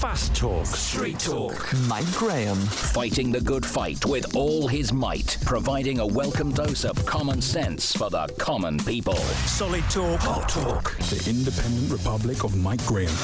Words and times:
Fast 0.00 0.34
talk. 0.34 0.66
Straight 0.66 1.18
talk. 1.18 1.72
Mike 1.88 2.10
Graham. 2.12 2.58
Fighting 2.58 3.32
the 3.32 3.40
good 3.40 3.64
fight 3.64 4.04
with 4.04 4.36
all 4.36 4.68
his 4.68 4.92
might, 4.92 5.38
providing 5.46 6.00
a 6.00 6.06
welcome 6.06 6.52
dose 6.52 6.84
of 6.84 7.04
common 7.06 7.40
sense 7.40 7.96
for 7.96 8.10
the 8.10 8.26
common 8.38 8.78
people. 8.78 9.16
Solid 9.46 9.84
talk. 9.84 10.20
Hot 10.20 10.48
talk. 10.50 10.96
The 10.98 11.30
Independent 11.30 11.90
Republic 11.90 12.44
of 12.44 12.54
Mike 12.56 12.84
Graham. 12.84 13.14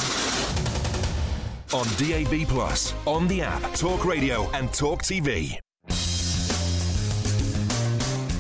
On 1.75 1.87
DAB 1.99 2.49
Plus, 2.49 2.95
on 3.07 3.29
the 3.29 3.43
app, 3.43 3.75
Talk 3.75 4.05
Radio, 4.07 4.51
and 4.53 4.73
Talk 4.73 5.03
TV. 5.03 5.59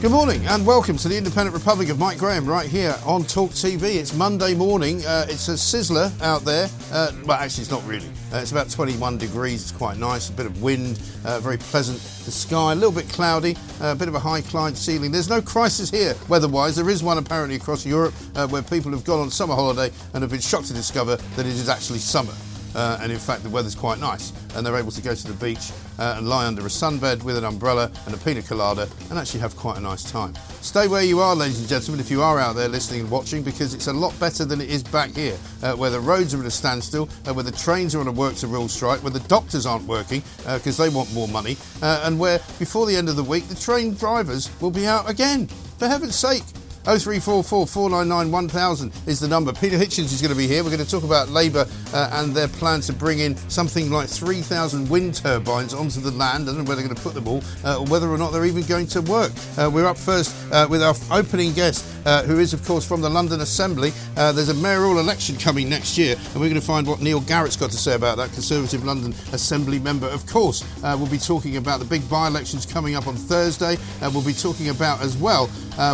Good 0.03 0.11
morning 0.11 0.45
and 0.47 0.67
welcome 0.67 0.97
to 0.97 1.07
the 1.09 1.17
Independent 1.17 1.55
Republic 1.55 1.89
of 1.89 1.97
Mike 1.97 2.19
Graham 2.19 2.45
right 2.45 2.69
here 2.69 2.97
on 3.07 3.23
Talk 3.23 3.51
TV. 3.53 3.99
It's 4.01 4.13
Monday 4.13 4.53
morning. 4.53 5.07
Uh, 5.07 5.27
it's 5.29 5.47
a 5.47 5.53
sizzler 5.53 6.11
out 6.21 6.43
there. 6.43 6.69
Uh, 6.91 7.13
well, 7.25 7.39
actually, 7.39 7.63
it's 7.63 7.71
not 7.71 7.87
really. 7.87 8.09
Uh, 8.33 8.39
it's 8.39 8.51
about 8.51 8.69
21 8.69 9.17
degrees. 9.17 9.63
It's 9.63 9.71
quite 9.71 9.99
nice. 9.99 10.29
A 10.29 10.33
bit 10.33 10.47
of 10.47 10.61
wind, 10.61 11.01
uh, 11.25 11.39
very 11.39 11.57
pleasant. 11.57 11.99
The 12.25 12.33
sky 12.33 12.73
a 12.73 12.75
little 12.75 12.91
bit 12.91 13.09
cloudy, 13.11 13.57
uh, 13.81 13.93
a 13.93 13.95
bit 13.95 14.09
of 14.09 14.17
a 14.17 14.19
high 14.19 14.41
climb 14.41 14.75
ceiling. 14.75 15.13
There's 15.13 15.31
no 15.31 15.41
crisis 15.41 15.89
here 15.89 16.17
weather-wise. 16.29 16.75
There 16.75 16.91
is 16.91 17.05
one 17.05 17.19
apparently 17.19 17.55
across 17.55 17.87
Europe 17.87 18.15
uh, 18.35 18.49
where 18.49 18.63
people 18.63 18.91
have 18.91 19.05
gone 19.05 19.21
on 19.21 19.31
summer 19.31 19.55
holiday 19.55 19.95
and 20.15 20.23
have 20.23 20.33
been 20.33 20.41
shocked 20.41 20.67
to 20.67 20.75
discover 20.75 21.15
that 21.15 21.47
it 21.47 21.53
is 21.53 21.69
actually 21.69 22.01
summer. 22.01 22.35
Uh, 22.75 22.99
and 23.01 23.13
in 23.13 23.19
fact, 23.19 23.43
the 23.43 23.51
weather's 23.51 23.75
quite 23.75 23.99
nice, 23.99 24.33
and 24.55 24.65
they're 24.65 24.77
able 24.77 24.91
to 24.91 25.03
go 25.03 25.15
to 25.15 25.29
the 25.29 25.45
beach 25.45 25.71
uh, 25.99 26.15
and 26.17 26.29
lie 26.29 26.47
under 26.47 26.63
a 26.63 26.71
sunbed 26.71 27.23
with 27.23 27.37
an 27.37 27.45
umbrella 27.45 27.91
and 28.07 28.15
a 28.15 28.19
pina 28.19 28.43
colada 28.43 28.89
and 29.11 29.19
actually 29.19 29.41
have 29.41 29.57
quite 29.57 29.77
a 29.77 29.81
nice 29.81 30.11
time. 30.11 30.35
Stay 30.61 30.89
where 30.89 31.03
you 31.03 31.21
are, 31.21 31.35
ladies 31.35 31.61
and 31.61 31.69
gentlemen, 31.69 32.01
if 32.01 32.11
you 32.11 32.23
are 32.23 32.39
out 32.39 32.55
there 32.55 32.69
listening 32.69 33.01
and 33.01 33.11
watching, 33.11 33.43
because 33.43 33.75
it's 33.75 33.89
a 33.89 33.93
lot 33.93 34.19
better 34.19 34.45
than 34.45 34.61
it 34.61 34.71
is 34.71 34.83
back 34.83 35.11
here, 35.11 35.37
uh, 35.63 35.75
where 35.75 35.91
the 35.91 36.01
roads 36.01 36.35
are 36.35 36.41
at 36.41 36.47
a 36.47 36.51
standstill, 36.51 37.09
uh, 37.27 37.35
where 37.35 37.45
the 37.45 37.53
trains 37.53 37.95
are 37.95 38.01
on 38.01 38.09
a 38.09 38.13
work 38.13 38.35
to 38.37 38.47
rule 38.47 38.69
strike, 38.69 39.03
where 39.03 39.11
the 39.13 39.21
doctors 39.29 39.67
aren't 39.67 39.87
working 39.87 40.23
because 40.45 40.77
they 40.77 40.89
want 40.89 41.13
more 41.13 41.29
money, 41.29 41.57
uh, 41.83 42.03
and 42.05 42.19
where 42.19 42.39
before 42.59 42.87
the 42.87 42.97
end 42.97 43.09
of 43.09 43.17
the 43.17 43.25
week 43.25 43.47
the 43.49 43.55
train 43.55 43.95
drivers 43.95 44.51
will 44.61 44.71
be 44.71 44.87
out 44.87 45.09
again. 45.09 45.47
For 45.79 45.89
heaven's 45.89 46.15
sake, 46.17 46.45
0344 46.85 47.67
499 47.69 48.33
1000 48.33 48.93
is 49.07 49.21
the 49.21 49.29
number. 49.29 49.53
Peter 49.53 49.77
Hitchens 49.79 50.13
is 50.13 50.21
going 50.21 50.33
to 50.33 50.37
be 50.37 50.49
here. 50.49 50.65
We're 50.65 50.71
going 50.71 50.85
to 50.85 50.91
talk 50.91 51.05
about 51.05 51.29
Labour 51.29 51.65
uh, 51.95 52.11
and 52.15 52.35
their 52.35 52.49
plan 52.49 52.81
to 52.83 52.93
bring 52.93 53.21
in 53.21 53.37
something 53.49 53.89
like 53.89 54.09
3,000 54.09 54.91
wind 54.91 55.15
turbines 55.15 55.75
onto 55.75 56.01
the 56.01 56.11
land. 56.11 56.45
I 56.45 56.47
don't 56.47 56.59
know 56.59 56.65
where 56.65 56.75
they're 56.75 56.85
going 56.85 56.97
to 56.97 57.03
put 57.03 57.15
them 57.15 57.29
all 57.29 57.41
uh, 57.65 57.79
or 57.79 57.87
whether 57.87 58.09
or 58.09 58.19
not 58.19 58.33
they're 58.33 58.47
even 58.47 58.65
going 58.65 58.89
to 58.89 59.03
work. 59.03 59.31
Uh, 59.57 59.71
we're 59.73 59.87
up 59.87 59.97
first 59.97 60.35
uh, 60.53 60.67
with 60.69 60.83
our 60.83 60.97
opening 61.13 61.53
guest, 61.53 61.87
uh, 62.05 62.25
who 62.25 62.41
is, 62.41 62.53
of 62.53 62.65
course, 62.65 62.85
from 62.87 63.01
the 63.01 63.09
London 63.09 63.43
Assembly. 63.43 63.93
Uh, 64.17 64.33
there's 64.33 64.49
a 64.49 64.55
mayoral 64.55 64.99
election 64.99 65.37
coming 65.37 65.69
next 65.69 65.97
year, 65.97 66.17
and 66.17 66.35
we're 66.35 66.49
going 66.49 66.55
to 66.55 66.61
find 66.61 66.85
what 66.85 67.01
Neil 67.01 67.21
Garratt's 67.21 67.57
got 67.57 67.71
to 67.71 67.79
say 67.79 67.95
about 67.95 68.17
that. 68.17 68.33
Conservative 68.33 68.85
London 68.85 69.13
Assembly 69.33 69.79
member, 69.79 70.09
of 70.09 70.27
course. 70.27 70.65
we'll 70.83 71.07
be 71.07 71.19
talking 71.19 71.59
about 71.59 71.79
the 71.79 71.87
big 71.87 72.09
by 72.11 72.27
elections 72.27 72.67
coming 72.67 72.97
up 72.97 73.07
on 73.07 73.15
Thursday. 73.15 73.77
we'll 74.01 74.25
be 74.25 74.33
talking 74.33 74.71
about 74.71 75.01
as 75.01 75.17
well 75.17 75.47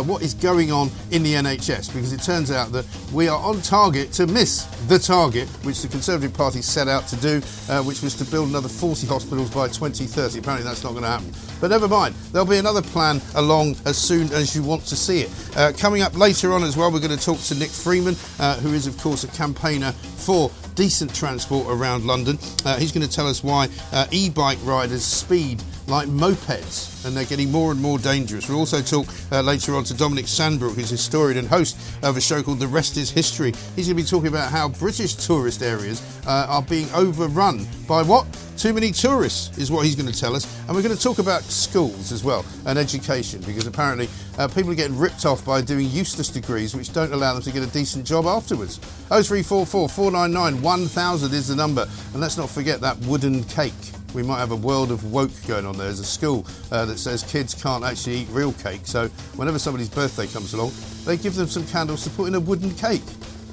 what 0.03 0.23
is 0.23 0.33
going 0.33 0.71
on 0.71 0.78
on 0.79 0.89
in 1.11 1.23
the 1.23 1.33
NHS 1.33 1.93
because 1.93 2.13
it 2.13 2.21
turns 2.21 2.51
out 2.51 2.71
that 2.71 2.85
we 3.13 3.27
are 3.27 3.39
on 3.39 3.61
target 3.61 4.11
to 4.13 4.27
miss 4.27 4.63
the 4.87 4.97
target 4.97 5.47
which 5.63 5.81
the 5.81 5.87
Conservative 5.87 6.33
Party 6.33 6.61
set 6.61 6.87
out 6.87 7.07
to 7.07 7.15
do, 7.17 7.41
uh, 7.69 7.83
which 7.83 8.01
was 8.01 8.15
to 8.15 8.25
build 8.25 8.49
another 8.49 8.69
40 8.69 9.07
hospitals 9.07 9.49
by 9.49 9.67
2030. 9.67 10.39
Apparently, 10.39 10.63
that's 10.63 10.83
not 10.83 10.91
going 10.91 11.03
to 11.03 11.09
happen. 11.09 11.31
But 11.59 11.71
never 11.71 11.87
mind, 11.87 12.15
there'll 12.31 12.47
be 12.47 12.57
another 12.57 12.81
plan 12.81 13.21
along 13.35 13.75
as 13.85 13.97
soon 13.97 14.31
as 14.31 14.55
you 14.55 14.63
want 14.63 14.85
to 14.85 14.95
see 14.95 15.21
it. 15.21 15.57
Uh, 15.57 15.73
coming 15.77 16.01
up 16.01 16.17
later 16.17 16.53
on 16.53 16.63
as 16.63 16.77
well, 16.77 16.91
we're 16.91 16.99
going 16.99 17.17
to 17.17 17.23
talk 17.23 17.39
to 17.39 17.55
Nick 17.55 17.69
Freeman, 17.69 18.15
uh, 18.39 18.57
who 18.59 18.73
is, 18.73 18.87
of 18.87 18.97
course, 18.97 19.23
a 19.23 19.27
campaigner 19.27 19.91
for 19.91 20.49
decent 20.75 21.13
transport 21.13 21.67
around 21.69 22.05
London. 22.05 22.39
Uh, 22.63 22.77
he's 22.77 22.93
going 22.93 23.05
to 23.05 23.13
tell 23.13 23.27
us 23.27 23.43
why 23.43 23.67
uh, 23.91 24.07
e 24.11 24.29
bike 24.29 24.57
riders 24.63 25.03
speed 25.03 25.61
like 25.89 26.07
mopeds 26.07 27.05
and 27.05 27.15
they're 27.15 27.25
getting 27.25 27.51
more 27.51 27.71
and 27.71 27.81
more 27.81 27.97
dangerous. 27.97 28.47
We'll 28.47 28.59
also 28.59 28.81
talk 28.81 29.07
uh, 29.31 29.41
later 29.41 29.75
on 29.75 29.83
to 29.85 29.93
Dominic 29.93 30.25
Sandbrook, 30.25 30.75
who's 30.75 30.89
historian 30.89 31.37
and 31.37 31.47
host 31.47 31.77
of 32.03 32.17
a 32.17 32.21
show 32.21 32.43
called 32.43 32.59
The 32.59 32.67
Rest 32.67 32.97
is 32.97 33.09
History. 33.09 33.53
He's 33.75 33.87
going 33.87 33.97
to 33.97 34.03
be 34.03 34.03
talking 34.03 34.27
about 34.27 34.51
how 34.51 34.69
British 34.69 35.15
tourist 35.15 35.61
areas 35.61 36.01
uh, 36.27 36.45
are 36.49 36.61
being 36.61 36.87
overrun 36.93 37.67
by 37.87 38.03
what? 38.03 38.27
Too 38.57 38.73
many 38.73 38.91
tourists 38.91 39.57
is 39.57 39.71
what 39.71 39.85
he's 39.85 39.95
going 39.95 40.11
to 40.11 40.19
tell 40.19 40.35
us. 40.35 40.45
And 40.67 40.75
we're 40.75 40.83
going 40.83 40.95
to 40.95 41.01
talk 41.01 41.19
about 41.19 41.43
schools 41.43 42.11
as 42.11 42.23
well 42.23 42.45
and 42.65 42.77
education 42.77 43.41
because 43.41 43.65
apparently 43.65 44.09
uh, 44.37 44.47
people 44.49 44.71
are 44.71 44.75
getting 44.75 44.97
ripped 44.97 45.25
off 45.25 45.45
by 45.45 45.61
doing 45.61 45.87
useless 45.89 46.27
degrees 46.29 46.75
which 46.75 46.93
don't 46.93 47.13
allow 47.13 47.33
them 47.33 47.43
to 47.43 47.51
get 47.51 47.63
a 47.63 47.71
decent 47.71 48.05
job 48.05 48.25
afterwards. 48.25 48.77
0344 49.07 49.89
499 49.89 50.61
1000 50.61 51.33
is 51.33 51.47
the 51.47 51.55
number. 51.55 51.87
And 52.13 52.21
let's 52.21 52.37
not 52.37 52.49
forget 52.49 52.81
that 52.81 52.97
wooden 52.99 53.43
cake 53.45 53.73
we 54.13 54.23
might 54.23 54.39
have 54.39 54.51
a 54.51 54.55
world 54.55 54.91
of 54.91 55.11
woke 55.11 55.31
going 55.47 55.65
on 55.65 55.77
there. 55.77 55.87
There's 55.87 55.99
a 55.99 56.05
school 56.05 56.45
uh, 56.71 56.85
that 56.85 56.97
says 56.97 57.23
kids 57.23 57.53
can't 57.53 57.83
actually 57.83 58.17
eat 58.17 58.27
real 58.29 58.53
cake, 58.53 58.81
so 58.83 59.07
whenever 59.35 59.59
somebody's 59.59 59.89
birthday 59.89 60.27
comes 60.27 60.53
along, 60.53 60.71
they 61.05 61.17
give 61.17 61.35
them 61.35 61.47
some 61.47 61.65
candles 61.67 62.03
to 62.03 62.09
put 62.11 62.25
in 62.25 62.35
a 62.35 62.39
wooden 62.39 62.71
cake. 62.75 63.05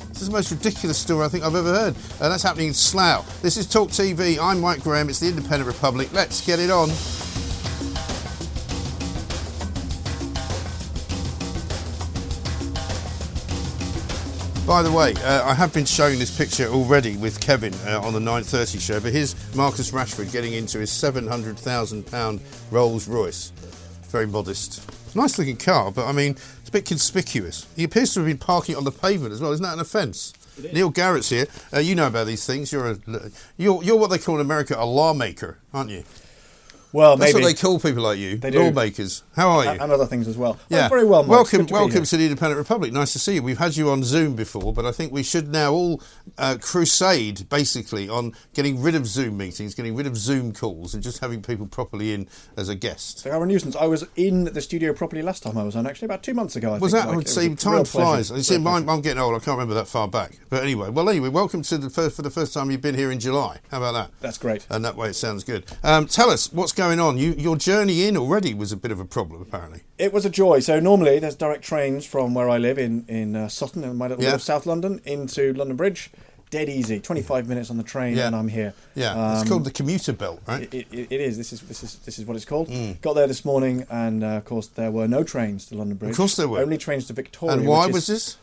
This 0.08 0.22
is 0.22 0.28
the 0.28 0.34
most 0.34 0.50
ridiculous 0.50 0.96
story 0.96 1.26
I 1.26 1.28
think 1.28 1.44
I've 1.44 1.54
ever 1.54 1.74
heard, 1.74 1.94
and 1.94 2.32
that's 2.32 2.42
happening 2.42 2.68
in 2.68 2.74
Slough. 2.74 3.42
This 3.42 3.56
is 3.56 3.66
Talk 3.66 3.90
TV. 3.90 4.38
I'm 4.40 4.60
Mike 4.60 4.82
Graham. 4.82 5.10
It's 5.10 5.20
the 5.20 5.28
Independent 5.28 5.66
Republic. 5.66 6.08
Let's 6.12 6.44
get 6.44 6.58
it 6.58 6.70
on. 6.70 6.88
By 14.66 14.82
the 14.82 14.90
way, 14.90 15.14
uh, 15.22 15.48
I 15.48 15.54
have 15.54 15.72
been 15.72 15.84
showing 15.84 16.18
this 16.18 16.36
picture 16.36 16.66
already 16.66 17.16
with 17.16 17.40
Kevin 17.40 17.72
uh, 17.86 18.00
on 18.00 18.12
the 18.12 18.18
9:30 18.18 18.80
show, 18.80 18.98
but 18.98 19.12
here's 19.12 19.36
Marcus 19.54 19.92
Rashford 19.92 20.32
getting 20.32 20.54
into 20.54 20.80
his 20.80 20.90
700,000 20.90 22.04
pound 22.04 22.40
Rolls 22.72 23.06
Royce. 23.06 23.52
Very 24.08 24.26
modest. 24.26 24.82
Nice 25.14 25.38
looking 25.38 25.56
car, 25.56 25.92
but 25.92 26.06
I 26.06 26.12
mean, 26.12 26.32
it's 26.32 26.68
a 26.68 26.72
bit 26.72 26.84
conspicuous. 26.84 27.64
He 27.76 27.84
appears 27.84 28.12
to 28.14 28.20
have 28.20 28.26
been 28.26 28.38
parking 28.38 28.74
on 28.74 28.82
the 28.82 28.90
pavement 28.90 29.32
as 29.32 29.40
well. 29.40 29.52
Isn't 29.52 29.62
that 29.62 29.74
an 29.74 29.80
offence? 29.80 30.32
Neil 30.72 30.90
Garratt's 30.90 31.28
here. 31.28 31.46
Uh, 31.72 31.78
you 31.78 31.94
know 31.94 32.08
about 32.08 32.26
these 32.26 32.44
things. 32.44 32.72
You're 32.72 32.90
a, 32.90 32.98
you're, 33.56 33.84
you're 33.84 33.96
what 33.96 34.10
they 34.10 34.18
call 34.18 34.34
in 34.34 34.40
America 34.40 34.74
a 34.76 34.84
lawmaker, 34.84 35.58
aren't 35.72 35.90
you? 35.90 36.02
Well, 36.96 37.18
That's 37.18 37.34
maybe 37.34 37.44
what 37.44 37.48
they 37.54 37.60
call 37.60 37.78
people 37.78 38.02
like 38.04 38.18
you, 38.18 38.38
They 38.38 38.50
do. 38.50 38.58
lawmakers. 38.58 39.22
How 39.34 39.50
are 39.50 39.64
you? 39.64 39.70
and 39.82 39.92
other 39.92 40.06
things 40.06 40.26
as 40.26 40.38
well. 40.38 40.56
Yeah, 40.70 40.86
Oh, 40.86 40.88
very 40.88 41.04
well. 41.04 41.24
Mike. 41.24 41.30
Welcome, 41.30 41.66
to 41.66 41.72
welcome 41.74 42.04
to 42.04 42.16
the 42.16 42.24
Independent 42.24 42.56
Republic. 42.56 42.90
Nice 42.90 43.12
to 43.12 43.18
see 43.18 43.34
you. 43.34 43.42
We've 43.42 43.58
had 43.58 43.76
you 43.76 43.90
on 43.90 44.02
Zoom 44.02 44.34
before, 44.34 44.72
but 44.72 44.86
I 44.86 44.92
think 44.92 45.12
we 45.12 45.22
should 45.22 45.48
now 45.52 45.74
all 45.74 46.00
uh, 46.38 46.56
crusade 46.58 47.50
basically 47.50 48.08
on 48.08 48.32
getting 48.54 48.80
rid 48.80 48.94
of 48.94 49.06
Zoom 49.06 49.36
meetings, 49.36 49.74
getting 49.74 49.94
rid 49.94 50.06
of 50.06 50.16
Zoom 50.16 50.54
calls, 50.54 50.94
and 50.94 51.02
just 51.02 51.18
having 51.18 51.42
people 51.42 51.66
properly 51.66 52.14
in 52.14 52.28
as 52.56 52.70
a 52.70 52.74
guest. 52.74 53.24
They 53.24 53.30
are 53.30 53.42
a 53.42 53.46
nuisance. 53.46 53.76
I 53.76 53.84
was 53.84 54.06
in 54.16 54.44
the 54.44 54.62
studio 54.62 54.94
properly 54.94 55.20
last 55.20 55.42
time 55.42 55.58
I 55.58 55.64
was 55.64 55.76
on, 55.76 55.86
actually, 55.86 56.06
about 56.06 56.22
two 56.22 56.32
months 56.32 56.56
ago. 56.56 56.72
I 56.72 56.78
Was 56.78 56.92
think, 56.92 57.02
that? 57.04 57.08
I 57.10 57.12
Mike. 57.12 57.16
would 57.16 57.26
It 57.26 57.30
say 57.30 57.48
was 57.48 57.62
a 57.62 57.62
time 57.62 57.84
flies. 57.84 58.30
You 58.30 58.42
see, 58.42 58.58
pleasure. 58.58 58.88
I'm 58.90 59.02
getting 59.02 59.18
old. 59.22 59.34
I 59.34 59.44
can't 59.44 59.58
remember 59.58 59.74
that 59.74 59.86
far 59.88 60.08
back. 60.08 60.38
But 60.48 60.62
anyway, 60.62 60.88
well, 60.88 61.10
anyway, 61.10 61.28
welcome 61.28 61.60
to 61.60 61.76
the 61.76 61.90
first 61.90 62.16
for 62.16 62.22
the 62.22 62.30
first 62.30 62.54
time 62.54 62.70
you've 62.70 62.80
been 62.80 62.94
here 62.94 63.12
in 63.12 63.20
July. 63.20 63.58
How 63.70 63.76
about 63.82 63.92
that? 63.92 64.10
That's 64.20 64.38
great. 64.38 64.66
And 64.70 64.82
that 64.86 64.96
way 64.96 65.10
it 65.10 65.14
sounds 65.14 65.44
good. 65.44 65.66
Um, 65.84 66.06
tell 66.06 66.30
us 66.30 66.50
what's 66.50 66.72
going 66.72 66.85
on. 66.94 67.18
You, 67.18 67.32
your 67.36 67.56
journey 67.56 68.06
in 68.06 68.16
already 68.16 68.54
was 68.54 68.72
a 68.72 68.76
bit 68.76 68.90
of 68.92 69.00
a 69.00 69.04
problem, 69.04 69.42
apparently. 69.42 69.80
It 69.98 70.12
was 70.12 70.24
a 70.24 70.30
joy. 70.30 70.60
So 70.60 70.80
normally 70.80 71.18
there's 71.18 71.34
direct 71.34 71.62
trains 71.64 72.06
from 72.06 72.34
where 72.34 72.48
I 72.48 72.58
live 72.58 72.78
in 72.78 73.04
in 73.08 73.34
uh, 73.36 73.48
Sutton, 73.48 73.84
in 73.84 73.96
my 73.96 74.06
little 74.08 74.22
Yeah. 74.24 74.36
South 74.38 74.66
London, 74.66 75.00
into 75.04 75.52
London 75.54 75.76
Bridge. 75.76 76.10
Dead 76.48 76.68
easy. 76.68 77.00
25 77.00 77.48
minutes 77.48 77.70
on 77.70 77.76
the 77.76 77.82
train, 77.82 78.16
Yeah. 78.16 78.28
and 78.28 78.36
I'm 78.36 78.46
here. 78.46 78.72
Yeah, 78.94 79.32
it's 79.32 79.42
Um, 79.42 79.48
called 79.48 79.64
the 79.64 79.72
commuter 79.72 80.12
belt, 80.12 80.40
right? 80.46 80.72
It, 80.72 80.86
it, 80.92 81.08
it 81.10 81.20
is. 81.20 81.36
This 81.36 81.52
is 81.52 81.60
this 81.62 81.82
is 81.82 81.96
this 82.04 82.20
is 82.20 82.24
what 82.24 82.36
it's 82.36 82.44
called. 82.44 82.68
Mm. 82.68 83.00
Got 83.00 83.14
there 83.14 83.26
this 83.26 83.44
morning, 83.44 83.84
and 83.90 84.22
uh, 84.22 84.28
of 84.38 84.44
course 84.44 84.68
there 84.68 84.92
were 84.92 85.08
no 85.08 85.24
trains 85.24 85.66
to 85.66 85.74
London 85.74 85.96
Bridge. 85.96 86.12
Of 86.12 86.16
course 86.16 86.36
there 86.36 86.46
were. 86.48 86.60
Only 86.60 86.78
trains 86.78 87.06
to 87.08 87.12
Victoria. 87.14 87.56
and 87.56 87.66
why 87.66 87.86
was 87.88 88.06
this? 88.06 88.36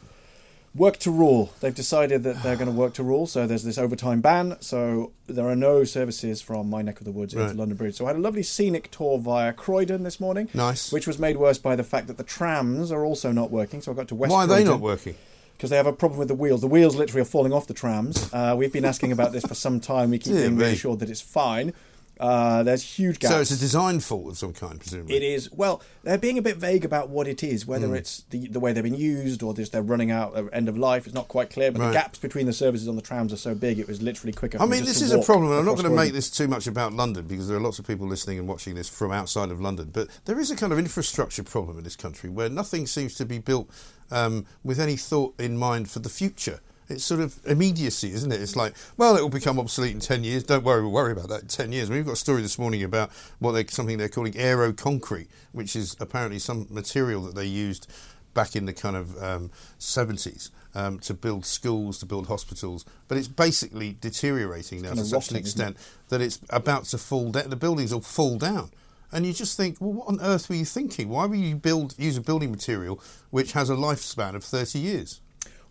Work 0.75 0.97
to 1.00 1.11
rule. 1.11 1.53
They've 1.59 1.73
decided 1.75 2.23
that 2.23 2.41
they're 2.41 2.56
going 2.56 2.67
to 2.67 2.73
work 2.75 2.95
to 2.95 3.03
rule. 3.03 3.28
So 3.28 3.45
there's 3.45 3.63
this 3.63 3.78
overtime 3.78 4.22
ban. 4.22 4.57
So 4.59 5.11
there 5.28 5.47
are 5.47 5.56
no 5.56 5.83
services 5.83 6.42
from 6.42 6.68
my 6.68 6.81
neck 6.81 7.00
of 7.00 7.06
the 7.06 7.12
woods 7.12 7.36
Right. 7.36 7.44
into 7.44 7.57
London 7.57 7.77
Bridge. 7.77 7.95
So 7.95 8.06
I 8.06 8.09
had 8.09 8.15
a 8.15 8.19
lovely 8.19 8.42
scenic 8.42 8.89
tour 8.89 9.19
via 9.19 9.53
Croydon 9.53 10.01
this 10.01 10.19
morning. 10.19 10.50
Nice. 10.51 10.92
Which 10.92 11.06
was 11.06 11.19
made 11.19 11.38
worse 11.38 11.59
by 11.59 11.75
the 11.75 11.83
fact 11.83 12.07
that 12.07 12.18
the 12.18 12.24
trams 12.24 12.92
are 12.92 13.06
also 13.06 13.31
not 13.31 13.51
working. 13.51 13.81
So 13.81 13.92
I 13.92 13.95
got 13.95 14.07
to 14.07 14.15
West. 14.15 14.31
Why 14.31 14.45
are 14.45 14.47
they 14.47 14.63
not 14.63 14.80
working? 14.80 15.13
Because 15.56 15.69
they 15.69 15.77
have 15.77 15.86
a 15.86 15.94
problem 15.94 16.18
with 16.18 16.27
the 16.27 16.33
wheels. 16.36 16.62
The 16.62 16.68
wheels 16.68 16.95
literally 16.95 17.21
are 17.21 17.25
falling 17.25 17.53
off 17.53 17.68
the 17.68 17.75
trams. 17.75 18.33
Uh, 18.33 18.56
we've 18.57 18.74
been 18.74 18.83
asking 18.83 19.12
about 19.12 19.31
this 19.31 19.45
for 19.45 19.53
some 19.53 19.80
time. 19.80 20.09
We 20.09 20.18
keep 20.18 20.33
being 20.33 20.57
reassured 20.57 21.00
that 21.00 21.09
it's 21.09 21.21
fine. 21.21 21.74
Uh, 22.23 22.63
there's 22.63 22.81
huge 22.83 23.19
gaps. 23.19 23.33
So 23.33 23.41
it's 23.41 23.51
a 23.51 23.57
design 23.57 23.99
fault 23.99 24.29
of 24.29 24.37
some 24.37 24.53
kind, 24.53 24.79
presumably. 24.79 25.15
It 25.17 25.23
is 25.23 25.51
well. 25.51 25.81
They're 26.03 26.17
being 26.17 26.37
a 26.37 26.41
bit 26.41 26.55
vague 26.57 26.85
about 26.85 27.09
what 27.09 27.27
it 27.27 27.43
is, 27.43 27.65
whether 27.67 27.87
Mm. 27.89 27.97
it's 27.97 28.23
the 28.29 28.47
the 28.47 28.59
way 28.61 28.71
they've 28.71 28.83
been 28.83 28.95
used 28.95 29.43
or 29.43 29.53
just 29.53 29.73
they're 29.73 29.81
running 29.81 30.09
out 30.09 30.35
at 30.37 30.45
end 30.53 30.69
of 30.69 30.77
life. 30.77 31.05
It's 31.05 31.13
not 31.13 31.27
quite 31.27 31.49
clear. 31.49 31.71
But 31.71 31.81
Right. 31.81 31.87
the 31.89 31.93
gaps 31.93 32.19
between 32.19 32.45
the 32.45 32.53
services 32.53 32.87
on 32.87 32.95
the 32.95 33.01
trams 33.01 33.33
are 33.33 33.37
so 33.37 33.53
big, 33.53 33.77
it 33.77 33.87
was 33.87 34.01
literally 34.01 34.31
quicker. 34.31 34.61
I 34.61 34.65
mean, 34.65 34.85
this 34.85 35.01
is 35.01 35.11
a 35.11 35.21
problem, 35.21 35.51
and 35.51 35.59
I'm 35.59 35.65
not 35.65 35.75
going 35.75 35.89
to 35.89 35.95
make 35.95 36.13
this 36.13 36.29
too 36.29 36.47
much 36.47 36.65
about 36.65 36.93
London 36.93 37.25
because 37.27 37.47
there 37.49 37.57
are 37.57 37.61
lots 37.61 37.77
of 37.79 37.85
people 37.85 38.07
listening 38.07 38.39
and 38.39 38.47
watching 38.47 38.75
this 38.75 38.87
from 38.87 39.11
outside 39.11 39.51
of 39.51 39.59
London. 39.59 39.89
But 39.91 40.07
there 40.25 40.39
is 40.39 40.49
a 40.49 40.55
kind 40.55 40.71
of 40.71 40.79
infrastructure 40.79 41.43
problem 41.43 41.77
in 41.77 41.83
this 41.83 41.97
country 41.97 42.29
where 42.29 42.47
nothing 42.49 42.87
seems 42.87 43.15
to 43.15 43.25
be 43.25 43.37
built 43.39 43.69
um, 44.11 44.45
with 44.63 44.79
any 44.79 44.95
thought 44.95 45.33
in 45.39 45.57
mind 45.57 45.89
for 45.89 45.99
the 45.99 46.09
future. 46.09 46.61
It's 46.94 47.04
sort 47.04 47.19
of 47.19 47.40
immediacy, 47.45 48.13
isn't 48.13 48.31
it? 48.31 48.42
It's 48.42 48.56
like, 48.56 48.74
well, 48.98 49.18
it 49.18 49.22
will 49.22 49.30
become 49.30 49.60
obsolete 49.60 49.94
in 49.94 50.00
ten 50.00 50.24
years. 50.24 50.44
Don't 50.44 50.63
worry, 50.63 50.81
we'll 50.81 50.92
worry 50.92 51.12
about 51.12 51.30
that 51.30 51.42
in 51.42 51.48
ten 51.48 51.72
years. 51.72 51.90
We've 51.90 52.06
got 52.06 52.13
a 52.13 52.18
story 52.18 52.42
this 52.42 52.57
morning 52.57 52.84
about 52.84 53.12
what 53.40 53.51
they 53.51 53.66
something 53.66 53.98
they're 53.98 54.10
calling 54.10 54.38
aero 54.38 54.72
concrete, 54.72 55.28
which 55.51 55.75
is 55.75 55.95
apparently 56.00 56.40
some 56.40 56.68
material 56.69 57.24
that 57.24 57.36
they 57.36 57.45
used 57.45 57.88
back 58.34 58.56
in 58.56 58.66
the 58.66 58.74
kind 58.74 58.95
of 58.95 59.22
um, 59.22 59.51
70s 59.80 60.50
um, 60.75 61.00
to 61.00 61.13
build 61.13 61.45
schools, 61.45 62.00
to 62.00 62.06
build 62.06 62.28
hospitals. 62.28 62.86
But 63.07 63.18
it's 63.18 63.28
basically 63.28 63.98
deteriorating 64.01 64.81
now 64.81 64.90
kind 64.90 65.00
to 65.00 65.06
such 65.06 65.31
an 65.31 65.38
isn't 65.38 65.38
it? 65.38 65.40
extent 65.40 65.78
that 66.10 66.22
it's 66.22 66.40
about 66.50 66.86
to 66.86 66.98
fall 66.98 67.31
down. 67.31 67.50
The 67.50 67.56
buildings 67.56 67.94
will 67.94 68.01
fall 68.01 68.38
down. 68.38 68.72
And 69.12 69.28
you 69.28 69.34
just 69.34 69.56
think, 69.56 69.80
well, 69.80 69.94
what 69.94 70.07
on 70.07 70.19
earth 70.22 70.50
were 70.50 70.56
you 70.56 70.66
thinking? 70.66 71.07
Why 71.07 71.25
would 71.25 71.38
you 71.38 71.56
build 71.56 71.94
use 72.00 72.18
a 72.18 72.22
building 72.22 72.50
material 72.50 73.00
which 73.30 73.51
has 73.51 73.69
a 73.69 73.75
lifespan 73.75 74.34
of 74.34 74.44
30 74.44 74.80
years? 74.80 75.22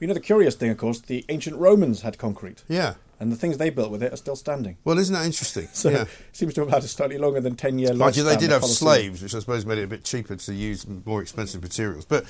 You 0.02 0.08
know 0.08 0.14
the 0.14 0.20
curious 0.20 0.56
thing, 0.56 0.68
of 0.70 0.78
course, 0.78 0.98
the 0.98 1.24
ancient 1.28 1.54
Romans 1.58 2.00
had 2.02 2.18
concrete, 2.18 2.64
Yeah. 2.66 2.94
and 3.20 3.30
the 3.30 3.36
things 3.36 3.58
they 3.58 3.70
built 3.70 3.92
with 3.92 4.02
it 4.02 4.12
are 4.12 4.16
still 4.16 4.34
standing. 4.34 4.76
Well, 4.82 4.98
isn't 4.98 5.14
that 5.14 5.24
interesting? 5.24 5.68
So 5.74 5.90
yeah. 5.90 6.02
it 6.02 6.08
seems 6.32 6.54
to 6.54 6.62
have 6.62 6.70
had 6.70 6.82
a 6.82 6.88
slightly 6.88 7.18
longer 7.18 7.40
than 7.40 7.54
ten 7.54 7.78
year 7.78 7.94
Mind 7.94 8.16
you, 8.16 8.24
lifespan. 8.24 8.26
they 8.26 8.36
did 8.36 8.50
have 8.50 8.62
Colosseum. 8.62 8.88
slaves, 8.88 9.22
which 9.22 9.32
I 9.32 9.38
suppose 9.38 9.64
made 9.64 9.78
it 9.78 9.84
a 9.84 9.86
bit 9.86 10.02
cheaper 10.02 10.34
to 10.34 10.52
use 10.52 10.88
more 11.06 11.22
expensive 11.22 11.62
materials. 11.62 12.04
But 12.04 12.24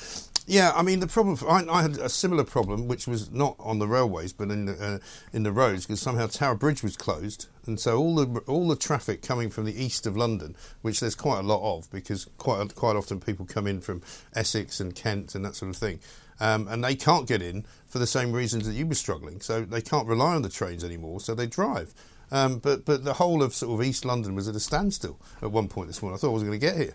yeah, 0.46 0.72
I 0.74 0.82
mean, 0.82 1.00
the 1.00 1.06
problem 1.06 1.38
I, 1.48 1.64
I 1.78 1.80
had 1.80 1.96
a 1.96 2.10
similar 2.10 2.44
problem, 2.44 2.88
which 2.88 3.06
was 3.08 3.30
not 3.30 3.56
on 3.58 3.78
the 3.78 3.88
railways, 3.88 4.34
but 4.34 4.50
in 4.50 4.66
the 4.66 4.74
uh, 4.74 4.98
in 5.32 5.42
the 5.42 5.50
roads, 5.52 5.86
because 5.86 6.02
somehow 6.02 6.26
Tower 6.26 6.56
Bridge 6.56 6.82
was 6.82 6.98
closed, 6.98 7.46
and 7.64 7.80
so 7.80 7.96
all 7.96 8.16
the 8.16 8.40
all 8.40 8.68
the 8.68 8.76
traffic 8.76 9.22
coming 9.22 9.48
from 9.48 9.64
the 9.64 9.82
east 9.82 10.06
of 10.06 10.14
London, 10.14 10.56
which 10.82 11.00
there's 11.00 11.14
quite 11.14 11.38
a 11.38 11.42
lot 11.42 11.62
of, 11.78 11.90
because 11.90 12.28
quite 12.36 12.74
quite 12.74 12.96
often 12.96 13.18
people 13.18 13.46
come 13.46 13.66
in 13.66 13.80
from 13.80 14.02
Essex 14.34 14.78
and 14.78 14.94
Kent 14.94 15.34
and 15.34 15.42
that 15.46 15.54
sort 15.54 15.70
of 15.70 15.76
thing. 15.78 16.00
Um, 16.42 16.66
and 16.66 16.82
they 16.82 16.96
can't 16.96 17.28
get 17.28 17.40
in 17.40 17.64
for 17.86 18.00
the 18.00 18.06
same 18.06 18.32
reasons 18.32 18.66
that 18.66 18.72
you 18.74 18.84
were 18.84 18.96
struggling. 18.96 19.40
So 19.40 19.64
they 19.64 19.80
can't 19.80 20.08
rely 20.08 20.34
on 20.34 20.42
the 20.42 20.48
trains 20.48 20.82
anymore. 20.82 21.20
So 21.20 21.36
they 21.36 21.46
drive. 21.46 21.94
Um, 22.32 22.58
but 22.58 22.84
but 22.84 23.04
the 23.04 23.14
whole 23.14 23.42
of 23.44 23.54
sort 23.54 23.78
of 23.78 23.86
East 23.86 24.04
London 24.04 24.34
was 24.34 24.48
at 24.48 24.56
a 24.56 24.60
standstill 24.60 25.20
at 25.40 25.52
one 25.52 25.68
point 25.68 25.86
this 25.86 26.02
morning. 26.02 26.16
I 26.16 26.18
thought 26.18 26.30
I 26.30 26.34
was 26.34 26.42
going 26.42 26.58
to 26.58 26.66
get 26.66 26.76
here. 26.76 26.94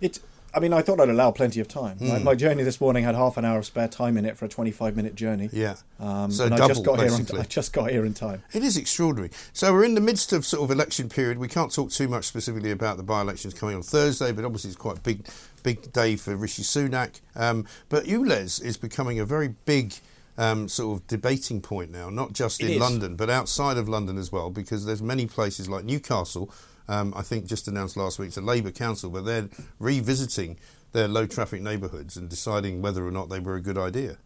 It. 0.00 0.18
I 0.52 0.58
mean, 0.58 0.72
I 0.72 0.82
thought 0.82 0.98
I'd 0.98 1.08
allow 1.08 1.30
plenty 1.30 1.60
of 1.60 1.68
time. 1.68 1.98
Hmm. 1.98 2.08
My, 2.08 2.18
my 2.18 2.34
journey 2.34 2.64
this 2.64 2.80
morning 2.80 3.04
had 3.04 3.14
half 3.14 3.36
an 3.36 3.44
hour 3.44 3.58
of 3.58 3.66
spare 3.66 3.86
time 3.86 4.16
in 4.16 4.24
it 4.24 4.36
for 4.36 4.46
a 4.46 4.48
25 4.48 4.96
minute 4.96 5.14
journey. 5.14 5.48
Yeah. 5.52 5.76
Um, 6.00 6.32
So 6.32 6.46
and 6.46 6.54
I 6.54 6.66
just 6.66 6.84
got 6.84 6.98
here. 6.98 7.08
basically. 7.08 7.38
On, 7.38 7.44
I 7.44 7.46
just 7.46 7.72
got 7.72 7.90
here 7.90 8.04
in 8.04 8.14
time. 8.14 8.42
It 8.52 8.64
is 8.64 8.76
extraordinary. 8.76 9.30
So 9.52 9.72
we're 9.72 9.84
in 9.84 9.94
the 9.94 10.00
midst 10.00 10.32
of 10.32 10.44
sort 10.44 10.64
of 10.64 10.72
election 10.72 11.08
period. 11.08 11.38
We 11.38 11.46
can't 11.46 11.72
talk 11.72 11.90
too 11.92 12.08
much 12.08 12.24
specifically 12.24 12.72
about 12.72 12.96
the 12.96 13.04
by-elections 13.04 13.54
coming 13.54 13.76
on 13.76 13.82
Thursday, 13.82 14.32
but 14.32 14.44
obviously 14.44 14.70
it's 14.70 14.76
quite 14.76 14.98
a 14.98 15.00
big, 15.02 15.28
big 15.62 15.92
day 15.92 16.16
for 16.16 16.36
Rishi 16.36 16.62
Sunak. 16.62 17.20
Um, 17.36 17.66
but 17.88 18.04
ULEZ 18.04 18.62
is 18.62 18.76
becoming 18.76 19.18
a 19.20 19.24
very 19.24 19.48
big 19.64 19.94
um, 20.38 20.68
sort 20.68 21.00
of 21.00 21.06
debating 21.06 21.60
point 21.60 21.90
now, 21.90 22.08
not 22.10 22.32
just 22.32 22.62
It 22.62 22.66
in 22.66 22.72
is. 22.74 22.80
London, 22.80 23.16
but 23.16 23.28
outside 23.30 23.76
of 23.76 23.88
London 23.88 24.16
as 24.18 24.32
well, 24.32 24.50
because 24.50 24.86
there's 24.86 25.02
many 25.02 25.26
places 25.26 25.68
like 25.68 25.84
Newcastle. 25.84 26.50
Um, 26.88 27.12
I 27.16 27.22
think 27.22 27.46
just 27.46 27.68
announced 27.68 27.96
last 27.96 28.18
week 28.18 28.28
it's 28.28 28.36
a 28.36 28.40
Labour 28.40 28.70
council, 28.72 29.10
but 29.10 29.24
they're 29.24 29.48
revisiting 29.78 30.56
their 30.92 31.06
low 31.06 31.24
traffic 31.26 31.62
neighbourhoods 31.62 32.16
and 32.16 32.28
deciding 32.28 32.82
whether 32.82 33.06
or 33.06 33.12
not 33.12 33.28
they 33.28 33.38
were 33.38 33.54
a 33.54 33.60
good 33.60 33.78
idea. 33.78 34.16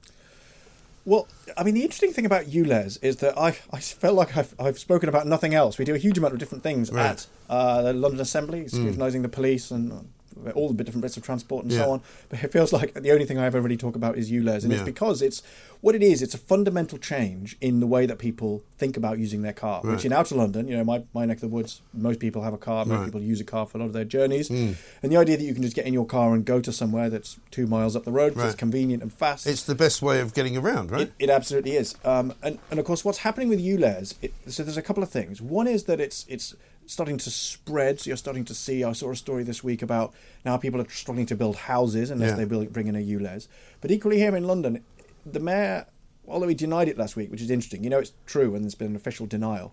Well, 1.07 1.29
I 1.59 1.65
mean, 1.65 1.75
the 1.75 1.83
interesting 1.83 2.15
thing 2.15 2.25
about 2.25 2.47
ULEZ 2.47 2.99
is 3.03 3.17
that 3.17 3.37
I, 3.39 3.49
I 3.71 3.81
felt 3.81 4.15
like 4.15 4.35
I've, 4.39 4.55
I've 4.59 4.79
spoken 4.79 5.11
about 5.11 5.27
nothing 5.27 5.53
else. 5.53 5.77
We 5.77 5.85
do 5.85 5.95
a 5.95 5.99
huge 5.99 6.17
amount 6.17 6.33
of 6.33 6.41
different 6.41 6.63
things 6.65 6.91
Right. 6.91 7.11
at 7.11 7.27
uh, 7.51 7.83
the 7.83 7.93
London 7.93 8.21
Assembly, 8.21 8.67
scrutinising 8.69 9.21
the 9.21 9.29
police 9.29 9.71
and 9.71 10.09
all 10.55 10.69
the 10.73 10.85
different 10.85 11.03
bits 11.03 11.17
of 11.17 11.23
transport 11.23 11.65
and 11.65 11.73
Yeah. 11.73 11.85
so 11.85 11.91
on. 11.93 12.01
But 12.29 12.43
it 12.45 12.53
feels 12.53 12.73
like 12.73 12.95
the 12.95 13.13
only 13.13 13.25
thing 13.25 13.39
I 13.39 13.47
ever 13.47 13.61
really 13.61 13.77
talk 13.77 13.97
about 13.97 14.17
is 14.19 14.31
ULEZ, 14.31 14.65
and 14.65 14.73
it's 14.73 14.83
because 14.83 15.23
it's 15.23 15.43
what 15.81 15.95
it 15.95 16.03
is. 16.03 16.23
It's 16.23 16.35
a 16.35 16.39
fundamental 16.39 16.99
change 16.99 17.57
in 17.61 17.81
the 17.81 17.87
way 17.87 18.07
that 18.07 18.19
people 18.19 18.63
think 18.79 18.97
about 18.97 19.19
using 19.19 19.43
their 19.43 19.53
car. 19.53 19.81
Right. 19.85 19.93
Which 19.95 20.05
in 20.05 20.13
outer 20.13 20.35
London, 20.35 20.67
you 20.67 20.77
know, 20.77 20.85
my, 20.85 21.03
my 21.13 21.27
neck 21.27 21.37
of 21.37 21.41
the 21.43 21.49
woods, 21.49 21.81
most 21.93 22.21
people 22.21 22.43
have 22.43 22.55
a 22.55 22.59
car. 22.59 22.85
Most 22.85 22.99
Right. 22.99 23.05
people 23.07 23.21
use 23.23 23.41
a 23.41 23.45
car 23.45 23.67
for 23.67 23.79
a 23.79 23.81
lot 23.81 23.87
of 23.87 23.93
their 23.93 24.05
journeys. 24.05 24.49
Mm. 24.49 24.77
And 25.03 25.13
the 25.13 25.17
idea 25.17 25.37
that 25.37 25.45
you 25.45 25.53
can 25.53 25.63
just 25.63 25.77
get 25.77 25.85
in 25.87 25.93
your 25.93 26.07
car 26.07 26.35
and 26.35 26.45
go 26.45 26.61
to 26.61 26.73
somewhere 26.73 27.11
that's 27.11 27.39
two 27.51 27.67
miles 27.67 27.95
up 27.97 28.05
the 28.05 28.13
road, 28.13 28.37
right. 28.37 28.47
it's 28.47 28.55
convenient 28.55 29.03
and 29.03 29.13
fast. 29.13 29.47
It's 29.47 29.63
the 29.65 29.75
best 29.75 30.01
way 30.03 30.21
of 30.21 30.33
getting 30.35 30.57
around, 30.57 30.91
right? 30.91 31.03
It, 31.03 31.13
it 31.19 31.31
absolutely 31.31 31.73
is. 31.73 31.95
Um, 32.05 32.33
and, 32.43 32.59
and 32.71 32.81
of 32.81 32.87
course, 32.87 33.05
what's 33.05 33.19
happening 33.19 33.49
with 33.49 33.61
ULEZ, 33.61 34.15
it, 34.23 34.33
so 34.47 34.63
there's 34.63 34.77
a 34.77 34.83
couple 34.83 35.03
of 35.03 35.11
things. 35.11 35.43
One 35.43 35.67
is 35.67 35.85
that 35.85 36.01
it's 36.01 36.25
it's 36.29 36.55
starting 36.87 37.17
to 37.19 37.31
spread. 37.31 38.01
So 38.01 38.11
you're 38.11 38.17
starting 38.17 38.45
to 38.47 38.55
see, 38.55 38.85
I 38.85 38.93
saw 38.93 39.11
a 39.11 39.17
story 39.17 39.43
this 39.43 39.65
week 39.65 39.83
about 39.83 40.13
now 40.45 40.57
people 40.57 40.81
are 40.81 40.89
struggling 40.89 41.27
to 41.27 41.37
build 41.37 41.57
houses 41.57 42.11
unless 42.11 42.31
Yeah. 42.31 42.37
they 42.37 42.45
build, 42.45 42.73
bring 42.73 42.87
in 42.89 42.97
a 42.97 43.01
ULEZ. 43.01 43.49
But 43.81 43.91
equally 43.91 44.19
here 44.19 44.37
in 44.37 44.45
London, 44.45 44.83
the 45.25 45.41
mayor, 45.41 45.87
although 46.29 46.49
he 46.49 46.55
denied 46.55 46.89
it 46.89 46.99
last 46.99 47.17
week, 47.17 47.31
which 47.31 47.41
is 47.43 47.51
interesting, 47.51 47.85
you 47.85 47.91
know 47.91 47.99
it's 48.01 48.13
true 48.27 48.55
and 48.55 48.65
there's 48.65 48.75
been 48.75 48.89
an 48.91 48.97
official 48.97 49.27
denial, 49.27 49.73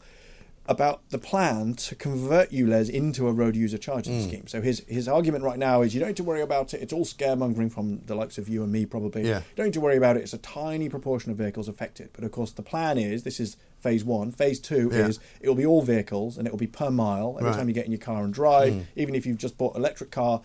about 0.67 1.01
the 1.09 1.17
plan 1.17 1.73
to 1.73 1.95
convert 1.95 2.51
ULEZ 2.51 2.87
into 2.89 3.27
a 3.27 3.31
road 3.33 3.55
user 3.55 3.77
charging 3.79 4.21
Hmm. 4.21 4.27
scheme. 4.27 4.47
So 4.47 4.61
his 4.61 4.81
his 4.87 5.07
argument 5.07 5.43
right 5.43 5.57
now 5.59 5.81
is 5.81 5.93
you 5.93 5.99
don't 5.99 6.09
need 6.09 6.17
to 6.17 6.23
worry 6.23 6.41
about 6.41 6.73
it. 6.73 6.81
It's 6.81 6.93
all 6.93 7.03
scaremongering 7.03 7.71
from 7.71 8.01
the 8.05 8.15
likes 8.15 8.37
of 8.37 8.47
you 8.47 8.63
and 8.63 8.71
me 8.71 8.85
probably. 8.85 9.23
Yeah. 9.27 9.39
You 9.39 9.43
don't 9.57 9.65
need 9.65 9.73
to 9.73 9.81
worry 9.81 9.97
about 9.97 10.17
it. 10.17 10.21
It's 10.21 10.33
a 10.33 10.37
tiny 10.37 10.87
proportion 10.87 11.31
of 11.31 11.37
vehicles 11.37 11.67
affected. 11.67 12.09
But 12.13 12.23
of 12.23 12.31
course, 12.31 12.51
the 12.51 12.61
plan 12.61 12.97
is 12.99 13.23
this 13.23 13.39
is 13.39 13.57
phase 13.81 14.03
one. 14.03 14.31
Phase 14.31 14.59
two 14.59 14.89
Yeah. 14.93 15.07
is 15.07 15.19
it 15.41 15.47
will 15.47 15.55
be 15.55 15.65
all 15.65 15.81
vehicles 15.81 16.37
and 16.37 16.47
it 16.47 16.51
will 16.51 16.57
be 16.59 16.67
per 16.67 16.89
mile 16.89 17.35
every 17.39 17.49
Right. 17.51 17.57
Time 17.57 17.67
you 17.67 17.73
get 17.73 17.85
in 17.85 17.91
your 17.91 17.99
car 17.99 18.23
and 18.23 18.33
drive. 18.33 18.73
Hmm. 18.73 18.79
Even 18.95 19.15
if 19.15 19.25
you've 19.25 19.37
just 19.37 19.57
bought 19.57 19.75
an 19.75 19.81
electric 19.81 20.11
car, 20.11 20.41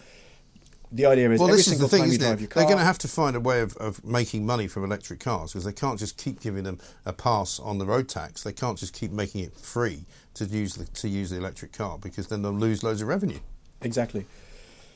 the 0.93 1.05
idea 1.07 1.31
is 1.33 1.41
well, 1.41 1.49
every 1.49 1.59
this 1.59 1.67
is 1.67 1.73
single 1.73 1.89
the 1.89 1.97
thing, 1.97 2.09
time 2.11 2.19
drive 2.19 2.39
it? 2.39 2.41
your 2.43 2.49
car, 2.49 2.61
They're 2.63 2.69
going 2.69 2.79
to 2.79 2.85
have 2.85 2.99
to 2.99 3.09
find 3.09 3.35
a 3.37 3.41
way 3.41 3.61
of, 3.61 3.77
of 3.77 4.05
making 4.05 4.47
money 4.47 4.69
from 4.69 4.85
electric 4.85 5.21
cars 5.21 5.53
because 5.53 5.65
they 5.65 5.73
can't 5.73 5.99
just 5.99 6.17
keep 6.17 6.41
giving 6.41 6.65
them 6.65 6.79
a 7.05 7.13
pass 7.13 7.59
on 7.59 7.79
the 7.79 7.85
road 7.87 8.09
tax. 8.09 8.43
They 8.43 8.53
can't 8.53 8.79
just 8.79 8.93
keep 8.95 9.11
making 9.13 9.43
it 9.45 9.57
free 9.57 10.05
to 10.35 10.45
use 10.45 10.75
the, 10.77 10.85
to 10.87 11.09
use 11.09 11.31
the 11.31 11.37
electric 11.37 11.73
car 11.73 11.99
because 11.99 12.29
then 12.29 12.43
they'll 12.43 12.53
lose 12.53 12.83
loads 12.85 13.03
of 13.03 13.09
revenue. 13.09 13.39
Exactly. 13.83 14.27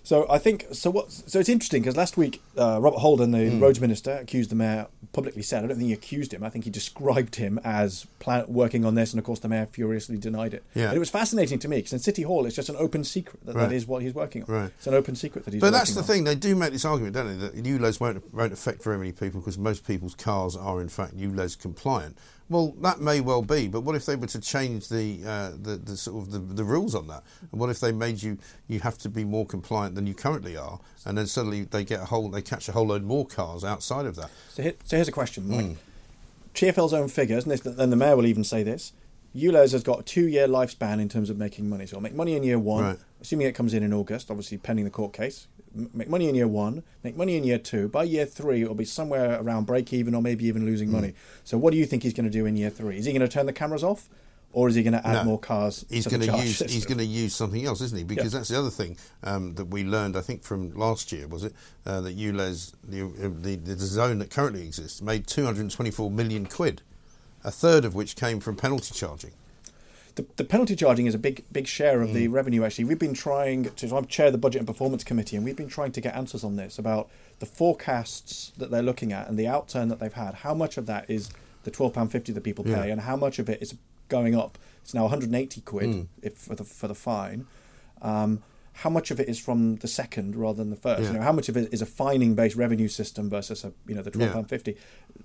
So 0.02 0.26
I 0.30 0.38
think 0.38 0.66
so. 0.72 0.90
What? 0.90 1.12
So 1.12 1.38
it's 1.38 1.48
interesting 1.48 1.82
because 1.82 1.96
last 1.96 2.16
week 2.16 2.42
uh, 2.56 2.78
Robert 2.80 2.98
Holden, 3.00 3.30
the 3.32 3.50
Hmm. 3.50 3.60
roads 3.60 3.80
minister, 3.80 4.12
accused 4.12 4.50
the 4.50 4.54
mayor 4.54 4.86
publicly 5.12 5.42
said. 5.42 5.62
I 5.64 5.66
don't 5.68 5.76
think 5.76 5.88
he 5.88 5.92
accused 5.92 6.32
him. 6.32 6.42
I 6.42 6.48
think 6.48 6.64
he 6.64 6.70
described 6.70 7.36
him 7.36 7.60
as 7.64 8.06
plan- 8.18 8.46
working 8.48 8.84
on 8.84 8.94
this, 8.94 9.12
and 9.12 9.18
of 9.18 9.24
course 9.26 9.40
the 9.40 9.48
mayor 9.48 9.66
furiously 9.70 10.16
denied 10.16 10.54
it. 10.54 10.64
Yeah. 10.74 10.86
And 10.88 10.96
it 10.96 10.98
was 11.00 11.10
fascinating 11.10 11.58
to 11.60 11.68
me 11.68 11.76
because 11.78 11.92
in 11.92 11.98
City 11.98 12.22
Hall 12.22 12.46
it's 12.46 12.56
just 12.56 12.68
an 12.70 12.76
open 12.78 13.04
secret 13.04 13.44
that 13.44 13.54
Right. 13.54 13.68
that 13.68 13.74
is 13.74 13.86
what 13.86 14.02
he's 14.02 14.14
working 14.14 14.42
on. 14.44 14.48
Right. 14.54 14.70
It's 14.78 14.86
an 14.86 14.94
open 14.94 15.16
secret 15.16 15.44
that 15.44 15.52
he's. 15.52 15.60
But 15.60 15.70
that's 15.72 15.92
the 15.94 16.00
on. 16.00 16.06
thing, 16.06 16.24
they 16.24 16.34
do 16.34 16.56
make 16.56 16.72
this 16.72 16.84
argument, 16.84 17.14
don't 17.14 17.38
they, 17.38 17.46
that 17.48 17.62
ULEZ 17.62 18.00
won't, 18.00 18.32
won't 18.34 18.52
affect 18.54 18.82
very 18.82 18.96
many 18.98 19.12
people 19.12 19.40
because 19.40 19.58
most 19.58 19.86
people's 19.86 20.14
cars 20.14 20.56
are 20.56 20.80
in 20.80 20.88
fact 20.88 21.16
ULEZ 21.16 21.58
compliant. 21.58 22.16
Well, 22.50 22.74
that 22.80 23.00
may 23.00 23.20
well 23.20 23.42
be, 23.42 23.68
but 23.68 23.82
what 23.82 23.94
if 23.94 24.04
they 24.06 24.16
were 24.16 24.26
to 24.26 24.40
change 24.40 24.88
the 24.88 25.20
uh, 25.24 25.50
the, 25.50 25.76
the 25.76 25.96
sort 25.96 26.26
of 26.26 26.32
the, 26.32 26.40
the 26.40 26.64
rules 26.64 26.96
on 26.96 27.06
that? 27.06 27.22
And 27.52 27.60
what 27.60 27.70
if 27.70 27.78
they 27.78 27.92
made 27.92 28.22
you 28.22 28.38
you 28.66 28.80
have 28.80 28.98
to 28.98 29.08
be 29.08 29.24
more 29.24 29.46
compliant 29.46 29.94
than 29.94 30.08
you 30.08 30.14
currently 30.14 30.56
are, 30.56 30.80
and 31.06 31.16
then 31.16 31.28
suddenly 31.28 31.62
they 31.62 31.84
get 31.84 32.00
a 32.00 32.06
whole 32.06 32.28
they 32.28 32.42
catch 32.42 32.68
a 32.68 32.72
whole 32.72 32.88
load 32.88 33.04
more 33.04 33.24
cars 33.24 33.62
outside 33.62 34.04
of 34.04 34.16
that? 34.16 34.30
So, 34.48 34.64
here, 34.64 34.74
so 34.84 34.96
here's 34.96 35.06
a 35.08 35.12
question. 35.12 35.44
Hmm. 35.44 35.72
TFL's 36.52 36.92
own 36.92 37.06
figures, 37.06 37.44
and 37.44 37.52
this, 37.52 37.60
then 37.60 37.90
the 37.90 37.96
mayor 37.96 38.16
will 38.16 38.26
even 38.26 38.42
say 38.42 38.64
this. 38.64 38.92
ULEZ 39.36 39.70
has 39.70 39.84
got 39.84 40.00
a 40.00 40.02
two-year 40.02 40.48
lifespan 40.48 41.00
in 41.00 41.08
terms 41.08 41.30
of 41.30 41.38
making 41.38 41.68
money. 41.68 41.86
So 41.86 41.94
it'll 41.94 42.02
make 42.02 42.14
money 42.16 42.34
in 42.34 42.42
year 42.42 42.58
one, 42.58 42.82
Right. 42.82 42.98
assuming 43.20 43.46
it 43.46 43.54
comes 43.54 43.72
in 43.74 43.84
in 43.84 43.92
August, 43.92 44.28
obviously 44.28 44.58
pending 44.58 44.84
the 44.84 44.90
court 44.90 45.12
case. 45.12 45.46
Make 45.74 46.08
money 46.08 46.28
in 46.28 46.34
year 46.34 46.48
one, 46.48 46.82
make 47.04 47.16
money 47.16 47.36
in 47.36 47.44
year 47.44 47.58
two. 47.58 47.88
By 47.88 48.02
year 48.04 48.26
three, 48.26 48.62
it'll 48.62 48.74
be 48.74 48.84
somewhere 48.84 49.40
around 49.40 49.66
break 49.66 49.92
even 49.92 50.14
or 50.14 50.22
maybe 50.22 50.46
even 50.46 50.66
losing 50.66 50.88
Hmm. 50.88 50.94
money. 50.96 51.14
So 51.44 51.56
what 51.58 51.72
do 51.72 51.78
you 51.78 51.86
think 51.86 52.02
he's 52.02 52.12
going 52.12 52.24
to 52.24 52.30
do 52.30 52.44
in 52.46 52.56
year 52.56 52.70
three? 52.70 52.98
Is 52.98 53.04
he 53.04 53.12
going 53.12 53.20
to 53.22 53.28
turn 53.28 53.46
the 53.46 53.52
cameras 53.52 53.84
off, 53.84 54.08
or 54.52 54.68
is 54.68 54.74
he 54.74 54.82
going 54.82 54.94
to 54.94 55.06
add 55.06 55.12
No. 55.12 55.24
more 55.24 55.38
cars? 55.38 55.84
He's 55.88 56.08
going 56.08 56.22
to 56.22 56.36
use 56.38 56.58
he's 56.58 56.84
going 56.86 56.98
to 56.98 57.04
use 57.04 57.34
something 57.36 57.64
else, 57.64 57.80
isn't 57.80 57.96
he? 57.96 58.02
Because 58.02 58.32
Yeah. 58.32 58.38
that's 58.40 58.48
the 58.48 58.58
other 58.58 58.70
thing 58.70 58.96
um, 59.22 59.54
that 59.54 59.66
we 59.66 59.84
learned, 59.84 60.16
I 60.16 60.22
think, 60.22 60.42
from 60.42 60.72
last 60.74 61.12
year 61.12 61.28
was 61.28 61.44
it 61.44 61.54
uh, 61.86 62.00
that 62.00 62.16
ULEZ 62.18 62.72
the, 62.82 63.02
the 63.42 63.54
the 63.56 63.76
zone 63.86 64.18
that 64.18 64.30
currently 64.30 64.62
exists 64.66 65.00
made 65.00 65.28
224 65.28 66.10
million 66.10 66.46
quid, 66.46 66.82
a 67.44 67.52
third 67.52 67.84
of 67.84 67.94
which 67.94 68.16
came 68.16 68.40
from 68.40 68.56
penalty 68.56 68.92
charging. 68.92 69.30
The, 70.16 70.24
the 70.36 70.44
penalty 70.44 70.74
charging 70.76 71.06
is 71.06 71.14
a 71.14 71.18
big 71.18 71.44
big 71.52 71.66
share 71.66 72.02
of 72.02 72.12
the 72.12 72.26
Mm. 72.28 72.32
revenue 72.32 72.64
actually 72.64 72.84
we've 72.84 72.98
been 72.98 73.14
trying 73.14 73.64
to 73.64 73.88
so 73.88 73.96
i'm 73.96 74.06
chair 74.06 74.26
of 74.26 74.32
the 74.32 74.38
budget 74.38 74.58
and 74.60 74.66
performance 74.66 75.04
committee 75.04 75.36
and 75.36 75.44
we've 75.44 75.56
been 75.56 75.68
trying 75.68 75.92
to 75.92 76.00
get 76.00 76.14
answers 76.14 76.42
on 76.44 76.56
this 76.56 76.78
about 76.78 77.08
the 77.38 77.46
forecasts 77.46 78.52
that 78.58 78.70
they're 78.70 78.82
looking 78.82 79.12
at 79.12 79.28
and 79.28 79.38
the 79.38 79.44
outturn 79.44 79.88
that 79.88 79.98
they've 80.00 80.12
had 80.12 80.34
how 80.36 80.52
much 80.54 80.76
of 80.76 80.86
that 80.86 81.08
is 81.08 81.30
the 81.64 81.70
£12.50 81.70 82.34
that 82.34 82.42
people 82.42 82.64
pay 82.64 82.70
Yeah. 82.70 82.92
and 82.92 83.02
how 83.02 83.16
much 83.16 83.38
of 83.38 83.48
it 83.48 83.60
is 83.62 83.74
going 84.08 84.34
up 84.34 84.58
it's 84.82 84.94
now 84.94 85.02
180 85.02 85.60
quid 85.62 85.88
Mm. 85.88 86.06
if 86.22 86.34
for 86.34 86.54
the 86.54 86.64
for 86.64 86.88
the 86.88 86.94
fine 86.94 87.46
um, 88.02 88.42
how 88.72 88.88
much 88.90 89.10
of 89.10 89.20
it 89.20 89.28
is 89.28 89.38
from 89.38 89.76
the 89.76 89.88
second 89.88 90.36
rather 90.36 90.56
than 90.58 90.70
the 90.70 90.76
first? 90.76 91.02
Yeah. 91.02 91.08
You 91.08 91.16
know, 91.18 91.22
how 91.22 91.32
much 91.32 91.48
of 91.48 91.56
it 91.56 91.72
is 91.72 91.82
a 91.82 91.86
fining 91.86 92.34
based 92.34 92.56
revenue 92.56 92.88
system 92.88 93.28
versus 93.28 93.64
a 93.64 93.72
you 93.86 93.94
know 93.94 94.02
the 94.02 94.10
twelve 94.10 94.34
Yeah. 94.34 94.42
fifty? 94.44 94.76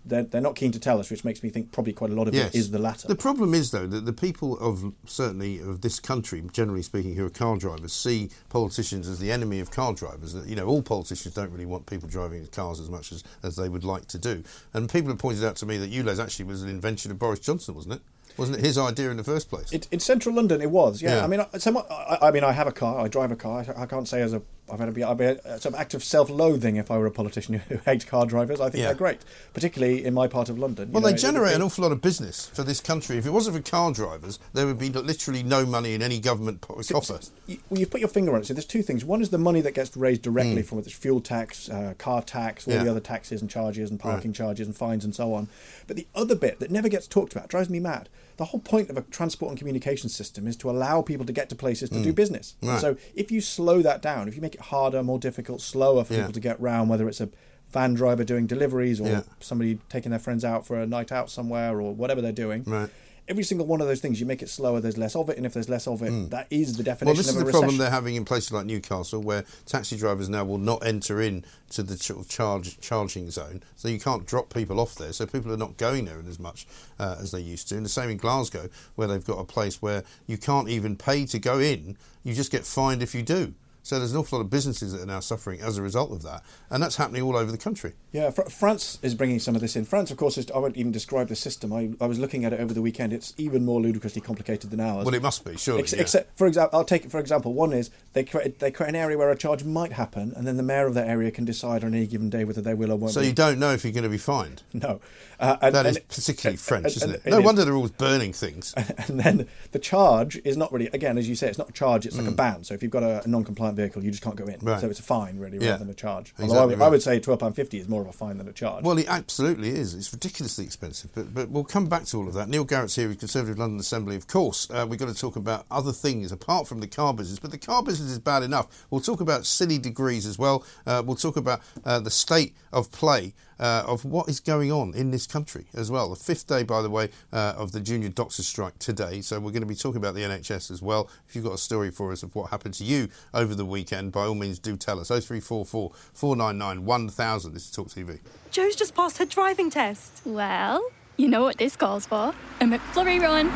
They're, 0.04 0.24
they're 0.24 0.42
not 0.42 0.56
keen 0.56 0.72
to 0.72 0.80
tell 0.80 1.00
us, 1.00 1.10
which 1.10 1.24
makes 1.24 1.42
me 1.42 1.50
think 1.50 1.72
probably 1.72 1.94
quite 1.94 2.10
a 2.12 2.14
lot 2.16 2.28
of 2.28 2.34
Yes. 2.34 2.54
it 2.54 2.58
is 2.58 2.72
the 2.72 2.80
latter. 2.80 3.08
The 3.08 3.16
problem 3.16 3.54
is, 3.54 3.72
though, 3.72 3.88
that 3.88 4.06
the 4.06 4.14
people 4.14 4.58
of 4.60 4.94
certainly 5.06 5.60
of 5.60 5.82
this 5.82 6.00
country, 6.00 6.44
generally 6.52 6.82
speaking, 6.82 7.16
who 7.16 7.26
are 7.26 7.30
car 7.30 7.56
drivers, 7.58 7.94
see 7.94 8.30
politicians 8.50 9.08
as 9.08 9.20
the 9.20 9.32
enemy 9.32 9.60
of 9.60 9.72
car 9.72 9.94
drivers. 9.94 10.34
That, 10.34 10.48
You 10.48 10.56
know, 10.56 10.66
all 10.68 10.82
politicians 10.82 11.34
don't 11.36 11.52
really 11.52 11.66
want 11.66 11.86
people 11.86 12.10
driving 12.10 12.46
cars 12.48 12.80
as 12.80 12.90
much 12.90 13.12
as, 13.12 13.24
as 13.44 13.56
they 13.56 13.70
would 13.70 13.84
like 13.84 14.08
to 14.10 14.18
do. 14.18 14.44
And 14.74 14.90
people 14.90 15.10
have 15.10 15.20
pointed 15.20 15.44
out 15.44 15.56
to 15.58 15.66
me 15.66 15.78
that 15.78 15.92
ULEZ 15.92 16.20
actually 16.22 16.46
was 16.46 16.62
an 16.62 16.70
invention 16.70 17.12
of 17.12 17.20
Boris 17.20 17.40
Johnson, 17.40 17.74
wasn't 17.76 17.96
it? 17.96 18.02
Wasn't 18.38 18.58
it 18.58 18.66
his 18.66 18.78
idea 18.78 19.10
in 19.12 19.18
the 19.18 19.24
first 19.24 19.50
place? 19.50 19.72
It, 19.72 19.88
in 19.92 20.00
central 20.00 20.36
London, 20.36 20.62
it 20.62 20.70
was. 20.72 21.02
Yeah, 21.02 21.18
Yeah. 21.18 21.24
I 21.24 21.28
mean, 21.28 21.40
I, 21.54 21.58
somewhat, 21.58 21.88
I, 21.92 22.18
I 22.24 22.32
mean, 22.32 22.44
I 22.44 22.52
have 22.52 22.68
a 22.68 22.72
car. 22.72 23.00
I 23.00 23.08
drive 23.08 23.32
a 23.32 23.36
car. 23.36 23.66
I, 23.78 23.84
I 23.84 23.86
can't 23.86 24.08
say 24.08 24.22
as 24.22 24.34
a 24.34 24.42
I've 24.68 24.80
had 24.80 24.88
to 24.88 24.92
be, 24.92 25.04
I'd 25.04 25.18
be 25.20 25.26
a, 25.26 25.60
some 25.60 25.76
act 25.76 25.94
of 25.94 26.04
self-loathing 26.04 26.78
if 26.78 26.90
I 26.90 26.98
were 26.98 27.06
a 27.06 27.12
politician 27.12 27.54
who 27.54 27.78
hates 27.86 28.04
car 28.04 28.26
drivers. 28.26 28.60
I 28.60 28.72
think 28.72 28.80
Yeah. 28.82 28.88
they're 28.88 28.96
great, 28.96 29.20
particularly 29.54 30.04
in 30.04 30.16
my 30.16 30.28
part 30.28 30.50
of 30.50 30.58
London. 30.58 30.88
you 30.88 30.94
Well, 30.94 31.04
know, 31.04 31.10
they 31.10 31.16
generate 31.16 31.52
it- 31.52 31.58
an 31.58 31.62
awful 31.62 31.84
lot 31.84 31.92
of 31.92 32.02
business 32.02 32.48
for 32.50 32.64
this 32.64 32.82
country. 32.82 33.18
If 33.20 33.28
it 33.28 33.30
wasn't 33.30 33.56
for 33.58 33.62
car 33.62 33.92
drivers, 33.94 34.40
there 34.54 34.66
would 34.66 34.80
be 34.80 34.90
literally 34.90 35.44
no 35.44 35.68
money 35.68 35.94
in 35.94 36.02
any 36.02 36.20
government 36.20 36.62
po- 36.62 36.82
coffer. 36.90 37.20
you, 37.46 37.60
well, 37.70 37.80
you've 37.80 37.92
put 37.92 38.00
your 38.02 38.10
finger 38.10 38.34
on 38.34 38.42
it. 38.42 38.48
So 38.48 38.56
there's 38.56 38.66
two 38.66 38.82
things. 38.82 39.06
One 39.06 39.22
is 39.22 39.30
the 39.30 39.38
money 39.38 39.62
that 39.62 39.76
gets 39.76 39.96
raised 39.96 40.24
directly 40.24 40.64
Mm. 40.64 40.66
from 40.66 40.80
it's 40.80 40.92
fuel 40.92 41.22
tax, 41.22 41.70
uh, 41.70 41.94
car 42.00 42.24
tax, 42.24 42.68
all 42.68 42.74
Yeah. 42.74 42.84
the 42.86 42.90
other 42.90 43.00
taxes 43.00 43.42
and 43.42 43.50
charges 43.52 43.92
and 43.92 44.00
parking 44.00 44.34
charges 44.34 44.66
and 44.66 44.76
fines 44.76 45.06
and 45.06 45.14
so 45.14 45.36
on. 45.36 45.48
But 45.86 45.96
the 45.96 46.08
other 46.16 46.34
bit 46.36 46.60
that 46.60 46.72
never 46.72 46.90
gets 46.90 47.06
talked 47.06 47.34
about 47.36 47.50
drives 47.50 47.70
me 47.70 47.80
mad. 47.80 48.10
The 48.38 48.46
whole 48.46 48.60
point 48.60 48.90
of 48.90 48.98
a 48.98 49.02
transport 49.02 49.50
and 49.52 49.58
communication 49.58 50.10
system 50.10 50.46
is 50.48 50.56
to 50.58 50.70
allow 50.70 51.02
people 51.02 51.26
to 51.26 51.34
get 51.34 51.50
to 51.50 51.56
places 51.56 51.90
to 51.92 52.04
do 52.04 52.12
business. 52.14 52.56
Mm. 52.62 52.68
Right. 52.70 52.82
So 52.82 52.98
if 53.16 53.32
you 53.32 53.40
slow 53.42 53.82
that 53.82 54.02
down, 54.02 54.28
if 54.28 54.36
you 54.36 54.42
make 54.42 54.56
it 54.56 54.62
harder, 54.62 55.02
more 55.04 55.20
difficult, 55.20 55.62
slower 55.62 56.04
for 56.04 56.14
Yeah. 56.14 56.20
people 56.22 56.34
to 56.34 56.40
get 56.42 56.60
round, 56.60 56.90
whether 56.90 57.08
it's 57.08 57.22
a 57.22 57.30
van 57.72 57.94
driver 57.94 58.24
doing 58.24 58.46
deliveries 58.46 59.00
or 59.02 59.08
Yeah. 59.08 59.22
somebody 59.40 59.80
taking 59.90 60.10
their 60.12 60.20
friends 60.20 60.44
out 60.46 60.66
for 60.68 60.80
a 60.80 60.86
night 60.86 61.12
out 61.12 61.30
somewhere 61.30 61.80
or 61.80 61.94
whatever 61.94 62.22
they're 62.22 62.32
doing. 62.32 62.64
Right. 62.66 62.90
Every 63.28 63.44
single 63.44 63.66
one 63.66 63.82
of 63.82 63.88
those 63.88 64.02
things, 64.02 64.20
you 64.20 64.26
make 64.28 64.44
it 64.44 64.50
slower, 64.50 64.80
there's 64.80 65.00
less 65.00 65.16
of 65.16 65.30
it, 65.30 65.38
and 65.38 65.46
if 65.48 65.54
there's 65.54 65.68
less 65.68 65.88
of 65.88 66.04
it, 66.04 66.30
that 66.30 66.46
is 66.52 66.78
the 66.78 66.84
definition 66.84 67.08
Well, 67.08 67.16
this 67.16 67.30
of 67.30 67.38
is 67.38 67.44
the 67.44 67.52
problem 67.52 67.78
they're 67.78 67.90
having 67.90 68.14
in 68.16 68.24
places 68.24 68.52
like 68.52 68.68
Newcastle, 68.68 69.22
where 69.22 69.44
taxi 69.66 69.98
drivers 69.98 70.30
now 70.30 70.44
will 70.44 70.60
not 70.60 70.86
enter 70.86 71.22
in 71.22 71.44
to 71.72 71.82
the 71.82 71.98
ch- 71.98 72.28
charge 72.30 72.80
charging 72.82 73.32
zone, 73.32 73.64
so 73.76 73.88
you 73.88 74.00
can't 74.00 74.28
drop 74.28 74.54
people 74.54 74.80
off 74.80 74.96
there. 74.96 75.12
So 75.12 75.26
people 75.26 75.52
are 75.52 75.58
not 75.58 75.78
going 75.78 76.06
there 76.06 76.22
as 76.28 76.40
much 76.40 76.68
uh, 77.00 77.16
as 77.20 77.32
they 77.32 77.40
used 77.40 77.70
to. 77.70 77.78
And 77.78 77.86
the 77.86 77.90
same 77.90 78.12
in 78.12 78.18
Glasgow, 78.18 78.70
where 78.96 79.08
they've 79.08 79.26
got 79.26 79.40
a 79.40 79.46
place 79.46 79.82
where 79.82 80.04
you 80.28 80.38
can't 80.38 80.70
even 80.70 80.96
pay 80.96 81.26
to 81.26 81.40
go 81.40 81.60
in; 81.60 81.98
you 82.24 82.36
just 82.36 82.52
get 82.52 82.64
fined 82.66 83.02
if 83.02 83.16
you 83.16 83.24
do. 83.24 83.56
So 83.86 84.00
there's 84.00 84.14
an 84.14 84.18
awful 84.18 84.40
lot 84.40 84.46
of 84.46 84.50
businesses 84.50 84.94
that 84.94 85.02
are 85.04 85.06
now 85.06 85.20
suffering 85.20 85.62
as 85.62 85.78
a 85.78 85.84
result 85.84 86.12
of 86.12 86.24
that, 86.24 86.42
and 86.72 86.82
that's 86.82 86.96
happening 86.96 87.22
all 87.22 87.38
over 87.38 87.52
the 87.52 87.58
country. 87.58 87.94
Yeah, 88.12 88.32
Fr- 88.32 88.50
France 88.50 88.98
is 89.04 89.14
bringing 89.14 89.38
some 89.38 89.54
of 89.54 89.62
this 89.62 89.76
in. 89.76 89.86
France, 89.86 90.10
of 90.10 90.18
course, 90.18 90.40
is, 90.40 90.50
I 90.50 90.58
won't 90.58 90.76
even 90.76 90.92
describe 90.92 91.28
the 91.28 91.36
system. 91.36 91.72
I, 91.72 91.92
I 92.02 92.08
was 92.08 92.18
looking 92.18 92.46
at 92.46 92.52
it 92.52 92.60
over 92.60 92.74
the 92.74 92.82
weekend. 92.82 93.14
It's 93.14 93.36
even 93.38 93.64
more 93.64 93.80
ludicrously 93.80 94.22
complicated 94.22 94.72
than 94.72 94.80
ours. 94.80 95.06
Well, 95.06 95.14
it 95.14 95.22
must 95.22 95.46
be 95.46 95.56
surely. 95.56 95.82
Ex- 95.82 95.94
yeah. 95.94 96.02
Except, 96.02 96.36
for 96.36 96.48
example, 96.48 96.80
I'll 96.80 96.84
take 96.84 97.06
it 97.06 97.12
for 97.12 97.20
example. 97.20 97.54
One 97.54 97.74
is 97.74 97.92
they 98.14 98.24
create 98.24 98.58
they 98.58 98.72
create 98.72 98.90
an 98.90 98.96
area 98.96 99.20
where 99.20 99.30
a 99.30 99.38
charge 99.38 99.64
might 99.64 99.92
happen, 99.92 100.34
and 100.36 100.48
then 100.48 100.58
the 100.58 100.64
mayor 100.64 100.88
of 100.88 100.96
that 100.96 101.08
area 101.08 101.30
can 101.30 101.46
decide 101.46 101.84
on 101.84 101.94
any 101.94 102.08
given 102.08 102.32
day 102.32 102.44
whether 102.44 102.62
they 102.62 102.74
will 102.74 102.92
or 102.92 102.96
won't. 102.96 103.14
so 103.14 103.22
be. 103.22 103.28
you 103.28 103.34
don't 103.34 103.60
know 103.60 103.72
if 103.72 103.84
you're 103.84 103.94
going 103.94 104.04
to 104.04 104.10
be 104.10 104.18
fined. 104.18 104.64
no, 104.74 105.00
uh, 105.40 105.58
and, 105.62 105.76
That 105.76 105.86
is 105.86 105.98
and- 105.98 106.08
particularly 106.08 106.58
French, 106.58 106.86
and- 106.86 106.96
isn't 106.98 107.12
it? 107.16 107.26
No 107.26 107.40
is. 107.40 107.46
wonder 107.46 107.66
they're 107.66 107.76
always 107.76 107.92
burning 107.92 108.34
things. 108.34 108.74
and 109.08 109.20
then 109.20 109.48
the 109.72 109.80
charge 109.80 110.40
is 110.44 110.58
not 110.58 110.72
really 110.72 110.88
again 110.94 111.18
as 111.18 111.28
you 111.30 111.36
say 111.36 111.48
it's 111.48 111.58
not 111.58 111.70
a 111.70 111.74
charge 111.74 112.06
it's 112.06 112.18
like 112.18 112.28
a 112.28 112.32
Mm. 112.32 112.36
ban 112.36 112.64
so 112.64 112.74
if 112.74 112.82
you've 112.84 112.92
got 112.92 113.04
a, 113.04 113.24
a 113.24 113.28
non-compliant 113.28 113.76
vehicle 113.78 114.04
you 114.04 114.12
just 114.12 114.24
can't 114.24 114.36
go 114.36 114.46
in 114.46 114.60
Right. 114.62 114.80
so 114.80 114.90
it's 114.90 115.00
a 115.00 115.04
fine 115.04 115.38
really 115.40 115.58
Yeah. 115.60 115.72
rather 115.72 115.84
than 115.86 115.90
a 115.90 115.94
charge 115.96 116.34
although 116.40 116.54
I 116.54 116.56
Exactly 116.64 116.76
would, 116.76 116.82
I 116.86 116.90
would 116.90 117.02
say 117.04 117.20
£12.50 117.20 117.80
is 117.82 117.88
more 117.90 118.02
of 118.02 118.08
a 118.08 118.12
fine 118.14 118.38
than 118.38 118.48
a 118.48 118.54
charge 118.54 118.84
Well, 118.84 118.98
it 118.98 119.08
absolutely 119.08 119.70
is. 119.70 119.94
It's 119.94 120.12
ridiculously 120.14 120.66
expensive. 120.66 121.12
But, 121.14 121.34
but 121.34 121.50
we'll 121.50 121.64
come 121.64 121.88
back 121.88 122.06
to 122.06 122.18
all 122.18 122.28
of 122.28 122.34
that. 122.36 122.50
Neil 122.50 122.64
Garratt's 122.64 122.96
here, 122.96 123.08
with 123.08 123.20
Conservative 123.20 123.58
London 123.58 123.80
Assembly. 123.80 124.16
Of 124.16 124.28
course, 124.28 124.68
uh, 124.70 124.86
we've 124.88 125.00
got 125.00 125.08
to 125.10 125.14
talk 125.16 125.36
about 125.36 125.66
other 125.72 125.92
things 125.92 126.32
apart 126.32 126.68
from 126.68 126.80
the 126.80 126.88
car 126.88 127.14
business. 127.14 127.40
But 127.40 127.52
the 127.52 127.58
car 127.58 127.84
business 127.84 128.12
is 128.12 128.20
bad 128.20 128.44
enough. 128.44 128.86
We'll 128.90 129.02
talk 129.02 129.22
about 129.22 129.46
silly 129.46 129.78
degrees 129.78 130.26
as 130.26 130.38
well. 130.40 130.64
Uh, 130.86 131.04
we'll 131.06 131.16
talk 131.16 131.38
about 131.38 131.62
uh, 131.86 132.00
the 132.00 132.10
state 132.12 132.56
of 132.74 132.92
play. 132.92 133.34
Uh, 133.58 133.84
of 133.88 134.04
what 134.04 134.28
is 134.28 134.42
going 134.42 134.70
on 134.70 134.94
in 134.96 135.12
this 135.12 135.26
country 135.26 135.66
as 135.74 135.90
well. 135.90 136.10
The 136.10 136.18
fifth 136.18 136.46
day, 136.46 136.64
by 136.64 136.82
the 136.82 136.90
way, 136.90 137.10
uh, 137.32 137.54
of 137.56 137.72
the 137.72 137.80
junior 137.80 138.10
doctors' 138.10 138.48
strike 138.48 138.78
today. 138.80 139.22
So 139.22 139.40
we're 139.40 139.52
going 139.52 139.62
to 139.62 139.68
be 139.68 139.76
talking 139.76 139.98
about 139.98 140.14
the 140.14 140.22
NHS 140.22 140.72
as 140.72 140.82
well. 140.82 141.10
If 141.28 141.36
you've 141.36 141.46
got 141.46 141.54
a 141.54 141.58
story 141.58 141.90
for 141.90 142.12
us 142.12 142.22
of 142.22 142.36
what 142.36 142.50
happened 142.50 142.74
to 142.76 142.84
you 142.84 143.08
over 143.34 143.56
the 143.56 143.66
weekend, 143.66 144.12
by 144.12 144.26
all 144.26 144.36
means 144.36 144.60
do 144.60 144.76
tell 144.76 145.00
us. 145.00 145.08
0344 145.08 145.92
499 146.14 146.86
1000. 146.86 147.54
This 147.54 147.66
is 147.66 147.72
Talk 147.72 147.88
TV. 147.88 148.20
Joe's 148.52 148.76
just 148.76 148.94
passed 148.94 149.18
her 149.20 149.26
driving 149.26 149.70
test. 149.70 150.22
Well, 150.26 150.86
you 151.18 151.28
know 151.28 151.44
what 151.44 151.58
this 151.58 151.76
calls 151.76 152.06
for? 152.06 152.34
A 152.60 152.64
McFlurry 152.66 153.22
run. 153.22 153.48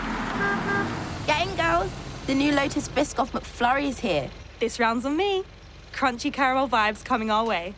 Get 1.25 1.47
in, 1.47 1.55
girls. 1.55 1.91
The 2.25 2.35
new 2.35 2.53
Lotus 2.53 2.87
Biscoff 2.87 3.31
McFlurry 3.31 3.89
is 3.89 3.99
here. 3.99 4.29
This 4.59 4.79
round's 4.79 5.05
on 5.05 5.17
me. 5.17 5.43
Crunchy 5.93 6.31
caramel 6.31 6.69
vibes 6.69 7.03
coming 7.03 7.31
our 7.31 7.45
way. 7.45 7.73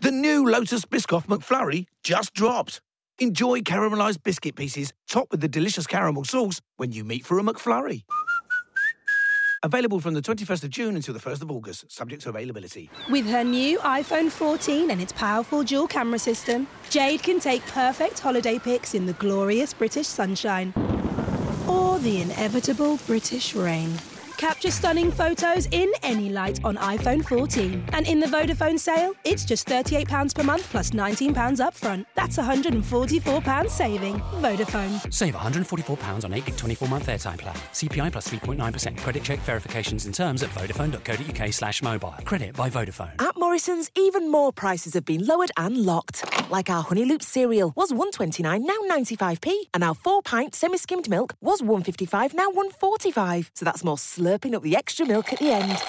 The 0.00 0.12
new 0.12 0.48
Lotus 0.48 0.84
Biscoff 0.84 1.26
McFlurry 1.26 1.86
just 2.04 2.32
dropped. 2.32 2.80
Enjoy 3.18 3.60
caramelized 3.62 4.22
biscuit 4.22 4.54
pieces 4.54 4.92
topped 5.10 5.32
with 5.32 5.40
the 5.40 5.48
delicious 5.48 5.88
caramel 5.88 6.22
sauce 6.22 6.60
when 6.76 6.92
you 6.92 7.02
meet 7.02 7.26
for 7.26 7.36
a 7.40 7.42
McFlurry. 7.42 8.04
Available 9.64 9.98
from 9.98 10.14
the 10.14 10.22
21st 10.22 10.62
of 10.62 10.70
June 10.70 10.94
until 10.94 11.14
the 11.14 11.20
1st 11.20 11.42
of 11.42 11.50
August, 11.50 11.90
subject 11.90 12.22
to 12.22 12.28
availability. 12.28 12.88
With 13.10 13.26
her 13.26 13.42
new 13.42 13.80
iPhone 13.80 14.30
14 14.30 14.92
and 14.92 15.02
its 15.02 15.10
powerful 15.10 15.64
dual 15.64 15.88
camera 15.88 16.20
system, 16.20 16.68
Jade 16.90 17.24
can 17.24 17.40
take 17.40 17.66
perfect 17.66 18.20
holiday 18.20 18.60
pics 18.60 18.94
in 18.94 19.04
the 19.04 19.14
glorious 19.14 19.74
British 19.74 20.06
sunshine 20.06 20.72
or 21.66 21.98
the 21.98 22.22
inevitable 22.22 23.00
British 23.08 23.56
rain. 23.56 23.98
Capture 24.38 24.70
stunning 24.70 25.10
photos 25.10 25.66
in 25.72 25.90
any 26.04 26.28
light 26.28 26.64
on 26.64 26.76
iPhone 26.76 27.24
14. 27.26 27.84
And 27.92 28.06
in 28.06 28.20
the 28.20 28.26
Vodafone 28.26 28.78
sale, 28.78 29.12
it's 29.24 29.44
just 29.44 29.66
£38 29.66 30.32
per 30.32 30.44
month 30.44 30.70
plus 30.70 30.90
£19 30.90 31.34
upfront. 31.58 32.06
That's 32.14 32.36
£144 32.36 33.68
saving. 33.68 34.20
Vodafone. 34.40 35.12
Save 35.12 35.34
£144 35.34 36.24
on 36.24 36.32
8 36.32 36.44
gig 36.46 36.56
24 36.56 36.88
month 36.88 37.06
airtime 37.06 37.38
plan. 37.38 37.56
CPI 37.72 38.12
plus 38.12 38.28
3.9%. 38.28 38.98
Credit 38.98 39.22
check 39.24 39.40
verifications 39.40 40.06
and 40.06 40.14
terms 40.14 40.44
at 40.44 40.50
vodafone.co.uk 40.50 41.52
slash 41.52 41.82
mobile. 41.82 42.14
Credit 42.24 42.54
by 42.54 42.70
Vodafone. 42.70 43.20
At 43.20 43.36
Morrison's, 43.36 43.90
even 43.96 44.30
more 44.30 44.52
prices 44.52 44.94
have 44.94 45.04
been 45.04 45.26
lowered 45.26 45.50
and 45.56 45.76
locked. 45.78 46.24
Like 46.48 46.70
our 46.70 46.84
Honey 46.84 47.04
Loop 47.04 47.22
cereal 47.22 47.72
was 47.74 47.92
129 47.92 48.64
now 48.64 48.78
95p, 48.88 49.52
and 49.74 49.82
our 49.82 49.94
four 49.94 50.22
pint 50.22 50.54
semi 50.54 50.78
skimmed 50.78 51.08
milk 51.08 51.34
was 51.40 51.60
155 51.60 52.34
now 52.34 52.48
145. 52.50 53.50
So 53.54 53.64
that's 53.64 53.82
more 53.82 53.98
slurping 54.28 54.54
up 54.54 54.62
the 54.62 54.76
extra 54.76 55.06
milk 55.06 55.32
at 55.32 55.38
the 55.38 55.50
end. 55.50 55.82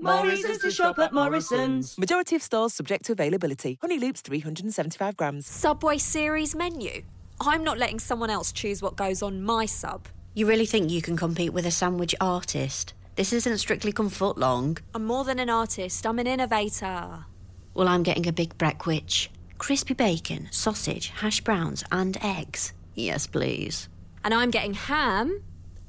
More 0.00 0.26
reasons 0.26 0.58
to 0.58 0.70
shop 0.70 0.98
at 0.98 1.12
Morrison's. 1.12 1.96
Majority 1.96 2.36
of 2.36 2.42
stores 2.42 2.74
subject 2.74 3.04
to 3.06 3.12
availability. 3.12 3.78
Honey 3.80 3.98
Loops 3.98 4.20
375 4.20 5.16
grams. 5.16 5.46
Subway 5.46 5.98
series 5.98 6.54
menu. 6.54 7.02
I'm 7.40 7.64
not 7.64 7.78
letting 7.78 7.98
someone 7.98 8.30
else 8.30 8.52
choose 8.52 8.82
what 8.82 8.96
goes 8.96 9.22
on 9.22 9.42
my 9.42 9.66
sub. 9.66 10.08
You 10.34 10.46
really 10.46 10.66
think 10.66 10.90
you 10.90 11.00
can 11.00 11.16
compete 11.16 11.52
with 11.52 11.64
a 11.66 11.70
sandwich 11.70 12.14
artist? 12.20 12.92
This 13.16 13.32
isn't 13.32 13.58
strictly 13.58 13.92
come 13.92 14.08
foot 14.08 14.36
long. 14.36 14.78
I'm 14.94 15.04
more 15.04 15.24
than 15.24 15.38
an 15.38 15.48
artist, 15.48 16.06
I'm 16.06 16.18
an 16.18 16.26
innovator. 16.26 17.24
Well, 17.72 17.88
I'm 17.88 18.02
getting 18.02 18.26
a 18.26 18.32
big 18.32 18.58
breckwich. 18.58 19.28
Crispy 19.58 19.94
bacon, 19.94 20.48
sausage, 20.50 21.10
hash 21.10 21.40
browns, 21.40 21.84
and 21.92 22.18
eggs. 22.22 22.72
Yes, 22.94 23.26
please. 23.26 23.88
And 24.24 24.34
I'm 24.34 24.50
getting 24.50 24.74
ham 24.74 25.42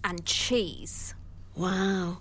and 0.06 0.24
cheese. 0.26 1.16
Wow. 1.56 2.20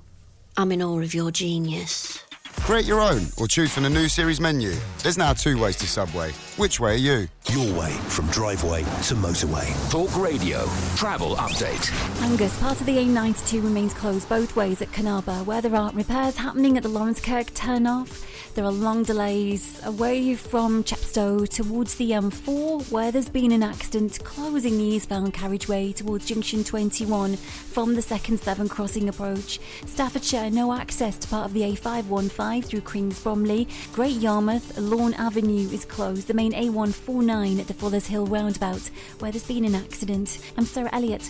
I'm 0.56 0.72
in 0.72 0.82
awe 0.82 1.00
of 1.00 1.14
your 1.14 1.30
genius. 1.30 2.18
Create 2.60 2.86
your 2.86 3.00
own 3.00 3.26
or 3.36 3.46
choose 3.46 3.72
from 3.72 3.82
the 3.82 3.90
new 3.90 4.08
series 4.08 4.40
menu. 4.40 4.74
There's 5.02 5.18
now 5.18 5.34
two 5.34 5.60
ways 5.60 5.76
to 5.76 5.86
Subway. 5.86 6.32
Which 6.56 6.80
way 6.80 6.94
are 6.94 6.96
you? 6.96 7.28
Your 7.50 7.78
way 7.78 7.92
from 8.08 8.26
driveway 8.28 8.82
to 8.82 9.14
motorway. 9.14 9.90
Talk 9.90 10.16
Radio. 10.16 10.64
Travel 10.96 11.36
update. 11.36 11.92
Angus, 12.22 12.58
part 12.60 12.80
of 12.80 12.86
the 12.86 12.96
A92 12.96 13.62
remains 13.62 13.92
closed 13.92 14.28
both 14.30 14.56
ways 14.56 14.80
at 14.80 14.88
Canarba, 14.92 15.44
where 15.44 15.60
there 15.60 15.76
are 15.76 15.92
repairs 15.92 16.36
happening 16.36 16.78
at 16.78 16.84
the 16.84 16.88
Laurencekirk 16.88 17.50
turnoff. 17.52 18.24
There 18.54 18.64
are 18.64 18.70
long 18.70 19.02
delays 19.02 19.84
away 19.84 20.36
from 20.36 20.84
Chepstow 20.84 21.44
towards 21.48 21.96
the 21.96 22.12
M4, 22.12 22.88
where 22.92 23.10
there's 23.10 23.28
been 23.28 23.50
an 23.50 23.64
accident 23.64 24.20
closing 24.22 24.78
the 24.78 24.84
eastbound 24.84 25.34
carriageway 25.34 25.90
towards 25.90 26.26
Junction 26.26 26.62
21 26.62 27.34
from 27.34 27.96
the 27.96 28.02
second 28.02 28.38
Severn 28.38 28.68
crossing 28.68 29.08
approach. 29.08 29.58
Staffordshire, 29.86 30.50
no 30.50 30.72
access 30.72 31.18
to 31.18 31.26
part 31.26 31.46
of 31.46 31.52
the 31.52 31.62
A515 31.62 32.64
through 32.64 32.82
Queen's 32.82 33.18
Bromley. 33.18 33.66
Great 33.92 34.18
Yarmouth, 34.18 34.78
Lawn 34.78 35.14
Avenue 35.14 35.68
is 35.70 35.84
closed. 35.84 36.28
The 36.28 36.34
main 36.34 36.52
A149 36.52 37.58
at 37.58 37.66
the 37.66 37.74
Fullers 37.74 38.06
Hill 38.06 38.26
roundabout, 38.26 38.88
where 39.18 39.32
there's 39.32 39.42
been 39.42 39.64
an 39.64 39.74
accident. 39.74 40.38
I'm 40.56 40.64
Sarah 40.64 40.90
Elliott. 40.92 41.28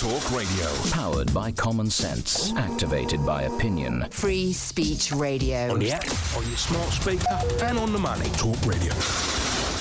Talk 0.00 0.30
Radio. 0.30 0.66
Powered 0.90 1.32
by 1.32 1.52
common 1.52 1.88
sense. 1.90 2.52
Activated 2.56 3.24
by 3.24 3.42
opinion. 3.42 4.06
Free 4.10 4.52
Speech 4.52 5.12
Radio. 5.12 5.72
On 5.72 5.78
the 5.78 5.92
app, 5.92 6.04
on 6.36 6.44
your 6.56 6.60
smart 6.60 6.90
speaker, 6.90 7.64
and 7.64 7.78
on 7.78 7.92
the 7.92 7.98
money. 7.98 8.28
Talk 8.30 8.64
Radio. 8.66 8.92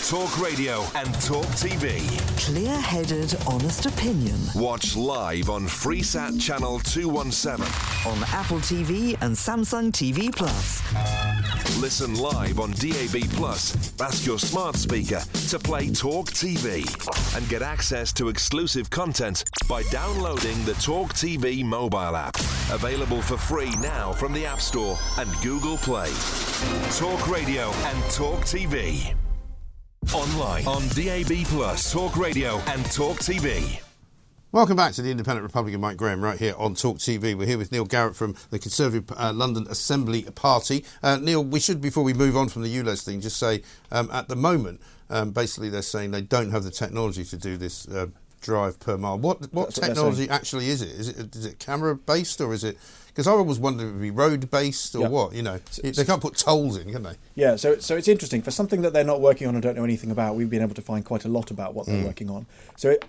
Talk 0.08 0.40
Radio 0.40 0.86
and 0.96 1.14
Talk 1.22 1.46
TV. 1.56 2.02
Clear 2.38 2.80
headed, 2.80 3.36
honest 3.48 3.86
opinion. 3.86 4.40
Watch 4.54 4.96
live 4.96 5.50
on 5.50 5.66
Freesat 5.66 6.40
Channel 6.40 6.80
217. 6.80 7.66
On 8.12 8.24
Apple 8.34 8.60
TV 8.60 9.14
and 9.22 9.36
Samsung 9.36 9.92
TV 9.92 10.36
Plus. 10.36 10.82
Listen 11.86 12.16
live 12.16 12.60
on 12.60 12.72
DAB 12.72 13.30
Plus. 13.34 13.94
Ask 14.02 14.26
your 14.26 14.40
smart 14.40 14.76
speaker 14.76 15.22
to 15.50 15.60
play 15.60 15.88
Talk 15.92 16.32
TV 16.32 16.84
and 17.38 17.48
get 17.48 17.62
access 17.62 18.12
to 18.14 18.28
exclusive 18.30 18.90
content 18.90 19.44
by 19.70 19.84
downloading 19.92 20.66
the 20.66 20.74
Talk 20.82 21.14
TV 21.14 21.64
mobile 21.64 22.16
app. 22.16 22.36
Available 22.72 23.22
for 23.22 23.38
free 23.38 23.70
now 23.82 24.12
from 24.14 24.34
the 24.34 24.48
App 24.48 24.62
Store 24.62 24.98
and 25.20 25.30
Google 25.44 25.78
Play. 25.78 26.10
Talk 26.98 27.30
Radio 27.30 27.70
and 27.70 28.04
Talk 28.12 28.40
TV. 28.40 29.14
Online 30.12 30.66
on 30.66 30.82
DAB 30.88 31.46
Plus, 31.46 31.94
Talk 31.94 32.18
Radio 32.18 32.58
and 32.66 32.84
Talk 32.92 33.18
TV. 33.18 33.85
Welcome 34.52 34.78
back 34.78 34.94
to 34.94 35.02
the 35.02 35.12
Independent 35.12 35.44
Republican 35.44 35.82
Mike 35.82 35.98
Graham 35.98 36.24
right 36.24 36.40
here 36.40 36.54
on 36.58 36.76
Talk 36.76 36.98
TV. 37.00 37.38
We're 37.38 37.46
here 37.46 37.58
with 37.58 37.74
Neil 37.74 37.86
Garratt 37.86 38.16
from 38.16 38.36
the 38.52 38.60
Conservative 38.60 39.12
uh, 39.18 39.34
London 39.34 39.68
Assembly 39.70 40.22
Party. 40.34 40.86
Uh, 41.04 41.18
Neil, 41.18 41.44
we 41.44 41.60
should, 41.60 41.82
before 41.82 42.04
we 42.06 42.14
move 42.14 42.38
on 42.38 42.48
from 42.48 42.62
the 42.62 42.74
ULEZ 42.74 43.04
thing, 43.04 43.20
just 43.20 43.36
say 43.38 43.64
um, 43.92 44.10
at 44.14 44.30
the 44.30 44.36
moment, 44.36 44.80
um, 45.10 45.32
basically 45.32 45.70
they're 45.70 45.82
saying 45.82 46.12
they 46.12 46.22
don't 46.22 46.52
have 46.52 46.64
the 46.64 46.72
technology 46.72 47.26
to 47.26 47.36
do 47.36 47.58
this 47.58 47.86
uh, 47.90 48.08
drive 48.42 48.80
per 48.80 48.98
mile. 48.98 49.18
What 49.20 49.42
what 49.54 49.66
That's 49.68 49.80
what 49.80 49.88
technology 49.88 50.30
actually 50.30 50.70
is 50.70 50.82
it? 50.82 50.90
Is 50.90 51.10
it 51.10 51.36
is 51.36 51.46
it 51.46 51.60
camera 51.60 51.94
based 51.96 52.40
or 52.40 52.54
is 52.54 52.64
it? 52.64 52.78
Because 53.08 53.28
I 53.28 53.32
always 53.32 53.60
wondered 53.60 53.84
if 53.84 53.90
it 53.90 53.94
would 53.94 54.02
be 54.02 54.12
road 54.12 54.50
based 54.52 54.96
or 54.96 55.08
what. 55.10 55.34
You 55.34 55.42
know, 55.44 55.58
they 55.84 56.04
can't 56.06 56.22
put 56.22 56.36
tolls 56.38 56.78
in, 56.78 56.92
can 56.92 57.04
they? 57.04 57.16
Yeah, 57.36 57.56
so 57.58 57.78
so 57.80 57.98
it's 57.98 58.08
interesting 58.08 58.42
for 58.42 58.52
something 58.52 58.82
that 58.84 58.94
they're 58.94 59.04
not 59.04 59.20
working 59.20 59.48
on 59.48 59.56
and 59.56 59.62
don't 59.64 59.76
know 59.76 59.84
anything 59.84 60.12
about. 60.12 60.36
We've 60.36 60.50
been 60.50 60.62
able 60.62 60.76
to 60.76 60.82
find 60.82 61.04
quite 61.04 61.26
a 61.26 61.30
lot 61.30 61.52
about 61.52 61.74
what 61.74 61.88
they're 61.88 61.96
Mm. 61.96 62.06
working 62.06 62.30
on. 62.30 62.46
So 62.78 62.90
it, 62.92 63.06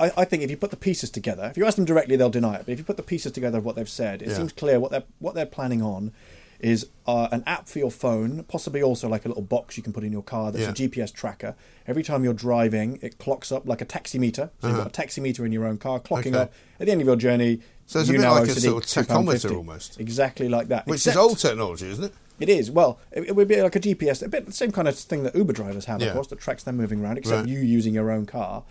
I, 0.00 0.12
I 0.18 0.24
think 0.24 0.42
if 0.42 0.50
you 0.50 0.56
put 0.56 0.70
the 0.70 0.76
pieces 0.76 1.10
together, 1.10 1.44
if 1.50 1.56
you 1.56 1.64
ask 1.66 1.76
them 1.76 1.84
directly, 1.84 2.16
they'll 2.16 2.30
deny 2.30 2.54
it. 2.56 2.62
But 2.66 2.72
if 2.72 2.78
you 2.78 2.84
put 2.84 2.96
the 2.96 3.02
pieces 3.02 3.32
together 3.32 3.58
of 3.58 3.64
what 3.64 3.76
they've 3.76 3.88
said, 3.88 4.22
it 4.22 4.28
Yeah. 4.28 4.36
seems 4.36 4.52
clear 4.52 4.78
what 4.80 4.90
they're 4.90 5.04
what 5.18 5.34
they're 5.34 5.46
planning 5.46 5.82
on 5.82 6.12
is 6.60 6.86
uh, 7.06 7.28
an 7.30 7.42
app 7.46 7.68
for 7.68 7.78
your 7.78 7.90
phone, 7.90 8.42
possibly 8.44 8.82
also 8.82 9.06
like 9.08 9.24
a 9.26 9.28
little 9.28 9.42
box 9.42 9.76
you 9.76 9.82
can 9.82 9.92
put 9.92 10.02
in 10.04 10.12
your 10.12 10.22
car 10.22 10.50
that's 10.50 10.64
Yeah. 10.64 10.70
a 10.70 10.72
GPS 10.88 11.12
tracker. 11.12 11.54
Every 11.86 12.02
time 12.02 12.24
you're 12.24 12.32
driving, 12.32 12.98
it 13.02 13.18
clocks 13.18 13.52
up 13.52 13.66
like 13.68 13.82
a 13.82 13.84
taximeter. 13.84 14.48
So 14.60 14.68
you've 14.68 14.76
Uh-huh. 14.78 14.84
got 14.84 14.98
a 14.98 15.02
taximeter 15.02 15.44
in 15.44 15.52
your 15.52 15.66
own 15.66 15.76
car, 15.76 16.00
clocking 16.00 16.28
Okay. 16.28 16.38
up 16.38 16.52
at 16.80 16.86
the 16.86 16.92
end 16.92 17.00
of 17.02 17.06
your 17.06 17.16
journey. 17.16 17.60
So 17.86 18.00
it's 18.00 18.08
a 18.08 18.12
bit 18.12 18.22
like 18.22 18.48
a 18.48 18.58
sort 18.60 18.82
of 18.98 19.06
tachometer 19.06 19.54
almost. 19.54 20.00
Exactly 20.00 20.48
like 20.48 20.68
that. 20.68 20.86
Which 20.86 20.98
Except- 21.00 21.16
is 21.16 21.20
old 21.22 21.38
technology, 21.38 21.88
isn't 21.90 22.04
it? 22.04 22.12
it 22.40 22.48
is. 22.48 22.70
Well, 22.70 22.98
it, 23.12 23.24
it 23.28 23.36
would 23.36 23.46
be 23.48 23.60
like 23.60 23.76
a 23.76 23.80
GPS, 23.80 24.22
a 24.22 24.28
bit 24.28 24.46
the 24.46 24.52
same 24.52 24.72
kind 24.72 24.88
of 24.88 24.96
thing 24.98 25.22
that 25.24 25.34
Uber 25.36 25.52
drivers 25.52 25.84
have, 25.84 26.00
Yeah. 26.00 26.08
of 26.08 26.14
course, 26.14 26.28
that 26.28 26.40
tracks 26.40 26.62
them 26.62 26.76
moving 26.78 27.02
around, 27.04 27.18
except 27.18 27.40
Right. 27.40 27.48
you 27.48 27.58
using 27.60 27.92
your 27.94 28.10
own 28.10 28.24
car. 28.26 28.62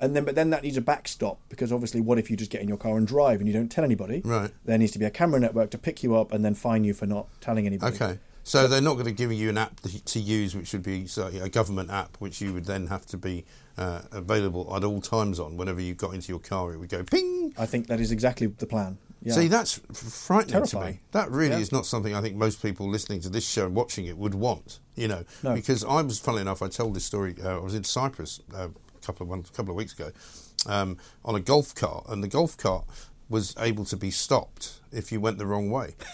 And 0.00 0.16
then, 0.16 0.24
but 0.24 0.34
then 0.34 0.50
that 0.50 0.62
needs 0.62 0.76
a 0.76 0.80
backstop 0.80 1.38
because 1.48 1.72
obviously, 1.72 2.00
what 2.00 2.18
if 2.18 2.30
you 2.30 2.36
just 2.36 2.50
get 2.50 2.62
in 2.62 2.68
your 2.68 2.76
car 2.78 2.96
and 2.96 3.06
drive 3.06 3.40
and 3.40 3.46
you 3.48 3.52
don't 3.52 3.68
tell 3.68 3.84
anybody? 3.84 4.22
Right. 4.24 4.50
There 4.64 4.78
needs 4.78 4.92
to 4.92 4.98
be 4.98 5.04
a 5.04 5.10
camera 5.10 5.38
network 5.40 5.70
to 5.72 5.78
pick 5.78 6.02
you 6.02 6.16
up 6.16 6.32
and 6.32 6.44
then 6.44 6.54
fine 6.54 6.84
you 6.84 6.94
for 6.94 7.06
not 7.06 7.28
telling 7.40 7.66
anybody. 7.66 7.94
Okay. 7.96 8.18
So 8.42 8.66
they're 8.66 8.80
not 8.80 8.94
going 8.94 9.04
to 9.04 9.12
give 9.12 9.30
you 9.32 9.50
an 9.50 9.58
app 9.58 9.78
to- 9.80 10.02
to 10.04 10.18
use, 10.18 10.56
which 10.56 10.72
would 10.72 10.82
be 10.82 11.06
a 11.18 11.48
government 11.50 11.90
app, 11.90 12.16
which 12.18 12.40
you 12.40 12.54
would 12.54 12.64
then 12.64 12.86
have 12.86 13.04
to 13.06 13.18
be 13.18 13.44
uh, 13.76 14.00
available 14.12 14.74
at 14.74 14.82
all 14.82 15.00
times 15.02 15.38
on. 15.38 15.56
Whenever 15.58 15.80
you 15.80 15.94
got 15.94 16.14
into 16.14 16.30
your 16.32 16.38
car, 16.40 16.72
it 16.72 16.78
would 16.78 16.88
go 16.88 17.02
ping. 17.04 17.52
I 17.58 17.66
think 17.66 17.86
that 17.88 18.00
is 18.00 18.10
exactly 18.10 18.46
the 18.46 18.66
plan. 18.66 18.96
Yeah. 19.22 19.34
See, 19.34 19.48
that's 19.48 19.74
frightening 19.92 20.64
to 20.64 20.70
Terrifying. 20.70 20.94
me. 20.94 21.00
That 21.12 21.30
really 21.30 21.50
Yeah. 21.56 21.58
is 21.60 21.70
not 21.72 21.84
something 21.84 22.14
I 22.14 22.22
think 22.22 22.36
most 22.36 22.62
people 22.62 22.88
listening 22.88 23.20
to 23.20 23.28
this 23.28 23.46
show 23.46 23.66
and 23.66 23.74
watching 23.74 24.06
it 24.06 24.16
would 24.16 24.34
want. 24.34 24.80
You 24.96 25.08
know, 25.08 25.24
No. 25.42 25.54
because 25.54 25.84
I 25.84 26.00
was, 26.00 26.18
funnily 26.18 26.40
enough, 26.40 26.62
I 26.62 26.68
told 26.68 26.94
this 26.94 27.04
story. 27.04 27.34
Uh, 27.42 27.58
I 27.58 27.60
was 27.60 27.74
in 27.74 27.84
Cyprus 27.84 28.40
uh, 28.54 28.68
a 29.02 29.06
couple 29.06 29.24
of 29.24 29.30
months, 29.30 29.50
couple 29.50 29.70
of 29.72 29.76
weeks 29.76 29.92
ago, 29.92 30.10
um, 30.66 30.96
on 31.24 31.34
a 31.34 31.40
golf 31.40 31.74
cart, 31.74 32.06
and 32.08 32.22
the 32.22 32.28
golf 32.28 32.56
cart 32.56 32.84
was 33.28 33.54
able 33.58 33.84
to 33.84 33.96
be 33.96 34.10
stopped 34.10 34.80
if 34.92 35.12
you 35.12 35.20
went 35.20 35.38
the 35.38 35.46
wrong 35.46 35.70
way. 35.70 35.94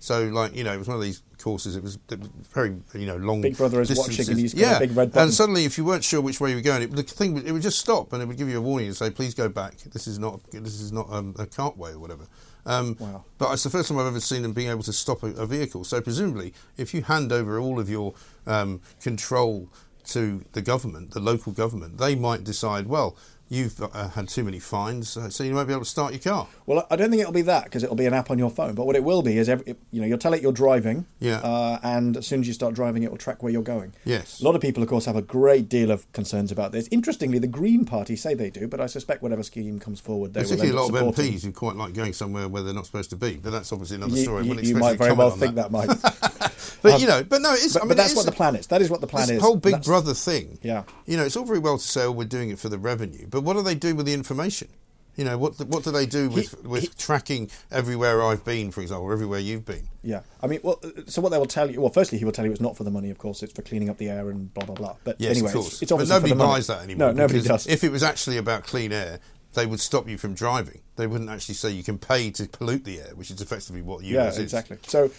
So, 0.00 0.24
like 0.26 0.54
you 0.54 0.64
know, 0.64 0.74
it 0.74 0.76
was 0.76 0.86
one 0.86 0.98
of 0.98 1.02
these 1.02 1.22
courses. 1.38 1.76
It 1.76 1.82
was, 1.82 1.98
it 2.10 2.20
was 2.20 2.28
very 2.52 2.76
you 2.92 3.06
know 3.06 3.16
long. 3.16 3.40
Big 3.40 3.56
Brother 3.56 3.80
is 3.80 3.88
watching 3.88 4.16
distances. 4.16 4.28
and 4.28 4.38
he's 4.38 4.52
got 4.52 4.60
a 4.60 4.70
yeah, 4.72 4.78
big 4.78 4.94
red 4.94 5.10
button. 5.12 5.22
and 5.28 5.32
suddenly, 5.32 5.64
if 5.64 5.78
you 5.78 5.84
weren't 5.86 6.04
sure 6.04 6.20
which 6.20 6.40
way 6.42 6.50
you 6.50 6.56
were 6.56 6.60
going, 6.60 6.82
it, 6.82 6.90
the 6.94 7.02
thing 7.02 7.32
would- 7.32 7.46
it 7.46 7.52
would 7.52 7.62
just 7.62 7.78
stop 7.78 8.12
and 8.12 8.22
it 8.22 8.26
would 8.26 8.36
give 8.36 8.46
you 8.46 8.58
a 8.58 8.60
warning 8.60 8.88
and 8.88 8.94
say, 8.94 9.08
"Please 9.08 9.32
go 9.32 9.48
back. 9.48 9.78
This 9.78 10.06
is 10.06 10.18
not 10.18 10.40
this 10.52 10.78
is 10.78 10.92
not 10.92 11.10
um, 11.10 11.34
a 11.38 11.46
cartway 11.46 11.94
or 11.94 12.00
whatever." 12.00 12.26
Um, 12.66 12.98
Wow. 13.00 13.24
But 13.38 13.54
it's 13.54 13.62
the 13.62 13.70
first 13.70 13.88
time 13.88 13.96
I've 13.98 14.06
ever 14.06 14.20
seen 14.20 14.42
them 14.42 14.52
being 14.52 14.68
able 14.68 14.82
to 14.82 14.92
stop 14.92 15.22
a, 15.22 15.28
a 15.28 15.46
vehicle. 15.46 15.84
So 15.84 16.02
presumably, 16.02 16.52
if 16.76 16.92
you 16.92 17.00
hand 17.00 17.32
over 17.32 17.58
all 17.58 17.80
of 17.80 17.88
your 17.88 18.12
um, 18.46 18.82
control 19.00 19.70
to 20.06 20.44
the 20.52 20.62
government, 20.62 21.12
the 21.12 21.20
local 21.20 21.52
government, 21.52 21.98
they 21.98 22.14
might 22.14 22.44
decide, 22.44 22.86
well, 22.86 23.16
you've 23.48 23.80
uh, 23.82 24.08
had 24.10 24.28
too 24.28 24.42
many 24.44 24.58
fines, 24.58 25.16
uh, 25.16 25.28
so 25.30 25.44
you 25.44 25.54
won't 25.54 25.68
be 25.68 25.74
able 25.74 25.84
to 25.84 25.88
start 25.90 26.12
your 26.12 26.20
car. 26.20 26.46
Well, 26.66 26.86
I 26.90 26.96
don't 26.96 27.10
think 27.10 27.20
it'll 27.20 27.32
be 27.32 27.42
that 27.42 27.64
because 27.64 27.82
it'll 27.82 27.94
be 27.96 28.06
an 28.06 28.14
app 28.14 28.30
on 28.30 28.38
your 28.38 28.50
phone. 28.50 28.74
But 28.74 28.86
what 28.86 28.96
it 28.96 29.04
will 29.04 29.22
be 29.22 29.38
is, 29.38 29.48
every, 29.48 29.76
you 29.90 30.00
know, 30.00 30.06
you'll 30.06 30.18
tell 30.18 30.32
it 30.34 30.42
you're 30.42 30.52
driving, 30.52 31.06
Yeah. 31.20 31.38
uh, 31.38 31.78
and 31.82 32.16
as 32.16 32.26
soon 32.26 32.40
as 32.40 32.46
you 32.48 32.54
start 32.54 32.74
driving, 32.74 33.02
it 33.02 33.10
will 33.10 33.18
track 33.18 33.42
where 33.42 33.52
you're 33.52 33.62
going. 33.62 33.92
Yes. 34.04 34.40
A 34.40 34.44
lot 34.44 34.54
of 34.54 34.60
people, 34.62 34.82
of 34.82 34.88
course, 34.88 35.04
have 35.04 35.16
a 35.16 35.22
great 35.22 35.68
deal 35.68 35.90
of 35.90 36.10
concerns 36.12 36.50
about 36.50 36.72
this. 36.72 36.88
Interestingly, 36.90 37.38
the 37.38 37.46
Green 37.46 37.84
Party 37.84 38.16
say 38.16 38.34
they 38.34 38.50
do, 38.50 38.66
but 38.66 38.80
I 38.80 38.86
suspect 38.86 39.22
whatever 39.22 39.42
scheme 39.42 39.78
comes 39.78 40.00
forward, 40.00 40.34
they 40.34 40.40
will 40.40 40.48
Particularly 40.48 40.78
a 40.90 40.92
lot 41.02 41.08
of. 41.08 41.14
MPs 41.16 41.44
who 41.44 41.52
quite 41.52 41.76
like 41.76 41.92
going 41.94 42.12
somewhere 42.12 42.48
where 42.48 42.62
they're 42.62 42.74
not 42.74 42.86
supposed 42.86 43.10
to 43.10 43.16
be, 43.16 43.34
but 43.36 43.50
that's 43.52 43.72
obviously 43.72 43.96
another 43.96 44.16
You- 44.16 44.22
story. 44.22 44.42
I 44.42 44.46
you- 44.46 44.60
you 44.60 44.76
might 44.76 44.98
very 44.98 45.12
well 45.12 45.30
think 45.30 45.54
that, 45.56 45.70
might. 45.70 45.88
but 46.82 46.94
Um, 46.94 47.00
you 47.00 47.06
know, 47.06 47.22
but 47.22 47.40
no, 47.42 47.52
it's. 47.52 47.74
but- 47.74 47.82
I 47.82 47.84
mean, 47.84 47.88
but 47.88 47.96
that's 47.98 48.16
what 48.16 48.26
the 48.26 48.32
plan 48.32 48.56
is. 48.56 48.66
That 48.68 48.80
is 48.82 48.90
what 48.90 49.00
the 49.00 49.06
plan 49.06 49.28
this 49.28 49.36
is. 49.36 49.42
whole 49.42 49.56
Big 49.56 49.82
Brother 49.84 50.14
thing. 50.14 50.58
Yeah. 50.62 50.84
You 51.06 51.16
know, 51.16 51.24
it's 51.24 51.36
all 51.36 51.44
very 51.44 51.58
well 51.58 51.78
to 51.78 51.86
say, 51.86 52.02
"Oh, 52.04 52.12
we're 52.12 52.24
doing 52.24 52.50
it 52.50 52.58
for 52.58 52.68
the 52.68 52.78
revenue," 52.78 53.26
but 53.34 53.42
what 53.42 53.54
do 53.54 53.62
they 53.62 53.74
do 53.74 53.96
with 53.96 54.06
the 54.06 54.14
information? 54.14 54.68
You 55.16 55.24
know, 55.24 55.36
what 55.38 55.58
what 55.66 55.82
do 55.84 55.90
they 55.90 56.06
do 56.06 56.28
with 56.28 56.64
with 56.64 56.96
tracking 56.96 57.50
everywhere 57.70 58.22
I've 58.22 58.44
been, 58.44 58.70
for 58.70 58.80
example, 58.80 59.06
or 59.06 59.12
everywhere 59.12 59.40
you've 59.40 59.64
been? 59.64 59.88
Yeah, 60.02 60.20
I 60.40 60.46
mean, 60.46 60.60
well, 60.62 60.80
so 61.06 61.20
what 61.20 61.30
they 61.30 61.38
will 61.38 61.46
tell 61.46 61.70
you. 61.70 61.80
Well, 61.80 61.90
firstly, 61.90 62.18
he 62.18 62.24
will 62.24 62.32
tell 62.32 62.44
you 62.44 62.52
it's 62.52 62.60
not 62.60 62.76
for 62.76 62.84
the 62.84 62.90
money. 62.90 63.10
Of 63.10 63.18
course, 63.18 63.42
it's 63.42 63.52
for 63.52 63.62
cleaning 63.62 63.90
up 63.90 63.98
the 63.98 64.08
air 64.08 64.30
and 64.30 64.54
blah 64.54 64.64
blah 64.64 64.74
blah. 64.76 64.96
But 65.04 65.20
Yes, 65.20 65.36
anyway, 65.36 65.52
it's, 65.54 65.82
it's 65.82 65.90
but 65.90 65.94
obviously 65.94 66.14
nobody 66.14 66.30
for 66.30 66.38
the 66.38 66.44
money. 66.44 66.52
buys 66.56 66.66
that 66.68 66.82
anymore. 66.82 67.12
No, 67.12 67.22
nobody 67.22 67.42
does. 67.42 67.66
If 67.66 67.84
it 67.84 67.90
was 67.90 68.02
actually 68.02 68.38
about 68.38 68.64
clean 68.64 68.92
air, 68.92 69.20
they 69.54 69.66
would 69.66 69.80
stop 69.80 70.08
you 70.08 70.16
from 70.18 70.34
driving. 70.34 70.80
They 70.96 71.06
wouldn't 71.06 71.30
actually 71.30 71.56
say 71.56 71.70
you 71.70 71.84
can 71.84 71.98
pay 71.98 72.30
to 72.32 72.46
pollute 72.48 72.84
the 72.84 73.00
air, 73.00 73.12
which 73.14 73.30
is 73.30 73.40
effectively 73.40 73.82
what 73.82 74.04
you 74.04 74.14
yeah, 74.16 74.32
exactly. 74.32 74.78
So, 74.86 75.10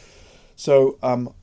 so 0.55 0.97
um, 1.03 1.33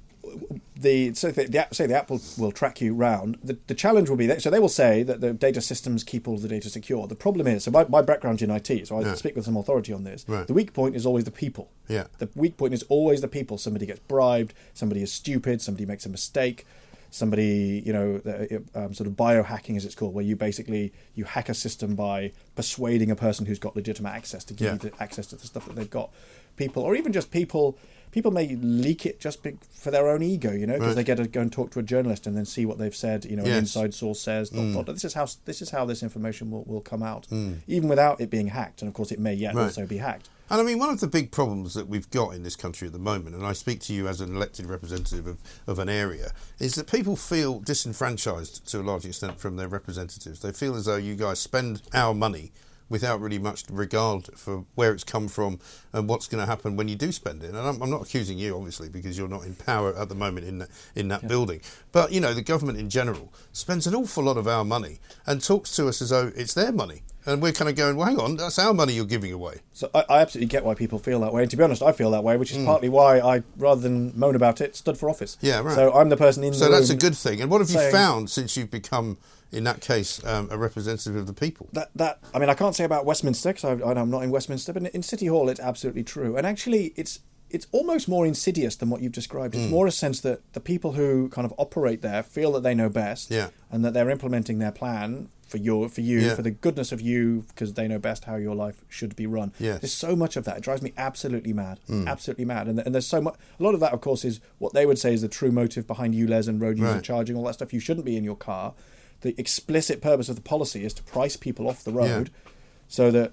the 0.76 1.14
so 1.14 1.30
the, 1.30 1.44
the 1.44 1.66
say 1.72 1.86
the 1.86 1.94
app 1.96 2.10
will, 2.10 2.20
will 2.38 2.52
track 2.52 2.80
you 2.80 2.94
round. 2.94 3.38
The, 3.42 3.58
the 3.66 3.74
challenge 3.74 4.08
will 4.08 4.16
be 4.16 4.26
that 4.26 4.42
so 4.42 4.50
they 4.50 4.58
will 4.58 4.68
say 4.68 5.02
that 5.02 5.20
the 5.20 5.32
data 5.32 5.60
systems 5.60 6.02
keep 6.04 6.26
all 6.26 6.38
the 6.38 6.48
data 6.48 6.68
secure. 6.70 7.06
The 7.06 7.14
problem 7.14 7.46
is 7.46 7.64
so 7.64 7.70
my, 7.70 7.84
my 7.84 8.02
background's 8.02 8.42
in 8.42 8.50
IT, 8.50 8.86
so 8.88 8.98
I 8.98 9.02
Yeah. 9.02 9.14
speak 9.14 9.36
with 9.36 9.44
some 9.44 9.56
authority 9.56 9.92
on 9.92 10.04
this. 10.04 10.24
Right. 10.28 10.46
The 10.46 10.54
weak 10.54 10.72
point 10.72 10.96
is 10.96 11.06
always 11.06 11.24
the 11.24 11.30
people. 11.30 11.70
Yeah. 11.88 12.06
The 12.18 12.28
weak 12.34 12.56
point 12.56 12.74
is 12.74 12.82
always 12.84 13.20
the 13.20 13.28
people. 13.28 13.58
Somebody 13.58 13.86
gets 13.86 14.00
bribed. 14.00 14.54
Somebody 14.74 15.02
is 15.02 15.12
stupid. 15.12 15.60
Somebody 15.60 15.86
makes 15.86 16.06
a 16.06 16.08
mistake. 16.08 16.66
Somebody, 17.10 17.82
you 17.84 17.92
know, 17.92 18.18
the, 18.18 18.62
um, 18.74 18.94
sort 18.94 19.06
of 19.06 19.12
biohacking, 19.14 19.76
as 19.76 19.84
it's 19.84 19.94
called, 19.94 20.14
where 20.14 20.24
you 20.24 20.34
basically 20.34 20.94
you 21.14 21.24
hack 21.24 21.50
a 21.50 21.54
system 21.54 21.94
by 21.94 22.32
persuading 22.56 23.10
a 23.10 23.16
person 23.16 23.44
who's 23.44 23.58
got 23.58 23.76
legitimate 23.76 24.10
access 24.14 24.44
to 24.44 24.54
give 24.54 24.64
Yeah. 24.66 24.72
you 24.72 24.78
the 24.78 24.92
access 25.02 25.26
to 25.26 25.36
the 25.36 25.46
stuff 25.46 25.66
that 25.66 25.76
they've 25.76 25.90
got. 25.90 26.10
People, 26.56 26.82
or 26.82 26.94
even 26.96 27.12
just 27.12 27.30
people, 27.30 27.76
people 28.12 28.30
may 28.30 28.54
leak 28.56 29.04
it 29.04 29.18
just 29.18 29.40
for 29.72 29.90
their 29.90 30.08
own 30.08 30.22
ego, 30.22 30.52
you 30.52 30.66
know, 30.66 30.74
because 30.74 30.88
Right. 30.88 30.96
they 30.96 31.04
get 31.04 31.16
to 31.16 31.26
go 31.26 31.40
and 31.40 31.50
talk 31.50 31.70
to 31.72 31.80
a 31.80 31.82
journalist 31.82 32.26
and 32.26 32.36
then 32.36 32.44
see 32.44 32.64
what 32.64 32.78
they've 32.78 32.94
said. 32.94 33.24
You 33.24 33.36
know, 33.36 33.42
an 33.44 33.50
inside 33.52 33.92
source 33.94 34.20
says, 34.20 34.50
dot, 34.50 34.60
Mm. 34.62 34.74
dot, 34.74 34.86
dot. 34.86 34.94
this 34.94 35.04
is 35.04 35.14
how 35.14 35.26
this 35.46 35.60
is 35.60 35.70
how 35.70 35.84
this 35.84 36.02
information 36.02 36.50
will, 36.50 36.62
will 36.64 36.80
come 36.82 37.02
out, 37.02 37.26
Mm. 37.30 37.56
even 37.66 37.88
without 37.88 38.20
it 38.20 38.30
being 38.30 38.48
hacked. 38.48 38.82
And 38.82 38.88
of 38.88 38.94
course, 38.94 39.10
it 39.10 39.18
may 39.18 39.34
yet 39.34 39.54
Right. 39.54 39.64
also 39.64 39.86
be 39.86 39.96
hacked. 39.96 40.28
And 40.50 40.60
I 40.60 40.64
mean, 40.64 40.78
one 40.78 40.90
of 40.90 41.00
the 41.00 41.06
big 41.06 41.30
problems 41.30 41.72
that 41.72 41.88
we've 41.88 42.10
got 42.10 42.34
in 42.34 42.42
this 42.42 42.56
country 42.56 42.86
at 42.86 42.92
the 42.92 42.98
moment, 42.98 43.34
and 43.34 43.46
I 43.46 43.54
speak 43.54 43.80
to 43.82 43.94
you 43.94 44.06
as 44.06 44.20
an 44.20 44.36
elected 44.36 44.66
representative 44.66 45.26
of, 45.26 45.38
of 45.66 45.78
an 45.78 45.88
area, 45.88 46.32
is 46.58 46.74
that 46.74 46.86
people 46.90 47.16
feel 47.16 47.60
disenfranchised 47.60 48.66
to 48.66 48.80
a 48.80 48.82
large 48.82 49.06
extent 49.06 49.40
from 49.40 49.56
their 49.56 49.68
representatives. 49.68 50.40
They 50.40 50.52
feel 50.52 50.74
as 50.74 50.84
though 50.84 50.96
you 50.96 51.14
guys 51.14 51.38
spend 51.38 51.80
our 51.94 52.12
money 52.12 52.52
without 52.92 53.20
really 53.20 53.38
much 53.38 53.64
regard 53.70 54.26
for 54.38 54.64
where 54.76 54.92
it's 54.92 55.02
come 55.02 55.26
from 55.26 55.58
and 55.92 56.08
what's 56.08 56.28
going 56.28 56.40
to 56.40 56.46
happen 56.46 56.76
when 56.76 56.86
you 56.86 56.94
do 56.94 57.10
spend 57.10 57.42
it. 57.42 57.48
And 57.48 57.58
I'm, 57.58 57.82
I'm 57.82 57.90
not 57.90 58.02
accusing 58.02 58.38
you, 58.38 58.54
obviously, 58.54 58.88
because 58.88 59.18
you're 59.18 59.28
not 59.28 59.44
in 59.44 59.54
power 59.56 59.96
at 59.96 60.08
the 60.08 60.14
moment 60.14 60.46
in 60.46 60.58
that, 60.58 60.68
in 60.94 61.08
that 61.08 61.26
building. 61.26 61.60
But, 61.90 62.12
you 62.12 62.20
know, 62.20 62.34
the 62.34 62.42
government 62.42 62.78
in 62.78 62.88
general 62.88 63.32
spends 63.52 63.86
an 63.88 63.94
awful 63.94 64.22
lot 64.22 64.36
of 64.36 64.46
our 64.46 64.64
money 64.64 65.00
and 65.26 65.42
talks 65.42 65.74
to 65.76 65.88
us 65.88 66.00
as 66.00 66.10
though 66.10 66.30
it's 66.36 66.54
their 66.54 66.70
money. 66.70 67.02
And 67.24 67.40
we're 67.40 67.52
kind 67.52 67.68
of 67.70 67.76
going, 67.76 67.96
well, 67.96 68.08
hang 68.08 68.18
on, 68.18 68.36
that's 68.36 68.58
our 68.58 68.74
money 68.74 68.94
you're 68.94 69.04
giving 69.04 69.32
away. 69.32 69.60
So 69.72 69.88
I, 69.94 70.04
I 70.08 70.20
absolutely 70.22 70.48
get 70.48 70.64
why 70.64 70.74
people 70.74 70.98
feel 70.98 71.20
that 71.20 71.32
way. 71.32 71.42
And 71.42 71.50
to 71.52 71.56
be 71.56 71.62
honest, 71.62 71.80
I 71.80 71.92
feel 71.92 72.10
that 72.10 72.24
way, 72.24 72.36
which 72.36 72.50
is 72.50 72.58
Mm. 72.58 72.66
partly 72.66 72.88
why 72.88 73.20
I, 73.20 73.42
rather 73.56 73.80
than 73.80 74.12
moan 74.18 74.34
about 74.34 74.60
it, 74.60 74.74
stood 74.74 74.98
for 74.98 75.08
office. 75.08 75.38
Yeah, 75.40 75.60
right. 75.60 75.74
So 75.74 75.92
I'm 75.94 76.08
the 76.08 76.16
person 76.16 76.42
in 76.42 76.52
So 76.52 76.64
the 76.64 76.72
that's 76.72 76.90
a 76.90 76.96
good 76.96 77.16
thing. 77.16 77.40
And 77.40 77.48
what 77.48 77.60
have 77.60 77.70
you 77.70 77.78
found 77.92 78.28
since 78.28 78.56
you've 78.56 78.72
become 78.72 79.18
in 79.52 79.64
that 79.64 79.80
case, 79.80 80.24
um, 80.24 80.48
a 80.50 80.56
representative 80.58 81.14
of 81.16 81.26
the 81.26 81.32
people. 81.32 81.68
That 81.72 81.90
that 81.94 82.18
I 82.34 82.38
mean, 82.38 82.48
I 82.48 82.54
can't 82.54 82.74
say 82.74 82.84
about 82.84 83.04
Westminster 83.04 83.52
because 83.52 83.64
I'm 83.82 84.10
not 84.10 84.22
in 84.22 84.30
Westminster, 84.30 84.72
but 84.72 84.82
in 84.84 85.02
City 85.02 85.26
Hall, 85.26 85.48
it's 85.48 85.60
absolutely 85.60 86.04
true. 86.04 86.36
And 86.36 86.46
actually, 86.46 86.92
it's 86.96 87.20
it's 87.50 87.66
almost 87.70 88.08
more 88.08 88.24
insidious 88.24 88.76
than 88.76 88.88
what 88.88 89.02
you've 89.02 89.12
described. 89.12 89.54
It's 89.54 89.66
Mm. 89.66 89.70
more 89.70 89.86
a 89.86 89.90
sense 89.90 90.20
that 90.22 90.40
the 90.54 90.60
people 90.60 90.92
who 90.92 91.28
kind 91.28 91.44
of 91.44 91.52
operate 91.58 92.00
there 92.00 92.22
feel 92.22 92.50
that 92.52 92.62
they 92.62 92.74
know 92.74 92.88
best, 92.88 93.30
Yeah. 93.30 93.48
and 93.70 93.84
that 93.84 93.92
they're 93.92 94.08
implementing 94.08 94.58
their 94.58 94.72
plan 94.72 95.28
for 95.46 95.58
your 95.58 95.90
for 95.90 96.00
you 96.00 96.20
Yeah. 96.20 96.34
for 96.34 96.40
the 96.40 96.50
goodness 96.50 96.92
of 96.92 97.02
you 97.02 97.44
because 97.48 97.74
they 97.74 97.86
know 97.86 97.98
best 97.98 98.24
how 98.24 98.36
your 98.36 98.54
life 98.54 98.80
should 98.88 99.14
be 99.16 99.26
run. 99.26 99.52
Yes. 99.58 99.82
There's 99.82 99.92
so 99.92 100.16
much 100.16 100.38
of 100.38 100.44
that. 100.46 100.56
It 100.56 100.62
drives 100.62 100.80
me 100.80 100.94
absolutely 100.96 101.52
mad, 101.52 101.78
Mm. 101.90 102.06
absolutely 102.08 102.46
mad. 102.46 102.68
And, 102.68 102.78
and 102.80 102.94
there's 102.94 103.06
so 103.06 103.20
much. 103.20 103.34
A 103.60 103.62
lot 103.62 103.74
of 103.74 103.80
that, 103.80 103.92
of 103.92 104.00
course, 104.00 104.24
is 104.24 104.40
what 104.58 104.72
they 104.72 104.86
would 104.86 104.98
say 104.98 105.12
is 105.12 105.20
the 105.20 105.28
true 105.28 105.52
motive 105.52 105.86
behind 105.86 106.14
ULEZ 106.14 106.48
and 106.48 106.58
road 106.58 106.78
user 106.78 106.92
Right. 106.94 107.02
charging, 107.02 107.36
all 107.36 107.44
that 107.44 107.52
stuff. 107.54 107.74
You 107.74 107.80
shouldn't 107.80 108.06
be 108.06 108.16
in 108.16 108.24
your 108.24 108.36
car. 108.36 108.72
The 109.22 109.34
explicit 109.38 110.00
purpose 110.02 110.28
of 110.28 110.36
the 110.36 110.42
policy 110.42 110.84
is 110.84 110.92
to 110.94 111.02
price 111.02 111.36
people 111.36 111.68
off 111.68 111.82
the 111.84 111.92
road, 111.92 112.30
so 112.88 113.10
that. 113.10 113.32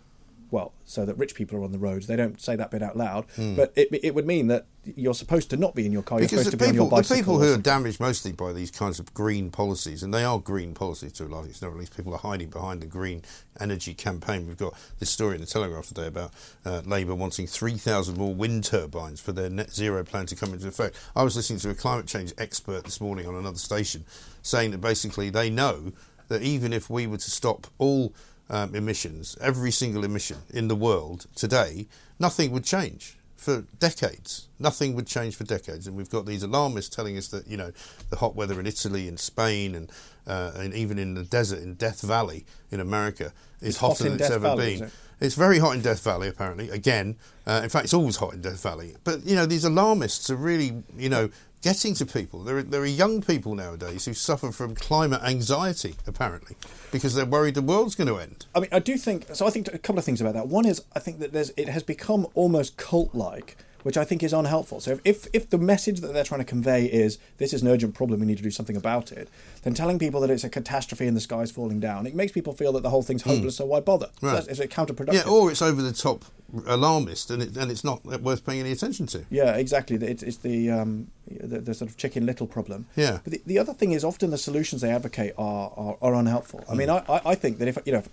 Well, 0.51 0.73
so 0.83 1.05
that 1.05 1.15
rich 1.17 1.35
people 1.35 1.59
are 1.59 1.63
on 1.63 1.71
the 1.71 1.77
roads. 1.77 2.07
They 2.07 2.15
don't 2.15 2.41
say 2.41 2.55
that 2.55 2.71
bit 2.71 2.81
out 2.81 2.97
loud, 2.97 3.25
Mm. 3.37 3.55
but 3.55 3.71
it, 3.75 3.89
it 4.03 4.15
would 4.15 4.25
mean 4.25 4.47
that 4.47 4.65
you're 4.83 5.13
supposed 5.13 5.51
to 5.51 5.57
not 5.57 5.75
be 5.75 5.85
in 5.85 5.91
your 5.91 6.01
car. 6.01 6.19
You're 6.19 6.29
supposed 6.29 6.49
to 6.51 6.57
be 6.57 6.65
people, 6.65 6.87
on 6.87 6.91
your 6.91 7.01
the 7.03 7.13
people 7.15 7.37
who 7.39 7.53
are 7.53 7.57
damaged 7.57 7.99
mostly 7.99 8.31
by 8.31 8.51
these 8.53 8.71
kinds 8.71 8.99
of 8.99 9.13
green 9.13 9.51
policies, 9.51 10.01
and 10.01 10.11
they 10.11 10.23
are 10.23 10.39
green 10.39 10.73
policies 10.73 11.13
to 11.13 11.25
a 11.25 11.27
large 11.27 11.49
extent, 11.49 11.71
or 11.71 11.75
at 11.75 11.79
least 11.79 11.95
people 11.95 12.13
are 12.15 12.19
hiding 12.19 12.49
behind 12.49 12.81
the 12.81 12.87
green 12.87 13.21
energy 13.59 13.93
campaign. 13.93 14.47
We've 14.47 14.57
got 14.57 14.73
this 14.97 15.11
story 15.11 15.35
in 15.35 15.41
the 15.41 15.47
Telegraph 15.47 15.87
today 15.87 16.07
about 16.07 16.31
uh, 16.65 16.81
Labour 16.85 17.13
wanting 17.13 17.45
3,000 17.45 18.17
more 18.17 18.33
wind 18.33 18.63
turbines 18.63 19.21
for 19.21 19.31
their 19.31 19.49
net 19.49 19.71
zero 19.71 20.03
plan 20.03 20.25
to 20.27 20.35
come 20.35 20.53
into 20.53 20.67
effect. 20.67 20.95
I 21.15 21.21
was 21.23 21.35
listening 21.35 21.59
to 21.59 21.69
a 21.69 21.75
climate 21.75 22.07
change 22.07 22.33
expert 22.39 22.85
this 22.85 22.99
morning 22.99 23.27
on 23.27 23.35
another 23.35 23.57
station 23.59 24.05
saying 24.41 24.71
that 24.71 24.79
basically 24.81 25.29
they 25.29 25.51
know 25.51 25.91
that 26.29 26.41
even 26.41 26.73
if 26.73 26.89
we 26.89 27.05
were 27.05 27.17
to 27.17 27.29
stop 27.31 27.67
all 27.77 28.13
um, 28.49 28.75
emissions, 28.75 29.37
every 29.41 29.71
single 29.71 30.03
emission 30.03 30.37
in 30.49 30.67
the 30.67 30.75
world 30.75 31.27
today, 31.35 31.87
nothing 32.19 32.51
would 32.51 32.65
change 32.65 33.17
for 33.35 33.63
decades. 33.79 34.47
Nothing 34.59 34.95
would 34.95 35.07
change 35.07 35.35
for 35.35 35.45
decades, 35.45 35.87
and 35.87 35.95
we've 35.95 36.09
got 36.09 36.25
these 36.25 36.43
alarmists 36.43 36.93
telling 36.93 37.17
us 37.17 37.27
that 37.29 37.47
you 37.47 37.55
know 37.55 37.71
the 38.09 38.17
hot 38.17 38.35
weather 38.35 38.59
in 38.59 38.65
Italy 38.65 39.07
and 39.07 39.19
Spain 39.19 39.75
and 39.75 39.91
uh, 40.27 40.51
and 40.55 40.73
even 40.73 40.99
in 40.99 41.13
the 41.13 41.23
desert 41.23 41.61
in 41.63 41.75
Death 41.75 42.01
Valley 42.01 42.45
in 42.69 42.79
America 42.79 43.31
is 43.61 43.69
It's 43.69 43.77
hotter 43.77 44.05
in 44.05 44.11
than 44.13 44.19
it's 44.19 44.29
Death 44.29 44.35
ever 44.35 44.55
Valley, 44.55 44.75
been. 44.75 44.83
it? 44.85 44.91
It's 45.21 45.35
very 45.35 45.59
hot 45.59 45.75
in 45.75 45.81
Death 45.81 46.01
Valley, 46.03 46.29
apparently. 46.29 46.69
Again, 46.69 47.17
uh, 47.45 47.61
in 47.63 47.69
fact, 47.69 47.85
it's 47.85 47.93
always 47.93 48.15
hot 48.15 48.33
in 48.33 48.41
Death 48.41 48.61
Valley. 48.63 48.95
But 49.03 49.25
you 49.25 49.35
know, 49.35 49.45
these 49.45 49.63
alarmists 49.65 50.29
are 50.29 50.35
really, 50.35 50.83
you 50.97 51.09
know, 51.09 51.29
getting 51.61 51.93
to 51.95 52.05
people. 52.05 52.43
There 52.43 52.57
are, 52.57 52.63
there 52.63 52.81
are 52.81 52.85
young 52.85 53.21
people 53.21 53.55
nowadays 53.55 54.05
who 54.05 54.13
suffer 54.13 54.51
from 54.51 54.75
climate 54.75 55.21
anxiety, 55.23 55.95
apparently, 56.07 56.55
because 56.91 57.15
they're 57.15 57.25
worried 57.25 57.55
the 57.55 57.61
world's 57.61 57.95
going 57.95 58.07
to 58.07 58.17
end. 58.17 58.45
I 58.55 58.61
mean, 58.61 58.69
I 58.71 58.79
do 58.79 58.97
think 58.97 59.27
so. 59.33 59.45
I 59.45 59.49
think 59.49 59.67
a 59.73 59.77
couple 59.77 59.99
of 59.99 60.05
things 60.05 60.21
about 60.21 60.33
that. 60.33 60.47
One 60.47 60.65
is 60.65 60.83
I 60.95 60.99
think 60.99 61.19
that 61.19 61.33
there's 61.33 61.51
it 61.57 61.69
has 61.69 61.83
become 61.83 62.27
almost 62.33 62.77
cult-like, 62.77 63.57
which 63.89 63.97
I 63.97 64.05
think 64.05 64.21
is 64.21 64.33
unhelpful. 64.33 64.79
So 64.81 64.91
if, 64.91 64.99
if 65.03 65.27
if 65.33 65.49
the 65.49 65.57
message 65.57 66.01
that 66.01 66.13
they're 66.13 66.23
trying 66.31 66.41
to 66.41 66.45
convey 66.55 66.85
is 66.85 67.17
this 67.39 67.53
is 67.53 67.63
an 67.63 67.67
urgent 67.67 67.95
problem, 67.95 68.19
we 68.19 68.27
need 68.27 68.37
to 68.37 68.43
do 68.43 68.51
something 68.51 68.75
about 68.77 69.11
it, 69.11 69.27
then 69.63 69.73
telling 69.73 69.97
people 69.97 70.21
that 70.21 70.29
it's 70.29 70.43
a 70.43 70.49
catastrophe 70.49 71.07
and 71.07 71.17
the 71.17 71.21
sky's 71.21 71.49
falling 71.49 71.79
down, 71.79 72.05
it 72.05 72.13
makes 72.13 72.31
people 72.31 72.53
feel 72.53 72.71
that 72.73 72.83
the 72.83 72.91
whole 72.91 73.01
thing's 73.01 73.23
Mm. 73.23 73.31
hopeless. 73.33 73.55
So 73.55 73.65
why 73.65 73.79
bother? 73.79 74.09
So 74.21 74.27
Right. 74.27 74.45
that's, 74.45 74.59
it's 74.59 74.73
counterproductive. 74.75 75.13
Yeah, 75.25 75.27
or 75.27 75.49
it's 75.49 75.63
over 75.63 75.81
the 75.81 75.91
top 75.91 76.23
alarmist, 76.67 77.31
and 77.31 77.41
it, 77.41 77.57
and 77.57 77.71
it's 77.71 77.83
not 77.83 78.05
worth 78.05 78.45
paying 78.45 78.59
any 78.59 78.71
attention 78.71 79.07
to. 79.07 79.25
Yeah, 79.31 79.55
exactly. 79.55 79.95
It's, 79.97 80.21
it's 80.21 80.37
the, 80.37 80.69
um, 80.69 81.07
the 81.27 81.59
the 81.67 81.73
sort 81.73 81.89
of 81.89 81.97
chicken 81.97 82.27
little 82.27 82.45
problem. 82.47 82.85
Yeah. 82.95 83.19
But 83.23 83.33
the, 83.33 83.41
the 83.47 83.57
other 83.57 83.73
thing 83.73 83.91
is 83.93 84.03
often 84.03 84.29
the 84.29 84.37
solutions 84.37 84.81
they 84.83 84.91
advocate 84.91 85.33
are 85.37 85.71
are, 85.75 85.95
are 86.05 86.13
unhelpful. 86.13 86.63
I 86.69 86.73
Mm. 86.73 86.77
mean, 86.77 86.89
I, 86.91 86.99
I 87.09 87.21
I 87.31 87.35
think 87.35 87.57
that 87.59 87.67
if 87.67 87.77
you 87.87 87.93
know. 87.93 88.03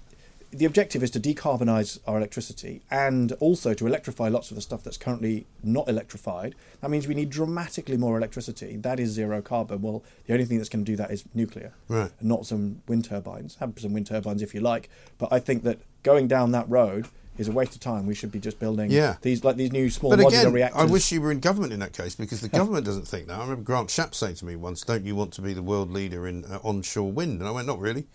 The 0.57 0.65
objective 0.65 1.03
is 1.03 1.11
to 1.11 1.21
decarbonise 1.21 1.99
our 2.07 2.17
electricity 2.17 2.81
and 2.91 3.33
also 3.41 3.75
to 3.75 3.87
electrify 3.87 4.29
lots 4.29 4.51
of 4.51 4.55
the 4.55 4.63
stuff 4.63 4.83
that's 4.83 4.97
currently 4.97 5.45
not 5.63 5.87
electrified. 5.87 6.55
That 6.81 6.91
means 6.91 7.07
we 7.07 7.15
need 7.15 7.29
dramatically 7.31 7.97
more 7.99 8.17
electricity. 8.17 8.77
That 8.77 8.99
is 8.99 9.11
zero 9.11 9.43
carbon. 9.43 9.83
Well, 9.83 10.03
the 10.27 10.33
only 10.33 10.47
thing 10.47 10.57
that's 10.57 10.71
going 10.71 10.85
to 10.85 10.91
do 10.91 10.97
that 10.97 11.11
is 11.11 11.25
nuclear, 11.35 11.75
Right. 11.89 12.11
not 12.23 12.47
some 12.47 12.81
wind 12.89 13.05
turbines. 13.05 13.57
Have 13.57 13.75
some 13.79 13.93
wind 13.93 14.07
turbines 14.07 14.41
if 14.41 14.55
you 14.55 14.61
like, 14.61 14.89
but 15.19 15.31
I 15.31 15.41
think 15.41 15.63
that 15.65 15.79
going 16.03 16.27
down 16.27 16.53
that 16.53 16.69
road 16.71 17.09
is 17.37 17.49
a 17.49 17.53
waste 17.53 17.75
of 17.75 17.81
time. 17.81 18.07
We 18.07 18.15
should 18.15 18.33
be 18.33 18.39
just 18.41 18.59
building 18.59 18.91
Yeah. 18.91 19.17
these 19.21 19.45
like 19.45 19.57
these 19.57 19.73
new 19.73 19.91
small 19.91 20.11
But 20.17 20.21
modular 20.21 20.41
again, 20.41 20.53
reactors. 20.55 20.81
I 20.81 20.85
wish 20.87 21.13
you 21.13 21.21
were 21.21 21.31
in 21.33 21.41
government 21.41 21.75
in 21.75 21.81
that 21.81 21.93
case 21.93 22.15
because 22.15 22.41
the 22.41 22.49
government 22.49 22.87
doesn't 22.87 23.07
think 23.07 23.27
that. 23.27 23.37
I 23.39 23.43
remember 23.43 23.63
Grant 23.63 23.91
Shapps 23.91 24.15
saying 24.15 24.37
to 24.37 24.47
me 24.47 24.57
once, 24.57 24.81
"Don't 24.81 25.05
you 25.05 25.15
want 25.15 25.35
to 25.35 25.43
be 25.43 25.53
the 25.53 25.63
world 25.63 25.91
leader 25.91 26.27
in 26.27 26.47
uh, 26.47 26.61
onshore 26.65 27.13
wind?" 27.13 27.41
And 27.41 27.47
I 27.49 27.51
went, 27.51 27.67
"Not 27.67 27.79
really. 27.79 28.07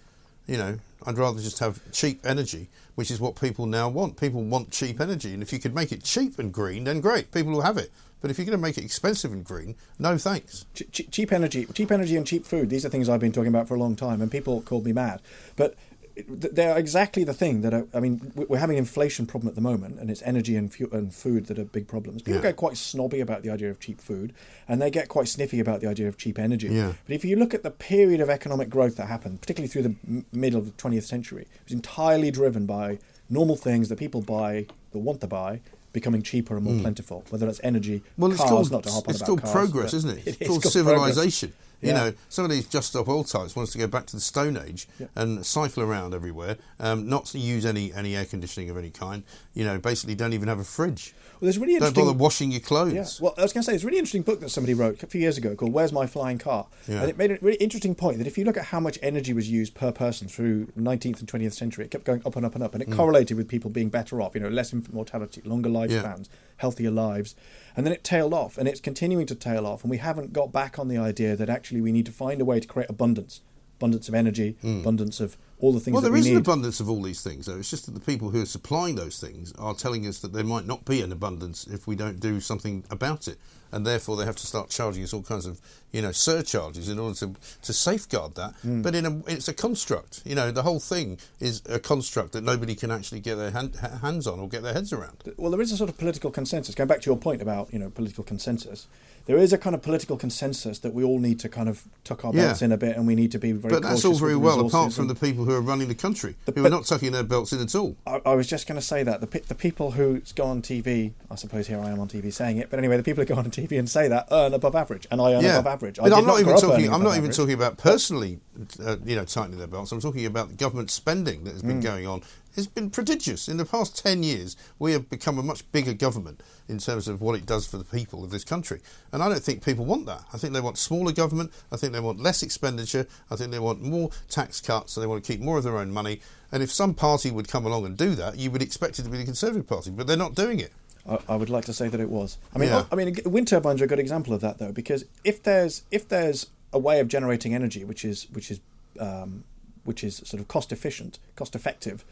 You 0.48 0.58
know, 0.58 0.80
I'd 1.06 1.18
rather 1.18 1.42
just 1.42 1.60
have 1.60 1.80
cheap 1.92 2.26
energy, 2.26 2.70
which 2.96 3.12
is 3.12 3.20
what 3.20 3.40
people 3.40 3.66
now 3.66 3.90
want. 3.90 4.20
People 4.20 4.44
want 4.44 4.72
cheap 4.72 5.00
energy, 5.00 5.34
and 5.34 5.42
if 5.42 5.54
you 5.54 5.60
could 5.60 5.76
make 5.76 5.92
it 5.92 6.04
cheap 6.04 6.40
and 6.40 6.54
green, 6.54 6.84
then 6.84 7.02
great. 7.02 7.32
People 7.32 7.54
will 7.54 7.62
have 7.62 7.78
it. 7.78 7.92
But 8.22 8.30
if 8.30 8.38
you're 8.38 8.46
going 8.46 8.58
to 8.58 8.62
make 8.62 8.78
it 8.78 8.84
expensive 8.86 9.32
and 9.32 9.44
green, 9.44 9.76
no 9.98 10.18
thanks. 10.18 10.66
Ch- 10.76 10.84
ch- 10.92 11.10
cheap 11.10 11.32
energy, 11.32 11.66
cheap 11.74 11.92
energy, 11.92 12.16
and 12.16 12.26
cheap 12.26 12.46
food. 12.46 12.70
These 12.70 12.86
are 12.86 12.90
things 12.90 13.10
I've 13.10 13.20
been 13.20 13.32
talking 13.32 13.48
about 13.48 13.68
for 13.68 13.74
a 13.74 13.80
long 13.80 13.96
time, 13.96 14.22
and 14.22 14.32
people 14.32 14.62
called 14.62 14.86
me 14.86 14.94
mad. 14.94 15.22
But 15.56 15.76
th- 16.24 16.54
they're 16.54 16.78
exactly 16.78 17.24
the 17.24 17.34
thing 17.34 17.62
that 17.62 17.74
are, 17.74 17.86
I 17.94 18.00
mean, 18.00 18.32
we- 18.36 18.46
we're 18.46 18.58
having 18.58 18.78
an 18.78 18.82
inflation 18.84 19.26
problem 19.26 19.48
at 19.50 19.56
the 19.56 19.62
moment, 19.62 20.00
and 20.00 20.10
it's 20.10 20.22
energy 20.24 20.56
and, 20.56 20.74
fu- 20.74 20.90
and 20.92 21.14
food 21.14 21.46
that 21.48 21.58
are 21.60 21.66
big 21.66 21.88
problems. 21.88 22.22
People 22.22 22.38
Yeah. 22.42 22.50
get 22.50 22.56
quite 22.56 22.78
snobby 22.78 23.20
about 23.20 23.44
the 23.44 23.50
idea 23.50 23.70
of 23.70 23.80
cheap 23.80 24.00
food, 24.02 24.34
and 24.68 24.82
they 24.82 24.90
get 24.90 25.08
quite 25.10 25.28
sniffy 25.28 25.60
about 25.60 25.82
the 25.82 25.88
idea 25.88 26.08
of 26.08 26.18
cheap 26.18 26.40
energy. 26.40 26.68
Yeah. 26.70 26.94
But 27.06 27.16
if 27.16 27.24
you 27.26 27.36
look 27.36 27.54
at 27.54 27.64
the 27.64 27.72
period 27.72 28.22
of 28.22 28.30
economic 28.30 28.70
growth 28.70 28.96
that 28.98 29.08
happened, 29.08 29.42
particularly 29.42 29.68
through 29.70 29.84
the 29.84 29.96
m- 30.08 30.26
middle 30.32 30.60
of 30.60 30.66
the 30.66 30.72
20th 30.74 31.06
century, 31.06 31.44
it 31.44 31.48
was 31.66 31.74
entirely 31.74 32.32
driven 32.32 32.66
by 32.66 33.00
normal 33.30 33.56
things 33.56 33.90
that 33.90 33.98
people 33.98 34.22
buy, 34.22 34.66
that 34.92 35.00
want 35.00 35.22
to 35.22 35.28
buy. 35.28 35.62
Becoming 35.94 36.22
cheaper 36.22 36.56
and 36.56 36.64
more 36.64 36.76
Mm. 36.76 36.82
plentiful, 36.84 37.26
whether 37.32 37.46
that's 37.46 37.60
energy, 37.66 38.02
Well, 38.18 38.32
it's 38.32 38.40
cars, 38.40 38.50
called 38.50 38.72
not 38.72 38.84
to 38.84 38.90
hop 38.92 39.10
on 39.10 39.14
it's 39.14 39.22
called 39.24 39.42
cars, 39.42 39.52
progress, 39.52 39.94
isn't 39.94 40.10
it? 40.10 40.18
it 40.26 40.38
It's 40.40 40.48
called 40.48 40.64
called 40.64 40.74
progress. 40.86 41.44
You 41.82 41.90
Yeah. 41.90 41.94
know, 41.98 42.14
some 42.30 42.46
of 42.46 42.52
these 42.52 42.68
just 42.68 42.90
stop 42.90 43.10
old 43.10 43.28
types 43.28 43.56
wants 43.56 43.72
to 43.72 43.78
go 43.78 43.88
back 43.88 44.06
to 44.08 44.16
the 44.16 44.22
Stone 44.22 44.58
Age 44.58 44.88
Yeah. 45.00 45.08
and 45.16 45.46
cycle 45.46 45.82
around 45.84 46.14
everywhere, 46.14 46.58
um, 46.80 47.08
not 47.10 47.26
to 47.28 47.40
use 47.40 47.66
any 47.66 47.92
any 47.94 48.16
air 48.16 48.26
conditioning 48.26 48.70
of 48.70 48.78
any 48.78 48.90
kind. 48.92 49.24
You 49.54 49.64
know, 49.66 49.78
basically 49.80 50.16
don't 50.16 50.34
even 50.34 50.48
have 50.48 50.60
a 50.60 50.64
fridge. 50.64 51.14
Well, 51.40 51.48
there's 51.48 51.58
really 51.58 51.80
don't 51.80 51.96
bother 51.96 52.14
washing 52.14 52.52
your 52.52 52.60
clothes. 52.62 52.94
Yeah. 52.94 53.06
Well, 53.20 53.34
I 53.38 53.42
was 53.42 53.52
going 53.52 53.64
to 53.64 53.66
say, 53.66 53.74
it's 53.74 53.84
a 53.84 53.88
really 53.88 53.98
interesting 53.98 54.22
book 54.22 54.42
that 54.42 54.50
somebody 54.50 54.76
wrote 54.76 55.02
a 55.02 55.08
few 55.08 55.20
years 55.20 55.40
ago 55.40 55.56
called 55.56 55.74
"Where's 55.74 55.92
My 55.92 56.06
Flying 56.06 56.38
Car," 56.38 56.68
Yeah. 56.88 57.02
and 57.02 57.10
it 57.10 57.18
made 57.18 57.32
a 57.32 57.40
really 57.42 57.58
interesting 57.58 57.96
point 57.96 58.20
that 58.20 58.28
if 58.28 58.38
you 58.38 58.46
look 58.46 58.58
at 58.58 58.66
how 58.66 58.80
much 58.80 59.00
energy 59.02 59.34
was 59.34 59.50
used 59.50 59.74
per 59.74 59.92
person 59.92 60.28
through 60.28 60.68
19th 60.78 61.20
and 61.20 61.28
20th 61.28 61.54
century, 61.56 61.86
it 61.86 61.90
kept 61.92 62.04
going 62.04 62.22
up 62.28 62.36
and 62.36 62.46
up 62.46 62.54
and 62.54 62.64
up, 62.64 62.74
and 62.76 62.84
it 62.84 62.90
Mm. 62.92 62.96
correlated 62.96 63.38
with 63.38 63.48
people 63.48 63.72
being 63.72 63.90
better 63.90 64.22
off. 64.22 64.36
You 64.36 64.42
know, 64.42 64.50
less 64.50 64.72
infant 64.72 64.94
mortality, 64.94 65.42
longer 65.44 65.70
lifespans, 65.70 66.28
healthier 66.62 66.92
lives, 66.92 67.36
and 67.76 67.86
then 67.86 67.94
it 67.94 68.04
tailed 68.04 68.34
off, 68.34 68.58
and 68.58 68.68
it's 68.68 68.80
continuing 68.80 69.26
to 69.26 69.36
tail 69.36 69.66
off, 69.68 69.84
and 69.84 69.92
we 69.92 69.98
haven't 69.98 70.32
got 70.32 70.52
back 70.52 70.80
on 70.80 70.88
the 70.88 70.98
idea 70.98 71.36
that 71.36 71.50
actually 71.50 71.82
we 71.82 71.92
need 71.92 72.06
to 72.06 72.12
find 72.12 72.40
a 72.40 72.46
way 72.46 72.60
to 72.60 72.68
create 72.68 72.90
abundance, 72.90 73.42
abundance 73.82 74.08
of 74.08 74.14
energy, 74.14 74.56
abundance 74.64 75.20
of 75.20 75.38
all 75.60 75.74
the 75.74 75.80
things 75.80 75.94
Well, 75.94 76.02
there 76.02 76.12
we 76.12 76.20
is 76.20 76.28
an 76.28 76.38
abundance 76.38 76.80
of 76.80 76.90
all 76.90 77.02
these 77.02 77.22
things, 77.22 77.46
though. 77.46 77.58
It's 77.58 77.70
just 77.70 77.86
that 77.86 77.94
the 77.94 78.00
people 78.00 78.30
who 78.30 78.42
are 78.42 78.46
supplying 78.46 78.96
those 78.96 79.20
things 79.20 79.54
are 79.58 79.74
telling 79.74 80.06
us 80.08 80.20
that 80.20 80.34
there 80.34 80.44
might 80.44 80.66
not 80.66 80.86
be 80.86 81.02
an 81.02 81.12
abundance 81.12 81.66
if 81.68 81.88
we 81.88 81.96
don't 81.96 82.20
do 82.20 82.40
something 82.40 82.84
about 82.90 83.28
it, 83.28 83.38
and 83.72 83.86
therefore 83.86 84.18
they 84.18 84.26
have 84.26 84.36
to 84.38 84.48
start 84.48 84.70
charging 84.70 85.04
us 85.04 85.14
all 85.14 85.22
kinds 85.24 85.46
of, 85.46 85.62
you 85.92 86.02
know, 86.02 86.12
surcharges 86.12 86.90
in 86.90 87.00
order 87.00 87.16
to 87.16 87.36
to 87.62 87.74
safeguard 87.74 88.36
that. 88.36 88.54
Mm. 88.66 88.84
But 88.84 88.96
in 88.96 89.06
a, 89.06 89.22
it's 89.28 89.48
a 89.48 89.54
construct. 89.54 90.22
You 90.26 90.36
know, 90.36 90.52
the 90.52 90.64
whole 90.64 90.80
thing 90.80 91.18
is 91.40 91.62
a 91.70 91.80
construct 91.80 92.34
that 92.34 92.44
nobody 92.44 92.76
can 92.76 92.92
actually 92.92 93.20
get 93.20 93.36
their 93.36 93.52
hand, 93.52 93.76
ha- 93.80 93.98
hands 94.02 94.28
on 94.28 94.40
or 94.40 94.48
get 94.50 94.64
their 94.64 94.74
heads 94.74 94.92
around. 94.94 95.24
well, 95.38 95.52
there 95.52 95.62
is 95.62 95.72
a 95.72 95.78
sort 95.78 95.90
of 95.90 95.98
political 95.98 96.32
consensus. 96.32 96.76
Going 96.76 96.88
back 96.88 97.02
to 97.02 97.10
your 97.10 97.18
point 97.18 97.42
about 97.42 97.72
you 97.74 97.80
know 97.80 97.90
political 97.90 98.24
consensus, 98.24 98.88
there 99.26 99.38
is 99.38 99.54
a 99.54 99.58
kind 99.58 99.76
of 99.76 99.82
political 99.82 100.18
consensus 100.18 100.80
that 100.80 100.94
we 100.94 101.04
all 101.04 101.20
need 101.20 101.40
to 101.40 101.50
kind 101.50 101.70
of 101.70 101.84
tuck 102.04 102.26
our 102.26 102.34
Yeah. 102.34 102.48
belts 102.48 102.62
in 102.62 102.72
a 102.72 102.78
bit, 102.78 102.98
and 102.98 103.06
we 103.08 103.16
need 103.16 103.32
to 103.32 103.40
be 103.40 103.52
very. 103.52 103.74
But 103.74 103.84
that's 103.84 104.04
all 104.06 104.16
very 104.16 104.36
well, 104.36 104.60
apart 104.66 104.94
from 104.94 105.08
the 105.08 105.16
people 105.16 105.46
who 105.46 105.54
are 105.54 105.62
running 105.62 105.88
the 105.88 105.96
country, 105.96 106.36
The- 106.46 106.52
who 106.54 106.66
are 106.66 106.70
not 106.70 106.86
tucking 106.86 107.12
their 107.12 107.24
belts 107.24 107.54
in 107.54 107.60
at 107.62 107.74
all. 107.76 107.96
I, 108.08 108.22
I 108.26 108.34
was 108.36 108.48
just 108.48 108.68
going 108.68 108.80
to 108.80 108.86
say 108.86 109.04
that 109.04 109.22
the 109.22 109.42
the 109.48 109.56
people 109.56 109.92
who 109.92 110.22
go 110.36 110.44
on 110.46 110.62
TV, 110.62 111.12
I 111.30 111.36
suppose 111.36 111.68
here 111.68 111.80
I 111.80 111.90
am 111.92 112.00
on 112.00 112.08
TV 112.08 112.32
saying 112.32 112.58
it, 112.58 112.70
but 112.70 112.80
anyway, 112.80 112.98
the 112.98 113.04
people 113.04 113.24
who 113.24 113.28
go 113.34 113.36
on 113.40 113.46
TV 113.52 113.78
and 113.80 113.90
say 113.90 114.08
that 114.08 114.28
earn 114.32 114.54
above 114.54 114.76
average, 114.76 115.08
and 115.12 115.22
I 115.22 115.34
earn 115.34 115.46
above 115.46 115.68
average. 115.68 116.00
I 116.00 116.04
But 116.04 116.10
did 116.10 116.18
I'm 116.20 116.26
not, 116.26 116.40
even 116.40 116.58
talking. 116.58 116.94
I'm 116.94 117.04
not 117.04 117.12
even 117.12 117.24
average. 117.32 117.38
talking 117.38 117.54
about 117.54 117.78
personally, 117.78 118.40
uh, 118.84 118.98
you 119.06 119.16
know, 119.16 119.26
tightening 119.26 119.58
their 119.60 119.68
belts. 119.68 119.92
I'm 119.92 120.02
talking 120.02 120.26
about 120.26 120.58
government 120.58 120.92
spending 120.92 121.44
that 121.46 121.54
has 121.54 121.62
been 121.64 121.80
Mm. 121.80 121.84
going 121.84 122.08
on. 122.08 122.22
Has 122.56 122.68
been 122.68 122.90
prodigious 122.90 123.48
in 123.48 123.58
the 123.58 123.66
past 123.66 123.98
ten 123.98 124.24
years. 124.24 124.58
We 124.78 124.92
have 124.94 125.10
become 125.10 125.38
a 125.40 125.44
much 125.44 125.70
bigger 125.72 125.94
government 125.94 126.42
in 126.68 126.80
terms 126.80 127.08
of 127.08 127.22
what 127.22 127.36
it 127.36 127.46
does 127.46 127.66
for 127.66 127.78
the 127.78 127.84
people 127.84 128.24
of 128.24 128.32
this 128.32 128.44
country, 128.44 128.82
and 129.12 129.24
I 129.24 129.30
don't 129.30 129.42
think 129.42 129.64
people 129.64 129.86
want 129.86 130.06
that. 130.08 130.24
I 130.34 130.38
think 130.38 130.54
they 130.54 130.62
want 130.62 130.78
smaller 130.78 131.12
government. 131.12 131.52
I 131.72 131.78
think 131.78 131.94
they 131.94 132.00
want 132.00 132.20
less 132.20 132.44
expenditure. 132.44 133.08
I 133.30 133.36
think 133.36 133.52
they 133.52 133.60
want 133.60 133.82
more 133.82 134.10
tax 134.30 134.60
cuts, 134.60 134.98
and 134.98 135.04
they 135.04 135.08
want 135.08 135.24
to 135.24 135.32
keep 135.32 135.42
more 135.42 135.58
of 135.58 135.64
their 135.64 135.78
own 135.78 135.92
money. 135.92 136.20
And 136.52 136.62
if 136.62 136.72
some 136.72 136.94
party 136.94 137.32
would 137.32 137.48
come 137.48 137.66
along 137.66 137.86
and 137.86 137.98
do 137.98 138.16
that, 138.16 138.38
you 138.38 138.52
would 138.52 138.62
expect 138.62 139.00
it 139.00 139.04
to 139.04 139.10
be 139.10 139.18
the 139.18 139.26
Conservative 139.26 139.68
Party, 139.68 139.90
but 139.90 140.08
they're 140.08 140.18
not 140.18 140.36
doing 140.36 140.60
it. 140.60 140.72
I, 141.10 141.20
I 141.30 141.36
would 141.36 141.50
like 141.50 141.66
to 141.66 141.74
say 141.74 141.88
that 141.88 142.00
it 142.00 142.10
was. 142.10 142.38
I 142.54 142.60
mean, 142.60 142.70
Yeah. 142.70 142.86
I 142.92 142.96
mean, 142.96 143.18
wind 143.26 143.48
turbines 143.48 143.82
are 143.82 143.86
a 143.86 143.88
good 143.88 144.00
example 144.00 144.34
of 144.34 144.42
that, 144.42 144.58
though, 144.60 144.72
because 144.72 145.06
if 145.24 145.42
there's 145.44 145.84
if 145.92 146.08
there's 146.08 146.48
a 146.74 146.80
way 146.80 147.00
of 147.00 147.08
generating 147.08 147.54
energy 147.54 147.84
which 147.84 148.06
is 148.06 148.28
which 148.32 148.52
is 148.52 148.60
um, 149.00 149.44
which 149.84 150.04
is 150.04 150.18
sort 150.18 150.40
of 150.40 150.48
cost 150.48 150.72
efficient, 150.72 151.18
cost 151.36 151.56
effective, 151.56 152.06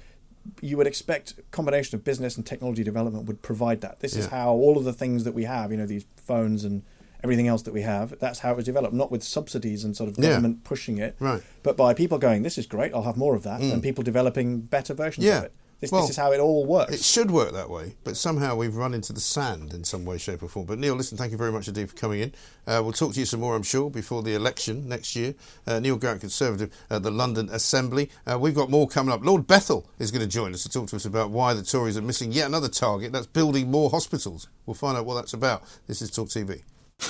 you 0.61 0.77
would 0.77 0.87
expect 0.87 1.35
a 1.37 1.41
combination 1.51 1.95
of 1.97 2.03
business 2.03 2.37
and 2.37 2.45
technology 2.45 2.83
development 2.83 3.25
would 3.25 3.41
provide 3.41 3.81
that. 3.81 3.99
This 3.99 4.15
is 4.15 4.27
how 4.27 4.51
all 4.51 4.77
of 4.77 4.83
the 4.83 4.93
things 4.93 5.23
that 5.23 5.33
we 5.33 5.43
have, 5.43 5.71
you 5.71 5.77
know, 5.77 5.85
these 5.85 6.05
phones 6.17 6.63
and 6.63 6.83
everything 7.23 7.47
else 7.47 7.63
that 7.63 7.73
we 7.73 7.81
have, 7.81 8.17
that's 8.19 8.39
how 8.39 8.51
it 8.51 8.55
was 8.55 8.65
developed, 8.65 8.93
not 8.93 9.11
with 9.11 9.21
subsidies 9.23 9.83
and 9.83 9.95
sort 9.95 10.09
of 10.09 10.17
Yeah. 10.17 10.29
government 10.29 10.63
pushing 10.63 10.97
it, 10.99 11.15
Right. 11.19 11.41
but 11.63 11.75
by 11.75 11.93
people 11.93 12.17
going, 12.17 12.43
this 12.43 12.57
is 12.57 12.65
great, 12.65 12.93
I'll 12.93 13.01
have 13.03 13.17
more 13.17 13.35
of 13.35 13.43
that, 13.43 13.59
Mm. 13.59 13.73
and 13.73 13.83
people 13.83 14.03
developing 14.05 14.61
better 14.61 14.93
versions 14.93 15.25
Yeah. 15.25 15.39
of 15.39 15.43
it. 15.45 15.51
This, 15.79 15.91
Well, 15.91 16.01
this 16.01 16.11
is 16.11 16.17
how 16.17 16.33
it 16.33 16.39
all 16.39 16.65
works. 16.65 16.93
It 16.93 17.01
should 17.01 17.31
work 17.31 17.53
that 17.53 17.69
way, 17.69 17.95
but 18.03 18.17
somehow 18.17 18.55
we've 18.55 18.75
run 18.75 18.93
into 18.93 19.13
the 19.13 19.21
sand 19.21 19.73
in 19.73 19.85
some 19.85 20.03
way, 20.03 20.17
shape, 20.17 20.43
or 20.43 20.49
form. 20.49 20.65
But 20.65 20.77
Neil, 20.77 20.93
listen, 20.95 21.17
thank 21.17 21.31
you 21.31 21.37
very 21.37 21.53
much 21.53 21.69
indeed 21.69 21.89
for 21.89 21.95
coming 21.95 22.19
in. 22.19 22.33
Uh, 22.67 22.81
we'll 22.83 22.91
talk 22.91 23.13
to 23.13 23.19
you 23.19 23.25
some 23.25 23.39
more, 23.39 23.55
I'm 23.55 23.63
sure, 23.63 23.89
before 23.89 24.21
the 24.21 24.35
election 24.35 24.89
next 24.89 25.15
year. 25.15 25.35
Uh, 25.65 25.79
Neil 25.79 25.97
Garratt, 25.97 26.19
Conservative 26.19 26.75
at 26.89 27.03
the 27.03 27.11
London 27.11 27.47
Assembly. 27.49 28.09
Uh, 28.29 28.37
we've 28.37 28.55
got 28.55 28.69
more 28.69 28.87
coming 28.87 29.13
up. 29.13 29.23
Lord 29.23 29.47
Bethell 29.47 29.85
is 29.99 30.11
going 30.11 30.21
to 30.21 30.27
join 30.27 30.53
us 30.53 30.63
to 30.63 30.69
talk 30.69 30.87
to 30.89 30.97
us 30.97 31.05
about 31.05 31.31
why 31.31 31.53
the 31.53 31.63
Tories 31.63 31.97
are 31.97 32.01
missing 32.01 32.33
yet 32.33 32.47
another 32.47 32.69
target. 32.69 33.13
That's 33.13 33.27
building 33.27 33.71
more 33.71 33.89
hospitals. 33.89 34.49
We'll 34.65 34.73
find 34.73 34.97
out 34.97 35.05
what 35.05 35.15
that's 35.15 35.33
about. 35.33 35.63
This 35.87 36.01
is 36.01 36.11
Talk 36.11 36.27
TV. 36.27 36.63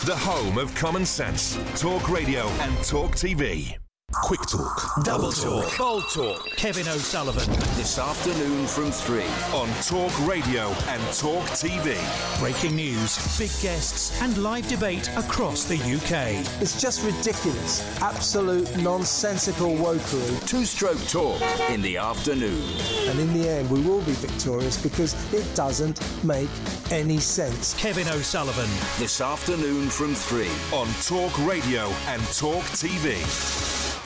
The 0.06 0.16
home 0.16 0.60
of 0.60 0.74
common 0.76 1.04
sense, 1.04 1.58
talk 1.76 2.08
radio 2.10 2.42
and 2.42 2.78
talk 2.84 3.14
TV. 3.14 3.80
Quick 4.12 4.42
Talk. 4.48 5.04
Double 5.04 5.32
Talk. 5.32 5.78
Bold 5.78 6.04
Talk. 6.10 6.56
Kevin 6.56 6.88
O'Sullivan. 6.88 7.48
This 7.76 8.00
afternoon 8.00 8.66
from 8.66 8.92
3. 8.92 9.24
On 9.54 9.70
Talk 9.84 10.28
Radio 10.28 10.70
and 10.88 11.02
Talk 11.14 11.44
TV. 11.54 11.96
Breaking 12.40 12.76
news, 12.76 13.38
big 13.38 13.52
guests, 13.62 14.20
and 14.22 14.36
live 14.40 14.68
debate 14.68 15.10
across 15.16 15.66
the 15.66 15.76
UK. 15.76 16.44
It's 16.60 16.82
just 16.82 17.04
ridiculous. 17.04 18.02
Absolute 18.02 18.76
nonsensical 18.78 19.76
wokery. 19.76 20.48
Two 20.48 20.66
stroke 20.66 21.04
talk 21.08 21.40
in 21.70 21.82
the 21.84 21.98
afternoon. 21.98 22.64
And 23.08 23.20
in 23.20 23.32
the 23.34 23.48
end, 23.48 23.70
we 23.70 23.82
will 23.82 24.02
be 24.02 24.14
victorious 24.14 24.82
because 24.82 25.14
it 25.34 25.46
doesn't 25.56 26.02
make 26.24 26.50
any 26.90 27.20
sense. 27.20 27.80
Kevin 27.80 28.08
O'Sullivan. 28.08 28.70
This 28.98 29.22
afternoon 29.22 29.90
from 29.90 30.16
3. 30.16 30.48
On 30.74 30.88
Talk 31.04 31.38
Radio 31.46 31.90
and 32.08 32.22
Talk 32.34 32.64
TV. 32.74 33.99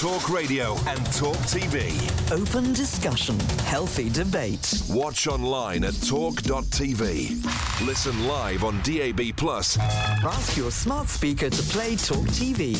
Talk 0.00 0.30
Radio 0.30 0.76
and 0.86 1.04
Talk 1.12 1.36
TV. 1.44 1.92
Open 2.32 2.72
discussion, 2.72 3.38
healthy 3.66 4.08
debate. 4.08 4.82
Watch 4.88 5.26
online 5.26 5.84
at 5.84 5.92
talk.tv. 6.08 7.86
Listen 7.86 8.26
live 8.26 8.64
on 8.64 8.80
DAB 8.80 9.36
Plus 9.36 9.78
Ask 9.78 10.56
your 10.56 10.70
smart 10.70 11.08
speaker 11.10 11.50
to 11.50 11.62
play 11.64 11.96
Talk 11.96 12.24
TV. 12.28 12.78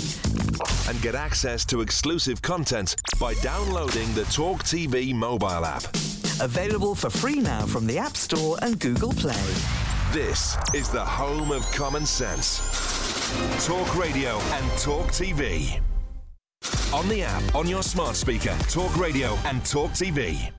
and 0.88 0.98
get 1.02 1.14
access 1.14 1.66
to 1.66 1.82
exclusive 1.82 2.40
content 2.40 2.96
by 3.20 3.34
downloading 3.42 4.14
the 4.14 4.24
Talk 4.32 4.62
TV 4.62 5.14
mobile 5.14 5.66
app. 5.66 5.84
Available 6.40 6.94
for 6.94 7.10
free 7.10 7.40
now 7.40 7.66
from 7.66 7.86
the 7.86 7.98
App 7.98 8.16
Store 8.16 8.56
and 8.62 8.80
Google 8.80 9.12
Play. 9.12 9.44
This 10.10 10.56
is 10.74 10.88
the 10.88 11.04
home 11.04 11.50
of 11.50 11.70
common 11.72 12.06
sense. 12.06 12.60
Talk 13.66 13.94
Radio 13.94 14.38
and 14.38 14.70
Talk 14.78 15.08
TV. 15.08 15.78
On 16.92 17.08
the 17.08 17.22
app, 17.22 17.54
on 17.54 17.68
your 17.68 17.82
smart 17.84 18.16
speaker, 18.16 18.56
Talk 18.68 18.96
Radio 18.96 19.38
and 19.44 19.64
Talk 19.64 19.92
TV. 19.92 20.50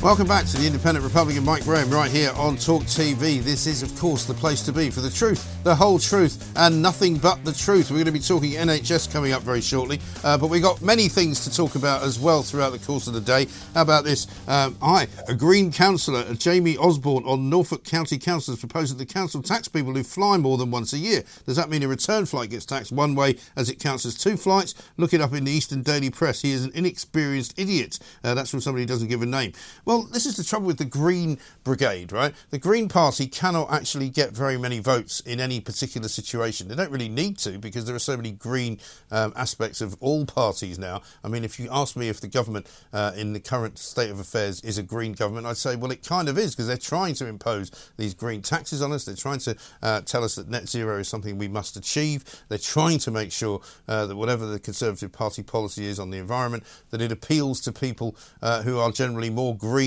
Welcome 0.00 0.28
back 0.28 0.46
to 0.46 0.56
the 0.56 0.64
Independent 0.64 1.04
Republican 1.04 1.44
Mike 1.44 1.64
Graham 1.64 1.90
right 1.90 2.08
here 2.08 2.30
on 2.36 2.56
Talk 2.56 2.84
TV. 2.84 3.42
This 3.42 3.66
is, 3.66 3.82
of 3.82 3.98
course, 3.98 4.26
the 4.26 4.32
place 4.32 4.62
to 4.62 4.72
be 4.72 4.90
for 4.90 5.00
the 5.00 5.10
truth, 5.10 5.60
the 5.64 5.74
whole 5.74 5.98
truth, 5.98 6.52
and 6.56 6.80
nothing 6.80 7.18
but 7.18 7.44
the 7.44 7.52
truth. 7.52 7.90
We're 7.90 7.96
going 7.96 8.06
to 8.06 8.12
be 8.12 8.20
talking 8.20 8.52
NHS 8.52 9.12
coming 9.12 9.32
up 9.32 9.42
very 9.42 9.60
shortly, 9.60 9.98
uh, 10.22 10.38
but 10.38 10.50
we've 10.50 10.62
got 10.62 10.80
many 10.82 11.08
things 11.08 11.42
to 11.42 11.54
talk 11.54 11.74
about 11.74 12.04
as 12.04 12.16
well 12.16 12.44
throughout 12.44 12.70
the 12.70 12.78
course 12.78 13.08
of 13.08 13.14
the 13.14 13.20
day. 13.20 13.48
How 13.74 13.82
about 13.82 14.04
this? 14.04 14.28
Um, 14.46 14.78
I, 14.80 15.08
a 15.26 15.34
Green 15.34 15.72
councillor, 15.72 16.20
uh, 16.20 16.34
Jamie 16.34 16.76
Osborne 16.76 17.24
on 17.24 17.50
Norfolk 17.50 17.82
County 17.82 18.18
Council, 18.18 18.52
has 18.54 18.60
proposed 18.60 18.94
that 18.94 19.04
the 19.04 19.12
council 19.12 19.42
tax 19.42 19.66
people 19.66 19.92
who 19.94 20.04
fly 20.04 20.36
more 20.36 20.58
than 20.58 20.70
once 20.70 20.92
a 20.92 20.98
year. 20.98 21.24
Does 21.44 21.56
that 21.56 21.70
mean 21.70 21.82
a 21.82 21.88
return 21.88 22.24
flight 22.24 22.50
gets 22.50 22.64
taxed 22.64 22.92
one 22.92 23.16
way 23.16 23.36
as 23.56 23.68
it 23.68 23.80
counts 23.80 24.06
as 24.06 24.16
two 24.16 24.36
flights? 24.36 24.76
Look 24.96 25.12
it 25.12 25.20
up 25.20 25.34
in 25.34 25.42
the 25.42 25.50
Eastern 25.50 25.82
Daily 25.82 26.10
Press. 26.10 26.42
He 26.42 26.52
is 26.52 26.64
an 26.64 26.70
inexperienced 26.72 27.58
idiot. 27.58 27.98
Uh, 28.22 28.34
that's 28.34 28.50
from 28.50 28.60
somebody 28.60 28.84
who 28.84 28.86
doesn't 28.86 29.08
give 29.08 29.22
a 29.22 29.26
name. 29.26 29.52
Well, 29.88 30.02
this 30.02 30.26
is 30.26 30.36
the 30.36 30.44
trouble 30.44 30.66
with 30.66 30.76
the 30.76 30.84
Green 30.84 31.38
Brigade, 31.64 32.12
right? 32.12 32.34
The 32.50 32.58
Green 32.58 32.90
Party 32.90 33.26
cannot 33.26 33.72
actually 33.72 34.10
get 34.10 34.32
very 34.32 34.58
many 34.58 34.80
votes 34.80 35.20
in 35.20 35.40
any 35.40 35.60
particular 35.60 36.08
situation. 36.08 36.68
They 36.68 36.74
don't 36.74 36.90
really 36.90 37.08
need 37.08 37.38
to 37.38 37.58
because 37.58 37.86
there 37.86 37.96
are 37.96 37.98
so 37.98 38.14
many 38.14 38.32
green 38.32 38.80
um, 39.10 39.32
aspects 39.34 39.80
of 39.80 39.96
all 40.00 40.26
parties 40.26 40.78
now. 40.78 41.00
I 41.24 41.28
mean, 41.28 41.42
if 41.42 41.58
you 41.58 41.70
ask 41.72 41.96
me 41.96 42.10
if 42.10 42.20
the 42.20 42.28
government 42.28 42.66
uh, 42.92 43.12
in 43.16 43.32
the 43.32 43.40
current 43.40 43.78
state 43.78 44.10
of 44.10 44.20
affairs 44.20 44.60
is 44.60 44.76
a 44.76 44.82
green 44.82 45.14
government, 45.14 45.46
I'd 45.46 45.56
say, 45.56 45.74
well, 45.74 45.90
it 45.90 46.06
kind 46.06 46.28
of 46.28 46.36
is 46.36 46.54
because 46.54 46.66
they're 46.66 46.76
trying 46.76 47.14
to 47.14 47.26
impose 47.26 47.70
these 47.96 48.12
green 48.12 48.42
taxes 48.42 48.82
on 48.82 48.92
us. 48.92 49.06
They're 49.06 49.16
trying 49.16 49.38
to 49.38 49.56
uh, 49.80 50.02
tell 50.02 50.22
us 50.22 50.34
that 50.34 50.50
net 50.50 50.68
zero 50.68 50.98
is 50.98 51.08
something 51.08 51.38
we 51.38 51.48
must 51.48 51.78
achieve. 51.78 52.26
They're 52.50 52.58
trying 52.58 52.98
to 52.98 53.10
make 53.10 53.32
sure 53.32 53.62
uh, 53.88 54.04
that 54.04 54.16
whatever 54.16 54.44
the 54.44 54.58
Conservative 54.58 55.12
Party 55.12 55.42
policy 55.42 55.86
is 55.86 55.98
on 55.98 56.10
the 56.10 56.18
environment, 56.18 56.64
that 56.90 57.00
it 57.00 57.10
appeals 57.10 57.62
to 57.62 57.72
people 57.72 58.14
uh, 58.42 58.60
who 58.60 58.78
are 58.78 58.92
generally 58.92 59.30
more 59.30 59.56
green 59.56 59.77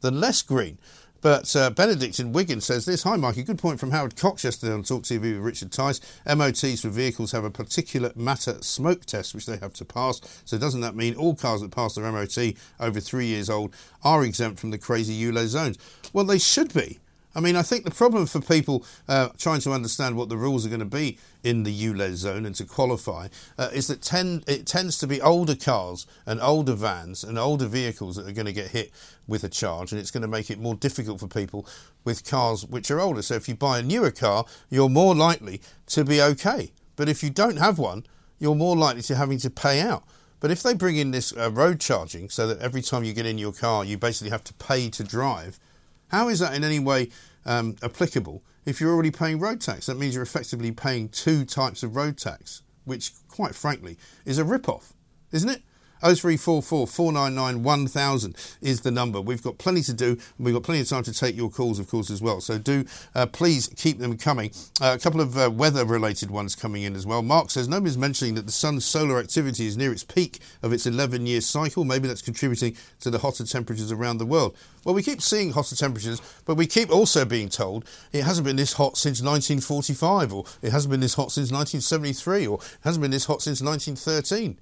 than 0.00 0.20
less 0.20 0.42
green. 0.42 0.78
But 1.22 1.54
uh, 1.54 1.70
Benedict 1.70 2.18
in 2.18 2.32
Wigan 2.32 2.60
says 2.60 2.86
this. 2.86 3.02
Hi, 3.02 3.16
Mike. 3.16 3.36
A 3.36 3.42
good 3.42 3.58
point 3.58 3.78
from 3.78 3.90
Howard 3.90 4.16
Cox 4.16 4.42
yesterday 4.42 4.72
on 4.72 4.82
Talk 4.82 5.02
TV 5.02 5.34
with 5.34 5.42
Richard 5.42 5.70
Tice. 5.70 6.00
MOTs 6.26 6.80
for 6.80 6.88
vehicles 6.88 7.32
have 7.32 7.44
a 7.44 7.50
particulate 7.50 8.16
matter 8.16 8.56
smoke 8.62 9.04
test 9.04 9.34
which 9.34 9.46
they 9.46 9.58
have 9.58 9.74
to 9.74 9.84
pass. 9.84 10.20
So 10.46 10.56
doesn't 10.56 10.80
that 10.80 10.96
mean 10.96 11.14
all 11.14 11.34
cars 11.34 11.60
that 11.60 11.72
pass 11.72 11.94
their 11.94 12.10
MOT 12.10 12.54
over 12.78 13.00
three 13.00 13.26
years 13.26 13.50
old 13.50 13.74
are 14.02 14.24
exempt 14.24 14.60
from 14.60 14.70
the 14.70 14.78
crazy 14.78 15.20
ULEZ 15.22 15.46
zones? 15.48 15.78
Well, 16.12 16.24
they 16.24 16.38
should 16.38 16.72
be. 16.72 17.00
I 17.34 17.40
mean, 17.40 17.54
I 17.54 17.62
think 17.62 17.84
the 17.84 17.90
problem 17.92 18.26
for 18.26 18.40
people 18.40 18.84
uh, 19.08 19.28
trying 19.38 19.60
to 19.60 19.72
understand 19.72 20.16
what 20.16 20.28
the 20.28 20.36
rules 20.36 20.66
are 20.66 20.68
going 20.68 20.80
to 20.80 20.84
be 20.84 21.18
in 21.44 21.62
the 21.62 21.72
ULEZ 21.72 22.14
zone 22.14 22.44
and 22.44 22.54
to 22.56 22.64
qualify 22.64 23.28
uh, 23.56 23.68
is 23.72 23.86
that 23.86 24.02
tend, 24.02 24.44
it 24.48 24.66
tends 24.66 24.98
to 24.98 25.06
be 25.06 25.20
older 25.20 25.54
cars 25.54 26.06
and 26.26 26.40
older 26.40 26.74
vans 26.74 27.22
and 27.22 27.38
older 27.38 27.66
vehicles 27.66 28.16
that 28.16 28.26
are 28.26 28.32
going 28.32 28.46
to 28.46 28.52
get 28.52 28.72
hit 28.72 28.90
with 29.28 29.44
a 29.44 29.48
charge, 29.48 29.92
and 29.92 30.00
it's 30.00 30.10
going 30.10 30.22
to 30.22 30.28
make 30.28 30.50
it 30.50 30.58
more 30.58 30.74
difficult 30.74 31.20
for 31.20 31.28
people 31.28 31.66
with 32.04 32.28
cars 32.28 32.66
which 32.66 32.90
are 32.90 33.00
older. 33.00 33.22
So 33.22 33.34
if 33.34 33.48
you 33.48 33.54
buy 33.54 33.78
a 33.78 33.82
newer 33.82 34.10
car, 34.10 34.44
you're 34.68 34.88
more 34.88 35.14
likely 35.14 35.60
to 35.86 36.04
be 36.04 36.20
okay. 36.20 36.72
But 36.96 37.08
if 37.08 37.22
you 37.22 37.30
don't 37.30 37.58
have 37.58 37.78
one, 37.78 38.04
you're 38.40 38.56
more 38.56 38.76
likely 38.76 39.02
to 39.02 39.14
having 39.14 39.38
to 39.38 39.50
pay 39.50 39.80
out. 39.80 40.02
But 40.40 40.50
if 40.50 40.62
they 40.62 40.74
bring 40.74 40.96
in 40.96 41.10
this 41.10 41.36
uh, 41.36 41.50
road 41.50 41.80
charging 41.80 42.28
so 42.28 42.46
that 42.48 42.58
every 42.60 42.82
time 42.82 43.04
you 43.04 43.12
get 43.12 43.26
in 43.26 43.38
your 43.38 43.52
car, 43.52 43.84
you 43.84 43.98
basically 43.98 44.30
have 44.30 44.44
to 44.44 44.54
pay 44.54 44.88
to 44.88 45.04
drive, 45.04 45.60
how 46.10 46.28
is 46.28 46.38
that 46.40 46.54
in 46.54 46.64
any 46.64 46.78
way 46.78 47.10
um, 47.46 47.76
applicable 47.82 48.42
if 48.64 48.80
you're 48.80 48.92
already 48.92 49.10
paying 49.10 49.38
road 49.38 49.60
tax? 49.60 49.86
That 49.86 49.96
means 49.98 50.14
you're 50.14 50.22
effectively 50.22 50.72
paying 50.72 51.08
two 51.08 51.44
types 51.44 51.82
of 51.82 51.96
road 51.96 52.18
tax, 52.18 52.62
which, 52.84 53.12
quite 53.28 53.54
frankly, 53.54 53.96
is 54.24 54.38
a 54.38 54.44
rip-off, 54.44 54.92
isn't 55.32 55.48
it? 55.48 55.62
0344 56.00 56.86
499 56.86 57.62
1000 57.62 58.36
is 58.62 58.80
the 58.80 58.90
number. 58.90 59.20
We've 59.20 59.42
got 59.42 59.58
plenty 59.58 59.82
to 59.82 59.92
do, 59.92 60.10
and 60.10 60.20
we've 60.38 60.54
got 60.54 60.62
plenty 60.62 60.80
of 60.80 60.88
time 60.88 61.02
to 61.04 61.12
take 61.12 61.36
your 61.36 61.50
calls, 61.50 61.78
of 61.78 61.88
course, 61.88 62.10
as 62.10 62.22
well. 62.22 62.40
So 62.40 62.58
do 62.58 62.84
uh, 63.14 63.26
please 63.26 63.68
keep 63.76 63.98
them 63.98 64.16
coming. 64.16 64.52
Uh, 64.80 64.96
a 64.96 65.02
couple 65.02 65.20
of 65.20 65.36
uh, 65.36 65.50
weather 65.50 65.84
related 65.84 66.30
ones 66.30 66.56
coming 66.56 66.82
in 66.82 66.96
as 66.96 67.06
well. 67.06 67.22
Mark 67.22 67.50
says 67.50 67.68
nobody's 67.68 67.98
mentioning 67.98 68.34
that 68.34 68.46
the 68.46 68.52
sun's 68.52 68.84
solar 68.84 69.18
activity 69.18 69.66
is 69.66 69.76
near 69.76 69.92
its 69.92 70.04
peak 70.04 70.38
of 70.62 70.72
its 70.72 70.86
11 70.86 71.26
year 71.26 71.40
cycle. 71.40 71.84
Maybe 71.84 72.08
that's 72.08 72.22
contributing 72.22 72.76
to 73.00 73.10
the 73.10 73.18
hotter 73.18 73.44
temperatures 73.44 73.92
around 73.92 74.18
the 74.18 74.26
world. 74.26 74.56
Well, 74.84 74.94
we 74.94 75.02
keep 75.02 75.20
seeing 75.20 75.52
hotter 75.52 75.76
temperatures, 75.76 76.22
but 76.46 76.54
we 76.54 76.66
keep 76.66 76.90
also 76.90 77.24
being 77.26 77.50
told 77.50 77.84
it 78.12 78.24
hasn't 78.24 78.46
been 78.46 78.56
this 78.56 78.74
hot 78.74 78.96
since 78.96 79.20
1945, 79.20 80.32
or 80.32 80.44
it 80.62 80.72
hasn't 80.72 80.90
been 80.90 81.00
this 81.00 81.14
hot 81.14 81.32
since 81.32 81.52
1973, 81.52 82.46
or 82.46 82.58
it 82.58 82.64
hasn't 82.82 83.02
been 83.02 83.10
this 83.10 83.26
hot 83.26 83.42
since 83.42 83.60
1913. 83.60 84.56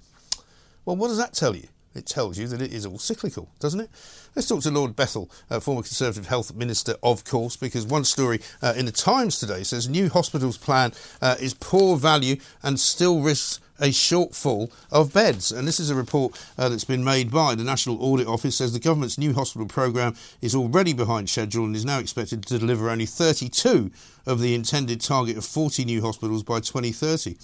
Well, 0.85 0.95
what 0.95 1.07
does 1.09 1.17
that 1.17 1.33
tell 1.33 1.55
you? 1.55 1.67
It 1.95 2.05
tells 2.05 2.37
you 2.37 2.47
that 2.47 2.61
it 2.61 2.71
is 2.71 2.85
all 2.85 2.99
cyclical, 2.99 3.49
doesn't 3.59 3.79
it? 3.79 3.89
Let's 4.35 4.47
talk 4.47 4.61
to 4.61 4.71
Lord 4.71 4.95
Bethell, 4.95 5.29
uh, 5.49 5.59
former 5.59 5.81
Conservative 5.81 6.27
Health 6.27 6.55
Minister, 6.55 6.95
of 7.01 7.25
course, 7.25 7.55
because 7.55 7.85
one 7.85 8.05
story 8.05 8.41
uh, 8.61 8.73
in 8.77 8.85
the 8.85 8.91
Times 8.91 9.39
today 9.39 9.63
says 9.63 9.89
new 9.89 10.07
hospitals 10.07 10.57
plan 10.57 10.93
uh, 11.21 11.35
is 11.39 11.55
poor 11.55 11.97
value 11.97 12.37
and 12.61 12.79
still 12.79 13.21
risks 13.21 13.59
a 13.79 13.87
shortfall 13.89 14.71
of 14.91 15.13
beds. 15.13 15.51
And 15.51 15.67
this 15.67 15.79
is 15.79 15.89
a 15.89 15.95
report 15.95 16.39
uh, 16.57 16.69
that's 16.69 16.83
been 16.83 17.03
made 17.03 17.31
by 17.31 17.55
the 17.55 17.63
National 17.63 18.01
Audit 18.03 18.27
Office. 18.27 18.57
Says 18.57 18.73
the 18.73 18.79
government's 18.79 19.17
new 19.17 19.33
hospital 19.33 19.67
programme 19.67 20.15
is 20.41 20.53
already 20.53 20.93
behind 20.93 21.29
schedule 21.29 21.65
and 21.65 21.75
is 21.75 21.85
now 21.85 21.99
expected 21.99 22.45
to 22.45 22.59
deliver 22.59 22.89
only 22.89 23.05
32 23.05 23.89
of 24.25 24.41
the 24.41 24.53
intended 24.53 25.01
target 25.01 25.37
of 25.37 25.45
40 25.45 25.85
new 25.85 26.01
hospitals 26.01 26.43
by 26.43 26.59
2030. 26.59 27.37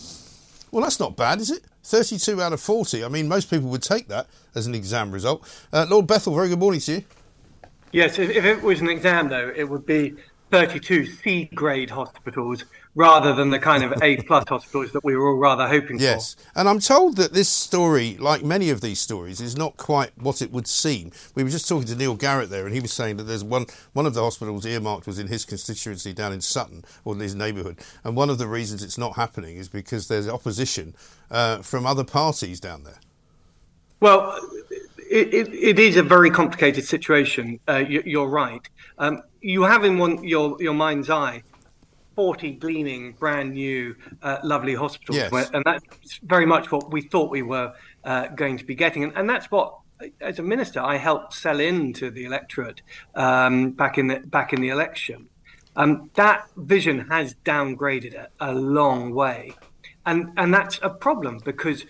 Well, 0.72 0.84
that's 0.84 1.00
not 1.00 1.16
bad, 1.16 1.40
is 1.40 1.52
it? 1.52 1.64
32 1.86 2.42
out 2.42 2.52
of 2.52 2.60
40. 2.60 3.04
I 3.04 3.08
mean, 3.08 3.28
most 3.28 3.50
people 3.50 3.70
would 3.70 3.84
take 3.84 4.08
that 4.08 4.28
as 4.56 4.66
an 4.66 4.74
exam 4.74 5.12
result. 5.12 5.48
Uh, 5.72 5.86
Lord 5.88 6.08
Bethell, 6.08 6.34
very 6.34 6.50
good 6.50 6.60
morning 6.60 6.82
to 6.82 6.94
you. 6.94 7.04
Yes, 7.92 8.18
if, 8.18 8.30
if 8.32 8.44
it 8.44 8.64
was 8.64 8.82
an 8.82 8.90
exam, 8.90 9.30
though, 9.30 9.54
it 9.56 9.70
would 9.70 9.86
be 9.86 10.16
32 10.52 11.06
C 11.06 11.46
grade 11.54 11.92
hospitals 11.92 12.66
rather 12.96 13.34
than 13.36 13.50
the 13.50 13.60
kind 13.60 13.84
of 13.84 13.94
A 14.02 14.18
plus 14.18 14.46
hospitals 14.48 14.94
that 14.94 15.04
we 15.04 15.16
were 15.16 15.30
all 15.30 15.38
rather 15.38 15.68
hoping 15.68 16.00
yes. 16.00 16.34
for. 16.34 16.42
Yes, 16.42 16.50
and 16.56 16.70
I'm 16.70 16.80
told 16.80 17.18
that 17.18 17.34
this 17.34 17.50
story, 17.50 18.18
like 18.18 18.44
many 18.44 18.70
of 18.70 18.82
these 18.82 19.00
stories, 19.00 19.42
is 19.42 19.58
not 19.58 19.78
quite 19.78 20.18
what 20.18 20.42
it 20.42 20.52
would 20.52 20.66
seem. 20.66 21.12
We 21.36 21.44
were 21.44 21.50
just 21.50 21.68
talking 21.68 21.88
to 21.88 21.96
Neil 21.96 22.18
Garratt 22.18 22.48
there, 22.48 22.66
and 22.66 22.74
he 22.74 22.80
was 22.80 22.94
saying 22.94 23.18
that 23.18 23.24
there's 23.24 23.44
one 23.44 23.66
one 23.94 24.06
of 24.06 24.14
the 24.14 24.24
hospitals 24.24 24.66
earmarked 24.66 25.06
was 25.06 25.20
in 25.20 25.28
his 25.28 25.46
constituency 25.46 26.14
down 26.14 26.34
in 26.34 26.42
Sutton 26.42 26.84
or 27.04 27.14
in 27.14 27.20
his 27.20 27.36
neighbourhood, 27.36 27.80
and 28.04 28.16
one 28.16 28.30
of 28.30 28.38
the 28.38 28.48
reasons 28.48 28.82
it's 28.82 28.98
not 28.98 29.16
happening 29.16 29.58
is 29.58 29.68
because 29.68 30.08
there's 30.08 30.28
opposition 30.28 30.96
uh, 31.30 31.58
from 31.58 31.86
other 31.86 32.04
parties 32.04 32.60
down 32.60 32.84
there. 32.84 33.00
Well, 34.00 34.38
it, 35.10 35.34
it, 35.34 35.54
it 35.54 35.80
is 35.80 35.98
a 35.98 36.04
very 36.04 36.30
complicated 36.30 36.86
situation. 36.86 37.60
Uh, 37.68 37.78
you, 37.78 38.22
are 38.22 38.28
right. 38.28 38.68
Um, 38.98 39.24
you 39.42 39.64
have 39.64 39.84
in 39.84 39.98
one, 39.98 40.24
your 40.24 40.58
your 40.62 40.74
mind's 40.74 41.10
eye 41.10 41.44
40 42.16 42.54
gleaming, 42.54 43.14
brand 43.14 43.54
new, 43.54 43.96
uh, 44.22 44.38
lovely 44.44 44.74
hospitals. 44.76 45.18
Yes. 45.18 45.50
And 45.54 45.64
that's 45.66 46.20
very 46.24 46.46
much 46.46 46.72
what 46.72 46.92
we 46.92 47.02
thought 47.02 47.30
we 47.30 47.42
were 47.42 47.74
uh, 48.04 48.28
going 48.28 48.58
to 48.58 48.66
be 48.66 48.76
getting. 48.76 49.04
And, 49.04 49.14
and, 49.16 49.30
that's 49.30 49.52
what, 49.52 49.78
as 50.22 50.40
a 50.40 50.44
minister, 50.44 50.80
I 50.80 50.98
helped 50.98 51.34
sell 51.34 51.60
into 51.60 52.10
the 52.10 52.26
electorate 52.26 52.82
um, 53.16 53.72
back 53.72 53.98
in 53.98 54.08
the 54.08 54.20
back 54.20 54.54
in 54.54 54.62
the 54.62 54.70
election. 54.70 55.28
Um, 55.76 56.10
that 56.16 56.48
vision 56.56 57.08
has 57.10 57.36
downgraded 57.44 58.14
it 58.14 58.32
a 58.40 58.54
long 58.54 59.14
way, 59.14 59.54
and 60.06 60.32
and 60.38 60.54
that's 60.54 60.80
a 60.82 60.90
problem 60.90 61.40
because 61.44 61.86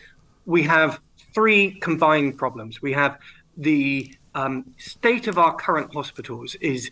we 0.46 0.64
have 0.64 1.00
three 1.34 1.72
combined 1.82 2.38
problems. 2.38 2.82
We 2.82 2.94
have 2.94 3.20
the 3.58 4.12
um, 4.36 4.66
state 4.78 5.28
of 5.28 5.38
our 5.38 5.56
current 5.56 5.94
hospitals 5.94 6.56
is 6.56 6.92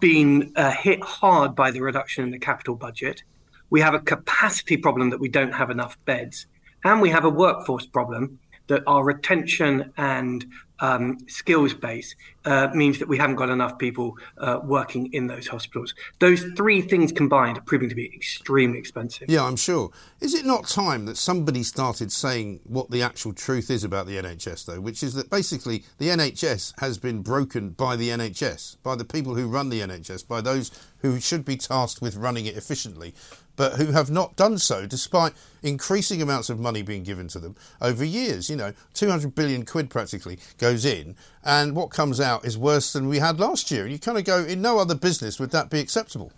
being 0.00 0.52
uh, 0.56 0.70
hit 0.72 1.02
hard 1.02 1.54
by 1.54 1.70
the 1.70 1.80
reduction 1.80 2.24
in 2.24 2.30
the 2.30 2.38
capital 2.38 2.74
budget. 2.74 3.22
We 3.70 3.80
have 3.80 3.94
a 3.94 4.00
capacity 4.00 4.76
problem 4.76 5.10
that 5.10 5.20
we 5.20 5.28
don't 5.28 5.52
have 5.52 5.70
enough 5.70 5.98
beds, 6.06 6.46
and 6.82 7.00
we 7.00 7.10
have 7.10 7.24
a 7.24 7.30
workforce 7.30 7.86
problem 7.86 8.38
that 8.66 8.82
our 8.86 9.04
retention 9.04 9.92
and 9.96 10.46
um, 10.82 11.16
skills 11.28 11.72
base 11.72 12.14
uh, 12.44 12.68
means 12.74 12.98
that 12.98 13.08
we 13.08 13.16
haven't 13.16 13.36
got 13.36 13.48
enough 13.48 13.78
people 13.78 14.18
uh, 14.38 14.58
working 14.64 15.12
in 15.14 15.28
those 15.28 15.46
hospitals. 15.46 15.94
Those 16.18 16.42
three 16.56 16.82
things 16.82 17.12
combined 17.12 17.56
are 17.56 17.62
proving 17.62 17.88
to 17.88 17.94
be 17.94 18.12
extremely 18.12 18.78
expensive. 18.78 19.30
Yeah, 19.30 19.44
I'm 19.44 19.56
sure. 19.56 19.92
Is 20.20 20.34
it 20.34 20.44
not 20.44 20.66
time 20.66 21.06
that 21.06 21.16
somebody 21.16 21.62
started 21.62 22.10
saying 22.10 22.60
what 22.64 22.90
the 22.90 23.00
actual 23.00 23.32
truth 23.32 23.70
is 23.70 23.84
about 23.84 24.06
the 24.06 24.16
NHS, 24.16 24.66
though, 24.66 24.80
which 24.80 25.04
is 25.04 25.14
that 25.14 25.30
basically 25.30 25.84
the 25.98 26.08
NHS 26.08 26.80
has 26.80 26.98
been 26.98 27.22
broken 27.22 27.70
by 27.70 27.94
the 27.94 28.08
NHS, 28.08 28.76
by 28.82 28.96
the 28.96 29.04
people 29.04 29.36
who 29.36 29.46
run 29.46 29.68
the 29.68 29.80
NHS, 29.80 30.26
by 30.26 30.40
those 30.40 30.72
who 30.98 31.20
should 31.20 31.44
be 31.44 31.56
tasked 31.56 32.02
with 32.02 32.16
running 32.16 32.46
it 32.46 32.56
efficiently 32.56 33.14
but 33.56 33.74
who 33.74 33.92
have 33.92 34.10
not 34.10 34.36
done 34.36 34.58
so 34.58 34.86
despite 34.86 35.32
increasing 35.62 36.20
amounts 36.20 36.50
of 36.50 36.58
money 36.58 36.82
being 36.82 37.02
given 37.02 37.28
to 37.28 37.38
them 37.38 37.56
over 37.80 38.04
years. 38.04 38.50
You 38.50 38.56
know, 38.56 38.72
200 38.94 39.34
billion 39.34 39.64
quid 39.64 39.90
practically 39.90 40.38
goes 40.58 40.84
in, 40.84 41.16
and 41.44 41.74
what 41.76 41.90
comes 41.90 42.20
out 42.20 42.44
is 42.44 42.58
worse 42.58 42.92
than 42.92 43.08
we 43.08 43.18
had 43.18 43.40
last 43.40 43.70
year. 43.70 43.86
You 43.86 43.98
kind 43.98 44.18
of 44.18 44.24
go, 44.24 44.44
in 44.44 44.62
no 44.62 44.78
other 44.78 44.94
business 44.94 45.38
would 45.38 45.50
that 45.50 45.70
be 45.70 45.80
acceptable. 45.80 46.32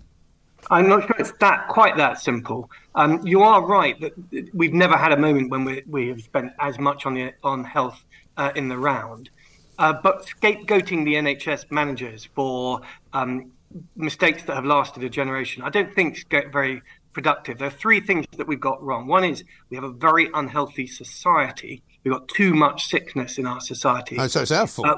I'm 0.70 0.88
not 0.88 1.02
sure 1.02 1.16
it's 1.18 1.32
that 1.40 1.68
quite 1.68 1.96
that 1.98 2.20
simple. 2.20 2.70
Um, 2.94 3.24
you 3.26 3.42
are 3.42 3.64
right 3.64 4.00
that 4.00 4.14
we've 4.54 4.72
never 4.72 4.96
had 4.96 5.12
a 5.12 5.16
moment 5.16 5.50
when 5.50 5.64
we, 5.64 5.82
we 5.86 6.08
have 6.08 6.22
spent 6.22 6.52
as 6.58 6.78
much 6.78 7.06
on 7.06 7.14
the 7.14 7.32
on 7.42 7.64
health 7.64 8.04
uh, 8.36 8.52
in 8.54 8.68
the 8.68 8.78
round. 8.78 9.30
Uh, 9.78 9.92
but 9.92 10.24
scapegoating 10.26 11.04
the 11.04 11.14
NHS 11.14 11.70
managers 11.70 12.24
for 12.24 12.80
um, 13.12 13.50
mistakes 13.96 14.44
that 14.44 14.54
have 14.54 14.64
lasted 14.64 15.02
a 15.02 15.08
generation, 15.08 15.62
I 15.62 15.70
don't 15.70 15.92
think 15.94 16.18
is 16.18 16.24
very 16.30 16.80
productive. 17.14 17.58
There 17.58 17.68
are 17.68 17.70
three 17.70 18.00
things 18.00 18.26
that 18.36 18.46
we've 18.46 18.60
got 18.60 18.82
wrong. 18.82 19.06
One 19.06 19.24
is 19.24 19.44
we 19.70 19.76
have 19.76 19.84
a 19.84 19.90
very 19.90 20.28
unhealthy 20.34 20.86
society. 20.86 21.82
We've 22.02 22.12
got 22.12 22.28
too 22.28 22.52
much 22.52 22.86
sickness 22.86 23.38
in 23.38 23.46
our 23.46 23.60
society. 23.60 24.16
Oh, 24.18 24.26
so 24.26 24.42
it's 24.42 24.50
our 24.50 24.66
fault. 24.66 24.88
Uh, 24.88 24.96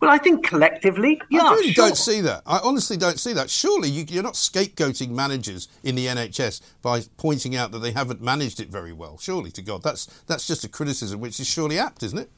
well, 0.00 0.10
I 0.10 0.16
think 0.16 0.46
collectively, 0.46 1.20
yeah, 1.28 1.42
I 1.42 1.52
really 1.52 1.72
sure. 1.72 1.88
don't 1.88 1.96
see 1.96 2.22
that. 2.22 2.42
I 2.46 2.58
honestly 2.60 2.96
don't 2.96 3.20
see 3.20 3.34
that. 3.34 3.50
Surely 3.50 3.90
you, 3.90 4.18
are 4.18 4.22
not 4.22 4.32
scapegoating 4.32 5.10
managers 5.10 5.68
in 5.82 5.94
the 5.94 6.06
NHS 6.06 6.62
by 6.80 7.02
pointing 7.18 7.54
out 7.54 7.70
that 7.72 7.80
they 7.80 7.92
haven't 7.92 8.22
managed 8.22 8.60
it 8.60 8.68
very 8.68 8.94
well. 8.94 9.18
Surely, 9.18 9.50
to 9.50 9.62
God, 9.62 9.82
that's 9.82 10.06
that's 10.26 10.46
just 10.46 10.64
a 10.64 10.68
criticism 10.68 11.20
which 11.20 11.38
is 11.38 11.46
surely 11.46 11.78
apt, 11.78 12.02
isn't 12.02 12.18
it? 12.18 12.30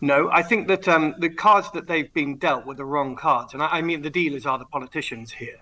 No, 0.00 0.30
I 0.30 0.42
think 0.42 0.68
that 0.68 0.86
um, 0.86 1.16
the 1.18 1.30
cards 1.30 1.72
that 1.72 1.88
they've 1.88 2.12
been 2.12 2.36
dealt 2.36 2.66
were 2.66 2.74
the 2.74 2.84
wrong 2.84 3.16
cards, 3.16 3.52
and 3.52 3.62
I, 3.62 3.66
I 3.66 3.82
mean 3.82 4.02
the 4.02 4.10
dealers 4.10 4.46
are 4.46 4.58
the 4.58 4.66
politicians 4.66 5.32
here. 5.32 5.58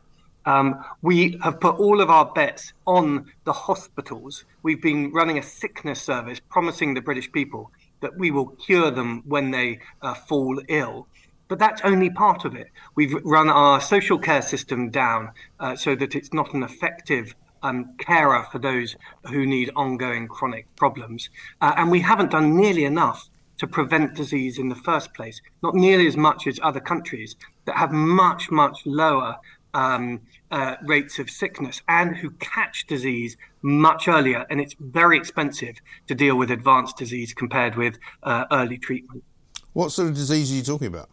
Um, 0.46 0.84
we 1.02 1.38
have 1.42 1.60
put 1.60 1.76
all 1.76 2.00
of 2.00 2.10
our 2.10 2.26
bets 2.26 2.72
on 2.86 3.32
the 3.44 3.52
hospitals. 3.52 4.44
We've 4.62 4.82
been 4.82 5.12
running 5.12 5.38
a 5.38 5.42
sickness 5.42 6.02
service, 6.02 6.40
promising 6.50 6.94
the 6.94 7.00
British 7.00 7.30
people 7.32 7.70
that 8.00 8.18
we 8.18 8.30
will 8.30 8.48
cure 8.48 8.90
them 8.90 9.22
when 9.26 9.50
they 9.50 9.80
uh, 10.02 10.14
fall 10.14 10.60
ill. 10.68 11.08
But 11.48 11.58
that's 11.58 11.82
only 11.82 12.10
part 12.10 12.44
of 12.44 12.54
it. 12.54 12.68
We've 12.94 13.14
run 13.24 13.48
our 13.48 13.80
social 13.80 14.18
care 14.18 14.42
system 14.42 14.90
down 14.90 15.30
uh, 15.60 15.76
so 15.76 15.94
that 15.96 16.14
it's 16.14 16.32
not 16.32 16.52
an 16.54 16.62
effective 16.62 17.34
um, 17.62 17.94
carer 17.98 18.46
for 18.50 18.58
those 18.58 18.96
who 19.28 19.46
need 19.46 19.70
ongoing 19.74 20.28
chronic 20.28 20.66
problems. 20.76 21.30
Uh, 21.60 21.72
and 21.76 21.90
we 21.90 22.00
haven't 22.00 22.30
done 22.30 22.56
nearly 22.56 22.84
enough 22.84 23.28
to 23.58 23.66
prevent 23.66 24.14
disease 24.14 24.58
in 24.58 24.68
the 24.68 24.74
first 24.74 25.14
place, 25.14 25.40
not 25.62 25.74
nearly 25.74 26.06
as 26.06 26.16
much 26.16 26.46
as 26.46 26.58
other 26.62 26.80
countries 26.80 27.36
that 27.66 27.76
have 27.76 27.92
much, 27.92 28.50
much 28.50 28.84
lower 28.84 29.36
um, 29.74 30.20
uh, 30.50 30.76
rates 30.82 31.18
of 31.18 31.28
sickness 31.28 31.82
and 31.88 32.16
who 32.16 32.30
catch 32.30 32.86
disease 32.86 33.36
much 33.62 34.08
earlier. 34.08 34.46
And 34.48 34.60
it's 34.60 34.74
very 34.78 35.16
expensive 35.16 35.76
to 36.06 36.14
deal 36.14 36.36
with 36.36 36.50
advanced 36.50 36.96
disease 36.96 37.34
compared 37.34 37.76
with 37.76 37.98
uh, 38.22 38.44
early 38.50 38.78
treatment. 38.78 39.24
What 39.72 39.90
sort 39.90 40.08
of 40.08 40.14
disease 40.14 40.52
are 40.52 40.54
you 40.54 40.62
talking 40.62 40.86
about? 40.86 41.10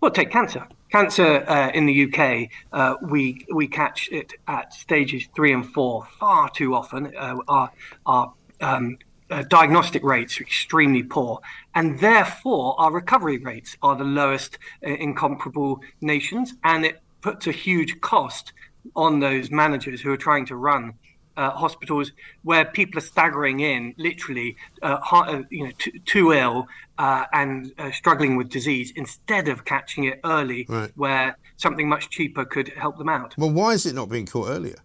Well, 0.00 0.10
take 0.10 0.30
cancer. 0.30 0.66
Cancer 0.90 1.48
uh, 1.48 1.70
in 1.70 1.86
the 1.86 2.04
UK, 2.04 2.50
uh, 2.72 2.96
we 3.00 3.46
we 3.54 3.66
catch 3.66 4.10
it 4.10 4.34
at 4.48 4.74
stages 4.74 5.28
three 5.34 5.52
and 5.52 5.64
four 5.64 6.06
far 6.18 6.50
too 6.50 6.74
often. 6.74 7.16
Uh, 7.16 7.36
our 7.48 7.70
our 8.04 8.34
um, 8.60 8.98
uh, 9.30 9.44
diagnostic 9.48 10.02
rates 10.02 10.38
are 10.38 10.42
extremely 10.42 11.02
poor, 11.02 11.40
and 11.74 12.00
therefore 12.00 12.74
our 12.78 12.92
recovery 12.92 13.38
rates 13.38 13.76
are 13.80 13.96
the 13.96 14.04
lowest 14.04 14.58
in 14.82 15.14
comparable 15.14 15.80
nations, 16.02 16.54
and 16.64 16.84
it 16.84 17.00
puts 17.22 17.46
a 17.46 17.52
huge 17.52 18.00
cost 18.00 18.52
on 18.94 19.20
those 19.20 19.50
managers 19.50 20.00
who 20.00 20.12
are 20.12 20.16
trying 20.16 20.44
to 20.46 20.56
run 20.56 20.94
uh, 21.36 21.50
hospitals 21.50 22.12
where 22.42 22.64
people 22.64 22.98
are 22.98 23.02
staggering 23.02 23.60
in, 23.60 23.94
literally, 23.96 24.56
uh, 24.82 24.98
uh 25.12 25.42
you 25.50 25.64
know, 25.64 25.72
t- 25.78 25.98
too 26.04 26.32
ill 26.32 26.66
uh, 26.98 27.24
and 27.32 27.72
uh, 27.78 27.90
struggling 27.90 28.36
with 28.36 28.48
disease, 28.50 28.92
instead 28.96 29.48
of 29.48 29.64
catching 29.64 30.04
it 30.04 30.20
early, 30.24 30.66
right. 30.68 30.90
where 30.94 31.38
something 31.56 31.88
much 31.88 32.10
cheaper 32.10 32.44
could 32.44 32.68
help 32.68 32.98
them 32.98 33.08
out. 33.08 33.34
Well, 33.38 33.50
why 33.50 33.72
is 33.72 33.86
it 33.86 33.94
not 33.94 34.10
being 34.10 34.26
caught 34.26 34.48
earlier? 34.48 34.76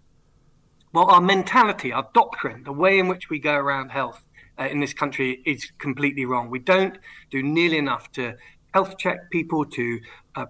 Well, 0.94 1.10
our 1.12 1.22
mentality, 1.22 1.92
our 1.92 2.08
doctrine, 2.14 2.64
the 2.64 2.72
way 2.72 2.98
in 2.98 3.08
which 3.08 3.30
we 3.30 3.40
go 3.40 3.54
around 3.54 3.90
health 3.90 4.26
uh, 4.58 4.64
in 4.64 4.80
this 4.80 4.94
country 4.94 5.42
is 5.46 5.72
completely 5.78 6.26
wrong. 6.26 6.50
We 6.50 6.60
don't 6.60 6.98
do 7.30 7.44
nearly 7.44 7.78
enough 7.78 8.12
to 8.14 8.36
health 8.78 8.98
check 9.00 9.32
people, 9.32 9.66
to 9.66 10.00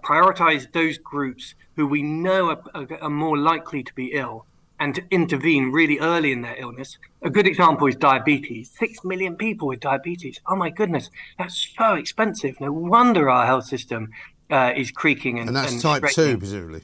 prioritize 0.04 0.70
those 0.74 0.98
groups 0.98 1.56
who 1.78 1.88
we 1.88 2.02
know 2.04 2.50
are, 2.50 2.88
are, 3.02 3.10
more 3.10 3.38
likely 3.38 3.82
to 3.84 3.94
be 3.94 4.08
ill 4.14 4.46
and 4.82 4.94
to 4.96 5.02
intervene 5.12 5.72
really 5.72 5.98
early 6.00 6.34
in 6.34 6.42
their 6.42 6.58
illness. 6.58 6.98
A 7.22 7.30
good 7.30 7.48
example 7.48 7.88
is 7.88 7.96
diabetes. 7.96 8.70
Six 8.78 9.06
million 9.06 9.38
people 9.38 9.70
with 9.70 9.80
diabetes. 9.80 10.42
Oh 10.46 10.58
my 10.58 10.70
goodness, 10.70 11.10
that's 11.38 11.74
so 11.78 11.94
expensive. 11.94 12.60
No 12.60 12.72
wonder 12.74 13.30
our 13.30 13.46
health 13.46 13.66
system 13.66 14.10
uh, 14.52 14.74
is 14.76 14.92
creaking 14.92 15.40
and, 15.40 15.48
and 15.48 15.56
that's 15.56 15.72
and 15.72 15.82
type 15.82 16.04
two, 16.12 16.38
presumably. 16.38 16.84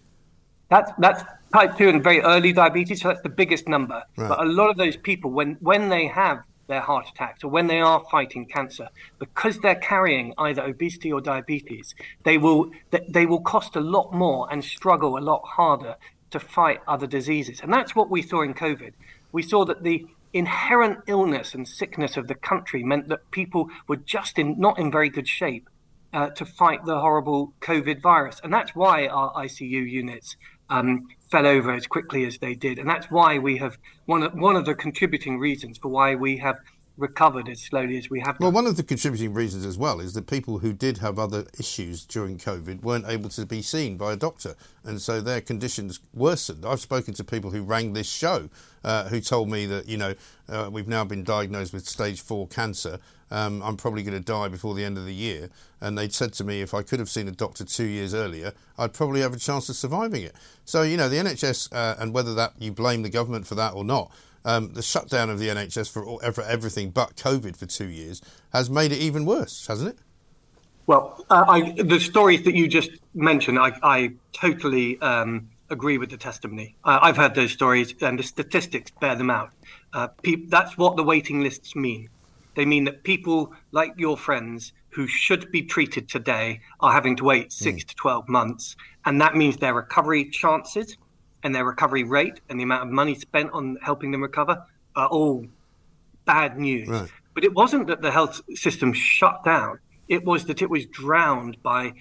That's 0.70 0.92
that's 0.98 1.24
type 1.54 1.78
two 1.78 1.90
and 1.90 2.02
very 2.02 2.22
early 2.22 2.54
diabetes. 2.54 3.02
So 3.02 3.10
that's 3.10 3.22
the 3.22 3.36
biggest 3.42 3.68
number. 3.68 4.02
Right. 4.16 4.30
But 4.30 4.40
a 4.40 4.46
lot 4.46 4.70
of 4.70 4.78
those 4.78 4.96
people, 4.96 5.30
when 5.32 5.58
when 5.60 5.90
they 5.90 6.08
have 6.08 6.38
their 6.68 6.82
heart 6.82 7.08
attacks 7.10 7.44
or 7.44 7.50
when 7.50 7.68
they 7.68 7.80
are 7.80 8.04
fighting 8.10 8.46
cancer 8.46 8.88
because 9.20 9.60
they're 9.60 9.76
carrying 9.76 10.34
either 10.38 10.64
obesity 10.64 11.12
or 11.12 11.20
diabetes 11.20 11.94
they 12.24 12.38
will 12.38 12.72
they 13.10 13.26
will 13.26 13.42
cost 13.42 13.76
a 13.76 13.82
lot 13.82 14.14
more 14.14 14.48
and 14.52 14.64
struggle 14.64 15.18
a 15.18 15.20
lot 15.20 15.42
harder 15.44 15.96
to 16.34 16.40
fight 16.40 16.82
other 16.88 17.08
diseases. 17.08 17.62
And 17.62 17.72
that's 17.72 17.96
what 17.96 18.10
we 18.10 18.22
saw 18.24 18.42
in 18.42 18.56
covid. 18.56 18.94
We 19.32 19.44
saw 19.44 19.66
that 19.66 19.84
the 19.84 20.06
inherent 20.34 20.98
illness 21.08 21.54
and 21.54 21.68
sickness 21.68 22.18
of 22.18 22.28
the 22.28 22.34
country 22.36 22.84
meant 22.84 23.08
that 23.10 23.30
people 23.30 23.70
were 23.88 23.98
just 23.98 24.40
in 24.40 24.60
not 24.60 24.80
in 24.80 24.92
very 24.92 25.10
good 25.10 25.28
shape 25.28 25.70
uh, 26.12 26.30
to 26.32 26.44
fight 26.44 26.86
the 26.86 27.00
horrible 27.00 27.54
covid 27.62 28.02
virus. 28.02 28.42
And 28.44 28.52
that's 28.52 28.74
why 28.74 29.06
our 29.08 29.32
icu 29.46 29.88
units 29.90 30.36
um, 30.72 31.08
fell 31.34 31.48
over 31.48 31.74
as 31.74 31.88
quickly 31.88 32.26
as 32.26 32.38
they 32.38 32.54
did. 32.54 32.78
And 32.78 32.88
that's 32.88 33.08
why 33.10 33.40
we 33.40 33.58
have 33.58 33.80
one 34.06 34.22
of, 34.22 34.36
one 34.36 34.56
of 34.56 34.66
the 34.66 34.76
contributing 34.76 35.40
reasons 35.40 35.80
for 35.80 35.88
why 35.88 36.14
we 36.14 36.38
have 36.38 36.58
recovered 36.96 37.50
as 37.50 37.60
slowly 37.60 37.98
as 37.98 38.08
we 38.08 38.20
have. 38.20 38.40
Well, 38.40 38.52
one 38.52 38.68
of 38.68 38.78
the 38.78 38.84
contributing 38.84 39.34
reasons 39.34 39.66
as 39.66 39.76
well 39.76 40.00
is 40.00 40.14
that 40.14 40.28
people 40.28 40.60
who 40.60 40.74
did 40.74 41.00
have 41.00 41.18
other 41.18 41.48
issues 41.58 42.06
during 42.06 42.38
COVID 42.38 42.84
weren't 42.84 43.08
able 43.08 43.30
to 43.30 43.48
be 43.48 43.64
seen 43.64 43.98
by 43.98 44.14
a 44.14 44.16
doctor, 44.16 44.56
and 44.84 45.02
so 45.02 45.22
their 45.22 45.42
conditions 45.42 46.00
worsened. 46.14 46.68
I've 46.68 46.82
spoken 46.82 47.16
to 47.16 47.24
people 47.24 47.50
who 47.50 47.64
rang 47.64 47.94
this 47.94 48.08
show 48.08 48.52
uh, 48.84 49.06
who 49.06 49.20
told 49.20 49.50
me 49.50 49.66
that 49.66 49.88
you 49.88 49.98
know 49.98 50.14
uh, 50.48 50.70
we've 50.72 50.88
now 50.88 51.04
been 51.04 51.24
diagnosed 51.24 51.74
with 51.74 51.88
stage 51.90 52.22
four 52.22 52.48
cancer. 52.48 53.00
Um, 53.34 53.62
I'm 53.64 53.76
probably 53.76 54.04
going 54.04 54.18
to 54.18 54.24
die 54.24 54.48
before 54.48 54.76
the 54.76 54.86
end 54.86 54.98
of 54.98 55.06
the 55.06 55.14
year, 55.14 55.50
and 55.82 55.98
they'd 55.98 56.14
said 56.14 56.34
to 56.34 56.44
me 56.44 56.62
if 56.62 56.74
I 56.74 56.84
could 56.84 57.00
have 57.00 57.10
seen 57.10 57.28
a 57.28 57.32
doctor 57.32 57.66
two 57.66 57.86
years 57.86 58.14
earlier, 58.14 58.54
I'd 58.78 58.94
probably 58.94 59.22
have 59.22 59.34
a 59.34 59.40
chance 59.40 59.68
of 59.70 59.76
surviving 59.76 60.24
it. 60.24 60.36
So 60.66 60.84
you 60.84 60.96
know 60.96 61.10
the 61.10 61.18
NHS, 61.18 61.74
uh, 61.74 61.96
and 62.00 62.14
whether 62.14 62.34
that 62.36 62.54
you 62.60 62.72
blame 62.72 63.02
the 63.02 63.10
government 63.10 63.48
for 63.48 63.56
that 63.56 63.74
or 63.74 63.84
not 63.84 64.12
um, 64.46 64.74
the 64.74 64.82
shutdown 64.82 65.30
of 65.30 65.40
the 65.40 65.48
NHS 65.48 65.92
for, 65.92 66.32
for 66.32 66.44
everything 66.44 66.90
but 66.90 67.16
COVID 67.16 67.56
for 67.56 67.66
two 67.66 67.88
years 67.88 68.22
has 68.52 68.70
made 68.70 68.92
it 68.92 69.00
even 69.00 69.26
worse, 69.26 69.68
hasn't 69.68 69.90
it? 69.92 70.00
Well, 70.86 71.26
uh, 71.30 71.46
I, 71.48 71.72
the 71.72 72.00
stories 72.00 72.44
that 72.44 72.56
you 72.56 72.68
just 72.68 72.92
mentioned, 73.14 73.58
I, 73.58 73.72
I 73.82 74.14
totally 74.34 75.00
um, 75.00 75.50
agree 75.70 75.98
with 75.98 76.10
the 76.10 76.18
testimony. 76.18 76.76
Uh, 76.84 77.00
I've 77.02 77.16
heard 77.16 77.36
those 77.36 77.54
stories, 77.54 77.94
and 78.02 78.20
the 78.20 78.24
statistics 78.24 78.92
bear 79.00 79.16
them 79.16 79.30
out. 79.30 79.52
Uh, 79.94 80.08
pe- 80.08 80.46
that's 80.48 80.78
what 80.78 80.98
the 80.98 81.04
waiting 81.04 81.42
lists 81.42 81.74
mean. 81.76 82.10
They 82.56 82.66
mean 82.66 82.84
that 82.86 83.04
people 83.04 83.54
like 83.72 83.94
your 83.98 84.18
friends 84.18 84.74
who 84.90 85.08
should 85.08 85.52
be 85.52 85.64
treated 85.64 86.08
today 86.08 86.62
are 86.80 86.92
having 86.92 87.16
to 87.18 87.24
wait 87.24 87.52
six 87.52 87.84
mm. 87.84 87.88
to 87.88 87.96
12 87.96 88.30
months. 88.30 88.76
And 89.06 89.20
that 89.22 89.36
means 89.36 89.58
their 89.58 89.74
recovery 89.74 90.30
chances 90.30 90.98
and 91.44 91.54
their 91.54 91.66
recovery 91.66 92.04
rate 92.04 92.42
and 92.50 92.60
the 92.60 92.64
amount 92.64 92.84
of 92.84 92.90
money 92.90 93.16
spent 93.16 93.52
on 93.54 93.78
helping 93.82 94.12
them 94.12 94.22
recover 94.22 94.66
are 94.96 95.08
all 95.08 95.46
bad 96.26 96.58
news. 96.58 96.88
Right. 96.88 97.10
But 97.34 97.44
it 97.44 97.54
wasn't 97.54 97.88
that 97.88 98.02
the 98.02 98.12
health 98.12 98.42
system 98.54 98.94
shut 98.94 99.44
down; 99.44 99.80
it 100.08 100.24
was 100.24 100.46
that 100.46 100.62
it 100.62 100.70
was 100.70 100.86
drowned 100.86 101.62
by 101.64 101.94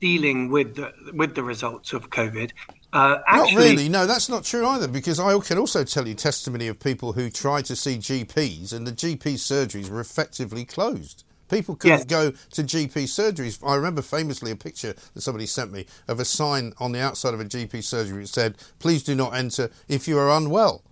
dealing 0.00 0.50
with 0.50 0.74
the 0.74 0.92
with 1.12 1.34
the 1.34 1.44
results 1.44 1.92
of 1.92 2.10
COVID. 2.10 2.50
Uh, 2.92 3.18
actually, 3.26 3.54
not 3.54 3.62
really. 3.62 3.88
No, 3.88 4.06
that's 4.06 4.28
not 4.28 4.44
true 4.44 4.66
either. 4.66 4.88
Because 4.88 5.20
I 5.20 5.38
can 5.40 5.58
also 5.58 5.84
tell 5.84 6.08
you 6.08 6.14
testimony 6.14 6.66
of 6.66 6.80
people 6.80 7.12
who 7.12 7.30
tried 7.30 7.64
to 7.66 7.76
see 7.76 7.96
GPs, 7.98 8.72
and 8.72 8.86
the 8.86 8.92
GP 8.92 9.34
surgeries 9.34 9.88
were 9.88 10.00
effectively 10.00 10.64
closed. 10.64 11.24
People 11.48 11.74
couldn't 11.74 11.98
yes. 11.98 12.04
go 12.04 12.30
to 12.30 12.62
GP 12.62 13.04
surgeries. 13.04 13.58
I 13.66 13.74
remember 13.74 14.02
famously 14.02 14.52
a 14.52 14.56
picture 14.56 14.94
that 15.14 15.20
somebody 15.20 15.46
sent 15.46 15.72
me 15.72 15.86
of 16.06 16.20
a 16.20 16.24
sign 16.24 16.72
on 16.78 16.92
the 16.92 17.00
outside 17.00 17.34
of 17.34 17.40
a 17.40 17.44
GP 17.44 17.82
surgery 17.82 18.20
which 18.20 18.28
said, 18.28 18.56
"Please 18.78 19.02
do 19.02 19.14
not 19.14 19.34
enter 19.34 19.70
if 19.88 20.06
you 20.06 20.18
are 20.18 20.30
unwell." 20.30 20.82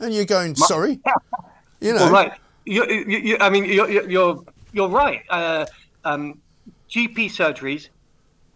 And 0.00 0.12
you're 0.12 0.24
going, 0.24 0.56
"Sorry," 0.56 1.00
you 1.80 1.92
know. 1.92 2.04
Well, 2.04 2.12
right. 2.12 2.32
You, 2.64 2.84
you, 2.86 3.18
you, 3.18 3.36
I 3.40 3.48
mean, 3.48 3.64
you're 3.64 3.88
you're, 3.88 4.44
you're 4.72 4.88
right. 4.88 5.22
Uh, 5.30 5.66
um, 6.04 6.40
GP 6.90 7.26
surgeries, 7.26 7.88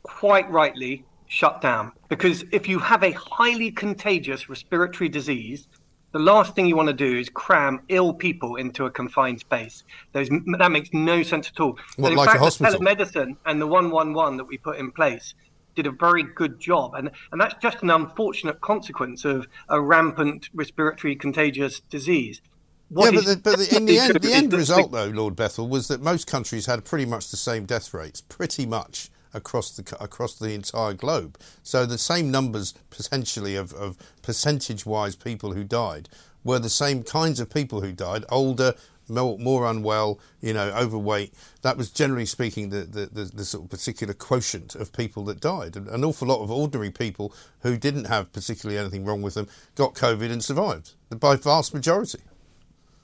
quite 0.02 0.50
rightly, 0.50 1.04
shut 1.32 1.62
down 1.62 1.90
because 2.10 2.44
if 2.52 2.68
you 2.68 2.78
have 2.78 3.02
a 3.02 3.12
highly 3.12 3.70
contagious 3.70 4.50
respiratory 4.50 5.08
disease 5.08 5.66
the 6.12 6.18
last 6.18 6.54
thing 6.54 6.66
you 6.66 6.76
want 6.76 6.88
to 6.88 6.92
do 6.92 7.18
is 7.18 7.30
cram 7.30 7.80
ill 7.88 8.12
people 8.12 8.56
into 8.56 8.84
a 8.84 8.90
confined 8.90 9.40
space. 9.40 9.82
There's, 10.12 10.28
that 10.58 10.70
makes 10.70 10.90
no 10.92 11.22
sense 11.22 11.48
at 11.48 11.58
all. 11.58 11.78
What, 11.96 12.12
like 12.12 12.26
fact, 12.26 12.36
a 12.36 12.40
hospital? 12.40 12.78
The 12.78 12.84
telemedicine 12.84 13.36
and 13.46 13.58
the 13.62 13.66
111 13.66 14.36
that 14.36 14.44
we 14.44 14.58
put 14.58 14.76
in 14.76 14.92
place 14.92 15.32
did 15.74 15.86
a 15.86 15.90
very 15.90 16.22
good 16.22 16.60
job. 16.60 16.92
And, 16.96 17.10
and 17.30 17.40
that's 17.40 17.54
just 17.62 17.82
an 17.82 17.88
unfortunate 17.88 18.60
consequence 18.60 19.24
of 19.24 19.48
a 19.70 19.80
rampant 19.80 20.50
respiratory 20.52 21.16
contagious 21.16 21.80
disease. 21.80 22.42
What 22.90 23.14
yeah, 23.14 23.20
but, 23.20 23.24
the, 23.24 23.36
but 23.38 23.58
the, 23.58 23.74
in 23.74 23.86
the 23.86 23.98
end, 24.00 24.20
the 24.20 24.34
end 24.34 24.52
result, 24.52 24.92
though, 24.92 25.06
Lord 25.06 25.34
Bethell, 25.34 25.66
was 25.66 25.88
that 25.88 26.02
most 26.02 26.26
countries 26.26 26.66
had 26.66 26.84
pretty 26.84 27.06
much 27.06 27.30
the 27.30 27.38
same 27.38 27.64
death 27.64 27.94
rates, 27.94 28.20
pretty 28.20 28.66
much 28.66 29.08
across 29.34 29.70
the 29.76 29.96
across 30.00 30.34
the 30.38 30.52
entire 30.52 30.94
globe. 30.94 31.38
So 31.62 31.86
the 31.86 31.98
same 31.98 32.30
numbers 32.30 32.74
potentially 32.90 33.56
of, 33.56 33.72
of 33.74 33.96
percentage 34.22 34.86
wise 34.86 35.16
people 35.16 35.52
who 35.52 35.64
died 35.64 36.08
were 36.44 36.58
the 36.58 36.68
same 36.68 37.02
kinds 37.02 37.40
of 37.40 37.48
people 37.48 37.80
who 37.82 37.92
died, 37.92 38.24
older, 38.28 38.74
more, 39.08 39.38
more 39.38 39.66
unwell, 39.70 40.18
you 40.40 40.52
know, 40.52 40.70
overweight. 40.70 41.34
That 41.62 41.76
was 41.76 41.90
generally 41.90 42.26
speaking 42.26 42.70
the, 42.70 42.84
the, 42.84 43.06
the, 43.06 43.24
the, 43.24 43.44
sort 43.44 43.64
of 43.64 43.70
particular 43.70 44.14
quotient 44.14 44.74
of 44.74 44.92
people 44.92 45.24
that 45.26 45.40
died. 45.40 45.76
An 45.76 46.04
awful 46.04 46.28
lot 46.28 46.42
of 46.42 46.50
ordinary 46.50 46.90
people 46.90 47.32
who 47.60 47.76
didn't 47.76 48.06
have 48.06 48.32
particularly 48.32 48.78
anything 48.78 49.04
wrong 49.04 49.22
with 49.22 49.34
them 49.34 49.48
got 49.74 49.94
COVID 49.94 50.30
and 50.30 50.42
survived, 50.42 50.94
by 51.10 51.36
vast 51.36 51.74
majority. 51.74 52.20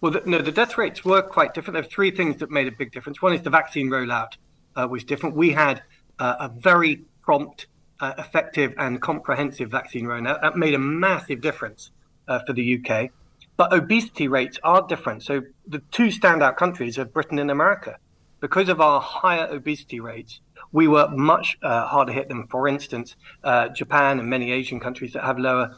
Well, 0.01 0.12
the, 0.12 0.22
no, 0.24 0.41
the 0.41 0.53
death 0.53 0.79
rates 0.79 1.05
were 1.05 1.22
quite 1.22 1.55
different. 1.55 1.74
There 1.74 1.83
are 1.83 1.87
three 1.87 2.11
things 2.11 2.37
that 2.39 2.51
made 2.51 2.68
a 2.68 2.72
big 2.72 2.93
difference. 2.93 3.20
One 3.20 3.33
is 3.33 3.43
the 3.43 3.51
vaccine 3.51 3.89
rollout 3.89 4.35
uh, 4.76 4.87
was 4.89 5.03
different. 5.03 5.35
We 5.35 5.53
had 5.53 5.83
uh, 6.19 6.37
a 6.41 6.49
very 6.49 7.03
prompt, 7.23 7.66
uh, 8.01 8.14
effective, 8.19 8.75
and 8.79 9.01
comprehensive 9.01 9.71
vaccine 9.71 10.05
rollout. 10.05 10.41
That 10.41 10.57
made 10.57 10.75
a 10.75 10.79
massive 10.79 11.41
difference 11.41 11.91
uh, 12.27 12.41
for 12.47 12.53
the 12.53 12.79
UK. 12.79 13.11
But 13.57 13.73
obesity 13.73 14.29
rates 14.29 14.59
are 14.62 14.87
different. 14.87 15.23
So 15.23 15.43
the 15.66 15.81
two 15.91 16.09
standout 16.09 16.57
countries 16.57 16.99
are 16.99 17.05
Britain 17.05 17.39
and 17.39 17.51
America. 17.51 17.97
Because 18.41 18.69
of 18.69 18.81
our 18.81 19.01
higher 19.01 19.49
obesity 19.51 19.99
rates, 19.99 20.41
we 20.71 20.87
were 20.87 21.09
much 21.09 21.59
uh, 21.62 21.87
harder 21.89 22.12
hit 22.12 22.29
than, 22.29 22.47
for 22.47 22.69
instance, 22.69 23.16
uh, 23.43 23.69
Japan 23.69 24.21
and 24.21 24.31
many 24.31 24.53
Asian 24.53 24.79
countries 24.79 25.12
that 25.14 25.25
have 25.25 25.39
lower 25.39 25.77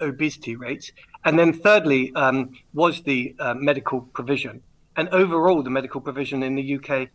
obesity 0.00 0.56
rates. 0.56 0.92
And 1.24 1.38
then, 1.38 1.52
thirdly, 1.52 2.12
um, 2.14 2.52
was 2.72 3.02
the 3.02 3.34
medical 3.56 4.02
provision. 4.02 4.62
And 4.96 5.08
overall, 5.08 5.62
the 5.62 5.70
medical 5.70 6.00
provision 6.00 6.42
in 6.42 6.54
the 6.54 6.76
UK 6.76 7.08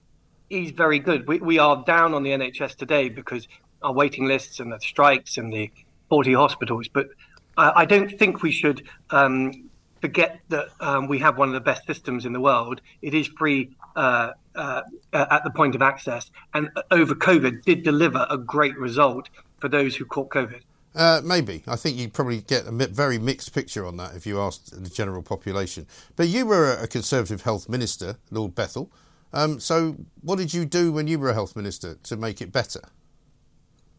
is 0.50 0.72
very 0.72 1.00
good. 1.00 1.28
We, 1.28 1.40
we 1.40 1.60
are 1.60 1.84
down 1.86 2.14
on 2.14 2.24
the 2.24 2.32
NHS 2.32 2.76
today 2.76 3.10
because 3.10 3.48
our 3.82 3.94
waiting 3.94 4.26
lists 4.26 4.60
and 4.60 4.72
the 4.72 4.80
strikes 4.80 5.38
and 5.38 5.54
the 5.54 5.72
40 6.10 6.34
hospitals. 6.34 6.88
But 6.88 7.10
I, 7.58 7.72
I 7.82 7.86
don't 7.86 8.18
think 8.18 8.42
we 8.42 8.52
should 8.52 8.88
um, 9.12 9.70
forget 10.02 10.40
that 10.50 10.70
um, 10.80 11.08
we 11.08 11.20
have 11.20 11.38
one 11.38 11.50
of 11.50 11.54
the 11.54 11.62
best 11.62 11.86
systems 11.86 12.26
in 12.26 12.34
the 12.34 12.42
world. 12.42 12.82
It 13.02 13.14
is 13.14 13.28
free 13.28 13.70
uh, 13.96 14.32
uh, 14.56 14.82
at 15.14 15.44
the 15.44 15.52
point 15.52 15.76
of 15.76 15.82
access, 15.82 16.32
and 16.54 16.70
over 16.92 17.16
COVID 17.16 17.64
did 17.64 17.84
deliver 17.84 18.26
a 18.30 18.38
great 18.38 18.78
result 18.78 19.30
for 19.60 19.70
those 19.70 19.96
who 19.96 20.06
caught 20.06 20.30
COVID. 20.30 20.62
Uh, 20.96 21.22
maybe. 21.24 21.64
I 21.68 21.76
think 21.76 21.98
you'd 21.98 22.14
probably 22.14 22.42
get 22.42 22.66
a 22.66 22.72
very 22.72 23.20
mixed 23.20 23.54
picture 23.54 23.86
on 23.86 23.98
that 23.98 24.16
if 24.16 24.26
you 24.26 24.40
asked 24.40 24.84
the 24.84 24.90
general 24.90 25.22
population. 25.22 25.86
But 26.16 26.28
you 26.28 26.46
were 26.46 26.74
a 26.74 26.88
Conservative 26.88 27.44
Health 27.44 27.70
Minister, 27.70 28.18
Lord 28.32 28.56
Bethell. 28.56 28.90
Um, 29.32 29.60
so, 29.60 29.96
what 30.22 30.38
did 30.38 30.54
you 30.54 30.66
do 30.66 30.92
when 30.92 31.08
you 31.08 31.20
were 31.20 31.30
a 31.30 31.34
health 31.34 31.56
minister 31.56 31.96
to 32.04 32.18
make 32.18 32.42
it 32.42 32.52
better? 32.52 32.82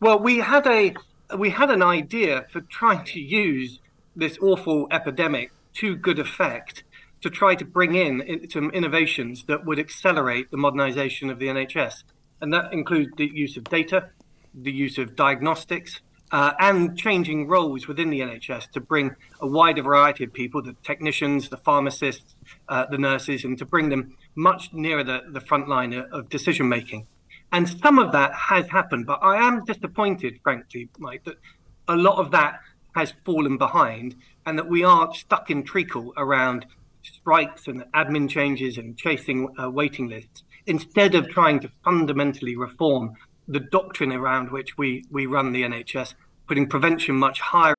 Well, 0.00 0.18
we 0.18 0.38
had 0.38 0.66
a 0.66 0.94
we 1.36 1.50
had 1.50 1.70
an 1.70 1.82
idea 1.82 2.46
for 2.50 2.60
trying 2.62 3.04
to 3.04 3.20
use 3.20 3.78
this 4.16 4.38
awful 4.38 4.88
epidemic 4.90 5.52
to 5.74 5.94
good 5.94 6.18
effect 6.18 6.82
to 7.20 7.30
try 7.30 7.54
to 7.54 7.64
bring 7.64 7.94
in 7.94 8.48
some 8.50 8.70
innovations 8.70 9.44
that 9.44 9.64
would 9.64 9.78
accelerate 9.78 10.50
the 10.50 10.56
modernization 10.56 11.30
of 11.30 11.38
the 11.38 11.46
NHS, 11.46 12.02
and 12.40 12.52
that 12.52 12.72
includes 12.72 13.12
the 13.16 13.26
use 13.26 13.56
of 13.56 13.64
data, 13.64 14.08
the 14.54 14.72
use 14.72 14.98
of 14.98 15.14
diagnostics, 15.16 16.00
uh, 16.32 16.52
and 16.58 16.96
changing 16.96 17.48
roles 17.48 17.88
within 17.88 18.10
the 18.10 18.20
NHS 18.20 18.70
to 18.70 18.80
bring 18.80 19.14
a 19.40 19.46
wider 19.46 19.82
variety 19.82 20.24
of 20.24 20.32
people 20.32 20.62
the 20.62 20.76
technicians, 20.82 21.48
the 21.48 21.56
pharmacists, 21.56 22.34
uh, 22.68 22.86
the 22.90 22.98
nurses, 22.98 23.44
and 23.44 23.58
to 23.58 23.64
bring 23.64 23.88
them 23.88 24.16
much 24.34 24.72
nearer 24.72 25.04
the, 25.04 25.22
the 25.32 25.40
front 25.40 25.68
line 25.68 25.92
of 25.92 26.28
decision 26.28 26.68
making. 26.68 27.06
And 27.52 27.68
some 27.68 27.98
of 27.98 28.12
that 28.12 28.32
has 28.32 28.68
happened, 28.68 29.06
but 29.06 29.18
I 29.22 29.46
am 29.46 29.64
disappointed, 29.64 30.38
frankly, 30.42 30.88
Mike, 30.98 31.24
that 31.24 31.36
a 31.88 31.96
lot 31.96 32.18
of 32.18 32.30
that 32.30 32.60
has 32.94 33.12
fallen 33.24 33.58
behind 33.58 34.14
and 34.46 34.58
that 34.58 34.68
we 34.68 34.84
are 34.84 35.12
stuck 35.14 35.50
in 35.50 35.64
treacle 35.64 36.12
around 36.16 36.66
strikes 37.02 37.66
and 37.66 37.84
admin 37.94 38.28
changes 38.28 38.78
and 38.78 38.96
chasing 38.96 39.48
uh, 39.60 39.70
waiting 39.70 40.08
lists 40.08 40.44
instead 40.66 41.14
of 41.14 41.28
trying 41.28 41.58
to 41.60 41.70
fundamentally 41.84 42.56
reform 42.56 43.14
the 43.50 43.60
doctrine 43.60 44.12
around 44.12 44.50
which 44.50 44.78
we, 44.78 45.04
we 45.10 45.26
run 45.26 45.52
the 45.52 45.62
NHS, 45.62 46.14
putting 46.46 46.68
prevention 46.68 47.16
much 47.16 47.40
higher. 47.40 47.74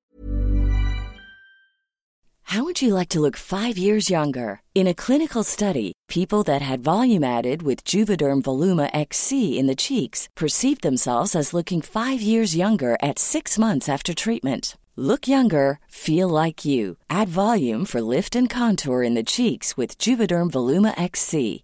How 2.43 2.65
would 2.65 2.81
you 2.81 2.93
like 2.93 3.07
to 3.09 3.21
look 3.21 3.37
five 3.37 3.77
years 3.77 4.09
younger? 4.09 4.61
In 4.75 4.85
a 4.85 4.93
clinical 4.93 5.43
study, 5.43 5.93
people 6.09 6.43
that 6.43 6.61
had 6.61 6.83
volume 6.83 7.23
added 7.23 7.63
with 7.63 7.85
Juvederm 7.85 8.41
Voluma 8.41 8.89
XC 8.93 9.57
in 9.57 9.67
the 9.67 9.75
cheeks 9.75 10.27
perceived 10.35 10.81
themselves 10.81 11.33
as 11.33 11.53
looking 11.53 11.81
five 11.81 12.21
years 12.21 12.53
younger 12.53 12.97
at 13.01 13.19
six 13.19 13.57
months 13.57 13.87
after 13.87 14.13
treatment. 14.13 14.75
Look 14.97 15.29
younger, 15.29 15.79
feel 15.87 16.27
like 16.27 16.65
you. 16.65 16.97
Add 17.09 17.29
volume 17.29 17.85
for 17.85 18.01
lift 18.01 18.35
and 18.35 18.49
contour 18.49 19.01
in 19.03 19.13
the 19.13 19.23
cheeks 19.23 19.77
with 19.77 19.97
Juvederm 19.97 20.51
Voluma 20.51 20.93
XC. 21.01 21.63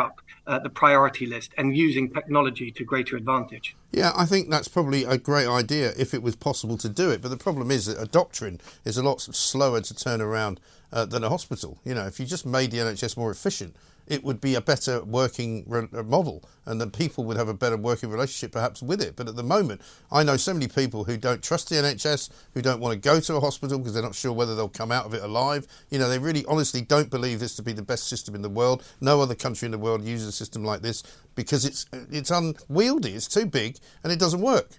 Up 0.00 0.20
uh, 0.46 0.58
the 0.58 0.70
priority 0.70 1.26
list 1.26 1.52
and 1.58 1.76
using 1.76 2.12
technology 2.12 2.70
to 2.70 2.84
greater 2.84 3.16
advantage. 3.16 3.76
Yeah, 3.92 4.12
I 4.14 4.26
think 4.26 4.50
that's 4.50 4.68
probably 4.68 5.04
a 5.04 5.18
great 5.18 5.48
idea 5.48 5.92
if 5.98 6.14
it 6.14 6.22
was 6.22 6.36
possible 6.36 6.78
to 6.78 6.88
do 6.88 7.10
it. 7.10 7.22
But 7.22 7.28
the 7.28 7.36
problem 7.36 7.70
is 7.70 7.86
that 7.86 8.00
a 8.00 8.06
doctrine 8.06 8.60
is 8.84 8.96
a 8.96 9.02
lot 9.02 9.20
slower 9.20 9.80
to 9.80 9.94
turn 9.94 10.20
around 10.20 10.60
uh, 10.92 11.04
than 11.04 11.24
a 11.24 11.28
hospital. 11.28 11.78
You 11.84 11.94
know, 11.94 12.06
if 12.06 12.20
you 12.20 12.26
just 12.26 12.46
made 12.46 12.70
the 12.70 12.78
NHS 12.78 13.16
more 13.16 13.30
efficient, 13.30 13.74
it 14.06 14.24
would 14.24 14.40
be 14.40 14.54
a 14.54 14.60
better 14.60 15.02
working 15.04 15.64
re- 15.66 15.88
uh, 15.92 16.02
model 16.02 16.44
and 16.64 16.80
then 16.80 16.90
people 16.90 17.24
would 17.24 17.36
have 17.36 17.48
a 17.48 17.54
better 17.54 17.76
working 17.76 18.10
relationship 18.10 18.52
perhaps 18.52 18.82
with 18.82 19.00
it. 19.00 19.16
But 19.16 19.28
at 19.28 19.36
the 19.36 19.42
moment, 19.42 19.80
I 20.10 20.22
know 20.22 20.36
so 20.36 20.52
many 20.52 20.68
people 20.68 21.04
who 21.04 21.16
don't 21.16 21.42
trust 21.42 21.68
the 21.68 21.76
NHS, 21.76 22.30
who 22.54 22.62
don't 22.62 22.80
want 22.80 22.92
to 22.92 22.98
go 22.98 23.20
to 23.20 23.36
a 23.36 23.40
hospital 23.40 23.78
because 23.78 23.94
they're 23.94 24.02
not 24.02 24.14
sure 24.14 24.32
whether 24.32 24.54
they'll 24.54 24.68
come 24.68 24.92
out 24.92 25.06
of 25.06 25.14
it 25.14 25.22
alive. 25.22 25.66
You 25.90 25.98
know, 25.98 26.08
they 26.08 26.18
really 26.18 26.44
honestly 26.46 26.80
don't 26.80 27.10
believe 27.10 27.40
this 27.40 27.56
to 27.56 27.62
be 27.62 27.72
the 27.72 27.82
best 27.82 28.08
system 28.08 28.34
in 28.34 28.42
the 28.42 28.50
world. 28.50 28.84
No 29.00 29.20
other 29.20 29.34
country 29.34 29.66
in 29.66 29.72
the 29.72 29.78
world 29.78 30.02
uses 30.02 30.28
a 30.28 30.32
system 30.32 30.64
like 30.64 30.82
this 30.82 31.02
because 31.34 31.64
it's 31.64 31.86
it's 32.10 32.30
unwieldy, 32.30 33.12
it's 33.12 33.28
too 33.28 33.46
big, 33.46 33.78
and 34.02 34.12
it 34.12 34.18
doesn't 34.18 34.40
work. 34.40 34.78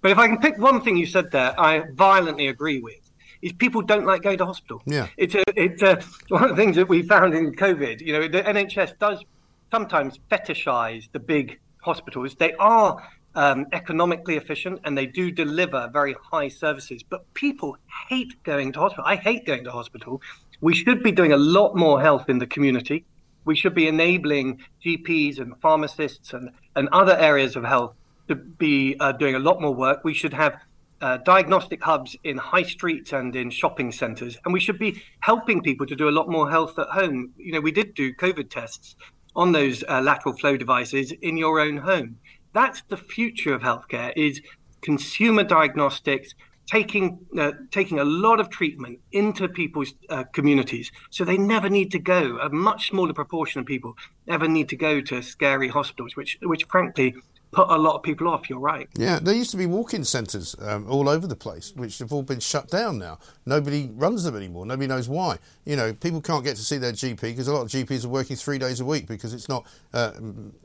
But 0.00 0.10
if 0.10 0.18
I 0.18 0.28
can 0.28 0.38
pick 0.38 0.58
one 0.58 0.82
thing 0.82 0.96
you 0.96 1.06
said 1.06 1.30
there, 1.30 1.58
I 1.58 1.84
violently 1.94 2.48
agree 2.48 2.80
with 2.80 3.03
is 3.42 3.52
people 3.52 3.82
don't 3.82 4.06
like 4.06 4.22
going 4.22 4.38
to 4.38 4.46
hospital. 4.46 4.82
Yeah. 4.86 5.08
It's 5.16 5.34
a, 5.34 5.42
it's 5.56 5.82
a, 5.82 6.00
one 6.28 6.44
of 6.44 6.50
the 6.50 6.56
things 6.56 6.76
that 6.76 6.88
we 6.88 7.02
found 7.02 7.34
in 7.34 7.54
COVID. 7.54 8.00
You 8.00 8.12
know, 8.14 8.28
the 8.28 8.42
NHS 8.42 8.98
does 8.98 9.24
sometimes 9.70 10.20
fetishize 10.30 11.10
the 11.12 11.20
big 11.20 11.58
hospitals. 11.82 12.34
They 12.34 12.54
are 12.54 13.02
um, 13.34 13.66
economically 13.72 14.36
efficient 14.36 14.80
and 14.84 14.96
they 14.96 15.06
do 15.06 15.30
deliver 15.30 15.88
very 15.92 16.14
high 16.30 16.48
services, 16.48 17.02
but 17.02 17.32
people 17.34 17.76
hate 18.08 18.42
going 18.44 18.72
to 18.72 18.80
hospital. 18.80 19.04
I 19.06 19.16
hate 19.16 19.46
going 19.46 19.64
to 19.64 19.70
hospital. 19.70 20.22
We 20.60 20.74
should 20.74 21.02
be 21.02 21.12
doing 21.12 21.32
a 21.32 21.36
lot 21.36 21.76
more 21.76 22.00
health 22.00 22.28
in 22.28 22.38
the 22.38 22.46
community. 22.46 23.04
We 23.44 23.56
should 23.56 23.74
be 23.74 23.86
enabling 23.88 24.60
GPs 24.84 25.38
and 25.38 25.60
pharmacists 25.60 26.32
and, 26.32 26.50
and 26.74 26.88
other 26.90 27.16
areas 27.16 27.56
of 27.56 27.64
health 27.64 27.94
to 28.28 28.34
be 28.34 28.96
uh, 29.00 29.12
doing 29.12 29.34
a 29.34 29.38
lot 29.38 29.60
more 29.60 29.74
work. 29.74 30.02
We 30.04 30.14
should 30.14 30.32
have 30.32 30.56
uh, 31.04 31.18
diagnostic 31.18 31.82
hubs 31.82 32.16
in 32.24 32.38
high 32.38 32.62
streets 32.62 33.12
and 33.12 33.36
in 33.36 33.50
shopping 33.50 33.92
centres, 33.92 34.38
and 34.42 34.54
we 34.54 34.58
should 34.58 34.78
be 34.78 35.02
helping 35.20 35.60
people 35.60 35.84
to 35.84 35.94
do 35.94 36.08
a 36.08 36.16
lot 36.18 36.30
more 36.30 36.50
health 36.50 36.78
at 36.78 36.88
home. 36.88 37.30
You 37.36 37.52
know, 37.52 37.60
we 37.60 37.72
did 37.72 37.92
do 37.92 38.14
COVID 38.14 38.48
tests 38.48 38.96
on 39.36 39.52
those 39.52 39.84
uh, 39.86 40.00
lateral 40.00 40.34
flow 40.34 40.56
devices 40.56 41.12
in 41.20 41.36
your 41.36 41.60
own 41.60 41.76
home. 41.76 42.16
That's 42.54 42.82
the 42.88 42.96
future 42.96 43.52
of 43.52 43.60
healthcare: 43.60 44.14
is 44.16 44.40
consumer 44.80 45.44
diagnostics, 45.44 46.34
taking 46.66 47.18
uh, 47.38 47.52
taking 47.70 47.98
a 48.00 48.04
lot 48.04 48.40
of 48.40 48.48
treatment 48.48 48.98
into 49.12 49.46
people's 49.46 49.92
uh, 50.08 50.24
communities, 50.32 50.90
so 51.10 51.22
they 51.22 51.36
never 51.36 51.68
need 51.68 51.90
to 51.90 51.98
go. 51.98 52.38
A 52.38 52.48
much 52.48 52.88
smaller 52.88 53.12
proportion 53.12 53.60
of 53.60 53.66
people 53.66 53.92
ever 54.26 54.48
need 54.48 54.70
to 54.70 54.76
go 54.76 55.02
to 55.02 55.20
scary 55.20 55.68
hospitals, 55.68 56.16
which 56.16 56.38
which 56.40 56.64
frankly 56.64 57.14
put 57.54 57.70
a 57.70 57.76
lot 57.76 57.94
of 57.94 58.02
people 58.02 58.28
off. 58.28 58.50
You're 58.50 58.58
right. 58.58 58.88
Yeah, 58.96 59.18
there 59.20 59.34
used 59.34 59.50
to 59.52 59.56
be 59.56 59.66
walk-in 59.66 60.04
centres 60.04 60.56
um, 60.60 60.90
all 60.90 61.08
over 61.08 61.26
the 61.26 61.36
place, 61.36 61.72
which 61.76 61.98
have 61.98 62.12
all 62.12 62.22
been 62.22 62.40
shut 62.40 62.68
down 62.68 62.98
now. 62.98 63.18
Nobody 63.46 63.90
runs 63.94 64.24
them 64.24 64.36
anymore. 64.36 64.66
Nobody 64.66 64.86
knows 64.86 65.08
why. 65.08 65.38
You 65.64 65.76
know, 65.76 65.92
people 65.92 66.20
can't 66.20 66.44
get 66.44 66.56
to 66.56 66.62
see 66.62 66.78
their 66.78 66.92
GP 66.92 67.20
because 67.20 67.48
a 67.48 67.54
lot 67.54 67.62
of 67.62 67.68
GPs 67.68 68.04
are 68.04 68.08
working 68.08 68.36
three 68.36 68.58
days 68.58 68.80
a 68.80 68.84
week 68.84 69.06
because 69.06 69.32
it's 69.32 69.48
not 69.48 69.66
uh, 69.92 70.12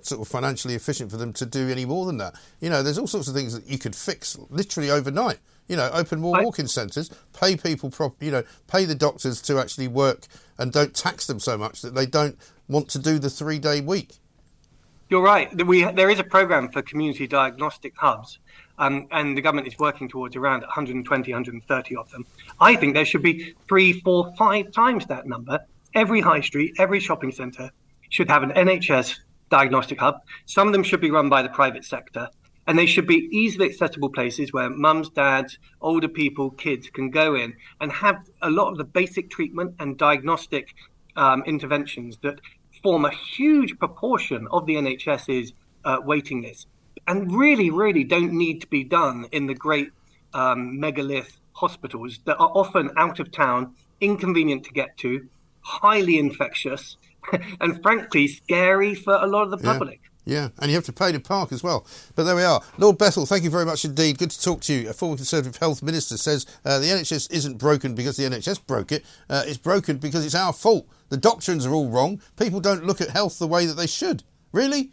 sort 0.02 0.22
of 0.22 0.28
financially 0.28 0.76
efficient 0.76 1.12
for 1.12 1.18
them 1.18 1.34
to 1.34 1.46
do 1.46 1.70
any 1.70 1.86
more 1.86 2.06
than 2.06 2.18
that. 2.18 2.36
You 2.60 2.70
know, 2.70 2.84
there's 2.84 2.98
all 2.98 3.08
sorts 3.08 3.28
of 3.28 3.36
things 3.36 3.54
that 3.54 3.68
you 3.68 3.78
could 3.78 3.96
fix 3.96 4.38
literally 4.50 4.90
overnight. 4.90 5.40
You 5.68 5.76
know, 5.76 5.90
open 5.94 6.20
more 6.20 6.44
walk-in 6.44 6.68
centres, 6.68 7.12
pay 7.40 7.56
people, 7.56 7.92
prop, 7.92 8.22
you 8.24 8.32
know, 8.32 8.44
pay 8.68 8.86
the 8.86 8.96
doctors 8.96 9.40
to 9.44 9.60
actually 9.60 9.88
work, 9.88 10.26
and 10.58 10.72
don't 10.72 10.96
tax 10.96 11.28
them 11.28 11.40
so 11.40 11.60
much 11.60 11.84
that 11.84 11.94
they 11.94 12.08
don't 12.08 12.40
want 12.68 12.90
to 12.90 13.00
do 13.00 13.20
the 13.20 13.30
three-day 13.30 13.82
week. 13.82 14.19
You're 15.10 15.24
right. 15.24 15.66
We, 15.66 15.84
there 15.92 16.12
is 16.12 16.20
a 16.20 16.24
program 16.24 16.70
for 16.70 16.84
community 16.84 17.26
diagnostic 17.26 17.94
hubs, 17.98 18.38
um, 18.78 19.08
and 19.10 19.36
the 19.36 19.42
government 19.42 19.68
is 19.68 19.80
working 19.80 20.08
towards 20.08 20.36
around 20.36 20.62
120, 20.62 21.32
130 21.32 21.96
of 21.96 22.12
them. 22.12 22.28
I 22.60 22.76
think 22.76 22.94
there 22.94 23.06
should 23.06 23.24
be 23.24 23.56
three, 23.68 23.92
four, 24.02 24.32
five 24.38 24.72
times 24.72 25.08
that 25.08 25.26
number. 25.26 25.62
Every 25.96 26.22
high 26.22 26.42
street, 26.42 26.76
every 26.78 27.00
shopping 27.00 27.32
centre 27.32 27.72
should 28.10 28.30
have 28.30 28.44
an 28.44 28.52
NHS 28.52 29.18
diagnostic 29.50 30.00
hub. 30.00 30.20
Some 30.46 30.68
of 30.68 30.74
them 30.74 30.84
should 30.84 31.02
be 31.02 31.10
run 31.10 31.28
by 31.28 31.42
the 31.42 31.50
private 31.50 31.86
sector, 31.86 32.28
and 32.68 32.78
they 32.78 32.86
should 32.86 33.08
be 33.08 33.30
easily 33.32 33.66
accessible 33.66 34.12
places 34.12 34.54
where 34.54 34.70
mums, 34.70 35.10
dads, 35.10 35.58
older 35.82 36.08
people, 36.08 36.52
kids 36.52 36.88
can 36.88 37.10
go 37.10 37.34
in 37.34 37.56
and 37.82 37.92
have 37.92 38.18
a 38.44 38.52
lot 38.52 38.70
of 38.70 38.78
the 38.78 38.84
basic 38.84 39.32
treatment 39.32 39.74
and 39.80 39.98
diagnostic 39.98 40.76
um, 41.16 41.42
interventions 41.48 42.20
that 42.22 42.40
form 42.82 43.06
a 43.06 43.12
huge 43.12 43.78
proportion 43.78 44.48
of 44.52 44.66
the 44.66 44.76
NHS's 44.76 45.54
uh, 45.86 45.98
waiting 46.04 46.42
list 46.42 46.68
and 47.08 47.34
really, 47.34 47.70
really 47.70 48.04
don't 48.04 48.34
need 48.34 48.62
to 48.62 48.68
be 48.68 48.84
done 48.84 49.26
in 49.32 49.48
the 49.48 49.54
great 49.54 49.90
um, 50.34 50.80
megalith 50.80 51.40
hospitals 51.54 52.20
that 52.26 52.38
are 52.38 52.52
often 52.54 52.92
out 52.98 53.20
of 53.20 53.32
town, 53.32 53.74
inconvenient 54.00 54.64
to 54.66 54.72
get 54.72 54.98
to, 54.98 55.28
highly 55.62 56.20
infectious, 56.20 56.98
and 57.62 57.82
frankly 57.82 58.28
scary 58.28 58.96
for 58.96 59.14
a 59.16 59.28
lot 59.28 59.44
of 59.44 59.52
the 59.52 59.58
public. 59.58 60.00
Yeah. 60.04 60.09
Yeah, 60.26 60.50
and 60.60 60.70
you 60.70 60.76
have 60.76 60.86
to 60.86 60.94
pay 60.94 61.12
to 61.12 61.20
park 61.20 61.52
as 61.52 61.64
well. 61.64 61.88
But 62.16 62.24
there 62.24 62.36
we 62.36 62.44
are. 62.44 62.62
Lord 62.78 62.98
Bethell, 62.98 63.28
thank 63.28 63.44
you 63.44 63.50
very 63.50 63.66
much 63.66 63.84
indeed. 63.84 64.18
Good 64.18 64.32
to 64.32 64.42
talk 64.42 64.62
to 64.62 64.74
you. 64.74 64.90
A 64.90 64.94
former 64.94 65.16
Conservative 65.16 65.58
Health 65.58 65.82
Minister 65.82 66.18
says 66.18 66.46
uh, 66.66 66.80
the 66.80 66.88
NHS 66.88 67.32
isn't 67.32 67.58
broken 67.58 67.96
because 67.96 68.18
the 68.18 68.24
NHS 68.24 68.66
broke 68.68 68.92
it. 68.92 69.06
Uh, 69.30 69.44
it's 69.48 69.58
broken 69.58 69.98
because 69.98 70.26
it's 70.26 70.36
our 70.36 70.54
fault. 70.54 70.88
The 71.10 71.18
doctrines 71.18 71.66
are 71.66 71.74
all 71.74 71.90
wrong. 71.90 72.22
People 72.38 72.60
don't 72.60 72.86
look 72.86 73.02
at 73.02 73.10
health 73.10 73.40
the 73.40 73.48
way 73.48 73.66
that 73.66 73.74
they 73.74 73.88
should. 73.88 74.24
Really? 74.52 74.92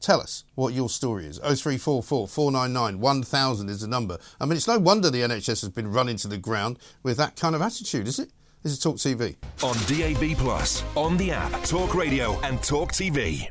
Tell 0.00 0.20
us 0.20 0.44
what 0.54 0.74
your 0.74 0.88
story 0.88 1.26
is. 1.26 1.38
0344 1.38 2.28
499 2.28 3.00
1000 3.00 3.68
is 3.68 3.80
the 3.80 3.88
number. 3.88 4.18
I 4.40 4.44
mean, 4.44 4.56
it's 4.56 4.68
no 4.68 4.78
wonder 4.78 5.10
the 5.10 5.22
NHS 5.22 5.62
has 5.62 5.70
been 5.70 5.90
run 5.90 6.08
into 6.08 6.28
the 6.28 6.38
ground 6.38 6.78
with 7.02 7.16
that 7.16 7.34
kind 7.34 7.56
of 7.56 7.62
attitude, 7.62 8.06
is 8.06 8.20
it? 8.20 8.30
This 8.62 8.72
is 8.72 8.78
Talk 8.78 8.96
TV. 8.96 9.36
On 9.62 9.74
DAB, 9.86 10.36
Plus, 10.36 10.84
on 10.96 11.16
the 11.16 11.32
app, 11.32 11.64
Talk 11.64 11.94
Radio, 11.94 12.38
and 12.40 12.62
Talk 12.62 12.92
TV. 12.92 13.48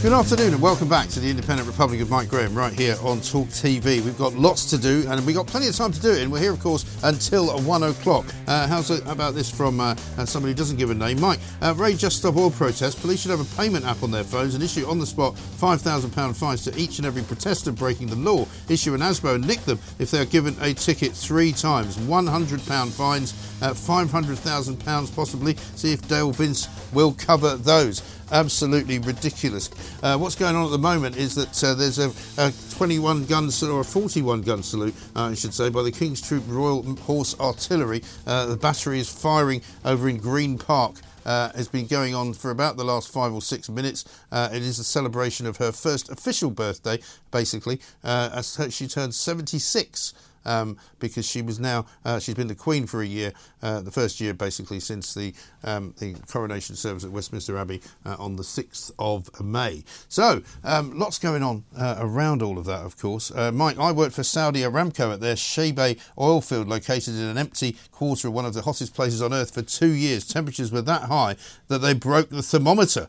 Good 0.00 0.12
afternoon 0.12 0.52
and 0.52 0.62
welcome 0.62 0.88
back 0.88 1.08
to 1.08 1.18
the 1.18 1.28
Independent 1.28 1.66
Republic 1.66 2.00
of 2.00 2.08
Mike 2.08 2.28
Graham 2.28 2.54
right 2.54 2.72
here 2.72 2.94
on 3.02 3.20
Talk 3.20 3.48
TV. 3.48 4.00
We've 4.00 4.16
got 4.16 4.32
lots 4.34 4.70
to 4.70 4.78
do 4.78 5.04
and 5.08 5.26
we've 5.26 5.34
got 5.34 5.48
plenty 5.48 5.66
of 5.66 5.74
time 5.74 5.90
to 5.90 6.00
do 6.00 6.12
it 6.12 6.22
and 6.22 6.30
we're 6.30 6.38
here 6.38 6.52
of 6.52 6.60
course 6.60 6.84
until 7.02 7.48
one 7.62 7.82
o'clock. 7.82 8.24
Uh, 8.46 8.68
how's 8.68 8.92
it, 8.92 9.04
about 9.08 9.34
this 9.34 9.50
from 9.50 9.80
uh, 9.80 9.96
uh 10.16 10.24
somebody 10.24 10.52
who 10.52 10.56
doesn't 10.56 10.76
give 10.76 10.90
a 10.90 10.94
name? 10.94 11.20
Mike, 11.20 11.40
uh, 11.62 11.74
Ray 11.76 11.94
Just 11.94 12.18
Stop 12.18 12.36
Oil 12.36 12.52
protest. 12.52 13.00
Police 13.00 13.22
should 13.22 13.32
have 13.32 13.40
a 13.40 13.56
payment 13.56 13.84
app 13.86 14.04
on 14.04 14.12
their 14.12 14.22
phones 14.22 14.54
and 14.54 14.62
issue 14.62 14.86
on 14.86 15.00
the 15.00 15.06
spot 15.06 15.34
£5,000 15.34 16.36
fines 16.36 16.62
to 16.62 16.78
each 16.78 16.98
and 16.98 17.06
every 17.06 17.22
protester 17.22 17.72
breaking 17.72 18.06
the 18.06 18.14
law. 18.14 18.46
Issue 18.68 18.94
an 18.94 19.00
ASBO 19.00 19.34
and 19.34 19.48
nick 19.48 19.62
them 19.62 19.80
if 19.98 20.12
they 20.12 20.20
are 20.20 20.26
given 20.26 20.54
a 20.60 20.74
ticket 20.74 21.10
three 21.10 21.50
times. 21.50 21.96
£100 21.96 22.90
fines, 22.92 23.32
uh, 23.62 23.70
£500,000 23.70 25.16
possibly. 25.16 25.56
See 25.74 25.92
if 25.92 26.06
Dale 26.06 26.30
Vince 26.30 26.68
will 26.92 27.14
cover 27.14 27.56
those. 27.56 28.00
Absolutely 28.32 28.98
ridiculous. 28.98 29.70
Uh, 30.02 30.16
what's 30.16 30.34
going 30.34 30.56
on 30.56 30.64
at 30.64 30.70
the 30.70 30.78
moment 30.78 31.16
is 31.16 31.34
that 31.34 31.64
uh, 31.64 31.74
there's 31.74 31.98
a, 31.98 32.12
a 32.38 32.52
21 32.76 33.26
gun 33.26 33.50
salute, 33.50 33.74
or 33.74 33.80
a 33.80 33.84
41 33.84 34.42
gun 34.42 34.62
salute, 34.62 34.94
uh, 35.16 35.24
I 35.24 35.34
should 35.34 35.54
say, 35.54 35.70
by 35.70 35.82
the 35.82 35.92
King's 35.92 36.20
Troop 36.20 36.44
Royal 36.46 36.82
Horse 36.96 37.38
Artillery. 37.40 38.02
Uh, 38.26 38.46
the 38.46 38.56
battery 38.56 39.00
is 39.00 39.10
firing 39.10 39.62
over 39.84 40.08
in 40.08 40.18
Green 40.18 40.58
Park. 40.58 40.96
Uh, 41.26 41.52
has 41.52 41.68
been 41.68 41.86
going 41.86 42.14
on 42.14 42.32
for 42.32 42.50
about 42.50 42.78
the 42.78 42.84
last 42.84 43.12
five 43.12 43.34
or 43.34 43.42
six 43.42 43.68
minutes. 43.68 44.06
Uh, 44.32 44.48
it 44.50 44.62
is 44.62 44.78
a 44.78 44.84
celebration 44.84 45.46
of 45.46 45.58
her 45.58 45.70
first 45.70 46.08
official 46.08 46.50
birthday, 46.50 46.98
basically, 47.30 47.78
uh, 48.02 48.30
as 48.32 48.58
she 48.70 48.88
turned 48.88 49.14
76 49.14 50.14
um, 50.44 50.76
because 50.98 51.26
she 51.26 51.42
was 51.42 51.58
now 51.60 51.86
uh, 52.04 52.18
she's 52.18 52.34
been 52.34 52.48
the 52.48 52.54
Queen 52.54 52.86
for 52.86 53.02
a 53.02 53.06
year, 53.06 53.32
uh, 53.62 53.80
the 53.80 53.90
first 53.90 54.20
year 54.20 54.34
basically 54.34 54.80
since 54.80 55.14
the 55.14 55.34
um, 55.64 55.94
the 55.98 56.14
coronation 56.30 56.76
service 56.76 57.04
at 57.04 57.10
Westminster 57.10 57.56
Abbey 57.56 57.80
uh, 58.04 58.16
on 58.18 58.36
the 58.36 58.44
sixth 58.44 58.90
of 58.98 59.28
May. 59.40 59.84
So 60.08 60.42
um, 60.64 60.98
lots 60.98 61.18
going 61.18 61.42
on 61.42 61.64
uh, 61.76 61.96
around 61.98 62.42
all 62.42 62.58
of 62.58 62.64
that, 62.66 62.84
of 62.84 62.96
course. 62.96 63.30
Uh, 63.30 63.52
Mike, 63.52 63.78
I 63.78 63.92
worked 63.92 64.14
for 64.14 64.22
Saudi 64.22 64.60
Aramco 64.60 65.12
at 65.12 65.20
their 65.20 65.34
Shaybah 65.34 65.98
oil 66.18 66.40
field, 66.40 66.68
located 66.68 67.14
in 67.14 67.24
an 67.24 67.38
empty 67.38 67.76
quarter 67.92 68.28
of 68.28 68.34
one 68.34 68.44
of 68.44 68.54
the 68.54 68.62
hottest 68.62 68.94
places 68.94 69.22
on 69.22 69.32
earth 69.32 69.54
for 69.54 69.62
two 69.62 69.90
years. 69.90 70.26
Temperatures 70.26 70.72
were 70.72 70.82
that 70.82 71.02
high 71.02 71.36
that 71.68 71.78
they 71.78 71.94
broke 71.94 72.30
the 72.30 72.42
thermometer. 72.42 73.08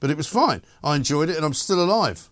But 0.00 0.10
it 0.10 0.16
was 0.16 0.26
fine. 0.26 0.62
I 0.82 0.96
enjoyed 0.96 1.28
it 1.28 1.36
and 1.36 1.44
I'm 1.44 1.54
still 1.54 1.82
alive. 1.82 2.28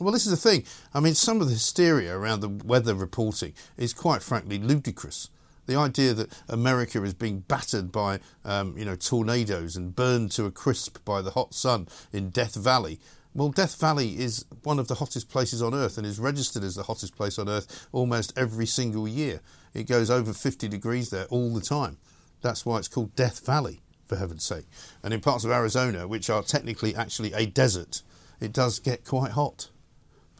Well, 0.00 0.12
this 0.12 0.24
is 0.24 0.30
the 0.30 0.50
thing. 0.50 0.64
I 0.94 1.00
mean, 1.00 1.14
some 1.14 1.42
of 1.42 1.48
the 1.48 1.52
hysteria 1.52 2.16
around 2.16 2.40
the 2.40 2.48
weather 2.48 2.94
reporting 2.94 3.52
is 3.76 3.92
quite 3.92 4.22
frankly 4.22 4.58
ludicrous. 4.58 5.28
The 5.66 5.76
idea 5.76 6.14
that 6.14 6.32
America 6.48 7.02
is 7.02 7.12
being 7.12 7.40
battered 7.40 7.92
by, 7.92 8.20
um, 8.42 8.78
you 8.78 8.86
know, 8.86 8.96
tornadoes 8.96 9.76
and 9.76 9.94
burned 9.94 10.32
to 10.32 10.46
a 10.46 10.50
crisp 10.50 11.04
by 11.04 11.20
the 11.20 11.32
hot 11.32 11.52
sun 11.52 11.86
in 12.14 12.30
Death 12.30 12.54
Valley. 12.54 12.98
Well, 13.34 13.50
Death 13.50 13.78
Valley 13.78 14.18
is 14.18 14.46
one 14.62 14.78
of 14.78 14.88
the 14.88 14.96
hottest 14.96 15.28
places 15.28 15.62
on 15.62 15.74
Earth 15.74 15.98
and 15.98 16.06
is 16.06 16.18
registered 16.18 16.64
as 16.64 16.76
the 16.76 16.84
hottest 16.84 17.14
place 17.14 17.38
on 17.38 17.48
Earth 17.48 17.86
almost 17.92 18.32
every 18.38 18.66
single 18.66 19.06
year. 19.06 19.42
It 19.74 19.84
goes 19.84 20.10
over 20.10 20.32
50 20.32 20.66
degrees 20.66 21.10
there 21.10 21.26
all 21.26 21.52
the 21.52 21.60
time. 21.60 21.98
That's 22.40 22.64
why 22.64 22.78
it's 22.78 22.88
called 22.88 23.14
Death 23.14 23.44
Valley, 23.44 23.82
for 24.06 24.16
heaven's 24.16 24.44
sake. 24.44 24.64
And 25.02 25.12
in 25.12 25.20
parts 25.20 25.44
of 25.44 25.50
Arizona, 25.50 26.08
which 26.08 26.30
are 26.30 26.42
technically 26.42 26.96
actually 26.96 27.34
a 27.34 27.44
desert, 27.44 28.02
it 28.40 28.54
does 28.54 28.78
get 28.78 29.04
quite 29.04 29.32
hot. 29.32 29.68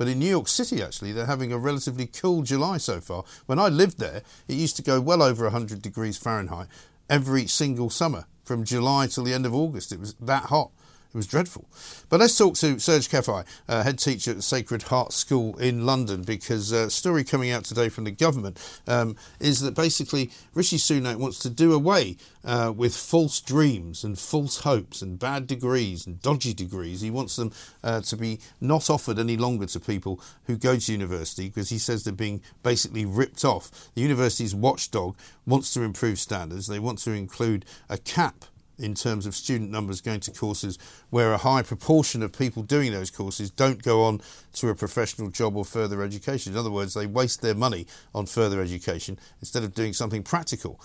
But 0.01 0.09
in 0.09 0.19
New 0.19 0.31
York 0.31 0.49
City, 0.49 0.83
actually, 0.83 1.13
they're 1.13 1.27
having 1.27 1.53
a 1.53 1.59
relatively 1.59 2.07
cool 2.07 2.41
July 2.41 2.79
so 2.79 3.03
far. 3.03 3.23
When 3.45 3.59
I 3.59 3.69
lived 3.69 3.99
there, 3.99 4.23
it 4.49 4.55
used 4.55 4.77
to 4.77 4.83
go 4.83 4.99
well 4.99 5.23
over 5.23 5.45
100 5.45 5.83
degrees 5.83 6.17
Fahrenheit 6.17 6.69
every 7.11 7.47
single 7.47 7.91
summer 7.91 8.25
from 8.43 8.65
July 8.65 9.09
till 9.09 9.25
the 9.25 9.35
end 9.35 9.45
of 9.45 9.55
August. 9.55 9.93
It 9.93 10.01
was 10.01 10.15
that 10.15 10.45
hot. 10.45 10.71
It 11.13 11.17
was 11.17 11.27
dreadful. 11.27 11.69
But 12.09 12.21
let's 12.21 12.39
talk 12.39 12.55
to 12.57 12.79
Serge 12.79 13.09
Cefai, 13.09 13.45
uh, 13.69 13.83
head 13.83 13.99
teacher 13.99 14.31
at 14.31 14.45
Sacred 14.45 14.83
Heart 14.83 15.13
School 15.13 15.57
in 15.59 15.85
London, 15.85 16.23
because 16.23 16.73
a 16.73 16.83
uh, 16.83 16.89
story 16.89 17.25
coming 17.25 17.51
out 17.51 17.65
today 17.65 17.89
from 17.89 18.05
the 18.05 18.13
government 18.13 18.61
um, 18.87 19.17
is 19.41 19.59
that 19.61 19.75
basically 19.75 20.31
Rishi 20.55 20.77
Sunak 20.77 21.17
wants 21.17 21.41
to 21.41 21.51
do 21.51 21.73
away 21.73 22.17
uh, 22.45 22.73
with 22.77 22.95
false 22.95 23.41
dreams 23.41 24.05
and 24.05 24.17
false 24.17 24.59
hopes 24.61 25.03
and 25.03 25.19
bad 25.19 25.49
degrees 25.49 26.07
and 26.07 26.23
dodgy 26.23 26.55
degrees. 26.55 27.01
He 27.01 27.11
wants 27.11 27.35
them 27.35 27.51
uh, 27.83 28.03
to 28.03 28.17
be 28.17 28.39
not 28.61 28.89
offered 28.89 29.19
any 29.19 29.37
longer 29.37 29.67
to 29.67 29.81
people 29.81 30.21
who 30.45 30.57
go 30.57 30.77
to 30.77 30.93
university 30.93 31.49
because 31.49 31.71
he 31.71 31.79
says 31.79 32.05
they're 32.05 32.13
being 32.13 32.41
basically 32.63 33.05
ripped 33.05 33.45
off. 33.45 33.91
The 33.97 34.03
university's 34.03 34.55
watchdog 34.55 35.17
wants 35.45 35.75
to 35.75 35.83
improve 35.83 36.21
standards. 36.21 36.69
They 36.69 36.79
want 36.79 37.01
to 37.01 37.11
include 37.11 37.65
a 37.89 37.99
cap 37.99 38.45
in 38.81 38.95
terms 38.95 39.27
of 39.27 39.35
student 39.35 39.71
numbers 39.71 40.01
going 40.01 40.21
to 40.21 40.31
courses 40.31 40.79
where 41.11 41.33
a 41.33 41.39
high 41.39 41.63
proportion 41.63 42.23
of 42.23 42.33
people 42.33 42.63
doing 42.63 42.93
those 42.93 43.11
courses 43.11 43.51
don't 43.51 43.83
go 43.83 44.03
on 44.03 44.21
to 44.55 44.69
a 44.69 44.75
professional 44.75 45.29
job 45.29 45.57
or 45.57 45.65
further 45.65 46.03
education. 46.03 46.53
In 46.53 46.59
other 46.59 46.71
words, 46.71 46.95
they 46.95 47.07
waste 47.07 47.43
their 47.43 47.55
money 47.55 47.87
on 48.15 48.27
further 48.27 48.61
education 48.61 49.19
instead 49.41 49.63
of 49.63 49.75
doing 49.75 49.93
something 49.93 50.23
practical. 50.23 50.81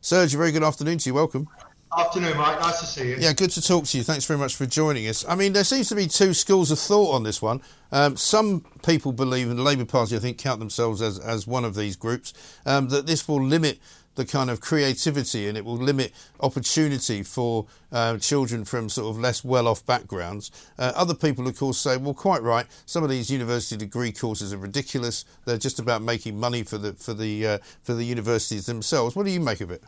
Serge, 0.00 0.34
a 0.34 0.38
very 0.38 0.52
good 0.52 0.64
afternoon 0.64 0.98
to 0.98 1.10
you. 1.10 1.14
Welcome. 1.14 1.48
Afternoon, 1.96 2.36
Mike. 2.36 2.58
Nice 2.58 2.80
to 2.80 2.86
see 2.86 3.10
you. 3.10 3.16
Yeah, 3.20 3.32
good 3.32 3.50
to 3.50 3.62
talk 3.62 3.84
to 3.84 3.96
you. 3.96 4.02
Thanks 4.02 4.24
very 4.24 4.38
much 4.38 4.56
for 4.56 4.66
joining 4.66 5.06
us. 5.06 5.24
I 5.28 5.36
mean, 5.36 5.52
there 5.52 5.62
seems 5.62 5.88
to 5.90 5.94
be 5.94 6.08
two 6.08 6.34
schools 6.34 6.72
of 6.72 6.78
thought 6.78 7.14
on 7.14 7.22
this 7.22 7.40
one. 7.40 7.62
Um, 7.92 8.16
some 8.16 8.64
people 8.84 9.12
believe, 9.12 9.48
and 9.48 9.58
the 9.58 9.62
Labour 9.62 9.84
Party, 9.84 10.16
I 10.16 10.18
think, 10.18 10.38
count 10.38 10.58
themselves 10.58 11.00
as, 11.00 11.20
as 11.20 11.46
one 11.46 11.64
of 11.64 11.76
these 11.76 11.94
groups, 11.94 12.34
um, 12.66 12.88
that 12.88 13.06
this 13.06 13.28
will 13.28 13.42
limit 13.42 13.78
the 14.14 14.24
kind 14.24 14.50
of 14.50 14.60
creativity 14.60 15.48
and 15.48 15.56
it 15.58 15.64
will 15.64 15.76
limit 15.76 16.12
opportunity 16.40 17.22
for 17.22 17.66
uh, 17.92 18.16
children 18.18 18.64
from 18.64 18.88
sort 18.88 19.14
of 19.14 19.20
less 19.20 19.44
well 19.44 19.66
off 19.66 19.84
backgrounds. 19.86 20.50
Uh, 20.78 20.92
other 20.94 21.14
people, 21.14 21.46
of 21.46 21.58
course, 21.58 21.78
say, 21.78 21.96
well, 21.96 22.14
quite 22.14 22.42
right, 22.42 22.66
some 22.86 23.02
of 23.02 23.10
these 23.10 23.30
university 23.30 23.76
degree 23.76 24.12
courses 24.12 24.52
are 24.52 24.58
ridiculous. 24.58 25.24
They're 25.44 25.58
just 25.58 25.78
about 25.78 26.02
making 26.02 26.38
money 26.38 26.62
for 26.62 26.78
the, 26.78 26.92
for 26.94 27.14
the, 27.14 27.46
uh, 27.46 27.58
for 27.82 27.94
the 27.94 28.04
universities 28.04 28.66
themselves. 28.66 29.16
What 29.16 29.26
do 29.26 29.32
you 29.32 29.40
make 29.40 29.60
of 29.60 29.70
it? 29.70 29.82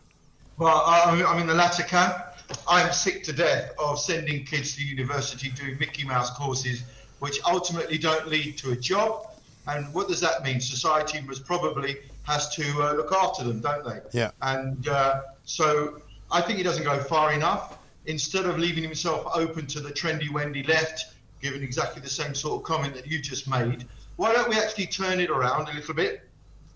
Well, 0.58 0.82
I'm 0.86 1.38
in 1.38 1.46
the 1.46 1.54
latter 1.54 1.82
camp. 1.82 2.16
I'm 2.68 2.92
sick 2.92 3.24
to 3.24 3.32
death 3.32 3.72
of 3.78 3.98
sending 3.98 4.44
kids 4.44 4.76
to 4.76 4.82
university 4.82 5.50
doing 5.50 5.76
Mickey 5.78 6.04
Mouse 6.04 6.30
courses, 6.30 6.84
which 7.18 7.40
ultimately 7.46 7.98
don't 7.98 8.28
lead 8.28 8.56
to 8.58 8.70
a 8.70 8.76
job. 8.76 9.26
And 9.66 9.92
what 9.92 10.08
does 10.08 10.20
that 10.20 10.44
mean? 10.44 10.60
Society 10.60 11.20
must 11.20 11.44
probably 11.44 11.96
has 12.22 12.48
to 12.56 12.62
uh, 12.82 12.92
look 12.94 13.12
after 13.12 13.44
them, 13.44 13.60
don't 13.60 13.84
they? 13.84 14.00
Yeah. 14.12 14.30
And 14.42 14.86
uh, 14.88 15.22
so 15.44 16.00
I 16.30 16.40
think 16.40 16.58
he 16.58 16.64
doesn't 16.64 16.84
go 16.84 16.98
far 16.98 17.32
enough. 17.32 17.78
Instead 18.06 18.46
of 18.46 18.58
leaving 18.58 18.84
himself 18.84 19.26
open 19.34 19.66
to 19.66 19.80
the 19.80 19.90
trendy 19.90 20.32
Wendy 20.32 20.62
left, 20.62 21.14
giving 21.40 21.62
exactly 21.62 22.00
the 22.00 22.08
same 22.08 22.34
sort 22.34 22.60
of 22.60 22.62
comment 22.62 22.94
that 22.94 23.06
you 23.06 23.20
just 23.20 23.48
made, 23.48 23.84
why 24.16 24.32
don't 24.32 24.48
we 24.48 24.56
actually 24.56 24.86
turn 24.86 25.18
it 25.18 25.30
around 25.30 25.68
a 25.68 25.74
little 25.74 25.94
bit? 25.94 26.22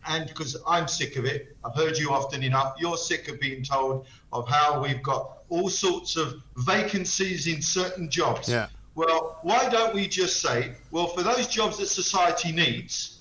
And 0.08 0.26
because 0.26 0.56
I'm 0.66 0.88
sick 0.88 1.16
of 1.16 1.24
it, 1.26 1.56
I've 1.64 1.74
heard 1.74 1.96
you 1.98 2.10
often 2.10 2.42
enough. 2.42 2.74
You're 2.78 2.96
sick 2.96 3.28
of 3.28 3.38
being 3.38 3.62
told 3.62 4.06
of 4.32 4.48
how 4.48 4.82
we've 4.82 5.02
got 5.02 5.38
all 5.50 5.68
sorts 5.68 6.16
of 6.16 6.42
vacancies 6.56 7.46
in 7.46 7.60
certain 7.62 8.10
jobs. 8.10 8.48
Yeah. 8.48 8.68
Well, 9.00 9.38
why 9.40 9.66
don't 9.70 9.94
we 9.94 10.06
just 10.06 10.42
say, 10.42 10.74
well, 10.90 11.06
for 11.06 11.22
those 11.22 11.46
jobs 11.46 11.78
that 11.78 11.86
society 11.86 12.52
needs, 12.52 13.20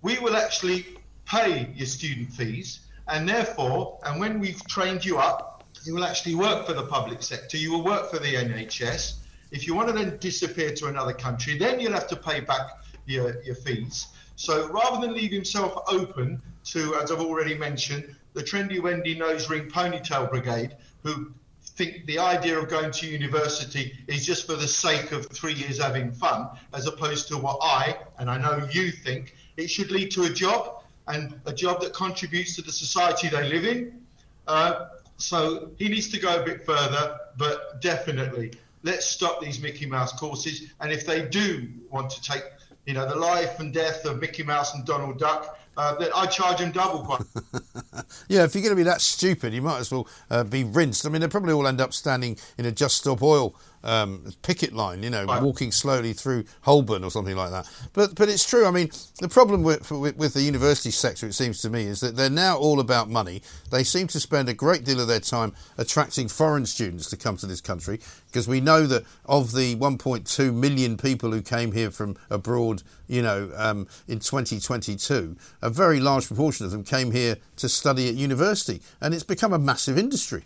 we 0.00 0.18
will 0.20 0.34
actually 0.34 0.86
pay 1.26 1.70
your 1.74 1.86
student 1.86 2.32
fees, 2.32 2.80
and 3.06 3.28
therefore, 3.28 3.98
and 4.06 4.18
when 4.18 4.40
we've 4.40 4.66
trained 4.68 5.04
you 5.04 5.18
up, 5.18 5.64
you 5.84 5.94
will 5.94 6.04
actually 6.04 6.34
work 6.34 6.66
for 6.66 6.72
the 6.72 6.86
public 6.86 7.22
sector, 7.22 7.58
you 7.58 7.72
will 7.72 7.84
work 7.84 8.10
for 8.10 8.18
the 8.18 8.36
NHS. 8.36 9.16
If 9.50 9.66
you 9.66 9.74
want 9.74 9.88
to 9.88 9.92
then 9.92 10.16
disappear 10.16 10.70
to 10.76 10.86
another 10.86 11.12
country, 11.12 11.58
then 11.58 11.78
you'll 11.78 11.92
have 11.92 12.08
to 12.08 12.16
pay 12.16 12.40
back 12.40 12.66
your, 13.04 13.42
your 13.42 13.54
fees. 13.54 14.06
So 14.36 14.66
rather 14.70 15.06
than 15.06 15.14
leave 15.14 15.30
himself 15.30 15.78
open 15.88 16.40
to, 16.72 16.94
as 16.94 17.12
I've 17.12 17.20
already 17.20 17.54
mentioned, 17.54 18.16
the 18.32 18.42
trendy 18.42 18.80
Wendy 18.80 19.14
nose 19.14 19.50
ring 19.50 19.68
ponytail 19.68 20.30
brigade, 20.30 20.74
who 21.02 21.32
think 21.76 22.06
the 22.06 22.18
idea 22.18 22.58
of 22.58 22.68
going 22.68 22.90
to 22.90 23.06
university 23.06 23.92
is 24.08 24.24
just 24.24 24.46
for 24.46 24.54
the 24.54 24.66
sake 24.66 25.12
of 25.12 25.26
three 25.26 25.52
years 25.52 25.80
having 25.80 26.10
fun, 26.10 26.48
as 26.72 26.86
opposed 26.86 27.28
to 27.28 27.36
what 27.36 27.58
I, 27.62 27.96
and 28.18 28.30
I 28.30 28.38
know 28.38 28.66
you 28.70 28.90
think, 28.90 29.34
it 29.56 29.68
should 29.68 29.90
lead 29.90 30.10
to 30.12 30.24
a 30.24 30.30
job 30.30 30.82
and 31.06 31.38
a 31.44 31.52
job 31.52 31.80
that 31.82 31.92
contributes 31.92 32.56
to 32.56 32.62
the 32.62 32.72
society 32.72 33.28
they 33.28 33.48
live 33.48 33.64
in. 33.64 34.00
Uh, 34.46 34.86
so 35.18 35.70
he 35.78 35.88
needs 35.88 36.08
to 36.08 36.18
go 36.18 36.40
a 36.40 36.44
bit 36.44 36.64
further, 36.64 37.18
but 37.36 37.80
definitely 37.80 38.52
let's 38.82 39.04
stop 39.04 39.40
these 39.40 39.60
Mickey 39.60 39.84
Mouse 39.86 40.12
courses. 40.12 40.72
And 40.80 40.92
if 40.92 41.04
they 41.04 41.26
do 41.26 41.68
want 41.90 42.08
to 42.10 42.22
take, 42.22 42.44
you 42.86 42.94
know, 42.94 43.06
the 43.06 43.16
life 43.16 43.60
and 43.60 43.74
death 43.74 44.04
of 44.04 44.20
Mickey 44.20 44.42
Mouse 44.42 44.74
and 44.74 44.84
Donald 44.86 45.18
Duck, 45.18 45.58
uh, 45.76 45.94
that 45.96 46.16
I 46.16 46.26
charge 46.26 46.58
them 46.58 46.72
double. 46.72 47.06
yeah, 48.28 48.44
if 48.44 48.54
you're 48.54 48.62
going 48.62 48.72
to 48.72 48.76
be 48.76 48.82
that 48.84 49.00
stupid, 49.00 49.52
you 49.52 49.62
might 49.62 49.78
as 49.78 49.90
well 49.90 50.08
uh, 50.30 50.44
be 50.44 50.64
rinsed. 50.64 51.06
I 51.06 51.10
mean, 51.10 51.20
they 51.20 51.28
probably 51.28 51.52
all 51.52 51.66
end 51.66 51.80
up 51.80 51.92
standing 51.92 52.36
in 52.58 52.66
a 52.66 52.72
Just 52.72 52.98
Stop 52.98 53.22
Oil 53.22 53.54
um, 53.86 54.32
picket 54.42 54.72
line, 54.72 55.02
you 55.02 55.10
know, 55.10 55.24
right. 55.24 55.40
walking 55.40 55.70
slowly 55.70 56.12
through 56.12 56.44
Holborn 56.62 57.04
or 57.04 57.10
something 57.10 57.36
like 57.36 57.52
that. 57.52 57.70
But 57.92 58.16
but 58.16 58.28
it's 58.28 58.48
true. 58.48 58.66
I 58.66 58.72
mean, 58.72 58.90
the 59.20 59.28
problem 59.28 59.62
with, 59.62 59.90
with, 59.90 60.16
with 60.16 60.34
the 60.34 60.42
university 60.42 60.90
sector, 60.90 61.26
it 61.26 61.34
seems 61.34 61.62
to 61.62 61.70
me, 61.70 61.84
is 61.84 62.00
that 62.00 62.16
they're 62.16 62.28
now 62.28 62.58
all 62.58 62.80
about 62.80 63.08
money. 63.08 63.42
They 63.70 63.84
seem 63.84 64.08
to 64.08 64.20
spend 64.20 64.48
a 64.48 64.54
great 64.54 64.84
deal 64.84 65.00
of 65.00 65.06
their 65.06 65.20
time 65.20 65.54
attracting 65.78 66.28
foreign 66.28 66.66
students 66.66 67.08
to 67.10 67.16
come 67.16 67.36
to 67.38 67.46
this 67.46 67.60
country 67.60 68.00
because 68.26 68.48
we 68.48 68.60
know 68.60 68.86
that 68.86 69.04
of 69.24 69.52
the 69.52 69.76
1.2 69.76 70.52
million 70.52 70.96
people 70.96 71.30
who 71.30 71.40
came 71.40 71.70
here 71.70 71.92
from 71.92 72.16
abroad, 72.28 72.82
you 73.06 73.22
know, 73.22 73.50
um, 73.54 73.86
in 74.08 74.18
2022, 74.18 75.36
a 75.62 75.70
very 75.70 76.00
large 76.00 76.26
proportion 76.26 76.66
of 76.66 76.72
them 76.72 76.82
came 76.82 77.12
here 77.12 77.36
to 77.56 77.68
study 77.68 78.08
at 78.08 78.14
university, 78.16 78.82
and 79.00 79.14
it's 79.14 79.22
become 79.22 79.52
a 79.52 79.58
massive 79.58 79.96
industry. 79.96 80.44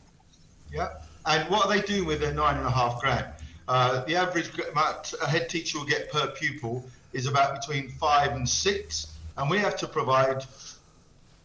Yeah. 0.70 0.90
And 1.26 1.48
what 1.50 1.66
are 1.66 1.68
they 1.68 1.82
doing 1.82 2.06
with 2.06 2.20
their 2.20 2.34
nine 2.34 2.56
and 2.56 2.66
a 2.66 2.70
half 2.70 3.00
grand? 3.00 3.26
Uh, 3.68 4.04
the 4.04 4.16
average 4.16 4.50
amount 4.72 5.14
a 5.22 5.26
head 5.26 5.48
teacher 5.48 5.78
will 5.78 5.86
get 5.86 6.10
per 6.10 6.28
pupil 6.28 6.84
is 7.12 7.26
about 7.26 7.60
between 7.60 7.88
five 7.88 8.32
and 8.32 8.48
six, 8.48 9.16
and 9.36 9.50
we 9.50 9.58
have 9.58 9.76
to 9.76 9.86
provide 9.86 10.44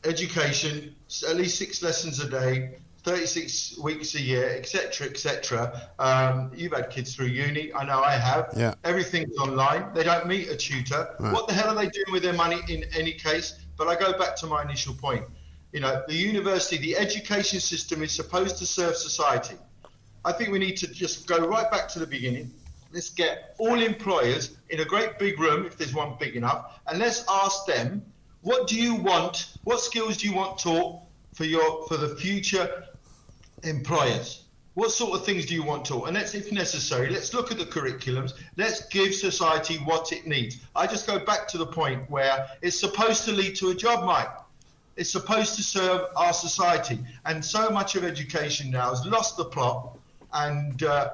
education, 0.03 0.95
at 1.27 1.35
least 1.35 1.57
six 1.57 1.81
lessons 1.81 2.19
a 2.19 2.29
day, 2.29 2.75
36 3.03 3.77
weeks 3.77 4.15
a 4.15 4.21
year, 4.21 4.49
etc., 4.57 5.07
etc. 5.07 5.89
Um, 5.99 6.51
you've 6.55 6.73
had 6.73 6.89
kids 6.89 7.15
through 7.15 7.27
uni. 7.27 7.71
I 7.73 7.85
know 7.85 8.01
I 8.01 8.13
have. 8.13 8.51
Yeah. 8.57 8.73
Everything's 8.83 9.37
online. 9.37 9.93
They 9.93 10.03
don't 10.03 10.25
meet 10.25 10.49
a 10.49 10.55
tutor. 10.55 11.15
Right. 11.19 11.31
What 11.31 11.47
the 11.47 11.53
hell 11.53 11.69
are 11.69 11.75
they 11.75 11.89
doing 11.89 12.11
with 12.11 12.23
their 12.23 12.33
money 12.33 12.61
in 12.67 12.85
any 12.95 13.13
case? 13.13 13.59
But 13.77 13.87
I 13.87 13.95
go 13.95 14.17
back 14.17 14.35
to 14.37 14.47
my 14.47 14.63
initial 14.63 14.95
point. 14.95 15.23
You 15.71 15.81
know, 15.81 16.03
the 16.07 16.15
university, 16.15 16.77
the 16.77 16.97
education 16.97 17.59
system 17.59 18.01
is 18.01 18.11
supposed 18.11 18.57
to 18.57 18.65
serve 18.65 18.95
society. 18.95 19.57
I 20.25 20.31
think 20.31 20.49
we 20.49 20.57
need 20.57 20.75
to 20.77 20.87
just 20.87 21.27
go 21.27 21.37
right 21.37 21.69
back 21.69 21.87
to 21.89 21.99
the 21.99 22.07
beginning. 22.07 22.51
Let's 22.91 23.11
get 23.11 23.55
all 23.59 23.79
employers 23.79 24.57
in 24.69 24.79
a 24.79 24.85
great 24.85 25.19
big 25.19 25.39
room, 25.39 25.67
if 25.67 25.77
there's 25.77 25.93
one 25.93 26.15
big 26.19 26.35
enough, 26.35 26.79
and 26.87 26.97
let's 26.97 27.23
ask 27.29 27.67
them, 27.67 28.03
what 28.41 28.67
do 28.67 28.75
you 28.75 28.95
want? 28.95 29.57
What 29.65 29.79
skills 29.79 30.17
do 30.17 30.27
you 30.27 30.35
want 30.35 30.57
taught 30.57 31.01
for 31.35 31.45
your 31.45 31.87
for 31.87 31.97
the 31.97 32.15
future 32.15 32.85
employers? 33.63 34.45
What 34.73 34.91
sort 34.91 35.17
of 35.17 35.25
things 35.25 35.45
do 35.45 35.53
you 35.53 35.63
want 35.63 35.85
taught? 35.85 36.07
And 36.07 36.17
let's, 36.17 36.33
if 36.33 36.51
necessary, 36.51 37.09
let's 37.09 37.33
look 37.33 37.51
at 37.51 37.57
the 37.57 37.65
curriculums. 37.65 38.33
Let's 38.57 38.87
give 38.87 39.13
society 39.13 39.75
what 39.77 40.11
it 40.11 40.25
needs. 40.25 40.57
I 40.75 40.87
just 40.87 41.07
go 41.07 41.19
back 41.19 41.47
to 41.49 41.57
the 41.57 41.67
point 41.67 42.09
where 42.09 42.47
it's 42.61 42.79
supposed 42.79 43.25
to 43.25 43.31
lead 43.31 43.55
to 43.57 43.69
a 43.69 43.75
job, 43.75 44.05
Mike. 44.05 44.29
It's 44.97 45.11
supposed 45.11 45.55
to 45.55 45.63
serve 45.63 46.07
our 46.15 46.33
society. 46.33 46.99
And 47.25 47.43
so 47.43 47.69
much 47.69 47.95
of 47.95 48.03
education 48.03 48.71
now 48.71 48.89
has 48.89 49.05
lost 49.05 49.37
the 49.37 49.45
plot. 49.45 49.97
And 50.35 50.83
uh, 50.83 51.09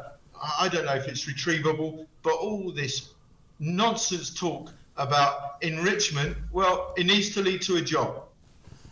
I 0.59 0.67
don't 0.67 0.86
know 0.86 0.95
if 0.95 1.07
it's 1.07 1.26
retrievable, 1.26 2.07
but 2.24 2.34
all 2.34 2.72
this 2.72 3.13
nonsense 3.59 4.34
talk 4.34 4.74
about 4.97 5.57
enrichment, 5.61 6.36
well, 6.51 6.93
it 6.97 7.05
needs 7.05 7.30
to 7.36 7.41
lead 7.41 7.61
to 7.63 7.78
a 7.78 7.82
job. 7.82 8.24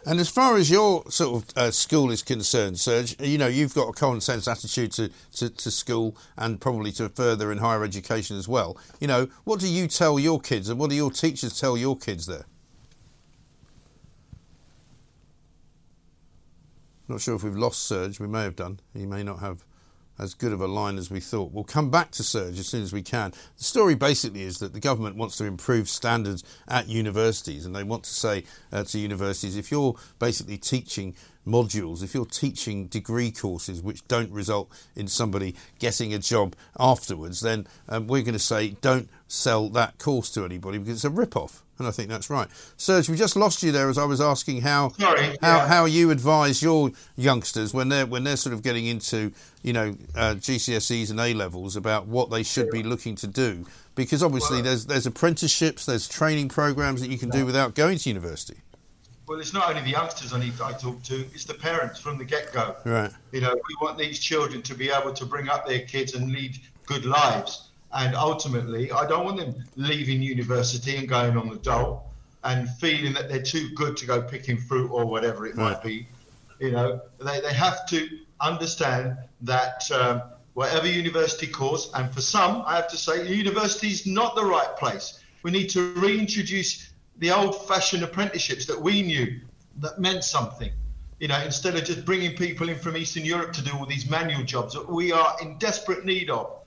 And 0.06 0.20
as 0.20 0.30
far 0.30 0.56
as 0.56 0.72
your 0.72 1.04
sort 1.10 1.44
of 1.44 1.58
uh, 1.58 1.72
school 1.72 2.10
is 2.12 2.22
concerned, 2.22 2.80
Serge, 2.80 3.20
you 3.20 3.38
know, 3.38 3.48
you've 3.48 3.74
got 3.74 3.90
a 3.90 3.94
common 3.94 4.22
sense 4.22 4.48
attitude 4.48 4.92
to, 4.94 5.10
to, 5.34 5.50
to 5.50 5.72
school 5.72 6.16
and 6.38 6.62
probably 6.62 6.92
to 6.94 7.10
further 7.10 7.52
in 7.52 7.58
higher 7.58 7.84
education 7.84 8.38
as 8.38 8.48
well. 8.48 8.78
You 9.00 9.08
know, 9.08 9.28
what 9.44 9.60
do 9.60 9.68
you 9.68 9.88
tell 9.88 10.18
your 10.20 10.40
kids 10.40 10.70
and 10.70 10.80
what 10.80 10.90
do 10.90 10.96
your 10.96 11.12
teachers 11.12 11.60
tell 11.60 11.76
your 11.76 11.98
kids 11.98 12.28
there? 12.28 12.46
Not 17.08 17.20
sure 17.20 17.36
if 17.36 17.44
we've 17.44 17.58
lost 17.58 17.84
Serge. 17.84 18.20
We 18.20 18.28
may 18.28 18.44
have 18.44 18.56
done. 18.56 18.80
He 18.94 19.06
may 19.06 19.24
not 19.24 19.40
have 19.40 19.66
as 20.20 20.34
good 20.34 20.52
of 20.52 20.62
a 20.62 20.68
line 20.68 20.98
as 20.98 21.10
we 21.10 21.20
thought. 21.20 21.52
We'll 21.52 21.64
come 21.64 21.90
back 21.90 22.12
to 22.12 22.24
Serge 22.24 22.60
as 22.60 22.68
soon 22.68 22.84
as 22.84 22.94
we 22.94 23.02
can. 23.02 23.32
The 23.58 23.64
story 23.64 23.96
basically 23.96 24.44
is 24.44 24.60
that 24.60 24.74
the 24.74 24.80
government 24.80 25.16
wants 25.16 25.38
to 25.38 25.46
improve 25.46 25.90
standards 25.90 26.44
at 26.68 26.88
universities, 26.88 27.66
and 27.66 27.76
they 27.76 27.84
want 27.84 28.04
to 28.04 28.14
say 28.14 28.44
uh, 28.72 28.84
to 28.84 29.00
universities 29.00 29.58
if 29.58 29.72
you're 29.72 29.96
basically 30.20 30.58
teaching 30.58 31.16
modules, 31.48 32.04
if 32.04 32.14
you're 32.14 32.26
teaching 32.26 32.88
degree 32.88 33.32
courses 33.32 33.82
which 33.82 34.08
don't 34.08 34.32
result 34.32 34.70
in 34.96 35.08
somebody 35.08 35.56
getting 35.80 36.14
a 36.14 36.20
job 36.20 36.56
afterwards, 36.80 37.42
then 37.42 37.66
um, 37.88 38.08
we're 38.08 38.22
going 38.22 38.34
to 38.34 38.40
say 38.40 38.76
don't 38.82 39.10
sell 39.28 39.70
that 39.70 39.98
course 39.98 40.30
to 40.32 40.46
anybody 40.46 40.78
because 40.78 40.96
it's 40.96 41.06
a 41.06 41.10
rip 41.10 41.36
off. 41.36 41.64
And 41.80 41.88
I 41.88 41.92
think 41.92 42.10
that's 42.10 42.30
right. 42.30 42.48
Serge, 42.78 43.10
we 43.10 43.16
just 43.16 43.36
lost 43.36 43.64
you 43.64 43.72
there 43.72 43.90
as 43.90 43.98
I 43.98 44.04
was 44.04 44.20
asking 44.20 44.62
how 44.62 44.90
Sorry, 44.90 45.38
how, 45.42 45.58
yeah. 45.58 45.68
how 45.68 45.86
you 45.86 46.12
advise 46.12 46.62
your 46.62 46.92
youngsters 47.16 47.74
when 47.74 47.90
they're 47.90 48.06
when 48.06 48.26
they're 48.26 48.36
sort 48.36 48.54
of 48.54 48.62
getting 48.62 48.86
into 48.86 49.32
you 49.64 49.74
know 49.74 49.96
uh, 50.16 50.36
GCSEs 50.36 51.10
and 51.10 51.20
A 51.20 51.34
levels 51.34 51.76
about 51.76 52.06
what 52.08 52.30
they 52.30 52.44
should 52.44 52.70
be 52.70 52.84
looking 52.84 53.16
to 53.16 53.28
do 53.28 53.66
because 53.96 54.24
obviously 54.24 54.62
there's 54.62 54.86
there's 54.86 55.06
apprenticeships, 55.06 55.86
there's 55.86 56.08
training 56.08 56.50
programs 56.50 57.02
that 57.02 57.10
you 57.10 57.18
can 57.18 57.30
do 57.30 57.46
without 57.46 57.76
going 57.76 57.98
to 57.98 58.10
university. 58.10 58.58
Well, 59.28 59.40
it's 59.40 59.54
not 59.54 59.70
only 59.70 59.84
the 59.84 59.92
youngsters 59.92 60.34
I 60.34 60.40
need 60.40 60.60
I 60.60 60.72
talk 60.74 61.04
to; 61.04 61.20
it's 61.34 61.46
the 61.46 61.54
parents 61.54 62.00
from 62.00 62.18
the 62.18 62.26
get-go. 62.26 62.76
Right. 62.84 63.12
You 63.32 63.42
know, 63.42 63.54
we 63.54 63.76
want 63.80 63.98
these 63.98 64.20
children 64.20 64.64
to 64.64 64.74
be 64.74 64.90
able 64.90 65.14
to 65.14 65.26
bring 65.26 65.50
up 65.50 65.68
their 65.68 65.82
kids 65.82 66.16
and 66.16 66.32
lead 66.32 66.58
good 66.88 67.06
lives. 67.06 67.69
And 67.92 68.16
ultimately, 68.16 68.92
I 68.92 69.08
don't 69.08 69.26
want 69.26 69.38
them 69.38 69.56
leaving 69.76 70.22
university 70.22 70.96
and 70.98 71.08
going 71.08 71.38
on 71.38 71.50
the 71.50 71.56
dole 71.58 72.06
and 72.44 72.70
feeling 72.70 73.14
that 73.14 73.30
they're 73.30 73.42
too 73.42 73.70
good 73.76 73.98
to 73.98 74.06
go 74.06 74.22
picking 74.22 74.58
fruit 74.58 74.92
or 74.92 75.06
whatever 75.06 75.46
it 75.48 75.56
might 75.56 75.84
be. 75.84 76.08
You 76.60 76.72
know, 76.72 77.02
they, 77.20 77.42
they 77.42 77.54
have 77.54 77.88
to 77.88 78.08
understand 78.40 79.18
that 79.42 79.90
um, 79.92 80.22
whatever 80.54 80.88
university 80.88 81.48
course, 81.48 81.90
and 81.96 82.14
for 82.14 82.22
some, 82.22 82.64
I 82.66 82.76
have 82.76 82.90
to 82.90 82.98
say, 82.98 83.28
university 83.28 83.88
is 83.88 84.06
not 84.06 84.36
the 84.36 84.46
right 84.46 84.76
place. 84.78 85.20
We 85.44 85.52
need 85.52 85.70
to 85.72 85.94
reintroduce 85.94 86.92
the 87.18 87.32
old-fashioned 87.32 88.04
apprenticeships 88.04 88.66
that 88.68 88.80
we 88.80 89.02
knew 89.02 89.40
that 89.78 90.00
meant 90.00 90.24
something. 90.24 90.72
You 91.20 91.28
know, 91.28 91.40
instead 91.42 91.76
of 91.76 91.84
just 91.84 92.06
bringing 92.06 92.36
people 92.36 92.70
in 92.70 92.78
from 92.78 92.96
Eastern 92.96 93.26
Europe 93.26 93.52
to 93.54 93.62
do 93.62 93.72
all 93.72 93.86
these 93.86 94.10
manual 94.10 94.44
jobs 94.44 94.74
that 94.74 94.90
we 94.90 95.12
are 95.12 95.36
in 95.42 95.58
desperate 95.58 96.06
need 96.06 96.30
of. 96.30 96.59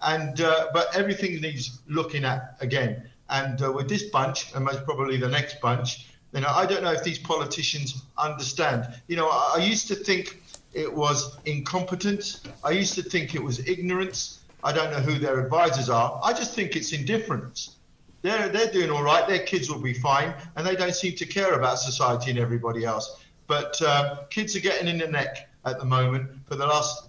And 0.00 0.40
uh, 0.40 0.68
but 0.72 0.94
everything 0.94 1.40
needs 1.40 1.80
looking 1.88 2.24
at 2.24 2.56
again. 2.60 3.08
And 3.30 3.62
uh, 3.62 3.72
with 3.72 3.88
this 3.88 4.04
bunch, 4.04 4.54
and 4.54 4.64
most 4.64 4.84
probably 4.84 5.16
the 5.16 5.28
next 5.28 5.60
bunch, 5.60 6.08
you 6.32 6.40
know, 6.40 6.48
I 6.48 6.66
don't 6.66 6.82
know 6.82 6.92
if 6.92 7.02
these 7.02 7.18
politicians 7.18 8.02
understand. 8.16 8.88
You 9.08 9.16
know, 9.16 9.28
I, 9.28 9.54
I 9.56 9.58
used 9.58 9.88
to 9.88 9.94
think 9.94 10.42
it 10.72 10.92
was 10.92 11.38
incompetence. 11.44 12.42
I 12.62 12.70
used 12.70 12.94
to 12.94 13.02
think 13.02 13.34
it 13.34 13.42
was 13.42 13.66
ignorance. 13.66 14.40
I 14.62 14.72
don't 14.72 14.90
know 14.90 15.00
who 15.00 15.18
their 15.18 15.40
advisors 15.40 15.88
are. 15.88 16.20
I 16.22 16.32
just 16.32 16.54
think 16.54 16.76
it's 16.76 16.92
indifference. 16.92 17.76
They're 18.22 18.48
they're 18.48 18.70
doing 18.70 18.90
all 18.90 19.02
right. 19.02 19.26
Their 19.28 19.44
kids 19.44 19.70
will 19.70 19.80
be 19.80 19.94
fine, 19.94 20.34
and 20.56 20.66
they 20.66 20.76
don't 20.76 20.94
seem 20.94 21.14
to 21.16 21.26
care 21.26 21.54
about 21.54 21.78
society 21.78 22.30
and 22.30 22.38
everybody 22.38 22.84
else. 22.84 23.24
But 23.46 23.80
uh, 23.80 24.24
kids 24.30 24.54
are 24.56 24.60
getting 24.60 24.88
in 24.88 24.98
the 24.98 25.08
neck 25.08 25.48
at 25.64 25.78
the 25.78 25.84
moment 25.84 26.30
for 26.48 26.56
the 26.56 26.66
last 26.66 27.08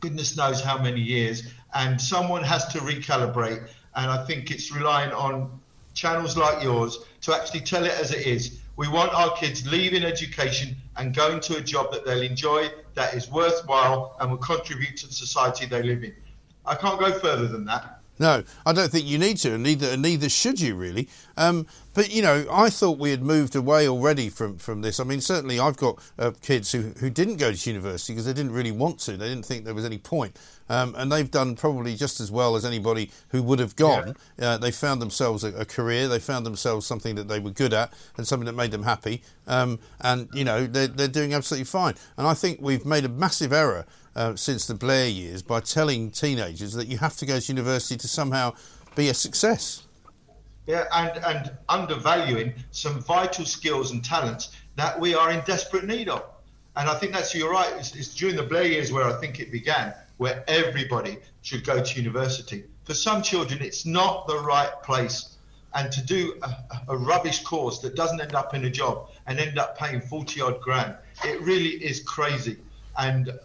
goodness 0.00 0.36
knows 0.36 0.60
how 0.60 0.78
many 0.80 1.00
years, 1.00 1.52
and 1.76 2.00
someone 2.00 2.42
has 2.42 2.66
to 2.68 2.78
recalibrate. 2.78 3.68
And 3.94 4.10
I 4.10 4.24
think 4.24 4.50
it's 4.50 4.74
relying 4.74 5.12
on 5.12 5.60
channels 5.94 6.36
like 6.36 6.62
yours 6.62 6.98
to 7.22 7.34
actually 7.34 7.60
tell 7.60 7.84
it 7.84 7.92
as 7.92 8.12
it 8.12 8.26
is. 8.26 8.60
We 8.76 8.88
want 8.88 9.12
our 9.14 9.34
kids 9.36 9.66
leaving 9.70 10.02
education 10.02 10.76
and 10.96 11.14
going 11.14 11.40
to 11.40 11.56
a 11.56 11.60
job 11.60 11.92
that 11.92 12.04
they'll 12.04 12.22
enjoy, 12.22 12.70
that 12.94 13.14
is 13.14 13.30
worthwhile, 13.30 14.16
and 14.20 14.30
will 14.30 14.38
contribute 14.38 14.96
to 14.98 15.06
the 15.06 15.12
society 15.12 15.66
they 15.66 15.82
live 15.82 16.02
in. 16.02 16.14
I 16.64 16.74
can't 16.74 16.98
go 16.98 17.12
further 17.18 17.46
than 17.46 17.64
that. 17.66 17.95
No, 18.18 18.44
I 18.64 18.72
don't 18.72 18.90
think 18.90 19.06
you 19.06 19.18
need 19.18 19.36
to, 19.38 19.54
and 19.54 19.62
neither 19.62 19.88
and 19.88 20.02
neither 20.02 20.28
should 20.28 20.60
you 20.60 20.74
really. 20.74 21.08
Um, 21.36 21.66
but 21.92 22.10
you 22.10 22.22
know, 22.22 22.46
I 22.50 22.70
thought 22.70 22.98
we 22.98 23.10
had 23.10 23.22
moved 23.22 23.54
away 23.54 23.88
already 23.88 24.28
from, 24.28 24.58
from 24.58 24.82
this. 24.82 25.00
I 25.00 25.04
mean, 25.04 25.20
certainly 25.20 25.58
I've 25.58 25.76
got 25.76 25.98
uh, 26.18 26.32
kids 26.42 26.72
who, 26.72 26.92
who 27.00 27.10
didn't 27.10 27.36
go 27.36 27.52
to 27.52 27.70
university 27.70 28.12
because 28.12 28.26
they 28.26 28.32
didn't 28.32 28.52
really 28.52 28.70
want 28.70 29.00
to. 29.00 29.16
They 29.16 29.28
didn't 29.28 29.44
think 29.44 29.64
there 29.64 29.74
was 29.74 29.84
any 29.84 29.98
point, 29.98 30.38
um, 30.68 30.94
and 30.96 31.12
they've 31.12 31.30
done 31.30 31.56
probably 31.56 31.94
just 31.94 32.20
as 32.20 32.30
well 32.30 32.56
as 32.56 32.64
anybody 32.64 33.10
who 33.28 33.42
would 33.42 33.58
have 33.58 33.76
gone. 33.76 34.14
Uh, 34.38 34.56
they 34.56 34.70
found 34.70 35.02
themselves 35.02 35.44
a, 35.44 35.54
a 35.54 35.64
career. 35.64 36.08
They 36.08 36.18
found 36.18 36.46
themselves 36.46 36.86
something 36.86 37.14
that 37.16 37.28
they 37.28 37.38
were 37.38 37.50
good 37.50 37.74
at 37.74 37.92
and 38.16 38.26
something 38.26 38.46
that 38.46 38.54
made 38.54 38.70
them 38.70 38.82
happy. 38.84 39.22
Um, 39.46 39.78
and 40.00 40.28
you 40.32 40.44
know, 40.44 40.66
they're, 40.66 40.88
they're 40.88 41.08
doing 41.08 41.34
absolutely 41.34 41.64
fine. 41.64 41.94
And 42.16 42.26
I 42.26 42.34
think 42.34 42.60
we've 42.60 42.86
made 42.86 43.04
a 43.04 43.10
massive 43.10 43.52
error 43.52 43.86
uh, 44.16 44.34
since 44.34 44.66
the 44.66 44.74
Blair 44.74 45.08
years 45.08 45.42
by 45.42 45.60
telling 45.60 46.10
teenagers 46.10 46.72
that 46.72 46.88
you 46.88 46.98
have 46.98 47.16
to 47.18 47.26
go 47.26 47.38
to 47.38 47.52
university 47.52 47.96
to 47.98 48.08
somehow 48.08 48.54
be 48.96 49.10
a 49.10 49.14
success. 49.14 49.82
Yeah, 50.66 50.84
and, 50.92 51.22
and 51.24 51.52
undervaluing 51.68 52.54
some 52.72 53.00
vital 53.00 53.44
skills 53.44 53.92
and 53.92 54.04
talents 54.04 54.56
that 54.74 54.98
we 54.98 55.14
are 55.14 55.30
in 55.30 55.40
desperate 55.44 55.84
need 55.84 56.08
of. 56.08 56.24
And 56.76 56.88
I 56.88 56.94
think 56.94 57.12
that's 57.12 57.34
you're 57.34 57.52
right. 57.52 57.72
It's, 57.78 57.94
it's 57.94 58.14
during 58.14 58.36
the 58.36 58.42
Blair 58.42 58.64
years 58.64 58.90
where 58.90 59.04
I 59.04 59.12
think 59.20 59.38
it 59.38 59.52
began, 59.52 59.94
where 60.16 60.42
everybody 60.48 61.18
should 61.42 61.64
go 61.64 61.82
to 61.82 62.00
university. 62.00 62.64
For 62.84 62.94
some 62.94 63.22
children, 63.22 63.62
it's 63.62 63.86
not 63.86 64.26
the 64.26 64.38
right 64.38 64.70
place. 64.82 65.36
And 65.74 65.92
to 65.92 66.02
do 66.04 66.38
a, 66.42 66.56
a 66.88 66.96
rubbish 66.96 67.42
course 67.42 67.80
that 67.80 67.94
doesn't 67.94 68.20
end 68.20 68.34
up 68.34 68.54
in 68.54 68.64
a 68.64 68.70
job 68.70 69.10
and 69.26 69.38
end 69.38 69.58
up 69.58 69.78
paying 69.78 70.00
40 70.00 70.40
odd 70.40 70.60
grand, 70.62 70.94
it 71.22 71.40
really 71.42 71.84
is 71.84 72.00
crazy. 72.00 72.56
And 72.98 73.38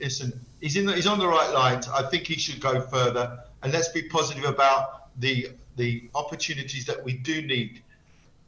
listen, 0.00 0.38
he's 0.60 0.76
in 0.76 0.86
the, 0.86 0.92
he's 0.94 1.06
on 1.06 1.18
the 1.18 1.26
right 1.26 1.52
lines. 1.52 1.88
I 1.88 2.02
think 2.08 2.26
he 2.26 2.34
should 2.34 2.60
go 2.60 2.80
further. 2.80 3.38
And 3.62 3.72
let's 3.72 3.88
be 3.88 4.02
positive 4.02 4.44
about 4.44 5.18
the 5.20 5.48
the 5.76 6.08
opportunities 6.14 6.84
that 6.86 7.02
we 7.02 7.14
do 7.14 7.42
need. 7.42 7.82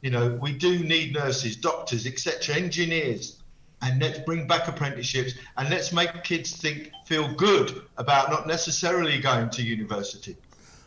You 0.01 0.11
know, 0.11 0.37
we 0.41 0.53
do 0.53 0.79
need 0.79 1.13
nurses, 1.13 1.55
doctors, 1.55 2.05
etc., 2.05 2.55
engineers, 2.55 3.41
and 3.81 4.01
let's 4.01 4.19
bring 4.19 4.47
back 4.47 4.67
apprenticeships 4.67 5.33
and 5.57 5.69
let's 5.69 5.91
make 5.91 6.23
kids 6.23 6.51
think 6.55 6.91
feel 7.05 7.33
good 7.33 7.81
about 7.97 8.29
not 8.29 8.47
necessarily 8.47 9.19
going 9.19 9.49
to 9.51 9.63
university. 9.63 10.35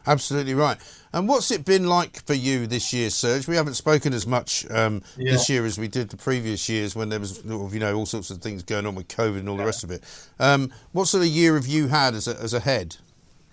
Absolutely 0.06 0.54
right. 0.54 0.78
And 1.12 1.28
what's 1.28 1.50
it 1.50 1.64
been 1.64 1.88
like 1.88 2.24
for 2.24 2.34
you 2.34 2.66
this 2.68 2.92
year, 2.92 3.10
Serge? 3.10 3.48
We 3.48 3.56
haven't 3.56 3.74
spoken 3.74 4.12
as 4.12 4.26
much 4.26 4.64
um, 4.70 5.02
Yeah. 5.16 5.32
this 5.32 5.48
year 5.48 5.66
as 5.66 5.76
we 5.76 5.88
did 5.88 6.08
the 6.10 6.16
previous 6.16 6.68
years 6.68 6.94
when 6.94 7.08
there 7.08 7.18
was, 7.18 7.42
you 7.44 7.80
know, 7.80 7.94
all 7.96 8.06
sorts 8.06 8.30
of 8.30 8.38
things 8.38 8.62
going 8.62 8.86
on 8.86 8.94
with 8.94 9.08
COVID 9.08 9.38
and 9.40 9.48
all 9.48 9.56
the 9.56 9.64
rest 9.64 9.82
of 9.82 9.90
it. 9.90 10.04
Um, 10.38 10.72
what 10.92 11.06
sort 11.08 11.24
of 11.24 11.28
year 11.28 11.54
have 11.56 11.66
you 11.66 11.88
had 11.88 12.14
as 12.14 12.28
a, 12.28 12.38
as 12.40 12.54
a 12.54 12.60
head? 12.60 12.96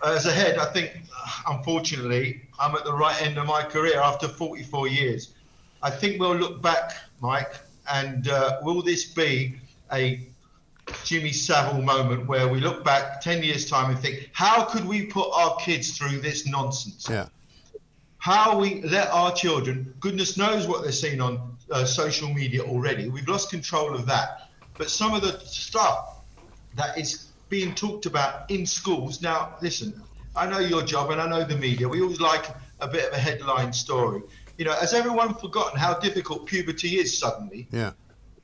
As 0.06 0.28
a 0.28 0.32
head, 0.32 0.60
I 0.60 0.66
think, 0.66 1.02
unfortunately, 1.48 2.42
I'm 2.60 2.76
at 2.76 2.84
the 2.86 2.94
right 2.94 3.20
end 3.24 3.40
of 3.40 3.48
my 3.48 3.64
career 3.64 4.00
after 4.00 4.28
44 4.28 4.88
years. 4.88 5.34
I 5.82 5.90
think 5.90 6.20
we'll 6.20 6.36
look 6.36 6.62
back, 6.62 6.94
Mike, 7.22 7.56
and 7.92 8.28
uh, 8.28 8.60
will 8.62 8.84
this 8.84 9.06
be 9.06 9.56
a 9.92 10.28
Jimmy 11.04 11.32
Savile 11.32 11.82
moment 11.82 12.28
where 12.28 12.48
we 12.48 12.60
look 12.60 12.84
back 12.84 13.22
10 13.22 13.42
years' 13.42 13.68
time 13.68 13.90
and 13.90 14.00
think, 14.00 14.30
how 14.34 14.64
could 14.66 14.86
we 14.86 15.08
put 15.08 15.30
our 15.34 15.56
kids 15.58 15.98
through 15.98 16.20
this 16.20 16.46
nonsense? 16.48 17.08
Yeah. 17.10 17.28
How 18.18 18.60
we 18.60 18.82
let 18.82 19.10
our 19.10 19.34
children, 19.34 19.94
goodness 20.00 20.38
knows 20.38 20.68
what 20.68 20.84
they're 20.84 20.92
seeing 20.92 21.22
on 21.22 21.58
uh, 21.72 21.86
social 21.86 22.34
media 22.34 22.64
already. 22.64 23.10
We've 23.10 23.28
lost 23.28 23.50
control 23.50 23.96
of 23.96 24.06
that. 24.08 24.50
But 24.78 24.90
some 24.90 25.14
of 25.14 25.22
the 25.22 25.40
stuff 25.40 26.22
that 26.76 26.98
is 26.98 27.28
being 27.50 27.74
talked 27.74 28.06
about 28.06 28.50
in 28.52 28.66
schools. 28.66 29.22
Now, 29.22 29.56
listen, 29.62 30.02
I 30.36 30.48
know 30.48 30.60
your 30.60 30.84
job 30.84 31.12
and 31.12 31.22
I 31.22 31.28
know 31.28 31.44
the 31.44 31.58
media. 31.58 31.88
We 31.88 32.02
always 32.02 32.22
like 32.22 32.46
a 32.80 32.88
bit 32.88 33.08
of 33.08 33.14
a 33.14 33.18
headline 33.18 33.74
story. 33.74 34.22
You 34.58 34.66
know, 34.66 34.74
has 34.74 34.94
everyone 34.94 35.34
forgotten 35.36 35.80
how 35.80 35.96
difficult 36.00 36.46
puberty 36.46 36.98
is 36.98 37.18
suddenly? 37.18 37.68
Yeah. 37.72 37.92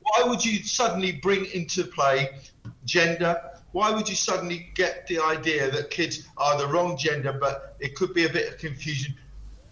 Why 0.01 0.27
would 0.27 0.43
you 0.43 0.63
suddenly 0.63 1.13
bring 1.13 1.45
into 1.53 1.83
play 1.83 2.37
gender? 2.85 3.41
Why 3.71 3.91
would 3.91 4.07
you 4.07 4.15
suddenly 4.15 4.69
get 4.75 5.07
the 5.07 5.19
idea 5.19 5.71
that 5.71 5.89
kids 5.89 6.27
are 6.37 6.57
the 6.57 6.67
wrong 6.67 6.97
gender, 6.97 7.33
but 7.33 7.75
it 7.79 7.95
could 7.95 8.13
be 8.13 8.25
a 8.25 8.29
bit 8.29 8.51
of 8.51 8.59
confusion? 8.59 9.15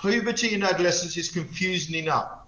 Puberty 0.02 0.56
in 0.56 0.64
adolescence 0.64 1.16
is 1.16 1.30
confusing 1.30 1.95
enough. 1.95 2.39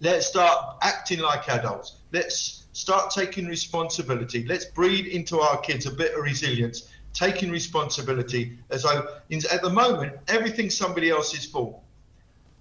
Let's 0.00 0.26
start 0.26 0.78
acting 0.82 1.20
like 1.20 1.48
adults. 1.48 1.98
Let's 2.12 2.66
start 2.72 3.12
taking 3.12 3.46
responsibility. 3.46 4.44
Let's 4.44 4.64
breed 4.64 5.06
into 5.06 5.38
our 5.38 5.58
kids 5.58 5.86
a 5.86 5.92
bit 5.92 6.14
of 6.14 6.22
resilience, 6.22 6.88
taking 7.14 7.50
responsibility 7.52 8.58
as 8.70 8.82
though 8.82 9.06
at 9.30 9.62
the 9.62 9.70
moment 9.70 10.14
everything's 10.26 10.76
somebody 10.76 11.10
else's 11.10 11.44
fault. 11.44 11.80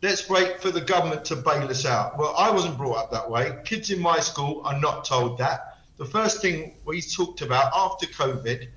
Let's 0.03 0.29
wait 0.29 0.61
for 0.61 0.69
the 0.69 0.81
government 0.81 1.25
to 1.25 1.35
bail 1.35 1.67
us 1.67 1.83
out. 1.83 2.19
Well, 2.19 2.35
I 2.37 2.51
wasn't 2.51 2.77
brought 2.77 2.97
up 2.97 3.11
that 3.11 3.27
way. 3.27 3.57
Kids 3.65 3.89
in 3.89 3.99
my 3.99 4.19
school 4.19 4.61
are 4.65 4.79
not 4.79 5.05
told 5.05 5.39
that. 5.39 5.79
The 5.97 6.05
first 6.05 6.43
thing 6.43 6.75
we 6.85 7.01
talked 7.01 7.41
about 7.41 7.71
after 7.75 8.05
COVID, 8.05 8.67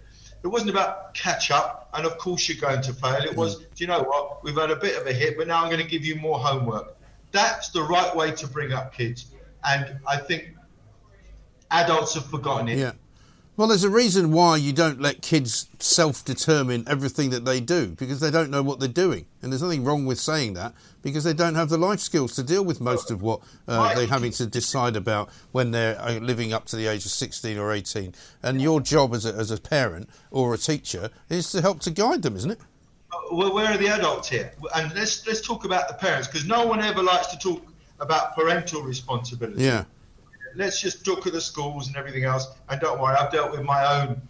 it 0.43 0.49
wasn't 0.49 0.71
about 0.71 1.15
catch 1.15 1.51
up, 1.51 1.91
and 1.95 2.07
of 2.07 2.17
course 2.19 2.49
you're 2.49 2.61
going 2.61 2.83
to 2.83 2.93
fail. 2.93 3.23
It 3.23 3.37
was, 3.37 3.61
mm. 3.61 3.75
do 3.75 3.85
you 3.85 3.89
know 3.89 4.03
what? 4.03 4.43
We've 4.43 4.57
had 4.57 4.71
a 4.71 4.77
bit 4.77 5.01
of 5.01 5.07
a 5.07 5.13
hit, 5.13 5.37
but 5.37 5.47
now 5.47 5.63
I'm 5.63 5.71
going 5.71 5.83
to 5.83 5.89
give 5.89 6.05
you 6.05 6.17
more 6.17 6.39
homework. 6.39 6.97
That's 7.33 7.69
the 7.71 7.83
right 7.83 8.15
way 8.15 8.33
to 8.33 8.47
bring 8.47 8.73
up 8.73 8.93
kids. 8.93 9.27
And 9.65 9.99
I 10.07 10.17
think 10.17 10.55
adults 11.71 12.15
have 12.15 12.27
forgotten 12.27 12.69
it. 12.69 12.79
Yeah. 12.79 12.93
Well, 13.57 13.69
there's 13.69 13.85
a 13.85 13.91
reason 13.91 14.33
why 14.33 14.57
you 14.57 14.73
don't 14.73 15.03
let 15.03 15.21
kids 15.21 15.69
self 15.79 16.25
determine 16.25 16.85
everything 16.87 17.29
that 17.31 17.45
they 17.45 17.61
do 17.61 17.89
because 17.89 18.21
they 18.21 18.31
don't 18.31 18.51
know 18.51 18.63
what 18.63 18.81
they're 18.81 18.89
doing. 18.89 19.27
And 19.43 19.53
there's 19.53 19.63
nothing 19.63 19.85
wrong 19.85 20.07
with 20.07 20.19
saying 20.19 20.55
that 20.55 20.73
because 21.03 21.25
they 21.25 21.35
don't 21.35 21.57
have 21.57 21.69
the 21.69 21.77
life 21.77 22.01
skills 22.01 22.35
to 22.37 22.43
deal 22.43 22.65
with 22.65 22.81
most 22.81 23.11
of 23.11 23.21
what 23.21 23.41
uh, 23.69 23.95
they're 23.95 24.07
having 24.07 24.33
to 24.33 24.47
decide 24.47 24.97
about 24.97 25.29
when 25.53 25.73
they're 25.73 26.01
uh, 26.01 26.19
living 26.21 26.55
up 26.55 26.65
to 26.67 26.77
the 26.77 26.87
age 26.87 27.05
of 27.05 27.11
16 27.11 27.59
or 27.59 27.73
18. 27.73 28.15
And 28.43 28.63
your 28.63 28.81
job 28.81 29.13
as 29.15 29.27
a, 29.27 29.35
as 29.35 29.51
a 29.51 29.61
parent 29.61 30.09
or 30.31 30.55
a 30.55 30.59
teacher 30.59 31.11
is 31.29 31.51
to 31.53 31.61
help 31.61 31.81
to 31.81 31.91
guide 31.91 32.23
them, 32.23 32.37
isn't 32.37 32.53
it? 32.53 32.61
Well, 33.31 33.53
where 33.53 33.67
are 33.67 33.77
the 33.77 33.89
adults 33.89 34.29
here? 34.29 34.53
And 34.75 34.95
let's 34.95 35.27
let's 35.27 35.41
talk 35.41 35.65
about 35.65 35.89
the 35.89 35.95
parents 35.95 36.29
because 36.29 36.47
no 36.47 36.67
one 36.67 36.81
ever 36.81 37.03
likes 37.03 37.27
to 37.29 37.39
talk 37.39 37.63
about 37.99 38.35
parental 38.35 38.83
responsibility. 38.83 39.65
Yeah. 39.65 39.85
Let's 40.55 40.81
just 40.81 41.07
look 41.07 41.27
at 41.27 41.33
the 41.33 41.41
schools 41.41 41.89
and 41.89 41.97
everything 41.97 42.25
else. 42.25 42.49
And 42.69 42.81
don't 42.81 43.01
worry, 43.01 43.17
I've 43.17 43.33
dealt 43.33 43.53
with 43.53 43.63
my 43.63 44.03
own 44.03 44.21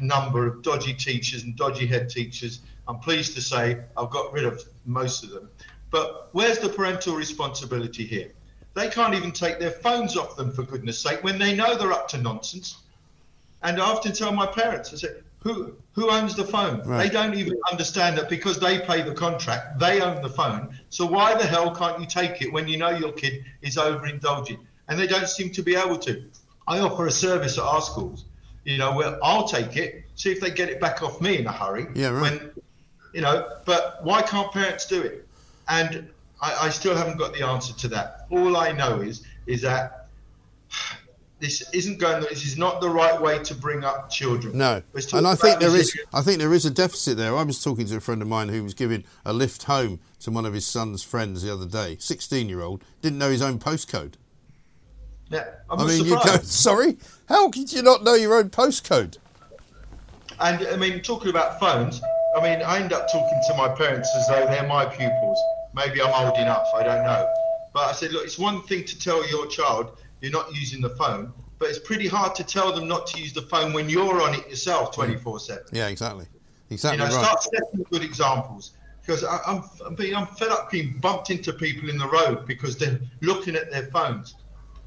number 0.00 0.46
of 0.46 0.62
dodgy 0.62 0.94
teachers 0.94 1.42
and 1.44 1.56
dodgy 1.56 1.86
head 1.86 2.08
teachers. 2.08 2.60
I'm 2.88 2.98
pleased 2.98 3.34
to 3.34 3.42
say 3.42 3.80
I've 3.96 4.10
got 4.10 4.32
rid 4.32 4.44
of 4.44 4.62
most 4.84 5.24
of 5.24 5.30
them. 5.30 5.48
But 5.90 6.30
where's 6.32 6.58
the 6.58 6.68
parental 6.68 7.14
responsibility 7.14 8.04
here? 8.04 8.32
They 8.74 8.88
can't 8.88 9.14
even 9.14 9.32
take 9.32 9.58
their 9.58 9.70
phones 9.70 10.16
off 10.16 10.36
them, 10.36 10.50
for 10.50 10.62
goodness 10.62 10.98
sake, 10.98 11.22
when 11.22 11.38
they 11.38 11.54
know 11.54 11.76
they're 11.76 11.92
up 11.92 12.08
to 12.08 12.18
nonsense. 12.18 12.78
And 13.62 13.80
I 13.80 13.84
often 13.84 14.12
tell 14.12 14.32
my 14.32 14.46
parents, 14.46 14.92
I 14.92 14.96
say, 14.96 15.08
who, 15.40 15.74
who 15.92 16.10
owns 16.10 16.34
the 16.34 16.44
phone? 16.44 16.82
Right. 16.82 17.04
They 17.04 17.12
don't 17.12 17.34
even 17.34 17.58
understand 17.70 18.16
that 18.16 18.28
because 18.28 18.58
they 18.58 18.78
pay 18.78 19.02
the 19.02 19.12
contract, 19.12 19.78
they 19.78 20.00
own 20.00 20.22
the 20.22 20.28
phone. 20.28 20.78
So 20.88 21.04
why 21.04 21.34
the 21.34 21.46
hell 21.46 21.74
can't 21.74 22.00
you 22.00 22.06
take 22.06 22.40
it 22.42 22.52
when 22.52 22.68
you 22.68 22.78
know 22.78 22.90
your 22.90 23.12
kid 23.12 23.44
is 23.60 23.76
overindulging? 23.76 24.58
And 24.88 24.98
they 24.98 25.06
don't 25.06 25.28
seem 25.28 25.50
to 25.52 25.62
be 25.62 25.76
able 25.76 25.98
to. 25.98 26.24
I 26.66 26.80
offer 26.80 27.06
a 27.06 27.10
service 27.10 27.58
at 27.58 27.64
our 27.64 27.80
schools, 27.80 28.24
you 28.64 28.78
know, 28.78 28.94
where 28.94 29.18
I'll 29.22 29.48
take 29.48 29.76
it, 29.76 30.04
see 30.16 30.30
if 30.30 30.40
they 30.40 30.50
get 30.50 30.68
it 30.68 30.80
back 30.80 31.02
off 31.02 31.20
me 31.20 31.38
in 31.38 31.46
a 31.46 31.52
hurry. 31.52 31.86
Yeah, 31.94 32.08
right. 32.08 32.40
When, 32.40 32.50
you 33.12 33.20
know, 33.20 33.48
but 33.64 34.04
why 34.04 34.22
can't 34.22 34.52
parents 34.52 34.86
do 34.86 35.00
it? 35.00 35.26
And 35.68 36.08
I, 36.40 36.66
I 36.66 36.68
still 36.70 36.96
haven't 36.96 37.18
got 37.18 37.32
the 37.34 37.46
answer 37.46 37.74
to 37.74 37.88
that. 37.88 38.26
All 38.30 38.56
I 38.56 38.72
know 38.72 39.00
is 39.00 39.24
is 39.46 39.62
that 39.62 40.08
this 41.40 41.68
isn't 41.72 41.98
going. 41.98 42.22
This 42.22 42.46
is 42.46 42.56
not 42.56 42.80
the 42.80 42.88
right 42.88 43.20
way 43.20 43.40
to 43.40 43.54
bring 43.54 43.84
up 43.84 44.10
children. 44.10 44.56
No, 44.56 44.82
and 45.12 45.26
I 45.26 45.34
think 45.34 45.58
there 45.58 45.74
is. 45.74 45.98
I 46.12 46.22
think 46.22 46.38
there 46.38 46.54
is 46.54 46.64
a 46.64 46.70
deficit 46.70 47.16
there. 47.16 47.36
I 47.36 47.42
was 47.42 47.62
talking 47.62 47.86
to 47.86 47.96
a 47.96 48.00
friend 48.00 48.22
of 48.22 48.28
mine 48.28 48.48
who 48.48 48.62
was 48.62 48.74
giving 48.74 49.04
a 49.24 49.32
lift 49.32 49.64
home 49.64 49.98
to 50.20 50.30
one 50.30 50.46
of 50.46 50.54
his 50.54 50.66
son's 50.66 51.02
friends 51.02 51.42
the 51.42 51.52
other 51.52 51.66
day. 51.66 51.96
Sixteen-year-old 51.98 52.84
didn't 53.00 53.18
know 53.18 53.30
his 53.30 53.42
own 53.42 53.58
postcode. 53.58 54.14
Yeah, 55.32 55.46
I'm 55.70 55.80
I 55.80 55.86
mean, 55.86 56.04
you 56.04 56.10
go, 56.10 56.20
surprised. 56.20 56.46
sorry, 56.46 56.96
how 57.28 57.48
could 57.48 57.72
you 57.72 57.82
not 57.82 58.04
know 58.04 58.14
your 58.14 58.34
own 58.34 58.50
postcode? 58.50 59.18
And 60.40 60.66
I 60.66 60.76
mean, 60.76 61.00
talking 61.00 61.30
about 61.30 61.58
phones, 61.58 62.02
I 62.36 62.42
mean, 62.42 62.62
I 62.62 62.80
end 62.80 62.92
up 62.92 63.10
talking 63.10 63.40
to 63.48 63.54
my 63.56 63.68
parents 63.68 64.10
as 64.16 64.26
though 64.28 64.46
they're 64.46 64.66
my 64.66 64.84
pupils. 64.84 65.38
Maybe 65.74 66.02
I'm 66.02 66.12
old 66.12 66.38
enough, 66.38 66.66
I 66.74 66.82
don't 66.82 67.04
know. 67.04 67.32
But 67.72 67.88
I 67.88 67.92
said, 67.92 68.12
look, 68.12 68.24
it's 68.24 68.38
one 68.38 68.62
thing 68.64 68.84
to 68.84 68.98
tell 68.98 69.26
your 69.28 69.46
child 69.46 69.98
you're 70.20 70.32
not 70.32 70.54
using 70.54 70.80
the 70.80 70.90
phone, 70.90 71.32
but 71.58 71.68
it's 71.68 71.78
pretty 71.78 72.08
hard 72.08 72.34
to 72.36 72.44
tell 72.44 72.72
them 72.72 72.86
not 72.86 73.06
to 73.08 73.20
use 73.20 73.32
the 73.32 73.42
phone 73.42 73.72
when 73.72 73.88
you're 73.88 74.22
on 74.22 74.34
it 74.34 74.48
yourself 74.48 74.94
24 74.94 75.40
7. 75.40 75.62
Yeah, 75.72 75.88
exactly, 75.88 76.26
Exactly. 76.70 77.04
You 77.04 77.10
know, 77.10 77.16
right. 77.16 77.24
start 77.24 77.42
setting 77.42 77.86
good 77.90 78.02
examples. 78.02 78.72
Because 79.00 79.24
I, 79.24 79.38
I'm, 79.46 79.64
I'm, 79.84 79.94
being, 79.96 80.14
I'm 80.14 80.26
fed 80.26 80.50
up 80.50 80.70
being 80.70 80.96
bumped 81.00 81.30
into 81.30 81.52
people 81.52 81.88
in 81.88 81.98
the 81.98 82.06
road 82.08 82.46
because 82.46 82.76
they're 82.76 83.00
looking 83.20 83.56
at 83.56 83.70
their 83.70 83.86
phones. 83.86 84.36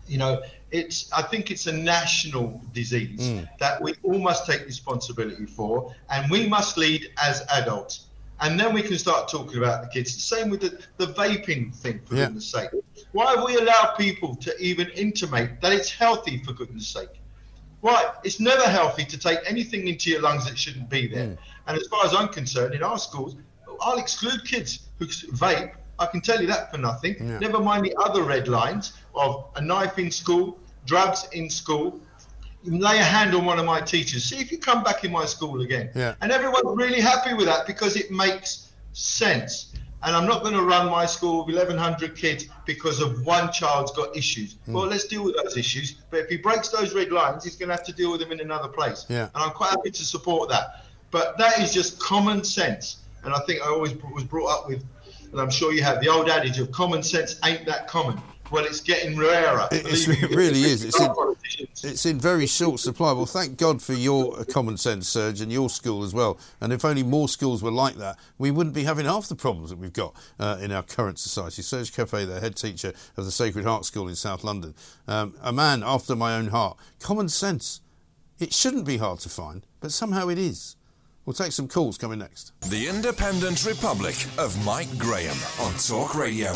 You 0.08 0.18
know, 0.18 0.42
it's. 0.72 1.12
I 1.12 1.22
think 1.22 1.52
it's 1.52 1.68
a 1.68 1.72
national 1.72 2.62
disease 2.74 3.20
Mm. 3.20 3.48
that 3.60 3.82
we 3.82 3.94
all 4.04 4.20
must 4.20 4.46
take 4.46 4.66
responsibility 4.66 5.46
for, 5.46 5.94
and 6.10 6.30
we 6.30 6.48
must 6.48 6.78
lead 6.78 7.12
as 7.22 7.44
adults. 7.52 8.08
And 8.42 8.60
then 8.60 8.74
we 8.74 8.82
can 8.82 8.98
start 8.98 9.30
talking 9.30 9.58
about 9.58 9.82
the 9.82 9.88
kids. 9.88 10.14
The 10.14 10.22
same 10.22 10.50
with 10.50 10.60
the, 10.62 10.78
the 10.98 11.14
vaping 11.14 11.74
thing, 11.74 12.02
for 12.06 12.16
Yeah. 12.16 12.26
goodness 12.26 12.48
sake. 12.52 12.70
Why 13.14 13.34
have 13.34 13.46
we 13.46 13.56
allowed 13.56 13.96
people 13.98 14.36
to 14.36 14.56
even 14.60 14.90
intimate 14.90 15.62
that 15.62 15.72
it's 15.72 15.90
healthy, 15.90 16.44
for 16.44 16.52
goodness 16.54 16.88
sake? 16.88 17.22
Right, 17.82 18.08
it's 18.24 18.40
never 18.40 18.68
healthy 18.68 19.06
to 19.06 19.18
take 19.18 19.40
anything 19.48 19.88
into 19.88 20.10
your 20.10 20.22
lungs 20.22 20.46
that 20.46 20.58
shouldn't 20.58 20.90
be 20.90 21.08
there. 21.08 21.28
Mm. 21.28 21.38
And 21.68 21.78
as 21.80 21.88
far 21.88 22.06
as 22.06 22.14
I'm 22.14 22.28
concerned, 22.28 22.74
in 22.76 22.84
our 22.84 22.98
schools, 23.00 23.36
I'll 23.82 23.98
exclude 23.98 24.44
kids 24.46 24.80
who 25.00 25.06
vape. 25.08 25.72
I 25.98 26.06
can 26.08 26.20
tell 26.20 26.42
you 26.42 26.48
that 26.48 26.72
for 26.72 26.78
nothing. 26.78 27.16
Yeah. 27.20 27.40
Never 27.40 27.60
mind 27.60 27.86
the 27.86 27.96
other 27.98 28.24
red 28.24 28.48
lines 28.50 28.94
of 29.16 29.46
a 29.56 29.62
knife 29.62 30.00
in 30.00 30.12
school, 30.12 30.58
drugs 30.86 31.28
in 31.32 31.50
school. 31.50 32.00
Lay 32.64 32.98
a 32.98 33.04
hand 33.04 33.36
on 33.36 33.46
one 33.46 33.60
of 33.60 33.66
my 33.66 33.80
teachers. 33.80 34.24
See 34.24 34.38
if 34.38 34.52
you 34.52 34.58
come 34.58 34.84
back 34.84 35.04
in 35.04 35.12
my 35.12 35.26
school 35.26 35.62
again. 35.62 35.92
Yeah. 35.94 36.16
And 36.22 36.32
everyone's 36.32 36.76
really 36.76 37.00
happy 37.00 37.36
with 37.36 37.46
that 37.46 37.68
because 37.68 37.96
it 37.96 38.10
makes 38.10 38.72
sense. 38.94 39.76
And 40.02 40.16
I'm 40.16 40.26
not 40.28 40.42
going 40.42 40.56
to 40.56 40.64
run 40.64 40.90
my 40.90 41.06
school 41.06 41.46
with 41.46 41.56
1,100 41.56 42.16
kids 42.16 42.48
because 42.66 43.02
of 43.02 43.26
one 43.26 43.52
child's 43.52 43.92
got 43.92 44.16
issues. 44.16 44.58
Hmm. 44.66 44.74
Well, 44.74 44.88
let's 44.88 45.06
deal 45.06 45.24
with 45.24 45.36
those 45.36 45.58
issues. 45.58 45.94
But 46.10 46.22
if 46.22 46.30
he 46.30 46.38
breaks 46.38 46.70
those 46.70 46.94
red 46.94 47.12
lines, 47.12 47.44
he's 47.44 47.56
going 47.56 47.70
to 47.70 47.76
have 47.76 47.86
to 47.86 47.94
deal 47.94 48.12
with 48.12 48.22
them 48.22 48.32
in 48.32 48.40
another 48.40 48.68
place. 48.68 49.06
Yeah. 49.10 49.30
And 49.34 49.44
I'm 49.44 49.52
quite 49.52 49.72
happy 49.72 49.92
to 49.92 50.06
support 50.06 50.50
that. 50.50 50.86
But 51.12 51.38
that 51.38 51.60
is 51.60 51.74
just 51.74 52.00
common 52.00 52.44
sense. 52.44 52.98
And 53.24 53.34
I 53.34 53.40
think 53.48 53.62
I 53.62 53.68
always 53.68 53.96
was 54.14 54.24
brought 54.24 54.48
up 54.48 54.68
with, 54.68 54.84
and 55.32 55.42
I'm 55.42 55.50
sure 55.50 55.74
you 55.74 55.82
have, 55.84 56.02
the 56.02 56.10
old 56.10 56.30
adage 56.30 56.60
of 56.60 56.72
common 56.72 57.02
sense 57.02 57.40
ain't 57.44 57.66
that 57.66 57.88
common. 57.88 58.22
Well, 58.52 58.64
it's 58.66 58.80
getting 58.82 59.18
rarer. 59.18 59.68
It, 59.72 59.86
it's- 59.86 60.08
it 60.08 60.30
really 60.36 60.62
is. 60.62 60.84
It's 60.84 61.00
in, 61.00 61.12
it's 61.84 62.06
in 62.06 62.20
very 62.20 62.46
short 62.48 62.80
supply. 62.80 63.12
Well, 63.12 63.26
thank 63.26 63.58
God 63.58 63.82
for 63.82 63.94
your 63.94 64.44
common 64.46 64.78
sense, 64.78 65.08
Serge, 65.10 65.42
and 65.42 65.52
your 65.52 65.70
school 65.70 66.04
as 66.04 66.14
well. 66.14 66.38
And 66.62 66.72
if 66.72 66.86
only 66.86 67.04
more 67.04 67.28
schools 67.28 67.64
were 67.64 67.72
like 67.72 67.96
that, 67.96 68.18
we 68.38 68.52
wouldn't 68.52 68.76
be 68.76 68.84
having 68.84 69.06
half 69.06 69.28
the 69.28 69.36
problems 69.36 69.72
that 69.72 69.78
we've 69.80 69.94
got 69.94 70.14
uh, 70.40 70.58
in 70.62 70.72
our 70.72 70.84
current 70.84 71.18
society. 71.20 71.62
Serge 71.62 71.92
Cefai, 71.92 72.26
the 72.28 72.40
head 72.40 72.56
teacher 72.56 72.94
of 73.18 73.26
the 73.26 73.32
Sacred 73.32 73.66
Heart 73.66 73.86
School 73.86 74.08
in 74.08 74.16
South 74.16 74.44
London, 74.44 74.76
um, 75.08 75.36
a 75.42 75.52
man 75.52 75.84
after 75.84 76.16
my 76.16 76.36
own 76.36 76.48
heart. 76.48 76.78
Common 77.00 77.30
sense. 77.30 77.82
It 78.40 78.54
shouldn't 78.54 78.86
be 78.86 78.98
hard 78.98 79.20
to 79.22 79.30
find, 79.30 79.66
but 79.80 79.92
somehow 79.92 80.28
it 80.28 80.38
is. 80.38 80.75
We'll 81.26 81.34
take 81.34 81.54
some 81.54 81.68
calls 81.68 81.98
coming 81.98 82.20
next. 82.20 82.52
The 82.70 82.88
Independent 82.88 83.66
Republic 83.66 84.16
of 84.38 84.64
Mike 84.64 84.96
Graham 84.96 85.36
on 85.60 85.74
Talk 85.74 86.14
Radio. 86.14 86.54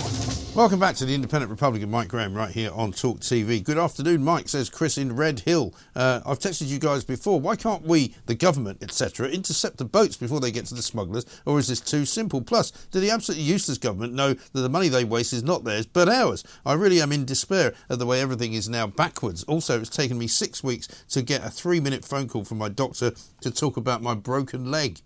Welcome 0.54 0.80
back 0.80 0.96
to 0.98 1.06
the 1.06 1.16
Independent 1.16 1.50
Republic 1.50 1.82
of 1.82 1.90
Mike 1.90 2.08
Graham 2.08 2.36
right 2.36 2.52
here 2.52 2.70
on 2.76 2.92
Talk 2.92 3.20
TV. 3.22 3.64
Good 3.64 3.80
afternoon, 3.80 4.24
Mike, 4.24 4.48
says 4.48 4.70
Chris 4.70 5.00
in 5.00 5.16
Red 5.16 5.40
Hill. 5.40 5.74
Uh, 5.96 6.22
I've 6.24 6.38
texted 6.38 6.68
you 6.68 6.78
guys 6.78 7.04
before. 7.04 7.40
Why 7.40 7.56
can't 7.56 7.82
we, 7.82 8.14
the 8.28 8.36
government, 8.36 8.84
etc., 8.84 9.28
intercept 9.30 9.78
the 9.78 9.86
boats 9.86 10.18
before 10.18 10.40
they 10.40 10.52
get 10.52 10.68
to 10.68 10.76
the 10.76 10.84
smugglers, 10.84 11.26
or 11.48 11.58
is 11.58 11.68
this 11.68 11.82
too 11.82 12.06
simple? 12.06 12.44
Plus, 12.44 12.70
do 12.92 13.00
the 13.00 13.10
absolutely 13.10 13.46
useless 13.46 13.80
government 13.80 14.14
know 14.14 14.36
that 14.36 14.62
the 14.62 14.70
money 14.70 14.88
they 14.88 15.04
waste 15.04 15.34
is 15.34 15.42
not 15.42 15.64
theirs 15.64 15.88
but 15.88 16.08
ours? 16.08 16.44
I 16.64 16.74
really 16.74 17.02
am 17.02 17.12
in 17.12 17.26
despair 17.26 17.74
at 17.90 17.98
the 17.98 18.06
way 18.06 18.22
everything 18.22 18.54
is 18.54 18.70
now 18.70 18.86
backwards. 18.86 19.44
Also, 19.46 19.80
it's 19.80 19.90
taken 19.90 20.20
me 20.20 20.28
six 20.28 20.64
weeks 20.64 20.88
to 21.10 21.24
get 21.24 21.44
a 21.44 21.50
three 21.50 21.80
minute 21.80 22.06
phone 22.06 22.28
call 22.28 22.44
from 22.44 22.60
my 22.60 22.70
doctor 22.70 23.14
to 23.42 23.50
talk 23.50 23.76
about 23.76 24.04
my 24.04 24.14
broken 24.14 24.59
leg. 24.66 25.02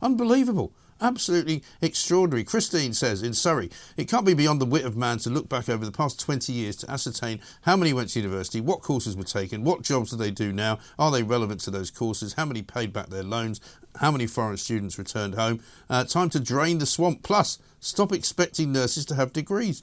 Unbelievable. 0.00 0.72
Absolutely 1.00 1.62
extraordinary. 1.80 2.42
Christine 2.42 2.92
says 2.92 3.22
in 3.22 3.32
Surrey, 3.32 3.70
it 3.96 4.08
can't 4.08 4.26
be 4.26 4.34
beyond 4.34 4.60
the 4.60 4.66
wit 4.66 4.84
of 4.84 4.96
man 4.96 5.18
to 5.18 5.30
look 5.30 5.48
back 5.48 5.68
over 5.68 5.84
the 5.84 5.92
past 5.92 6.18
20 6.18 6.52
years 6.52 6.74
to 6.76 6.90
ascertain 6.90 7.40
how 7.62 7.76
many 7.76 7.92
went 7.92 8.08
to 8.10 8.20
university, 8.20 8.60
what 8.60 8.82
courses 8.82 9.16
were 9.16 9.22
taken, 9.22 9.62
what 9.62 9.82
jobs 9.82 10.10
do 10.10 10.16
they 10.16 10.32
do 10.32 10.52
now, 10.52 10.80
are 10.98 11.12
they 11.12 11.22
relevant 11.22 11.60
to 11.60 11.70
those 11.70 11.92
courses, 11.92 12.32
how 12.32 12.44
many 12.44 12.62
paid 12.62 12.92
back 12.92 13.10
their 13.10 13.22
loans, 13.22 13.60
how 14.00 14.10
many 14.10 14.26
foreign 14.26 14.56
students 14.56 14.98
returned 14.98 15.34
home. 15.36 15.60
Uh, 15.88 16.02
time 16.02 16.30
to 16.30 16.40
drain 16.40 16.78
the 16.78 16.86
swamp. 16.86 17.22
Plus, 17.22 17.58
stop 17.78 18.12
expecting 18.12 18.72
nurses 18.72 19.04
to 19.06 19.14
have 19.14 19.32
degrees. 19.32 19.82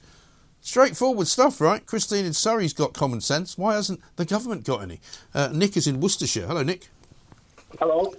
Straightforward 0.60 1.28
stuff, 1.28 1.60
right? 1.60 1.86
Christine 1.86 2.24
in 2.24 2.32
Surrey's 2.32 2.72
got 2.72 2.92
common 2.92 3.20
sense. 3.20 3.56
Why 3.56 3.74
hasn't 3.74 4.00
the 4.16 4.24
government 4.24 4.64
got 4.64 4.82
any? 4.82 5.00
Uh, 5.32 5.50
Nick 5.52 5.76
is 5.76 5.86
in 5.86 6.00
Worcestershire. 6.00 6.46
Hello, 6.46 6.62
Nick. 6.62 6.88
Hello. 7.78 8.12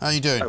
How 0.00 0.10
you 0.10 0.20
doing? 0.20 0.42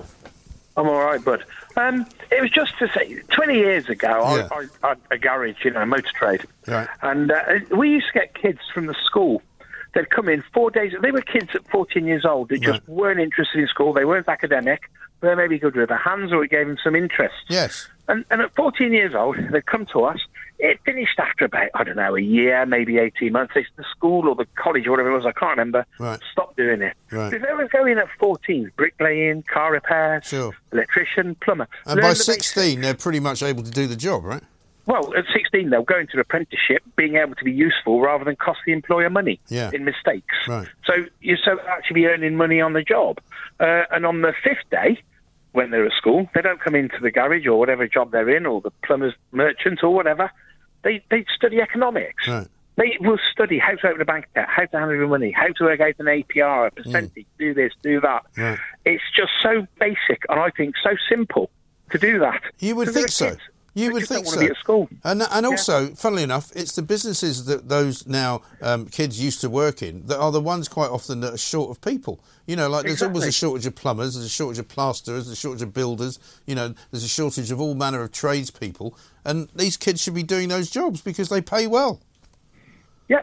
I'm 0.77 0.87
all 0.87 0.99
right, 1.03 1.23
bud. 1.23 1.43
Um, 1.75 2.05
it 2.31 2.41
was 2.41 2.51
just 2.51 2.77
to 2.79 2.87
say, 2.93 3.21
20 3.31 3.55
years 3.55 3.89
ago, 3.89 4.35
Yeah. 4.35 4.47
I, 4.51 4.55
I, 4.55 4.65
I 4.83 4.87
had 4.89 4.97
a 5.11 5.17
garage, 5.17 5.63
you 5.65 5.71
know, 5.71 5.85
motor 5.85 6.09
trade, 6.15 6.45
Right. 6.67 6.87
and 7.01 7.31
uh, 7.31 7.41
we 7.75 7.89
used 7.89 8.07
to 8.13 8.19
get 8.19 8.33
kids 8.35 8.59
from 8.73 8.85
the 8.85 8.95
school. 9.05 9.41
They'd 9.93 10.09
come 10.09 10.29
in 10.29 10.43
four 10.53 10.69
days. 10.69 10.93
They 11.01 11.11
were 11.11 11.21
kids 11.21 11.49
at 11.55 11.67
14 11.69 12.05
years 12.05 12.23
old 12.23 12.49
that 12.49 12.61
just 12.61 12.87
weren't 12.87 13.19
interested 13.19 13.59
in 13.59 13.67
school. 13.67 13.91
They 13.91 14.05
weren't 14.05 14.27
academic. 14.29 14.81
They 15.21 15.29
were 15.29 15.35
maybe 15.35 15.57
good 15.57 15.75
with 15.75 15.89
their 15.89 15.97
hands, 15.97 16.31
or 16.31 16.43
it 16.43 16.51
gave 16.51 16.67
them 16.67 16.77
some 16.83 16.95
interest. 16.95 17.33
Yes. 17.47 17.87
And, 18.07 18.23
and 18.29 18.41
at 18.41 18.53
14 18.55 18.93
years 18.93 19.15
old, 19.15 19.37
they'd 19.51 19.65
come 19.65 19.87
to 19.87 20.03
us. 20.05 20.19
It 20.61 20.79
finished 20.83 21.17
after 21.19 21.45
about, 21.45 21.69
I 21.73 21.83
don't 21.85 21.95
know, 21.95 22.15
a 22.15 22.21
year, 22.21 22.65
maybe 22.65 22.97
18 22.97 23.31
months. 23.31 23.53
They, 23.55 23.65
the 23.77 23.85
school 23.91 24.27
or 24.27 24.35
the 24.35 24.45
college 24.55 24.85
or 24.87 24.91
whatever 24.91 25.09
it 25.11 25.15
was, 25.15 25.25
I 25.25 25.31
can't 25.31 25.51
remember, 25.51 25.85
Right. 25.99 26.19
stopped 26.31 26.57
doing 26.57 26.81
it. 26.81 26.95
Right. 27.11 27.31
They 27.31 27.37
were 27.53 27.69
going 27.71 27.97
at 27.97 28.07
14, 28.19 28.69
bricklaying, 28.75 29.43
car 29.43 29.71
repairs, 29.71 30.25
Sure. 30.25 30.53
electrician, 30.73 31.35
plumber. 31.35 31.67
And 31.85 31.95
learn 31.95 32.03
by 32.03 32.09
the 32.09 32.15
16, 32.15 32.81
they're 32.81 32.93
pretty 32.93 33.21
much 33.21 33.41
able 33.41 33.63
to 33.63 33.71
do 33.71 33.87
the 33.87 33.95
job, 33.95 34.23
right? 34.25 34.43
well, 34.85 35.13
at 35.15 35.23
16, 35.31 35.69
they'll 35.69 35.83
go 35.83 35.99
into 35.99 36.13
an 36.15 36.19
apprenticeship, 36.19 36.81
being 36.95 37.15
able 37.15 37.35
to 37.35 37.43
be 37.43 37.51
useful 37.51 38.01
rather 38.01 38.25
than 38.25 38.35
cost 38.35 38.59
the 38.65 38.71
employer 38.73 39.07
money 39.07 39.39
Yeah. 39.47 39.69
in 39.71 39.85
mistakes. 39.85 40.33
Right. 40.47 40.67
So 40.83 40.93
you're 41.21 41.37
so 41.37 41.59
actually 41.69 42.05
earning 42.07 42.35
money 42.37 42.59
on 42.59 42.73
the 42.73 42.81
job. 42.81 43.19
Uh, 43.59 43.83
and 43.91 44.03
on 44.03 44.23
the 44.23 44.33
fifth 44.43 44.67
day, 44.71 44.99
when 45.51 45.69
they're 45.69 45.85
at 45.85 45.91
school, 45.93 46.27
they 46.33 46.41
don't 46.41 46.59
come 46.59 46.73
into 46.73 46.97
the 46.99 47.11
garage 47.11 47.45
or 47.45 47.59
whatever 47.59 47.87
job 47.87 48.11
they're 48.11 48.29
in, 48.35 48.47
or 48.47 48.61
the 48.61 48.71
plumber's 48.83 49.13
merchant 49.31 49.83
or 49.83 49.93
whatever. 49.93 50.31
They 50.83 51.03
they 51.09 51.25
study 51.35 51.61
economics. 51.61 52.27
Right. 52.27 52.47
They 52.75 52.97
will 53.01 53.19
study 53.31 53.59
how 53.59 53.75
to 53.75 53.87
open 53.89 54.01
a 54.01 54.05
bank 54.05 54.27
account, 54.31 54.49
how 54.49 54.65
to 54.65 54.79
handle 54.79 54.95
your 54.95 55.09
money, 55.09 55.31
how 55.31 55.47
to 55.47 55.63
work 55.65 55.81
out 55.81 55.95
an 55.99 56.05
APR, 56.05 56.67
a 56.67 56.71
mm. 56.71 56.75
percentage, 56.75 57.25
do 57.37 57.53
this, 57.53 57.73
do 57.83 57.99
that. 57.99 58.25
Right. 58.37 58.57
It's 58.85 59.03
just 59.13 59.31
so 59.43 59.67
basic, 59.79 60.23
and 60.29 60.39
I 60.39 60.49
think 60.51 60.75
so 60.81 60.91
simple 61.09 61.49
to 61.91 61.97
do 61.97 62.19
that. 62.19 62.41
You 62.59 62.77
would 62.77 62.89
think 62.89 63.09
so. 63.09 63.31
kids. 63.31 63.41
You 63.75 63.93
would 63.93 64.07
think 64.07 64.25
so. 64.25 64.31
want 64.31 64.39
to 64.41 64.45
be 64.47 64.51
at 64.51 64.57
school. 64.57 64.89
And 65.03 65.21
and 65.21 65.45
also, 65.45 65.87
funnily 65.95 66.23
enough, 66.23 66.51
it's 66.55 66.75
the 66.75 66.81
businesses 66.81 67.45
that 67.45 67.69
those 67.69 68.05
now 68.07 68.41
um, 68.61 68.87
kids 68.87 69.21
used 69.23 69.41
to 69.41 69.49
work 69.49 69.81
in 69.81 70.05
that 70.07 70.17
are 70.19 70.31
the 70.31 70.41
ones 70.41 70.67
quite 70.67 70.89
often 70.89 71.21
that 71.21 71.33
are 71.33 71.37
short 71.37 71.69
of 71.69 71.79
people. 71.81 72.19
You 72.47 72.55
know, 72.55 72.67
like 72.67 72.85
there's 72.85 73.03
always 73.03 73.25
a 73.25 73.31
shortage 73.31 73.65
of 73.67 73.75
plumbers, 73.75 74.15
there's 74.15 74.25
a 74.25 74.29
shortage 74.29 74.59
of 74.59 74.67
plasterers, 74.67 75.25
there's 75.25 75.37
a 75.37 75.39
shortage 75.39 75.61
of 75.61 75.73
builders. 75.73 76.19
You 76.47 76.55
know, 76.55 76.73
there's 76.91 77.03
a 77.03 77.07
shortage 77.09 77.51
of 77.51 77.61
all 77.61 77.75
manner 77.75 78.01
of 78.01 78.11
tradespeople, 78.11 78.97
and 79.23 79.49
these 79.55 79.77
kids 79.77 80.01
should 80.01 80.15
be 80.15 80.23
doing 80.23 80.49
those 80.49 80.69
jobs 80.71 81.01
because 81.01 81.29
they 81.29 81.41
pay 81.41 81.67
well. 81.67 82.01
Yeah, 83.07 83.21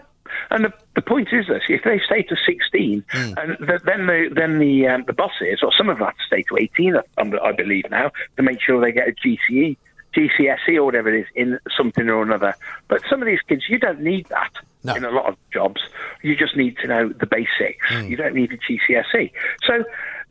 and 0.50 0.64
the, 0.64 0.72
the 0.94 1.02
point 1.02 1.28
is 1.32 1.46
this: 1.48 1.62
if 1.68 1.82
they 1.84 1.98
stay 2.06 2.22
to 2.22 2.36
sixteen, 2.46 3.04
Hmm. 3.10 3.32
and 3.36 3.58
th- 3.66 3.82
then 3.84 4.06
the 4.06 4.28
then 4.32 4.58
the 4.58 4.86
um, 4.88 5.04
the 5.06 5.12
bosses, 5.12 5.60
or 5.62 5.72
some 5.76 5.88
of 5.88 5.98
them 5.98 6.06
have 6.06 6.16
to 6.16 6.24
stay 6.26 6.42
to 6.44 6.56
eighteen, 6.58 6.96
I, 6.96 7.02
I 7.42 7.52
believe 7.52 7.84
now, 7.90 8.10
to 8.36 8.42
make 8.42 8.60
sure 8.60 8.80
they 8.80 8.92
get 8.92 9.08
a 9.08 9.12
GCE, 9.12 9.76
GCSE, 10.16 10.76
or 10.76 10.84
whatever 10.84 11.14
it 11.14 11.20
is 11.20 11.26
in 11.34 11.58
something 11.76 12.08
or 12.08 12.22
another. 12.22 12.54
But 12.88 13.02
some 13.08 13.20
of 13.22 13.26
these 13.26 13.40
kids, 13.48 13.64
you 13.68 13.78
don't 13.78 14.00
need 14.00 14.26
that 14.30 14.52
in 14.96 15.04
a 15.04 15.10
lot 15.10 15.26
of 15.26 15.36
jobs. 15.52 15.80
You 16.22 16.36
just 16.36 16.56
need 16.56 16.78
to 16.78 16.86
know 16.86 17.08
the 17.08 17.26
basics. 17.26 17.86
Hmm. 17.88 18.06
You 18.06 18.16
don't 18.16 18.34
need 18.34 18.52
a 18.52 18.56
GCSE. 18.56 19.30
So. 19.64 19.84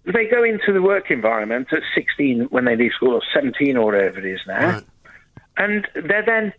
They 0.07 0.27
go 0.27 0.43
into 0.43 0.71
the 0.71 0.83
work 0.83 1.09
environment 1.09 1.69
at 1.73 1.81
16 1.95 2.43
when 2.51 2.65
they 2.65 2.75
leave 2.75 2.91
school, 2.91 3.15
or 3.15 3.23
17 3.33 3.75
or 3.75 3.85
whatever 3.85 4.19
it 4.19 4.25
is 4.25 4.39
now, 4.45 4.81
and 5.57 5.87
they're 5.95 6.23
then 6.23 6.53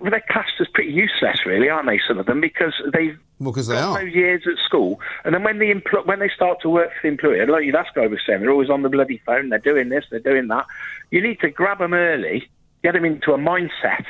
well, 0.00 0.10
they're 0.10 0.24
classed 0.28 0.60
as 0.60 0.68
pretty 0.68 0.92
useless, 0.92 1.44
really, 1.44 1.68
aren't 1.68 1.86
they? 1.86 2.00
Some 2.06 2.18
of 2.18 2.26
them 2.26 2.40
because 2.40 2.74
they've 2.92 3.18
Well, 3.38 3.52
because 3.52 3.66
they 3.66 3.76
are. 3.76 3.94
no 3.94 4.04
years 4.04 4.42
at 4.46 4.58
school, 4.64 5.00
and 5.24 5.34
then 5.34 5.42
when 5.42 5.58
the 5.58 5.72
empl- 5.72 6.06
when 6.06 6.18
they 6.18 6.28
start 6.28 6.60
to 6.62 6.68
work 6.68 6.90
for 6.90 7.00
the 7.02 7.08
employer, 7.08 7.46
like 7.46 7.72
that 7.72 7.86
guy 7.94 8.06
was 8.06 8.20
saying, 8.26 8.40
they're 8.40 8.50
always 8.50 8.70
on 8.70 8.82
the 8.82 8.88
bloody 8.88 9.20
phone. 9.26 9.48
They're 9.48 9.58
doing 9.58 9.88
this, 9.88 10.04
they're 10.10 10.20
doing 10.20 10.48
that. 10.48 10.66
You 11.10 11.20
need 11.20 11.40
to 11.40 11.50
grab 11.50 11.78
them 11.78 11.94
early, 11.94 12.48
get 12.82 12.92
them 12.94 13.04
into 13.04 13.32
a 13.32 13.38
mindset, 13.38 14.04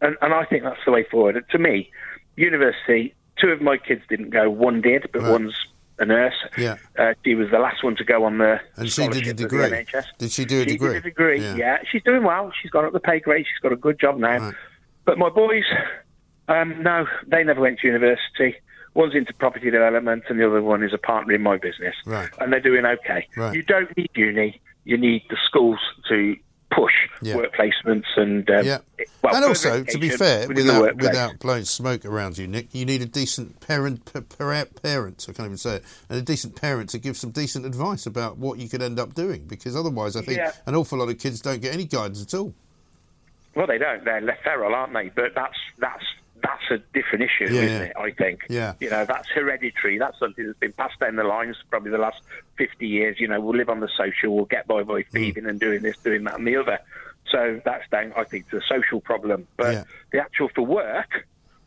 and, 0.00 0.16
and 0.22 0.32
I 0.34 0.44
think 0.44 0.62
that's 0.64 0.80
the 0.84 0.92
way 0.92 1.04
forward. 1.10 1.44
To 1.50 1.58
me, 1.58 1.90
university. 2.36 3.14
Two 3.40 3.48
of 3.48 3.60
my 3.60 3.76
kids 3.78 4.02
didn't 4.08 4.30
go. 4.30 4.48
One 4.50 4.80
did, 4.82 5.08
but 5.12 5.22
one's 5.22 5.54
a 5.98 6.04
nurse. 6.04 6.34
Yeah. 6.58 6.76
Uh, 6.98 7.14
she 7.24 7.34
was 7.34 7.50
the 7.50 7.58
last 7.58 7.82
one 7.82 7.96
to 7.96 8.04
go 8.04 8.24
on 8.24 8.38
the 8.38 8.60
And 8.76 8.90
she 8.90 9.08
did 9.08 9.26
a 9.26 9.34
degree. 9.34 9.64
NHS. 9.64 10.04
Did 10.18 10.30
she 10.30 10.44
do 10.44 10.60
a 10.60 10.64
She 10.64 10.66
degree? 10.72 10.88
did 10.94 10.96
a 10.98 11.00
degree. 11.00 11.40
Yeah. 11.40 11.56
Yeah. 11.56 11.78
she's 11.90 12.02
doing 12.02 12.24
well. 12.24 12.52
She's 12.60 12.70
gone 12.70 12.84
up 12.84 12.92
the 12.92 13.00
pay 13.00 13.20
grade. 13.20 13.46
She's 13.46 13.60
got 13.62 13.72
a 13.72 13.76
good 13.76 13.98
job 13.98 14.18
now. 14.18 14.52
But 15.04 15.18
my 15.18 15.28
boys, 15.30 15.64
um, 16.48 16.82
no, 16.82 17.06
they 17.26 17.42
never 17.42 17.60
went 17.60 17.78
to 17.80 17.86
university. 17.86 18.54
One's 18.94 19.14
into 19.14 19.32
property 19.32 19.70
development, 19.70 20.24
and 20.28 20.38
the 20.38 20.46
other 20.46 20.62
one 20.62 20.82
is 20.82 20.92
a 20.92 20.98
partner 20.98 21.32
in 21.34 21.42
my 21.42 21.56
business. 21.56 21.94
Right. 22.04 22.28
And 22.38 22.52
they're 22.52 22.60
doing 22.60 22.84
okay. 22.84 23.26
Right. 23.36 23.54
You 23.54 23.62
don't 23.62 23.96
need 23.96 24.10
uni. 24.14 24.60
You 24.84 24.98
need 24.98 25.22
the 25.30 25.38
schools 25.46 25.78
to 26.10 26.36
push 26.74 26.92
Yeah. 27.20 27.36
work 27.36 27.54
placements 27.54 28.04
and 28.16 28.48
um, 28.50 28.64
Yeah. 28.64 28.78
well, 29.22 29.34
and 29.36 29.44
also, 29.44 29.84
to 29.84 29.98
be 29.98 30.08
fair, 30.08 30.48
without 30.48 30.96
without 30.96 31.38
blowing 31.38 31.64
smoke 31.64 32.04
around 32.04 32.38
you, 32.38 32.46
Nick, 32.46 32.74
you 32.74 32.84
need 32.84 33.02
a 33.02 33.06
decent 33.06 33.60
parent, 33.60 34.04
pa- 34.10 34.20
pa- 34.20 34.64
parent. 34.82 35.26
I 35.28 35.32
can't 35.32 35.46
even 35.46 35.58
say 35.58 35.76
it, 35.76 35.84
and 36.08 36.18
a 36.18 36.22
decent 36.22 36.60
parent 36.60 36.90
to 36.90 36.98
give 36.98 37.16
some 37.16 37.30
decent 37.30 37.66
advice 37.66 38.06
about 38.06 38.38
what 38.38 38.58
you 38.58 38.68
could 38.68 38.82
end 38.82 38.98
up 38.98 39.14
doing. 39.14 39.44
Because 39.46 39.76
otherwise, 39.76 40.16
I 40.16 40.22
think 40.22 40.38
Yeah. 40.38 40.52
an 40.66 40.74
awful 40.74 40.98
lot 40.98 41.08
of 41.08 41.18
kids 41.18 41.40
don't 41.40 41.60
get 41.60 41.74
any 41.74 41.84
guidance 41.84 42.22
at 42.22 42.34
all. 42.34 42.54
Well, 43.54 43.66
they 43.66 43.78
don't. 43.78 44.04
They're 44.04 44.20
left 44.22 44.42
feral, 44.44 44.74
aren't 44.74 44.94
they? 44.94 45.10
But 45.14 45.34
that's 45.34 45.58
that's 45.78 46.04
that's 46.42 46.70
a 46.70 46.78
different 46.92 47.24
issue, 47.24 47.52
Yeah, 47.52 47.60
isn't 47.62 47.82
it? 47.88 47.96
I 47.96 48.10
think. 48.10 48.40
Yeah. 48.48 48.74
You 48.80 48.90
know, 48.90 49.04
that's 49.04 49.28
hereditary. 49.28 49.98
That's 49.98 50.18
something 50.18 50.44
that's 50.46 50.58
been 50.58 50.72
passed 50.72 50.98
down 50.98 51.16
the 51.16 51.24
lines 51.24 51.56
probably 51.70 51.90
the 51.90 51.98
last 51.98 52.20
fifty 52.56 52.86
years. 52.88 53.20
You 53.20 53.28
know, 53.28 53.40
we'll 53.40 53.56
live 53.56 53.68
on 53.68 53.80
the 53.80 53.88
social. 53.96 54.34
We'll 54.34 54.44
get 54.46 54.66
by 54.66 54.82
Mm. 54.82 54.86
by 54.88 55.02
thieving 55.04 55.46
and 55.46 55.60
doing 55.60 55.82
this, 55.82 55.96
doing 55.98 56.24
that, 56.24 56.34
and 56.38 56.46
the 56.46 56.56
other. 56.56 56.78
So 57.30 57.60
that's 57.64 57.88
down, 57.90 58.12
I 58.16 58.24
think, 58.24 58.50
to 58.50 58.58
a 58.58 58.62
social 58.62 59.00
problem. 59.00 59.46
But 59.56 59.72
Yeah. 59.72 59.84
the 60.12 60.18
actual 60.20 60.48
for 60.54 60.62
work, 60.62 61.26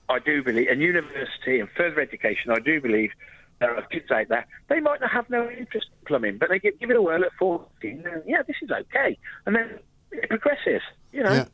I 0.09 0.19
do 0.19 0.43
believe, 0.43 0.67
and 0.69 0.81
university 0.81 1.59
and 1.59 1.69
further 1.71 2.01
education, 2.01 2.51
I 2.51 2.59
do 2.59 2.79
believe. 2.81 3.11
There 3.59 3.73
are 3.73 3.81
kids 3.83 4.11
out 4.11 4.27
there. 4.27 4.45
They 4.67 4.81
might 4.81 4.99
not 4.99 5.11
have 5.11 5.29
no 5.29 5.49
interest 5.49 5.87
in 5.87 6.05
plumbing, 6.05 6.37
but 6.39 6.49
they 6.49 6.59
give, 6.59 6.77
give 6.77 6.89
it 6.91 6.97
a 6.97 7.01
whirl 7.01 7.23
at 7.23 7.31
fourteen. 7.39 8.03
And, 8.05 8.21
yeah, 8.27 8.41
this 8.45 8.57
is 8.61 8.69
okay, 8.69 9.17
and 9.45 9.55
then 9.55 9.79
it 10.11 10.27
progresses. 10.29 10.81
You 11.13 11.23
know. 11.23 11.31
Yeah, 11.31 11.45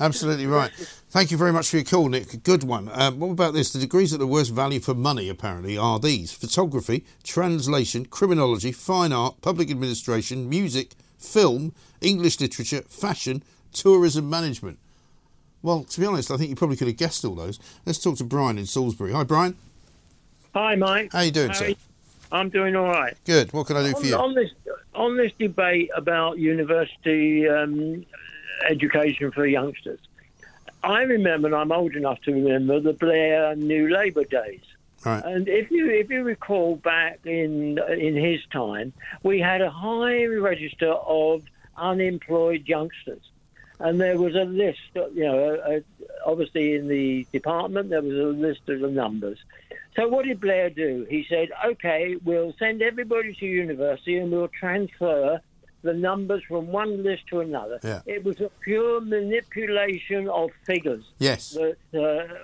absolutely 0.00 0.46
right. 0.46 0.70
Thank 1.10 1.30
you 1.30 1.36
very 1.36 1.52
much 1.52 1.68
for 1.68 1.76
your 1.76 1.84
call, 1.84 2.08
Nick. 2.08 2.42
Good 2.42 2.64
one. 2.64 2.90
Um, 2.92 3.20
what 3.20 3.30
about 3.30 3.54
this? 3.54 3.72
The 3.72 3.78
degrees 3.78 4.12
at 4.12 4.18
the 4.18 4.26
worst 4.26 4.52
value 4.52 4.80
for 4.80 4.94
money, 4.94 5.28
apparently, 5.28 5.76
are 5.78 5.98
these 5.98 6.32
photography, 6.32 7.04
translation, 7.22 8.06
criminology, 8.06 8.72
fine 8.72 9.12
art, 9.12 9.40
public 9.40 9.70
administration, 9.70 10.48
music, 10.48 10.92
film, 11.18 11.72
English 12.00 12.40
literature, 12.40 12.82
fashion, 12.82 13.42
tourism 13.72 14.28
management. 14.28 14.78
Well, 15.62 15.84
to 15.84 16.00
be 16.00 16.06
honest, 16.06 16.30
I 16.30 16.36
think 16.36 16.50
you 16.50 16.56
probably 16.56 16.76
could 16.76 16.88
have 16.88 16.96
guessed 16.96 17.24
all 17.24 17.34
those. 17.34 17.58
Let's 17.86 17.98
talk 17.98 18.18
to 18.18 18.24
Brian 18.24 18.58
in 18.58 18.66
Salisbury. 18.66 19.12
Hi, 19.12 19.24
Brian. 19.24 19.56
Hi, 20.54 20.76
Mike. 20.76 21.12
How 21.12 21.22
you 21.22 21.30
doing, 21.30 21.48
How 21.48 21.54
sir? 21.54 21.68
you? 21.68 21.76
I'm 22.30 22.50
doing 22.50 22.76
all 22.76 22.88
right. 22.88 23.16
Good. 23.24 23.52
What 23.52 23.66
can 23.68 23.76
I 23.76 23.82
do 23.82 23.94
on, 23.94 24.00
for 24.00 24.06
you? 24.06 24.16
on 24.16 24.34
this 24.34 24.50
on 24.94 25.16
this 25.16 25.32
debate 25.38 25.90
about 25.96 26.38
university 26.38 27.48
um, 27.48 28.04
education 28.68 29.30
for 29.30 29.46
youngsters, 29.46 30.00
I 30.84 31.02
remember, 31.02 31.48
and 31.48 31.56
I'm 31.56 31.72
old 31.72 31.96
enough 31.96 32.20
to 32.22 32.32
remember 32.32 32.78
the 32.78 32.92
Blair 32.92 33.56
New 33.56 33.88
Labour 33.88 34.24
days. 34.24 34.60
Right. 35.04 35.24
And 35.24 35.48
if 35.48 35.70
you 35.70 35.90
if 35.90 36.10
you 36.10 36.22
recall 36.22 36.76
back 36.76 37.20
in 37.24 37.78
in 37.98 38.14
his 38.14 38.40
time, 38.50 38.92
we 39.22 39.40
had 39.40 39.60
a 39.60 39.70
high 39.70 40.24
register 40.24 40.92
of 40.92 41.42
unemployed 41.76 42.66
youngsters, 42.66 43.22
and 43.80 44.00
there 44.00 44.18
was 44.18 44.34
a 44.34 44.44
list. 44.44 44.80
You 44.94 45.24
know, 45.24 45.54
uh, 45.56 45.80
obviously 46.26 46.74
in 46.74 46.88
the 46.88 47.26
department 47.32 47.90
there 47.90 48.02
was 48.02 48.16
a 48.16 48.38
list 48.38 48.68
of 48.68 48.80
the 48.80 48.88
numbers. 48.88 49.38
So 49.96 50.08
what 50.08 50.24
did 50.24 50.40
Blair 50.40 50.70
do? 50.70 51.06
He 51.08 51.26
said, 51.28 51.50
"Okay, 51.64 52.16
we'll 52.24 52.54
send 52.58 52.82
everybody 52.82 53.34
to 53.34 53.46
university 53.46 54.18
and 54.18 54.30
we'll 54.32 54.48
transfer." 54.48 55.40
The 55.84 55.92
numbers 55.92 56.42
from 56.48 56.68
one 56.68 57.02
list 57.02 57.26
to 57.28 57.40
another. 57.40 57.78
Yeah. 57.84 58.00
It 58.06 58.24
was 58.24 58.40
a 58.40 58.50
pure 58.60 59.00
manipulation 59.02 60.28
of 60.28 60.50
figures 60.66 61.04
Yes. 61.18 61.50
that 61.50 61.76
uh, 61.94 62.34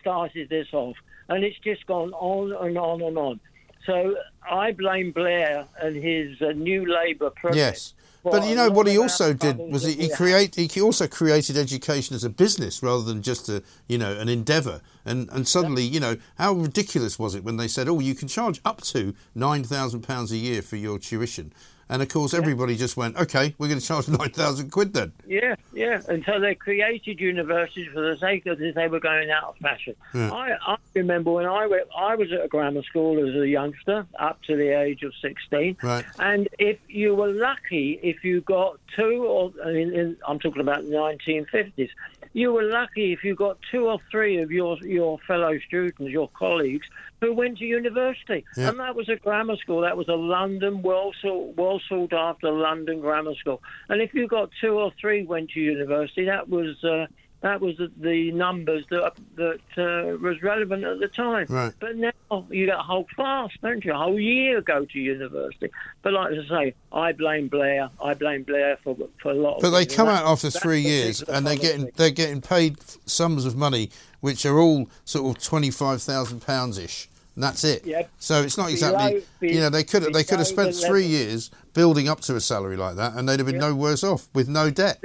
started 0.00 0.48
this 0.48 0.66
off, 0.72 0.96
and 1.28 1.44
it's 1.44 1.58
just 1.60 1.86
gone 1.86 2.12
on 2.12 2.52
and 2.66 2.76
on 2.76 3.00
and 3.02 3.16
on. 3.16 3.40
So 3.86 4.16
I 4.50 4.72
blame 4.72 5.12
Blair 5.12 5.64
and 5.80 5.94
his 5.96 6.42
uh, 6.42 6.52
New 6.52 6.92
Labour 6.92 7.30
project. 7.30 7.56
Yes. 7.56 7.94
But 8.24 8.46
you 8.48 8.56
know 8.56 8.68
what 8.68 8.86
he 8.88 8.98
also 8.98 9.32
did 9.32 9.56
was 9.58 9.84
he, 9.84 9.92
he 9.92 10.10
create 10.10 10.56
he 10.56 10.80
also 10.80 11.06
created 11.06 11.56
education 11.56 12.16
as 12.16 12.24
a 12.24 12.28
business 12.28 12.82
rather 12.82 13.04
than 13.04 13.22
just 13.22 13.48
a 13.48 13.62
you 13.86 13.96
know 13.96 14.12
an 14.18 14.28
endeavour. 14.28 14.80
And 15.06 15.30
and 15.30 15.46
suddenly 15.46 15.84
you 15.84 16.00
know 16.00 16.16
how 16.36 16.52
ridiculous 16.52 17.18
was 17.18 17.34
it 17.36 17.44
when 17.44 17.56
they 17.58 17.68
said 17.68 17.88
oh 17.88 18.00
you 18.00 18.14
can 18.14 18.28
charge 18.28 18.60
up 18.64 18.82
to 18.92 19.14
nine 19.34 19.62
thousand 19.64 20.02
pounds 20.02 20.32
a 20.32 20.36
year 20.36 20.62
for 20.62 20.76
your 20.76 20.98
tuition. 20.98 21.52
And 21.88 22.02
of 22.02 22.08
course, 22.08 22.34
everybody 22.34 22.76
just 22.76 22.96
went, 22.96 23.16
"Okay, 23.16 23.54
we're 23.58 23.68
going 23.68 23.80
to 23.80 23.86
charge 23.86 24.08
nine 24.08 24.30
thousand 24.30 24.70
quid 24.70 24.92
then." 24.92 25.12
Yeah, 25.26 25.56
yeah. 25.72 26.00
And 26.08 26.24
so 26.24 26.38
they 26.38 26.54
created 26.54 27.20
universities 27.20 27.88
for 27.92 28.00
the 28.00 28.16
sake 28.18 28.46
of 28.46 28.58
this. 28.58 28.74
They 28.74 28.88
were 28.88 29.00
going 29.00 29.30
out 29.30 29.44
of 29.44 29.56
fashion. 29.56 29.94
Yeah. 30.14 30.30
I, 30.30 30.56
I 30.66 30.76
remember 30.94 31.32
when 31.32 31.46
I 31.46 31.66
went, 31.66 31.88
I 31.96 32.14
was 32.14 32.32
at 32.32 32.44
a 32.44 32.48
grammar 32.48 32.82
school 32.82 33.26
as 33.26 33.34
a 33.34 33.48
youngster, 33.48 34.06
up 34.18 34.42
to 34.42 34.56
the 34.56 34.78
age 34.78 35.02
of 35.02 35.12
sixteen. 35.20 35.76
Right. 35.82 36.04
And 36.18 36.48
if 36.58 36.78
you 36.88 37.14
were 37.14 37.32
lucky, 37.32 37.98
if 38.02 38.24
you 38.24 38.42
got 38.42 38.78
two, 38.94 39.24
or 39.24 39.52
I 39.64 39.72
mean, 39.72 39.94
in, 39.94 40.16
I'm 40.26 40.38
talking 40.38 40.60
about 40.60 40.84
the 40.84 40.90
1950s, 40.90 41.90
you 42.32 42.52
were 42.52 42.64
lucky 42.64 43.12
if 43.12 43.24
you 43.24 43.34
got 43.34 43.58
two 43.70 43.88
or 43.88 43.98
three 44.10 44.38
of 44.38 44.50
your 44.50 44.76
your 44.78 45.18
fellow 45.26 45.58
students, 45.66 46.10
your 46.10 46.28
colleagues, 46.28 46.86
who 47.20 47.32
went 47.34 47.58
to 47.58 47.64
university. 47.64 48.44
Yeah. 48.56 48.68
And 48.70 48.80
that 48.80 48.94
was 48.94 49.08
a 49.08 49.16
grammar 49.16 49.56
school. 49.56 49.80
That 49.82 49.96
was 49.96 50.08
a 50.08 50.14
London, 50.14 50.82
well 50.82 51.12
sought, 51.20 51.56
well 51.56 51.80
sought 51.88 52.12
after 52.12 52.50
London 52.50 53.00
grammar 53.00 53.34
school. 53.34 53.60
And 53.88 54.00
if 54.00 54.14
you 54.14 54.28
got 54.28 54.50
two 54.60 54.74
or 54.78 54.92
three 55.00 55.24
went 55.24 55.50
to 55.50 55.60
university, 55.60 56.26
that 56.26 56.48
was. 56.48 56.82
Uh, 56.84 57.06
that 57.40 57.60
was 57.60 57.76
the, 57.76 57.90
the 57.98 58.32
numbers 58.32 58.84
that 58.90 59.12
that 59.36 59.60
uh, 59.76 60.16
was 60.18 60.42
relevant 60.42 60.82
at 60.84 60.98
the 60.98 61.08
time. 61.08 61.46
Right. 61.48 61.72
But 61.78 61.96
now 61.96 62.10
you 62.50 62.66
get 62.66 62.74
a 62.78 62.82
whole 62.82 63.04
class, 63.04 63.50
don't 63.62 63.84
you? 63.84 63.92
A 63.92 63.96
whole 63.96 64.18
year 64.18 64.60
go 64.60 64.84
to 64.84 64.98
university. 64.98 65.70
But 66.02 66.14
like 66.14 66.32
I 66.32 66.48
say, 66.48 66.74
I 66.92 67.12
blame 67.12 67.48
Blair. 67.48 67.90
I 68.02 68.14
blame 68.14 68.42
Blair 68.42 68.76
for 68.82 68.96
for 69.22 69.30
a 69.30 69.34
lot. 69.34 69.56
of 69.56 69.62
But 69.62 69.70
they 69.70 69.84
things. 69.84 69.94
come 69.96 70.08
out 70.08 70.26
after 70.26 70.50
three 70.50 70.80
years 70.80 71.22
and 71.22 71.46
they're 71.46 71.56
policy. 71.56 71.78
getting 71.78 71.90
they're 71.96 72.10
getting 72.10 72.40
paid 72.40 72.76
sums 73.06 73.44
of 73.44 73.54
money 73.56 73.90
which 74.20 74.44
are 74.44 74.58
all 74.58 74.88
sort 75.04 75.36
of 75.36 75.42
twenty 75.42 75.70
five 75.70 76.02
thousand 76.02 76.40
pounds 76.40 76.76
ish. 76.76 77.08
And 77.36 77.44
that's 77.44 77.62
it. 77.62 77.86
Yep. 77.86 78.10
So 78.18 78.42
it's 78.42 78.58
not 78.58 78.68
exactly 78.70 79.22
be- 79.38 79.52
you 79.54 79.60
know 79.60 79.70
they 79.70 79.84
could 79.84 80.02
they 80.12 80.24
could 80.24 80.38
have 80.38 80.48
spent 80.48 80.74
three 80.74 81.06
years 81.06 81.52
building 81.72 82.08
up 82.08 82.18
to 82.22 82.34
a 82.34 82.40
salary 82.40 82.76
like 82.76 82.96
that 82.96 83.14
and 83.14 83.28
they'd 83.28 83.38
have 83.38 83.46
been 83.46 83.58
no 83.58 83.76
worse 83.76 84.02
off 84.02 84.28
with 84.34 84.48
no 84.48 84.70
debt. 84.70 84.98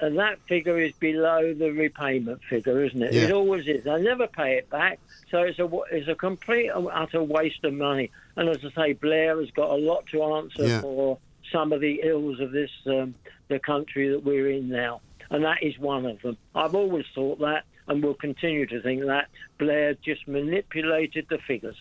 And 0.00 0.18
that 0.18 0.38
figure 0.48 0.78
is 0.78 0.92
below 0.92 1.52
the 1.54 1.70
repayment 1.72 2.40
figure, 2.48 2.84
isn't 2.84 3.02
it? 3.02 3.12
Yeah. 3.12 3.22
It 3.22 3.32
always 3.32 3.66
is. 3.66 3.84
They 3.84 4.00
never 4.02 4.26
pay 4.26 4.54
it 4.56 4.68
back, 4.70 4.98
so 5.30 5.38
it's 5.42 5.58
a 5.58 5.68
it's 5.90 6.08
a 6.08 6.14
complete 6.14 6.68
and 6.68 6.88
utter 6.92 7.22
waste 7.22 7.64
of 7.64 7.74
money. 7.74 8.10
And 8.36 8.48
as 8.48 8.58
I 8.64 8.70
say, 8.74 8.92
Blair 8.94 9.38
has 9.40 9.50
got 9.50 9.70
a 9.70 9.76
lot 9.76 10.06
to 10.12 10.22
answer 10.22 10.66
Yeah. 10.66 10.80
for 10.80 11.18
some 11.52 11.72
of 11.72 11.80
the 11.80 12.00
ills 12.04 12.40
of 12.40 12.52
this 12.52 12.70
um, 12.86 13.14
the 13.48 13.58
country 13.58 14.08
that 14.08 14.24
we're 14.24 14.50
in 14.50 14.68
now, 14.68 15.00
and 15.30 15.44
that 15.44 15.62
is 15.62 15.78
one 15.78 16.06
of 16.06 16.20
them. 16.22 16.36
I've 16.54 16.74
always 16.74 17.06
thought 17.14 17.40
that, 17.40 17.64
and 17.88 18.02
will 18.02 18.14
continue 18.14 18.66
to 18.66 18.80
think 18.80 19.04
that 19.06 19.28
Blair 19.58 19.94
just 19.94 20.26
manipulated 20.28 21.26
the 21.28 21.38
figures. 21.38 21.76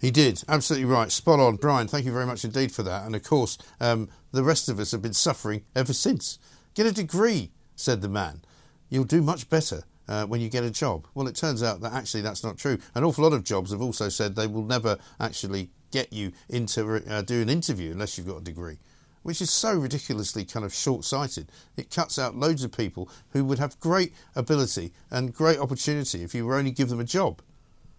He 0.00 0.10
did 0.10 0.42
absolutely 0.48 0.86
right, 0.86 1.12
spot 1.12 1.38
on, 1.38 1.56
Brian. 1.56 1.88
Thank 1.88 2.06
you 2.06 2.12
very 2.12 2.26
much 2.26 2.44
indeed 2.44 2.72
for 2.72 2.82
that. 2.84 3.04
And 3.04 3.14
of 3.14 3.22
course, 3.22 3.58
um, 3.80 4.08
the 4.32 4.42
rest 4.42 4.68
of 4.68 4.80
us 4.80 4.92
have 4.92 5.02
been 5.02 5.12
suffering 5.12 5.64
ever 5.76 5.92
since. 5.92 6.38
Get 6.74 6.86
a 6.86 6.92
degree, 6.92 7.50
said 7.76 8.00
the 8.00 8.08
man. 8.08 8.40
You'll 8.88 9.04
do 9.04 9.20
much 9.20 9.50
better 9.50 9.84
uh, 10.08 10.24
when 10.26 10.40
you 10.40 10.48
get 10.48 10.64
a 10.64 10.70
job. 10.70 11.06
Well, 11.14 11.28
it 11.28 11.36
turns 11.36 11.62
out 11.62 11.80
that 11.82 11.92
actually 11.92 12.22
that's 12.22 12.42
not 12.42 12.56
true. 12.56 12.78
An 12.94 13.04
awful 13.04 13.24
lot 13.24 13.34
of 13.34 13.44
jobs 13.44 13.72
have 13.72 13.82
also 13.82 14.08
said 14.08 14.34
they 14.34 14.46
will 14.46 14.64
never 14.64 14.98
actually 15.20 15.70
get 15.90 16.12
you 16.12 16.32
into 16.48 17.02
uh, 17.08 17.22
do 17.22 17.42
an 17.42 17.50
interview 17.50 17.92
unless 17.92 18.16
you've 18.16 18.26
got 18.26 18.38
a 18.38 18.44
degree. 18.44 18.78
Which 19.22 19.42
is 19.42 19.50
so 19.50 19.74
ridiculously 19.74 20.44
kind 20.44 20.64
of 20.64 20.74
short 20.74 21.04
sighted. 21.04 21.52
It 21.76 21.90
cuts 21.90 22.18
out 22.18 22.36
loads 22.36 22.64
of 22.64 22.72
people 22.72 23.08
who 23.30 23.44
would 23.44 23.58
have 23.58 23.78
great 23.78 24.14
ability 24.34 24.92
and 25.10 25.34
great 25.34 25.58
opportunity 25.58 26.22
if 26.22 26.34
you 26.34 26.46
were 26.46 26.56
only 26.56 26.72
give 26.72 26.88
them 26.88 27.00
a 27.00 27.04
job. 27.04 27.42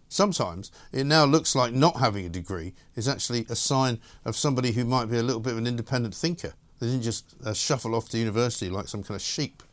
Sometimes 0.09 0.71
it 0.91 1.05
now 1.05 1.25
looks 1.25 1.55
like 1.55 1.73
not 1.73 1.97
having 1.97 2.25
a 2.25 2.29
degree 2.29 2.73
is 2.95 3.07
actually 3.07 3.45
a 3.49 3.55
sign 3.55 3.99
of 4.25 4.35
somebody 4.35 4.73
who 4.73 4.83
might 4.83 5.09
be 5.09 5.17
a 5.17 5.23
little 5.23 5.39
bit 5.39 5.53
of 5.53 5.59
an 5.59 5.67
independent 5.67 6.13
thinker. 6.13 6.53
They 6.83 6.89
didn't 6.89 7.03
just 7.03 7.33
uh, 7.45 7.53
shuffle 7.53 7.95
off 7.95 8.09
to 8.09 8.17
university 8.17 8.69
like 8.69 8.89
some 8.89 9.03
kind 9.03 9.15
of 9.15 9.21
sheep. 9.21 9.63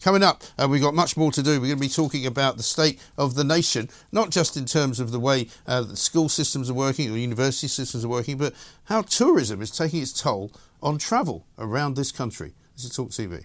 Coming 0.00 0.22
up, 0.22 0.44
uh, 0.56 0.68
we've 0.68 0.80
got 0.80 0.94
much 0.94 1.16
more 1.16 1.32
to 1.32 1.42
do. 1.42 1.60
We're 1.60 1.66
going 1.66 1.70
to 1.70 1.76
be 1.76 1.88
talking 1.88 2.24
about 2.24 2.56
the 2.56 2.62
state 2.62 3.00
of 3.18 3.34
the 3.34 3.42
nation, 3.42 3.88
not 4.12 4.30
just 4.30 4.56
in 4.56 4.64
terms 4.64 5.00
of 5.00 5.10
the 5.10 5.18
way 5.18 5.48
uh, 5.66 5.82
the 5.82 5.96
school 5.96 6.28
systems 6.28 6.70
are 6.70 6.74
working 6.74 7.12
or 7.12 7.16
university 7.16 7.66
systems 7.66 8.04
are 8.04 8.08
working, 8.08 8.36
but 8.36 8.54
how 8.84 9.02
tourism 9.02 9.60
is 9.60 9.72
taking 9.72 10.02
its 10.02 10.12
toll 10.12 10.52
on 10.80 10.98
travel 10.98 11.46
around 11.58 11.96
this 11.96 12.12
country. 12.12 12.52
This 12.76 12.84
is 12.84 12.94
Talk 12.94 13.10
TV. 13.10 13.44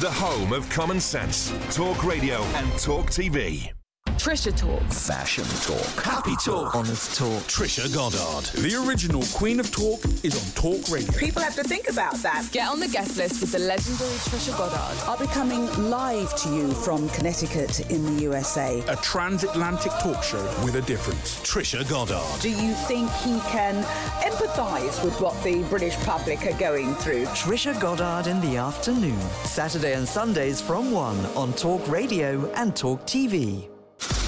The 0.00 0.10
home 0.10 0.52
of 0.52 0.68
common 0.68 1.00
sense, 1.00 1.52
talk 1.74 2.04
radio 2.04 2.42
and 2.42 2.70
talk 2.78 3.06
TV. 3.06 3.72
Trisha 4.18 4.54
Talk. 4.54 4.82
Fashion 4.92 5.44
talk. 5.62 6.04
Happy 6.04 6.34
talk. 6.44 6.74
Honest 6.74 7.16
talk. 7.16 7.40
Trisha 7.44 7.86
Goddard. 7.94 8.46
The 8.60 8.74
original 8.84 9.22
Queen 9.32 9.60
of 9.60 9.70
Talk 9.70 10.04
is 10.24 10.34
on 10.34 10.52
Talk 10.54 10.90
Radio. 10.90 11.12
People 11.12 11.40
have 11.40 11.54
to 11.54 11.62
think 11.62 11.88
about 11.88 12.16
that. 12.16 12.48
Get 12.50 12.68
on 12.68 12.80
the 12.80 12.88
guest 12.88 13.16
list 13.16 13.40
with 13.40 13.52
the 13.52 13.60
legendary 13.60 14.10
Trisha 14.10 14.58
Goddard. 14.58 15.08
I'll 15.08 15.16
be 15.16 15.28
coming 15.28 15.66
live 15.88 16.34
to 16.42 16.52
you 16.52 16.72
from 16.72 17.08
Connecticut 17.10 17.88
in 17.92 18.04
the 18.04 18.22
USA. 18.22 18.82
A 18.88 18.96
transatlantic 18.96 19.92
talk 20.00 20.20
show 20.24 20.42
with 20.64 20.74
a 20.74 20.82
difference. 20.82 21.36
Trisha 21.40 21.88
Goddard. 21.88 22.40
Do 22.40 22.50
you 22.50 22.74
think 22.88 23.08
he 23.22 23.38
can 23.50 23.84
empathise 24.24 25.02
with 25.04 25.18
what 25.20 25.40
the 25.44 25.62
British 25.70 25.96
public 25.98 26.44
are 26.44 26.58
going 26.58 26.92
through? 26.96 27.24
Trisha 27.26 27.80
Goddard 27.80 28.28
in 28.28 28.40
the 28.40 28.56
afternoon. 28.56 29.20
Saturday 29.44 29.94
and 29.94 30.08
Sundays 30.08 30.60
from 30.60 30.90
1 30.90 31.24
on 31.36 31.52
Talk 31.52 31.86
Radio 31.88 32.50
and 32.54 32.74
Talk 32.74 33.06
TV. 33.06 33.68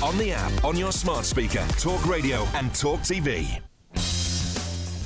On 0.02 0.16
the 0.18 0.32
app, 0.32 0.64
on 0.64 0.76
your 0.76 0.92
smart 0.92 1.24
speaker, 1.24 1.66
talk 1.78 2.06
radio 2.06 2.46
and 2.54 2.74
talk 2.74 3.00
TV. 3.00 3.69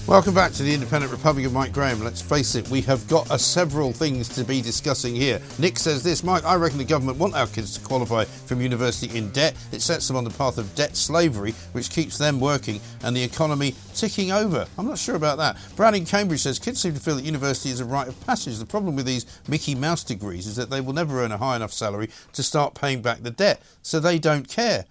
Welcome 0.07 0.35
back 0.35 0.53
to 0.53 0.63
the 0.63 0.75
Independent 0.75 1.11
Republic 1.11 1.47
of 1.47 1.55
Mike 1.55 1.73
Graham. 1.73 2.05
Let's 2.05 2.21
face 2.21 2.57
it, 2.57 2.69
we 2.69 2.83
have 2.83 3.09
got 3.09 3.25
several 3.41 3.91
things 3.91 4.29
to 4.29 4.45
be 4.45 4.61
discussing 4.61 5.15
here. 5.15 5.41
Nick 5.59 5.79
says 5.79 6.03
this 6.03 6.23
Mike, 6.23 6.45
I 6.45 6.57
reckon 6.57 6.77
the 6.77 6.85
government 6.85 7.17
want 7.17 7.35
our 7.35 7.47
kids 7.47 7.79
to 7.79 7.85
qualify 7.87 8.25
from 8.25 8.61
university 8.61 9.17
in 9.17 9.31
debt. 9.31 9.57
It 9.73 9.81
sets 9.81 10.07
them 10.07 10.19
on 10.19 10.25
the 10.25 10.31
path 10.31 10.59
of 10.59 10.75
debt 10.75 10.95
slavery, 10.95 11.53
which 11.73 11.89
keeps 11.89 12.19
them 12.19 12.39
working 12.39 12.83
and 13.03 13.17
the 13.17 13.23
economy 13.23 13.75
ticking 13.95 14.31
over. 14.31 14.67
I'm 14.77 14.87
not 14.87 14.99
sure 14.99 15.17
about 15.17 15.39
that. 15.39 15.57
Brown 15.75 15.95
in 15.95 16.05
Cambridge 16.05 16.41
says 16.41 16.59
kids 16.59 16.83
seem 16.83 16.93
to 16.93 17.01
feel 17.01 17.17
that 17.17 17.25
university 17.25 17.71
is 17.71 17.81
a 17.81 17.87
rite 17.87 18.09
of 18.09 18.27
passage. 18.27 18.59
The 18.59 18.67
problem 18.67 18.97
with 18.97 19.07
these 19.07 19.25
Mickey 19.49 19.75
Mouse 19.75 20.05
degrees 20.05 20.47
is 20.47 20.57
that 20.57 20.69
they 20.69 20.83
will 20.83 20.93
never 20.93 21.23
earn 21.23 21.33
a 21.33 21.39
high 21.39 21.57
enough 21.57 21.73
salary 21.73 22.11
to 22.35 22.43
start 22.43 22.75
paying 22.75 23.01
back 23.01 23.23
the 23.23 23.31
debt, 23.31 23.63
so 23.81 24.01
they 24.01 24.19
don't 24.19 24.51
care. 24.51 24.85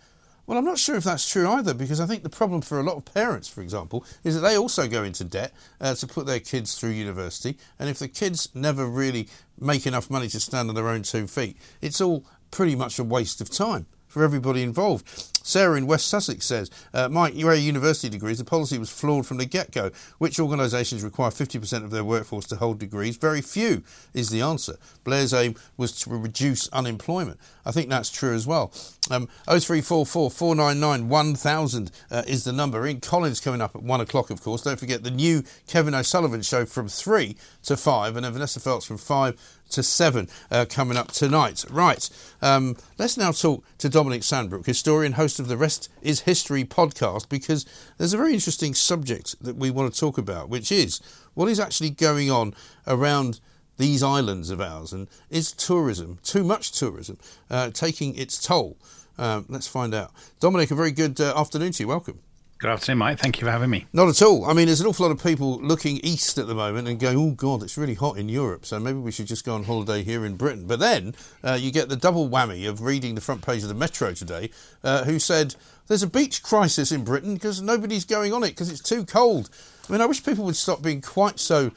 Well, 0.46 0.58
I'm 0.58 0.66
not 0.66 0.78
sure 0.78 0.96
if 0.96 1.06
that's 1.06 1.30
true 1.30 1.48
either, 1.48 1.74
because 1.74 2.02
I 2.02 2.06
think 2.06 2.24
the 2.24 2.30
problem 2.30 2.62
for 2.62 2.80
a 2.80 2.84
lot 2.84 2.98
of 2.98 3.06
parents, 3.06 3.48
for 3.48 3.62
example, 3.62 4.06
is 4.26 4.36
that 4.36 4.42
they 4.42 4.58
also 4.58 4.90
go 4.90 5.04
into 5.04 5.24
debt 5.24 5.54
uh, 5.80 5.96
to 5.96 6.06
put 6.06 6.26
their 6.26 6.42
kids 6.42 6.76
through 6.76 6.90
university. 6.90 7.58
And 7.80 7.90
if 7.90 8.00
the 8.00 8.10
kids 8.10 8.50
never 8.54 8.86
really 8.86 9.30
make 9.58 9.88
enough 9.88 10.10
money 10.10 10.28
to 10.28 10.40
stand 10.40 10.68
on 10.68 10.76
their 10.76 10.90
own 10.90 11.04
two 11.04 11.28
feet, 11.28 11.58
it's 11.82 12.02
all 12.02 12.26
pretty 12.52 12.76
much 12.76 13.00
a 13.00 13.04
waste 13.06 13.40
of 13.40 13.50
time 13.50 13.86
for 14.08 14.24
everybody 14.24 14.64
involved. 14.64 15.08
Sarah 15.44 15.78
in 15.78 15.86
West 15.86 16.08
Sussex 16.08 16.46
says, 16.46 16.72
uh, 16.94 17.10
Mike, 17.10 17.36
your 17.36 17.54
university 17.54 18.10
degrees, 18.10 18.40
the 18.40 18.46
policy 18.46 18.80
was 18.80 18.90
flawed 18.90 19.28
from 19.28 19.38
the 19.38 19.46
get 19.46 19.72
go. 19.72 19.92
Which 20.18 20.40
organisations 20.40 21.04
require 21.04 21.30
50% 21.30 21.84
of 21.84 21.92
their 21.92 22.04
workforce 22.04 22.46
to 22.48 22.56
hold 22.56 22.80
degrees? 22.80 23.18
Very 23.18 23.42
few 23.42 23.84
is 24.14 24.30
the 24.30 24.42
answer. 24.42 24.78
Blair's 25.04 25.34
aim 25.34 25.56
was 25.78 25.92
to 26.02 26.10
reduce 26.10 26.70
unemployment. 26.70 27.40
I 27.66 27.72
think 27.72 27.90
that's 27.90 28.10
true 28.10 28.34
as 28.34 28.48
well. 28.48 28.74
Um, 29.12 29.28
0344 29.46 30.32
499 30.32 31.10
1000 31.10 31.92
uh, 32.10 32.24
is 32.26 32.46
the 32.46 32.54
number. 32.54 32.86
Ian 32.88 33.02
Collins 33.02 33.42
coming 33.42 33.62
up 33.62 33.76
at 33.76 33.84
1 33.84 34.02
o'clock, 34.02 34.30
of 34.30 34.42
course. 34.42 34.62
Don't 34.62 34.80
forget 34.80 35.04
the 35.04 35.12
new 35.12 35.44
Kevin 35.68 35.94
O'Sullivan 35.94 36.42
show 36.42 36.66
from 36.66 36.88
3 36.88 37.36
to 37.64 37.76
5, 37.76 38.16
and 38.16 38.26
then 38.26 38.34
Vanessa 38.34 38.60
Feltz 38.60 38.86
from 38.86 38.98
5 38.98 39.60
to 39.72 39.84
7 39.84 40.30
uh, 40.52 40.66
coming 40.70 40.98
up 40.98 41.12
tonight. 41.12 41.66
Right, 41.70 42.10
um, 42.42 42.78
let's 42.98 43.18
now 43.18 43.32
talk 43.32 43.64
to 43.80 43.90
Dominic 43.90 44.22
Sandbrook, 44.22 44.66
historian, 44.66 45.14
host 45.14 45.33
of 45.40 45.48
the 45.48 45.58
Rest 45.58 45.90
is 46.02 46.22
History 46.22 46.64
podcast, 46.64 47.30
because 47.30 47.66
there's 47.98 48.14
a 48.14 48.18
very 48.18 48.34
interesting 48.34 48.74
subject 48.74 49.36
that 49.44 49.56
we 49.56 49.72
want 49.72 49.94
to 49.94 50.00
talk 50.00 50.18
about, 50.18 50.50
which 50.50 50.72
is 50.72 51.02
what 51.34 51.50
is 51.50 51.60
actually 51.60 51.90
going 51.90 52.30
on 52.32 52.54
around 52.88 53.40
these 53.78 54.04
islands 54.04 54.50
of 54.50 54.62
ours, 54.62 54.94
and 54.94 55.08
is 55.30 55.52
tourism, 55.52 56.20
too 56.24 56.44
much 56.44 56.72
tourism, 56.72 57.18
uh, 57.50 57.70
taking 57.72 58.16
its 58.16 58.42
toll? 58.42 58.78
Um, 59.18 59.46
let's 59.50 59.68
find 59.68 59.94
out. 59.94 60.12
Dominic, 60.40 60.72
a 60.72 60.76
very 60.76 60.92
good 60.92 61.20
uh, 61.20 61.34
afternoon 61.36 61.72
to 61.74 61.84
you. 61.84 61.88
Welcome. 61.88 62.20
Good 62.64 62.72
afternoon, 62.72 63.00
Mike. 63.00 63.20
Thank 63.20 63.42
you 63.42 63.46
for 63.46 63.52
having 63.52 63.70
me. 63.70 63.88
Not 63.92 64.08
at 64.08 64.22
all. 64.22 64.46
I 64.46 64.54
mean, 64.54 64.68
there's 64.68 64.80
an 64.80 64.88
awful 64.88 65.06
lot 65.06 65.12
of 65.12 65.22
people 65.22 65.60
looking 65.60 65.98
east 65.98 66.38
at 66.38 66.48
the 66.48 66.56
moment 66.56 66.88
and 66.88 66.98
going, 66.98 67.18
oh, 67.18 67.32
God, 67.32 67.62
it's 67.62 67.78
really 67.78 67.94
hot 67.94 68.18
in 68.18 68.30
Europe, 68.30 68.66
so 68.66 68.80
maybe 68.80 69.00
we 69.00 69.12
should 69.12 69.26
just 69.26 69.44
go 69.44 69.54
on 69.56 69.66
holiday 69.66 70.02
here 70.02 70.26
in 70.26 70.38
Britain. 70.38 70.66
But 70.66 70.80
then 70.80 71.14
uh, 71.44 71.58
you 71.60 71.74
get 71.74 71.90
the 71.90 71.98
double 71.98 72.30
whammy 72.30 72.66
of 72.70 72.80
reading 72.80 73.16
the 73.16 73.20
front 73.20 73.46
page 73.46 73.64
of 73.64 73.68
the 73.68 73.76
Metro 73.76 74.14
today, 74.14 74.50
uh, 74.82 75.04
who 75.04 75.20
said 75.20 75.58
there's 75.88 76.04
a 76.04 76.08
beach 76.08 76.42
crisis 76.42 76.94
in 76.94 77.04
Britain 77.04 77.34
because 77.34 77.62
nobody's 77.62 78.06
going 78.06 78.32
on 78.32 78.46
it 78.46 78.52
because 78.52 78.72
it's 78.72 78.80
too 78.82 79.04
cold. 79.04 79.50
I 79.90 79.92
mean, 79.92 80.00
I 80.00 80.06
wish 80.06 80.24
people 80.24 80.46
would 80.46 80.56
stop 80.56 80.82
being 80.82 81.02
quite 81.02 81.42
so 81.42 81.72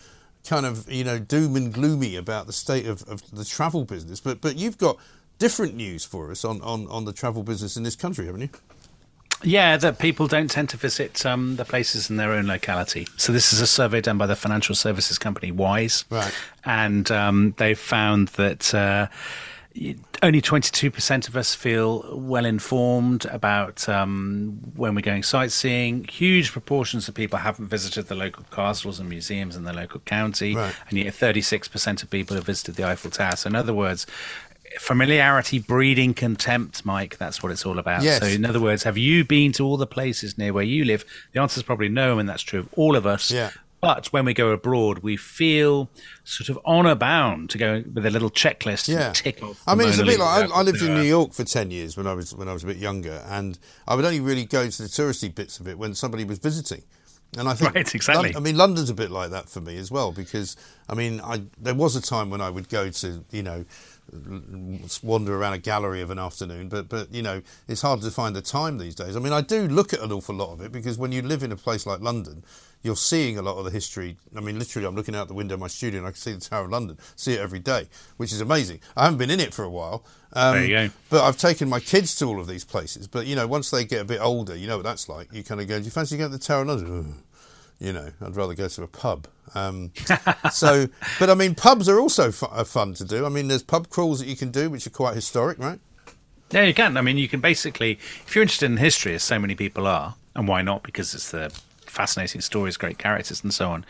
kind 0.48 0.64
of, 0.64 0.88
you 0.88 1.02
know, 1.02 1.18
doom 1.18 1.56
and 1.56 1.74
gloomy 1.74 2.14
about 2.14 2.46
the 2.46 2.52
state 2.52 2.86
of, 2.86 3.02
of 3.08 3.28
the 3.32 3.44
travel 3.44 3.84
business. 3.84 4.20
But, 4.20 4.40
but 4.40 4.54
you've 4.54 4.78
got 4.78 4.98
different 5.40 5.74
news 5.74 6.04
for 6.04 6.30
us 6.30 6.44
on, 6.44 6.62
on, 6.62 6.86
on 6.86 7.06
the 7.06 7.12
travel 7.12 7.42
business 7.42 7.76
in 7.76 7.82
this 7.82 7.96
country, 7.96 8.26
haven't 8.26 8.42
you? 8.42 8.50
Yeah, 9.42 9.76
that 9.76 9.98
people 9.98 10.26
don't 10.26 10.50
tend 10.50 10.70
to 10.70 10.76
visit 10.76 11.24
um, 11.26 11.56
the 11.56 11.64
places 11.64 12.10
in 12.10 12.16
their 12.16 12.32
own 12.32 12.46
locality. 12.46 13.06
So 13.16 13.32
this 13.32 13.52
is 13.52 13.60
a 13.60 13.66
survey 13.66 14.00
done 14.00 14.18
by 14.18 14.26
the 14.26 14.36
financial 14.36 14.74
services 14.74 15.18
company 15.18 15.52
Wise, 15.52 16.04
right? 16.10 16.34
And 16.64 17.10
um, 17.10 17.54
they've 17.58 17.78
found 17.78 18.28
that. 18.28 18.74
Uh, 18.74 19.08
only 20.22 20.40
22% 20.40 21.28
of 21.28 21.36
us 21.36 21.54
feel 21.54 22.18
well 22.18 22.46
informed 22.46 23.26
about 23.26 23.86
um, 23.88 24.58
when 24.74 24.94
we're 24.94 25.02
going 25.02 25.22
sightseeing. 25.22 26.04
Huge 26.04 26.52
proportions 26.52 27.08
of 27.08 27.14
people 27.14 27.38
haven't 27.38 27.66
visited 27.66 28.08
the 28.08 28.14
local 28.14 28.44
castles 28.50 28.98
and 28.98 29.08
museums 29.08 29.54
in 29.54 29.64
the 29.64 29.72
local 29.72 30.00
county, 30.00 30.54
right. 30.54 30.74
and 30.88 30.98
yet 30.98 31.12
36% 31.12 32.02
of 32.02 32.10
people 32.10 32.36
have 32.36 32.46
visited 32.46 32.76
the 32.76 32.84
Eiffel 32.84 33.10
Tower. 33.10 33.36
So, 33.36 33.48
in 33.48 33.54
other 33.54 33.74
words, 33.74 34.06
familiarity 34.78 35.58
breeding 35.58 36.14
contempt, 36.14 36.84
Mike. 36.84 37.18
That's 37.18 37.42
what 37.42 37.52
it's 37.52 37.64
all 37.66 37.78
about. 37.78 38.02
Yes. 38.02 38.20
So, 38.20 38.26
in 38.26 38.44
other 38.44 38.60
words, 38.60 38.82
have 38.84 38.98
you 38.98 39.24
been 39.24 39.52
to 39.52 39.64
all 39.64 39.76
the 39.76 39.86
places 39.86 40.36
near 40.38 40.52
where 40.52 40.64
you 40.64 40.84
live? 40.84 41.04
The 41.32 41.40
answer 41.40 41.58
is 41.58 41.62
probably 41.62 41.88
no, 41.88 42.18
and 42.18 42.28
that's 42.28 42.42
true 42.42 42.60
of 42.60 42.68
all 42.74 42.96
of 42.96 43.06
us. 43.06 43.30
Yeah. 43.30 43.50
But 43.80 44.06
when 44.12 44.24
we 44.24 44.32
go 44.34 44.50
abroad, 44.50 45.00
we 45.00 45.16
feel 45.16 45.90
sort 46.24 46.48
of 46.48 46.58
honour 46.64 46.94
bound 46.94 47.50
to 47.50 47.58
go 47.58 47.84
with 47.92 48.06
a 48.06 48.10
little 48.10 48.30
checklist 48.30 48.88
Yeah. 48.88 49.08
and 49.08 49.14
tick 49.14 49.42
off. 49.42 49.62
I 49.66 49.74
mean, 49.74 49.88
it's 49.88 49.98
a 49.98 50.04
bit 50.04 50.18
like 50.18 50.50
I, 50.50 50.54
I 50.54 50.62
lived 50.62 50.82
in. 50.82 50.94
New 50.94 51.02
York 51.02 51.34
for 51.34 51.44
ten 51.44 51.70
years 51.70 51.96
when 51.96 52.06
I 52.06 52.14
was 52.14 52.34
when 52.34 52.48
I 52.48 52.52
was 52.52 52.64
a 52.64 52.66
bit 52.66 52.78
younger, 52.78 53.22
and 53.28 53.58
I 53.86 53.94
would 53.94 54.04
only 54.04 54.20
really 54.20 54.44
go 54.46 54.68
to 54.68 54.82
the 54.82 54.88
touristy 54.88 55.32
bits 55.32 55.60
of 55.60 55.68
it 55.68 55.78
when 55.78 55.94
somebody 55.94 56.24
was 56.24 56.38
visiting. 56.38 56.82
And 57.36 57.48
I 57.48 57.54
think, 57.54 57.74
Right, 57.74 57.94
exactly. 57.94 58.34
I 58.34 58.38
mean, 58.38 58.56
London's 58.56 58.88
a 58.88 58.94
bit 58.94 59.10
like 59.10 59.30
that 59.30 59.48
for 59.50 59.60
me 59.60 59.76
as 59.76 59.90
well 59.90 60.10
because 60.10 60.56
I 60.88 60.94
mean, 60.94 61.20
I 61.20 61.42
there 61.58 61.74
was 61.74 61.96
a 61.96 62.00
time 62.00 62.30
when 62.30 62.40
I 62.40 62.48
would 62.48 62.68
go 62.70 62.88
to 62.88 63.24
you 63.30 63.42
know 63.42 63.66
wander 65.02 65.36
around 65.36 65.54
a 65.54 65.58
gallery 65.58 66.00
of 66.00 66.10
an 66.10 66.18
afternoon, 66.18 66.68
but 66.68 66.88
but 66.88 67.12
you 67.12 67.22
know, 67.22 67.42
it's 67.68 67.82
hard 67.82 68.02
to 68.02 68.10
find 68.10 68.36
the 68.36 68.42
time 68.42 68.78
these 68.78 68.94
days. 68.94 69.16
I 69.16 69.20
mean, 69.20 69.32
I 69.32 69.40
do 69.40 69.66
look 69.68 69.92
at 69.92 70.00
an 70.00 70.12
awful 70.12 70.34
lot 70.34 70.52
of 70.52 70.60
it 70.60 70.72
because 70.72 70.98
when 70.98 71.12
you 71.12 71.22
live 71.22 71.42
in 71.42 71.52
a 71.52 71.56
place 71.56 71.86
like 71.86 72.00
London, 72.00 72.44
you're 72.82 72.96
seeing 72.96 73.36
a 73.36 73.42
lot 73.42 73.56
of 73.58 73.64
the 73.64 73.70
history. 73.70 74.16
I 74.36 74.40
mean, 74.40 74.58
literally, 74.58 74.86
I'm 74.86 74.94
looking 74.94 75.14
out 75.14 75.28
the 75.28 75.34
window 75.34 75.54
of 75.54 75.60
my 75.60 75.66
studio 75.66 75.98
and 75.98 76.06
I 76.06 76.10
can 76.10 76.18
see 76.18 76.32
the 76.32 76.40
Tower 76.40 76.64
of 76.64 76.70
London, 76.70 76.98
see 77.16 77.34
it 77.34 77.40
every 77.40 77.58
day, 77.58 77.88
which 78.16 78.32
is 78.32 78.40
amazing. 78.40 78.80
I 78.96 79.04
haven't 79.04 79.18
been 79.18 79.30
in 79.30 79.40
it 79.40 79.52
for 79.52 79.64
a 79.64 79.70
while. 79.70 80.04
Um, 80.32 80.54
There 80.54 80.64
you 80.64 80.88
go. 80.88 80.94
But 81.10 81.24
I've 81.24 81.36
taken 81.36 81.68
my 81.68 81.80
kids 81.80 82.14
to 82.16 82.26
all 82.26 82.38
of 82.38 82.46
these 82.46 82.64
places. 82.64 83.08
But, 83.08 83.26
you 83.26 83.34
know, 83.34 83.46
once 83.46 83.70
they 83.70 83.84
get 83.84 84.02
a 84.02 84.04
bit 84.04 84.20
older, 84.20 84.54
you 84.54 84.68
know 84.68 84.76
what 84.76 84.84
that's 84.84 85.08
like. 85.08 85.32
You 85.32 85.42
kind 85.42 85.60
of 85.60 85.66
go, 85.66 85.78
do 85.78 85.84
you 85.84 85.90
fancy 85.90 86.16
going 86.16 86.30
to 86.30 86.38
the 86.38 86.42
Tower 86.42 86.62
of 86.62 86.68
London? 86.68 87.14
You 87.78 87.92
know, 87.92 88.10
I'd 88.20 88.36
rather 88.36 88.54
go 88.54 88.68
to 88.68 88.82
a 88.82 88.88
pub. 88.88 89.28
Um, 89.54 89.92
so, 90.52 90.88
but 91.18 91.30
I 91.30 91.34
mean, 91.34 91.54
pubs 91.54 91.88
are 91.88 92.00
also 92.00 92.32
are 92.50 92.64
fun 92.64 92.94
to 92.94 93.04
do. 93.04 93.26
I 93.26 93.28
mean, 93.28 93.48
there's 93.48 93.62
pub 93.62 93.90
crawls 93.90 94.20
that 94.20 94.28
you 94.28 94.36
can 94.36 94.50
do, 94.50 94.70
which 94.70 94.86
are 94.86 94.90
quite 94.90 95.14
historic, 95.14 95.58
right? 95.58 95.78
Yeah, 96.50 96.62
you 96.62 96.74
can. 96.74 96.96
I 96.96 97.00
mean, 97.00 97.18
you 97.18 97.28
can 97.28 97.40
basically, 97.40 97.92
if 98.26 98.34
you're 98.34 98.42
interested 98.42 98.70
in 98.70 98.76
history, 98.76 99.14
as 99.14 99.22
so 99.22 99.38
many 99.38 99.54
people 99.54 99.86
are, 99.86 100.14
and 100.34 100.46
why 100.46 100.62
not? 100.62 100.82
Because 100.82 101.14
it's 101.14 101.30
the 101.30 101.50
fascinating 101.80 102.40
stories, 102.40 102.76
great 102.76 102.98
characters, 102.98 103.42
and 103.42 103.52
so 103.52 103.70
on. 103.70 103.84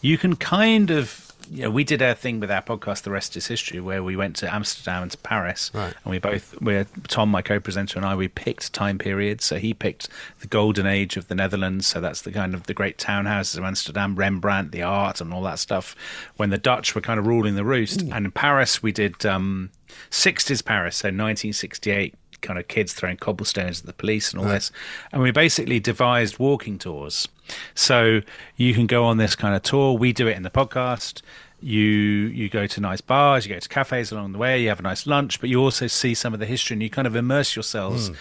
You 0.00 0.18
can 0.18 0.36
kind 0.36 0.90
of, 0.90 1.31
you 1.50 1.62
know, 1.62 1.70
we 1.70 1.84
did 1.84 2.00
a 2.02 2.14
thing 2.14 2.40
with 2.40 2.50
our 2.50 2.62
podcast, 2.62 3.02
The 3.02 3.10
Rest 3.10 3.36
Is 3.36 3.46
History, 3.46 3.80
where 3.80 4.02
we 4.02 4.16
went 4.16 4.36
to 4.36 4.52
Amsterdam 4.52 5.02
and 5.02 5.10
to 5.10 5.18
Paris, 5.18 5.70
Right. 5.74 5.94
and 6.04 6.10
we 6.10 6.18
both, 6.18 6.60
we're 6.60 6.86
Tom, 7.08 7.30
my 7.30 7.42
co-presenter, 7.42 7.98
and 7.98 8.06
I, 8.06 8.14
we 8.14 8.28
picked 8.28 8.72
time 8.72 8.98
periods. 8.98 9.44
So 9.44 9.56
he 9.56 9.74
picked 9.74 10.08
the 10.40 10.46
golden 10.46 10.86
age 10.86 11.16
of 11.16 11.28
the 11.28 11.34
Netherlands. 11.34 11.86
So 11.86 12.00
that's 12.00 12.22
the 12.22 12.32
kind 12.32 12.54
of 12.54 12.64
the 12.64 12.74
great 12.74 12.98
townhouses 12.98 13.58
of 13.58 13.64
Amsterdam, 13.64 14.14
Rembrandt, 14.16 14.72
the 14.72 14.82
art, 14.82 15.20
and 15.20 15.32
all 15.32 15.42
that 15.42 15.58
stuff. 15.58 15.94
When 16.36 16.50
the 16.50 16.58
Dutch 16.58 16.94
were 16.94 17.00
kind 17.00 17.18
of 17.20 17.26
ruling 17.26 17.54
the 17.54 17.64
roost, 17.64 18.00
and 18.02 18.26
in 18.26 18.30
Paris 18.30 18.82
we 18.82 18.92
did 18.92 19.24
um, 19.26 19.70
60s 20.10 20.64
Paris, 20.64 20.96
so 20.96 21.06
1968 21.08 22.14
kind 22.42 22.58
of 22.58 22.68
kids 22.68 22.92
throwing 22.92 23.16
cobblestones 23.16 23.80
at 23.80 23.86
the 23.86 23.92
police 23.92 24.32
and 24.32 24.40
all 24.40 24.46
Right. 24.46 24.54
this. 24.54 24.70
And 25.12 25.22
we 25.22 25.30
basically 25.30 25.80
devised 25.80 26.38
walking 26.38 26.78
tours. 26.78 27.28
So 27.74 28.20
you 28.56 28.74
can 28.74 28.86
go 28.86 29.04
on 29.04 29.16
this 29.16 29.34
kind 29.34 29.54
of 29.54 29.62
tour. 29.62 29.94
We 29.96 30.12
do 30.12 30.26
it 30.28 30.36
in 30.36 30.42
the 30.42 30.50
podcast. 30.50 31.22
You 31.60 31.80
you 31.80 32.48
go 32.48 32.66
to 32.66 32.80
nice 32.80 33.00
bars, 33.00 33.46
you 33.46 33.54
go 33.54 33.60
to 33.60 33.68
cafes 33.68 34.10
along 34.10 34.32
the 34.32 34.38
way, 34.38 34.60
you 34.62 34.68
have 34.68 34.80
a 34.80 34.82
nice 34.82 35.06
lunch, 35.06 35.40
but 35.40 35.48
you 35.48 35.60
also 35.60 35.86
see 35.86 36.12
some 36.14 36.34
of 36.34 36.40
the 36.40 36.46
history 36.46 36.74
and 36.74 36.82
you 36.82 36.90
kind 36.90 37.06
of 37.06 37.14
immerse 37.14 37.54
yourselves 37.54 38.08
Hmm. 38.08 38.14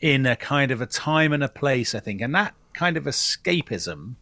in 0.00 0.26
a 0.26 0.36
kind 0.36 0.70
of 0.70 0.80
a 0.82 0.86
time 0.86 1.32
and 1.32 1.42
a 1.42 1.48
place, 1.48 1.94
I 1.94 2.00
think. 2.00 2.20
And 2.20 2.34
that 2.34 2.54
kind 2.74 2.96
of 2.98 3.04
escapism 3.04 4.16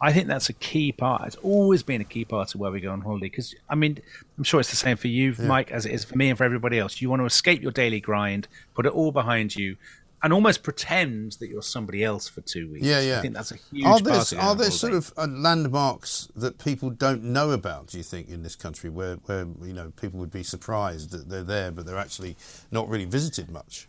I 0.00 0.12
think 0.12 0.28
that's 0.28 0.48
a 0.48 0.52
key 0.52 0.92
part. 0.92 1.26
It's 1.26 1.36
always 1.36 1.82
been 1.82 2.00
a 2.00 2.04
key 2.04 2.24
part 2.24 2.54
of 2.54 2.60
where 2.60 2.70
we 2.70 2.80
go 2.80 2.92
on 2.92 3.00
holiday. 3.00 3.28
Because 3.28 3.54
I 3.68 3.74
mean, 3.74 3.98
I'm 4.36 4.44
sure 4.44 4.60
it's 4.60 4.70
the 4.70 4.76
same 4.76 4.96
for 4.96 5.08
you, 5.08 5.34
Mike, 5.38 5.70
as 5.72 5.86
it 5.86 5.92
is 5.92 6.04
for 6.04 6.16
me 6.16 6.28
and 6.28 6.38
for 6.38 6.44
everybody 6.44 6.78
else. 6.78 7.00
You 7.00 7.10
want 7.10 7.20
to 7.20 7.26
escape 7.26 7.62
your 7.62 7.72
daily 7.72 8.00
grind, 8.00 8.46
put 8.74 8.86
it 8.86 8.92
all 8.92 9.10
behind 9.10 9.56
you, 9.56 9.76
and 10.22 10.32
almost 10.32 10.62
pretend 10.62 11.32
that 11.40 11.48
you're 11.48 11.62
somebody 11.62 12.04
else 12.04 12.28
for 12.28 12.40
two 12.42 12.70
weeks. 12.72 12.86
Yeah, 12.86 13.00
yeah. 13.00 13.18
I 13.18 13.22
think 13.22 13.34
that's 13.34 13.52
a 13.52 13.56
huge 13.56 13.84
Are 13.84 13.92
part 13.92 14.04
there, 14.04 14.14
of 14.14 14.20
are 14.20 14.34
there 14.34 14.40
holiday. 14.46 14.70
sort 14.70 14.92
of 14.94 15.12
uh, 15.16 15.26
landmarks 15.28 16.28
that 16.36 16.58
people 16.58 16.90
don't 16.90 17.24
know 17.24 17.50
about? 17.50 17.88
Do 17.88 17.98
you 17.98 18.04
think 18.04 18.28
in 18.28 18.42
this 18.42 18.56
country 18.56 18.90
where, 18.90 19.16
where 19.26 19.46
you 19.62 19.72
know 19.72 19.92
people 20.00 20.20
would 20.20 20.32
be 20.32 20.42
surprised 20.42 21.10
that 21.10 21.28
they're 21.28 21.42
there, 21.42 21.70
but 21.70 21.86
they're 21.86 21.98
actually 21.98 22.36
not 22.70 22.88
really 22.88 23.04
visited 23.04 23.50
much? 23.50 23.88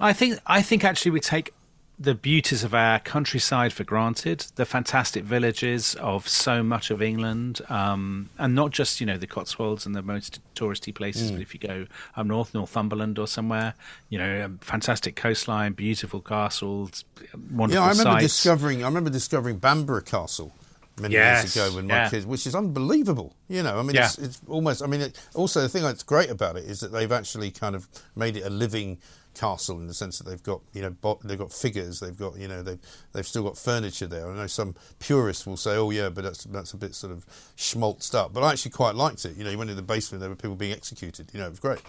I 0.00 0.12
think 0.12 0.38
I 0.46 0.62
think 0.62 0.84
actually 0.84 1.12
we 1.12 1.20
take 1.20 1.52
the 1.98 2.14
beauties 2.14 2.64
of 2.64 2.74
our 2.74 2.98
countryside 2.98 3.72
for 3.72 3.84
granted, 3.84 4.46
the 4.56 4.64
fantastic 4.64 5.22
villages 5.24 5.94
of 5.96 6.26
so 6.26 6.62
much 6.62 6.90
of 6.90 7.00
England, 7.00 7.60
um, 7.68 8.30
and 8.36 8.54
not 8.54 8.72
just 8.72 9.00
you 9.00 9.06
know 9.06 9.16
the 9.16 9.26
Cotswolds 9.28 9.86
and 9.86 9.94
the 9.94 10.02
most 10.02 10.40
touristy 10.56 10.92
places, 10.94 11.30
Mm. 11.30 11.34
but 11.34 11.42
if 11.42 11.54
you 11.54 11.60
go 11.60 11.86
up 12.16 12.26
north, 12.26 12.52
Northumberland 12.52 13.18
or 13.18 13.28
somewhere, 13.28 13.74
you 14.08 14.18
know, 14.18 14.56
fantastic 14.60 15.14
coastline, 15.14 15.72
beautiful 15.74 16.20
castles, 16.20 17.04
wonderful 17.52 17.82
yeah, 17.82 17.86
I 17.86 17.90
remember 17.90 18.10
sights. 18.20 18.24
discovering. 18.24 18.82
I 18.82 18.86
remember 18.88 19.10
discovering 19.10 19.58
Bamburgh 19.58 20.04
Castle 20.04 20.52
many 21.00 21.14
Yes, 21.14 21.42
years 21.42 21.56
ago 21.68 21.76
when 21.76 21.86
my 21.88 21.94
yeah. 21.94 22.10
kids, 22.10 22.24
which 22.26 22.46
is 22.46 22.54
unbelievable. 22.54 23.34
You 23.48 23.62
know, 23.62 23.78
I 23.78 23.82
mean, 23.82 23.96
it's, 23.96 24.18
it's 24.18 24.40
almost. 24.48 24.82
I 24.82 24.86
mean, 24.86 25.00
it, 25.00 25.20
also 25.34 25.60
the 25.60 25.68
thing 25.68 25.82
that's 25.82 26.02
great 26.02 26.30
about 26.30 26.56
it 26.56 26.64
is 26.64 26.80
that 26.80 26.90
they've 26.92 27.10
actually 27.12 27.50
kind 27.52 27.74
of 27.76 27.88
made 28.16 28.36
it 28.36 28.42
a 28.44 28.50
living 28.50 28.98
castle 29.34 29.78
in 29.78 29.86
the 29.86 29.94
sense 29.94 30.18
that 30.18 30.24
they've 30.28 30.42
got 30.42 30.60
you 30.72 30.82
know 30.82 30.90
bo- 30.90 31.20
they've 31.24 31.38
got 31.38 31.52
figures 31.52 32.00
they've 32.00 32.16
got 32.16 32.38
you 32.38 32.48
know 32.48 32.62
they've 32.62 32.78
they've 33.12 33.26
still 33.26 33.42
got 33.42 33.58
furniture 33.58 34.06
there 34.06 34.30
I 34.30 34.34
know 34.34 34.46
some 34.46 34.74
purists 34.98 35.46
will 35.46 35.56
say 35.56 35.76
oh 35.76 35.90
yeah 35.90 36.08
but 36.08 36.24
that's 36.24 36.44
that's 36.44 36.72
a 36.72 36.76
bit 36.76 36.94
sort 36.94 37.12
of 37.12 37.26
schmaltzed 37.56 38.14
up 38.14 38.32
but 38.32 38.42
I 38.42 38.52
actually 38.52 38.70
quite 38.72 38.94
liked 38.94 39.24
it 39.24 39.36
you 39.36 39.44
know 39.44 39.50
you 39.50 39.58
went 39.58 39.70
in 39.70 39.76
the 39.76 39.82
basement 39.82 40.20
there 40.20 40.30
were 40.30 40.36
people 40.36 40.56
being 40.56 40.72
executed 40.72 41.30
you 41.32 41.40
know 41.40 41.46
it 41.46 41.50
was 41.50 41.60
great 41.60 41.80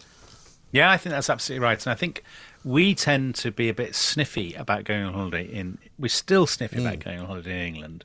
Yeah, 0.71 0.91
I 0.91 0.97
think 0.97 1.11
that's 1.13 1.29
absolutely 1.29 1.63
right. 1.63 1.85
And 1.85 1.91
I 1.93 1.95
think 1.95 2.21
we 2.65 2.93
tend 2.95 3.35
to 3.35 3.51
be 3.51 3.69
a 3.69 3.73
bit 3.73 3.95
sniffy 3.95 4.53
about 4.55 4.83
going 4.83 5.05
on 5.05 5.13
holiday 5.13 5.45
in. 5.45 5.77
We're 5.97 6.09
still 6.09 6.47
sniffy 6.47 6.81
about 6.81 6.99
Mm. 6.99 7.03
going 7.05 7.19
on 7.21 7.25
holiday 7.27 7.61
in 7.61 7.75
England, 7.75 8.03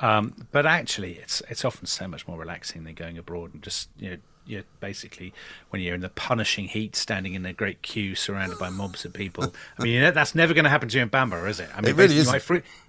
um, 0.00 0.46
but 0.50 0.64
actually, 0.64 1.14
it's 1.18 1.42
it's 1.50 1.64
often 1.64 1.86
so 1.86 2.08
much 2.08 2.26
more 2.26 2.38
relaxing 2.38 2.84
than 2.84 2.94
going 2.94 3.18
abroad 3.18 3.52
and 3.52 3.62
just 3.62 3.90
you 3.98 4.10
know. 4.10 4.16
You're 4.46 4.62
basically 4.80 5.32
when 5.70 5.82
you're 5.82 5.94
in 5.94 6.00
the 6.00 6.08
punishing 6.08 6.68
heat, 6.68 6.94
standing 6.96 7.34
in 7.34 7.44
a 7.44 7.52
great 7.52 7.82
queue, 7.82 8.14
surrounded 8.14 8.58
by 8.58 8.68
mobs 8.70 9.04
of 9.04 9.12
people. 9.12 9.52
I 9.78 9.82
mean, 9.82 10.14
that's 10.14 10.34
never 10.34 10.54
going 10.54 10.64
to 10.64 10.70
happen 10.70 10.88
to 10.88 10.96
you 10.96 11.02
in 11.02 11.08
Bamburgh, 11.08 11.48
is 11.48 11.60
it? 11.60 11.68
I 11.74 11.80
mean, 11.80 11.90
It 11.90 11.96
really 11.96 12.16
isn't. 12.18 12.32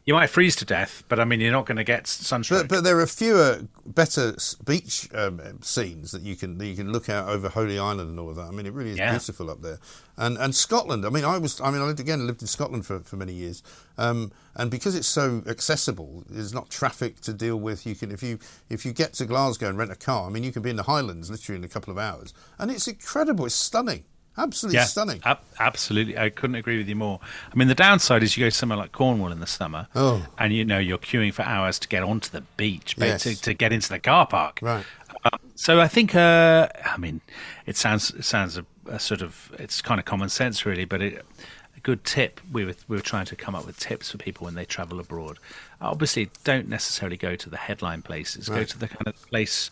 You 0.08 0.14
might, 0.14 0.28
free, 0.30 0.46
you 0.46 0.48
might 0.48 0.54
freeze 0.54 0.56
to 0.56 0.66
death, 0.66 1.04
but 1.10 1.20
I 1.20 1.26
mean, 1.26 1.42
you're 1.42 1.52
not 1.52 1.66
going 1.66 1.76
to 1.76 1.84
get 1.84 2.08
sunshine. 2.08 2.60
But, 2.60 2.70
but 2.70 2.84
there 2.86 2.98
are 3.02 3.06
fewer, 3.06 3.64
better 3.86 4.36
beach 4.66 5.10
um, 5.14 5.42
scenes 5.62 6.12
that 6.12 6.22
you 6.22 6.38
can 6.38 6.58
that 6.60 6.66
you 6.66 6.76
can 6.78 6.94
look 6.94 7.10
out 7.10 7.28
over 7.28 7.50
Holy 7.50 7.78
Island 7.78 8.10
and 8.12 8.18
all 8.18 8.30
of 8.30 8.38
that. 8.38 8.44
I 8.48 8.52
mean, 8.52 8.66
it 8.66 8.72
really 8.74 8.92
is 8.92 8.98
Yeah. 8.98 9.12
beautiful 9.12 9.52
up 9.52 9.62
there. 9.62 9.80
And 10.16 10.38
and 10.38 10.56
Scotland. 10.56 11.06
I 11.06 11.10
mean, 11.10 11.26
I 11.26 11.38
was. 11.38 11.60
I 11.60 11.72
mean, 11.72 11.82
I 11.82 11.86
lived 11.86 12.00
again. 12.00 12.26
lived 12.26 12.42
in 12.42 12.48
Scotland 12.48 12.86
for, 12.86 13.02
for 13.02 13.18
many 13.18 13.34
years. 13.34 13.62
Um, 13.98 14.32
and 14.56 14.72
because 14.72 14.96
it's 14.96 15.08
so 15.10 15.44
accessible, 15.46 16.24
there's 16.30 16.54
not 16.54 16.70
traffic 16.70 17.20
to 17.22 17.34
deal 17.34 17.58
with. 17.58 17.86
You 17.86 17.94
can 17.94 18.10
if 18.12 18.24
you 18.24 18.40
if 18.70 18.86
you 18.86 18.94
get 18.94 19.12
to 19.16 19.26
Glasgow 19.26 19.68
and 19.68 19.78
rent 19.78 19.92
a 19.92 19.96
car. 19.96 20.28
I 20.28 20.30
mean, 20.30 20.44
you 20.44 20.54
can 20.54 20.62
be 20.62 20.70
in 20.70 20.78
the 20.78 20.84
Highlands 20.84 21.30
literally 21.30 21.60
in 21.60 21.66
a 21.66 21.68
couple 21.68 21.92
of 21.92 21.98
hours, 21.98 22.34
and 22.58 22.72
it's 22.72 22.88
incredible. 22.88 23.46
It's 23.46 23.56
stunning. 23.56 24.06
Absolutely 24.38 24.78
yeah, 24.78 24.86
stunning. 24.86 25.22
ab- 25.26 25.40
absolutely, 25.60 26.18
I 26.18 26.30
couldn't 26.30 26.56
agree 26.56 26.78
with 26.78 26.88
you 26.88 26.96
more. 26.96 27.20
I 27.52 27.56
mean, 27.56 27.68
the 27.68 27.76
downside 27.76 28.22
is 28.24 28.38
you 28.38 28.46
go 28.46 28.50
somewhere 28.50 28.78
like 28.78 28.92
Cornwall 28.92 29.32
in 29.32 29.40
the 29.40 29.48
summer, 29.48 29.88
Oh. 29.96 30.26
and 30.38 30.54
you 30.54 30.64
know 30.64 30.78
you're 30.80 30.98
queuing 31.00 31.34
for 31.34 31.42
hours 31.42 31.80
to 31.80 31.88
get 31.88 32.04
onto 32.04 32.30
the 32.30 32.42
beach, 32.56 32.96
Yes. 32.98 33.24
to, 33.24 33.40
to 33.42 33.54
get 33.54 33.74
into 33.74 33.90
the 33.90 34.00
car 34.00 34.28
park. 34.28 34.60
Right. 34.62 34.86
Um, 35.26 35.40
so 35.56 35.80
I 35.82 35.88
think, 35.88 36.14
uh, 36.14 36.70
I 36.86 36.98
mean, 36.98 37.22
it 37.66 37.76
sounds 37.78 38.12
it 38.12 38.24
sounds 38.26 38.58
a, 38.58 38.66
a 38.88 39.00
sort 39.00 39.22
of 39.22 39.52
it's 39.58 39.82
kind 39.82 40.00
of 40.00 40.06
common 40.06 40.30
sense, 40.30 40.66
really, 40.66 40.86
but 40.86 41.02
it, 41.02 41.26
a 41.76 41.80
good 41.80 42.04
tip. 42.06 42.40
We 42.52 42.64
were 42.66 42.76
we 42.88 42.96
were 42.98 43.02
trying 43.02 43.26
to 43.26 43.36
come 43.36 43.56
up 43.56 43.66
with 43.66 43.80
tips 43.80 44.12
for 44.12 44.18
people 44.20 44.46
when 44.46 44.54
they 44.54 44.66
travel 44.66 45.00
abroad. 45.00 45.40
Obviously, 45.82 46.30
don't 46.44 46.68
necessarily 46.70 47.18
go 47.18 47.36
to 47.36 47.50
the 47.50 47.58
headline 47.58 48.04
places. 48.04 48.50
Go 48.50 48.64
to 48.64 48.78
the 48.78 48.88
kind 48.88 49.08
of 49.08 49.16
place 49.28 49.72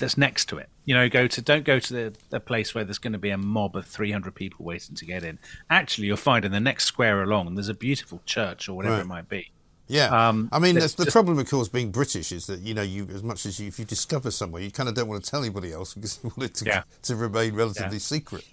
that's 0.00 0.18
next 0.18 0.46
to 0.48 0.58
it. 0.58 0.68
You 0.84 0.94
know, 0.94 1.08
go 1.08 1.28
to 1.28 1.40
don't 1.40 1.64
go 1.64 1.78
to 1.78 1.92
the, 1.92 2.14
the 2.30 2.40
place 2.40 2.74
where 2.74 2.82
there's 2.84 2.98
going 2.98 3.12
to 3.12 3.18
be 3.18 3.30
a 3.30 3.38
mob 3.38 3.76
of 3.76 3.86
300 3.86 4.34
people 4.34 4.64
waiting 4.64 4.96
to 4.96 5.04
get 5.06 5.22
in. 5.22 5.38
Actually, 5.70 6.08
you'll 6.08 6.16
find 6.16 6.44
in 6.44 6.50
the 6.52 6.58
next 6.60 6.84
square 6.86 7.22
along 7.22 7.54
there's 7.54 7.68
a 7.68 7.74
beautiful 7.74 8.20
church 8.26 8.68
or 8.68 8.74
whatever 8.74 8.96
Right. 8.96 9.02
it 9.02 9.06
might 9.06 9.28
be. 9.28 9.52
Yeah, 9.86 10.28
Um, 10.28 10.48
I 10.52 10.60
mean, 10.60 10.76
that's 10.76 10.94
the 10.94 11.04
just- 11.04 11.14
problem, 11.14 11.38
of 11.40 11.50
course, 11.50 11.68
being 11.68 11.90
British 11.90 12.30
is 12.32 12.46
that 12.46 12.60
you 12.60 12.74
know, 12.74 12.82
you 12.82 13.08
as 13.12 13.22
much 13.24 13.44
as 13.46 13.58
you, 13.60 13.66
if 13.68 13.78
you 13.78 13.84
discover 13.84 14.30
somewhere, 14.30 14.62
you 14.62 14.70
kind 14.70 14.88
of 14.88 14.94
don't 14.94 15.08
want 15.08 15.24
to 15.24 15.30
tell 15.30 15.40
anybody 15.40 15.72
else 15.72 15.94
because 15.94 16.18
you 16.22 16.30
want 16.36 16.50
it 16.50 16.54
to, 16.56 16.64
Yeah. 16.64 16.82
to 17.02 17.16
remain 17.16 17.54
relatively 17.54 17.96
Yeah. 17.96 17.98
secret. 17.98 18.44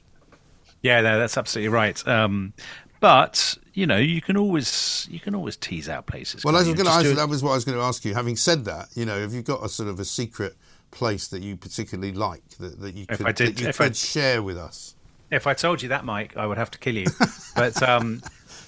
Yeah, 0.82 1.02
no, 1.02 1.19
that's 1.19 1.38
absolutely 1.38 1.69
right. 1.69 2.07
Um, 2.07 2.53
but 2.99 3.56
you 3.74 3.86
know, 3.86 3.98
you 3.98 4.22
can 4.22 4.38
always 4.38 5.07
you 5.11 5.19
can 5.19 5.36
always 5.36 5.56
tease 5.56 5.88
out 5.88 6.07
places. 6.07 6.44
Well, 6.44 6.56
I 6.56 6.60
was 6.60 6.68
going 6.69 6.86
to 6.86 6.91
ask 6.91 7.02
do 7.02 7.07
you, 7.10 7.14
it- 7.14 7.18
that 7.18 7.30
was 7.30 7.44
what 7.44 7.52
I 7.52 7.56
was 7.56 7.65
going 7.65 7.78
to 7.78 7.84
ask 7.84 8.03
you. 8.03 8.15
Having 8.15 8.38
said 8.38 8.65
that, 8.65 8.88
you 8.95 9.06
know, 9.06 9.19
have 9.19 9.34
you 9.34 9.44
got 9.44 9.64
a 9.64 9.69
sort 9.69 9.90
of 9.90 9.99
a 9.99 10.06
secret 10.06 10.56
place 10.91 11.27
that 11.30 11.41
you 11.41 11.55
particularly 11.57 12.14
like 12.14 12.47
that, 12.59 12.80
that 12.81 12.95
you 12.95 13.05
If 13.09 13.18
could, 13.18 13.27
I 13.27 13.31
did- 13.31 13.55
that 13.57 13.61
you 13.61 13.68
if 13.69 13.77
could 13.77 13.91
I- 13.91 13.93
share 13.93 14.41
with 14.41 14.57
us? 14.57 14.95
If 15.30 15.45
I 15.45 15.53
told 15.53 15.81
you 15.81 15.89
that, 15.89 16.05
Mike, 16.05 16.38
I 16.38 16.45
would 16.45 16.57
have 16.57 16.72
to 16.72 16.77
kill 16.80 16.95
you. 16.95 17.07
but 17.55 17.84
um, 17.84 18.22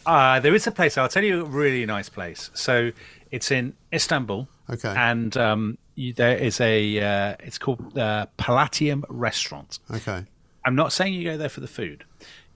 uh, 0.05 0.41
there 0.41 0.53
is 0.53 0.67
a 0.67 0.71
place. 0.71 0.97
I'll 0.97 1.07
tell 1.07 1.23
you 1.23 1.41
a 1.41 1.45
really 1.45 1.85
nice 1.85 2.09
place. 2.09 2.51
So 2.53 2.91
it's 3.31 3.49
in 3.49 3.75
Istanbul. 3.93 4.47
Okay. 4.69 4.93
And 4.95 5.37
um, 5.37 5.77
you, 5.95 6.11
there 6.11 6.37
is 6.37 6.59
a. 6.59 6.99
Uh, 6.99 7.35
it's 7.39 7.57
called 7.57 7.97
uh, 7.97 8.25
Palatium 8.37 9.03
Restaurant. 9.07 9.79
Okay. 9.89 10.25
I'm 10.65 10.75
not 10.75 10.91
saying 10.91 11.13
you 11.13 11.23
go 11.23 11.37
there 11.37 11.47
for 11.47 11.61
the 11.61 11.67
food. 11.67 12.03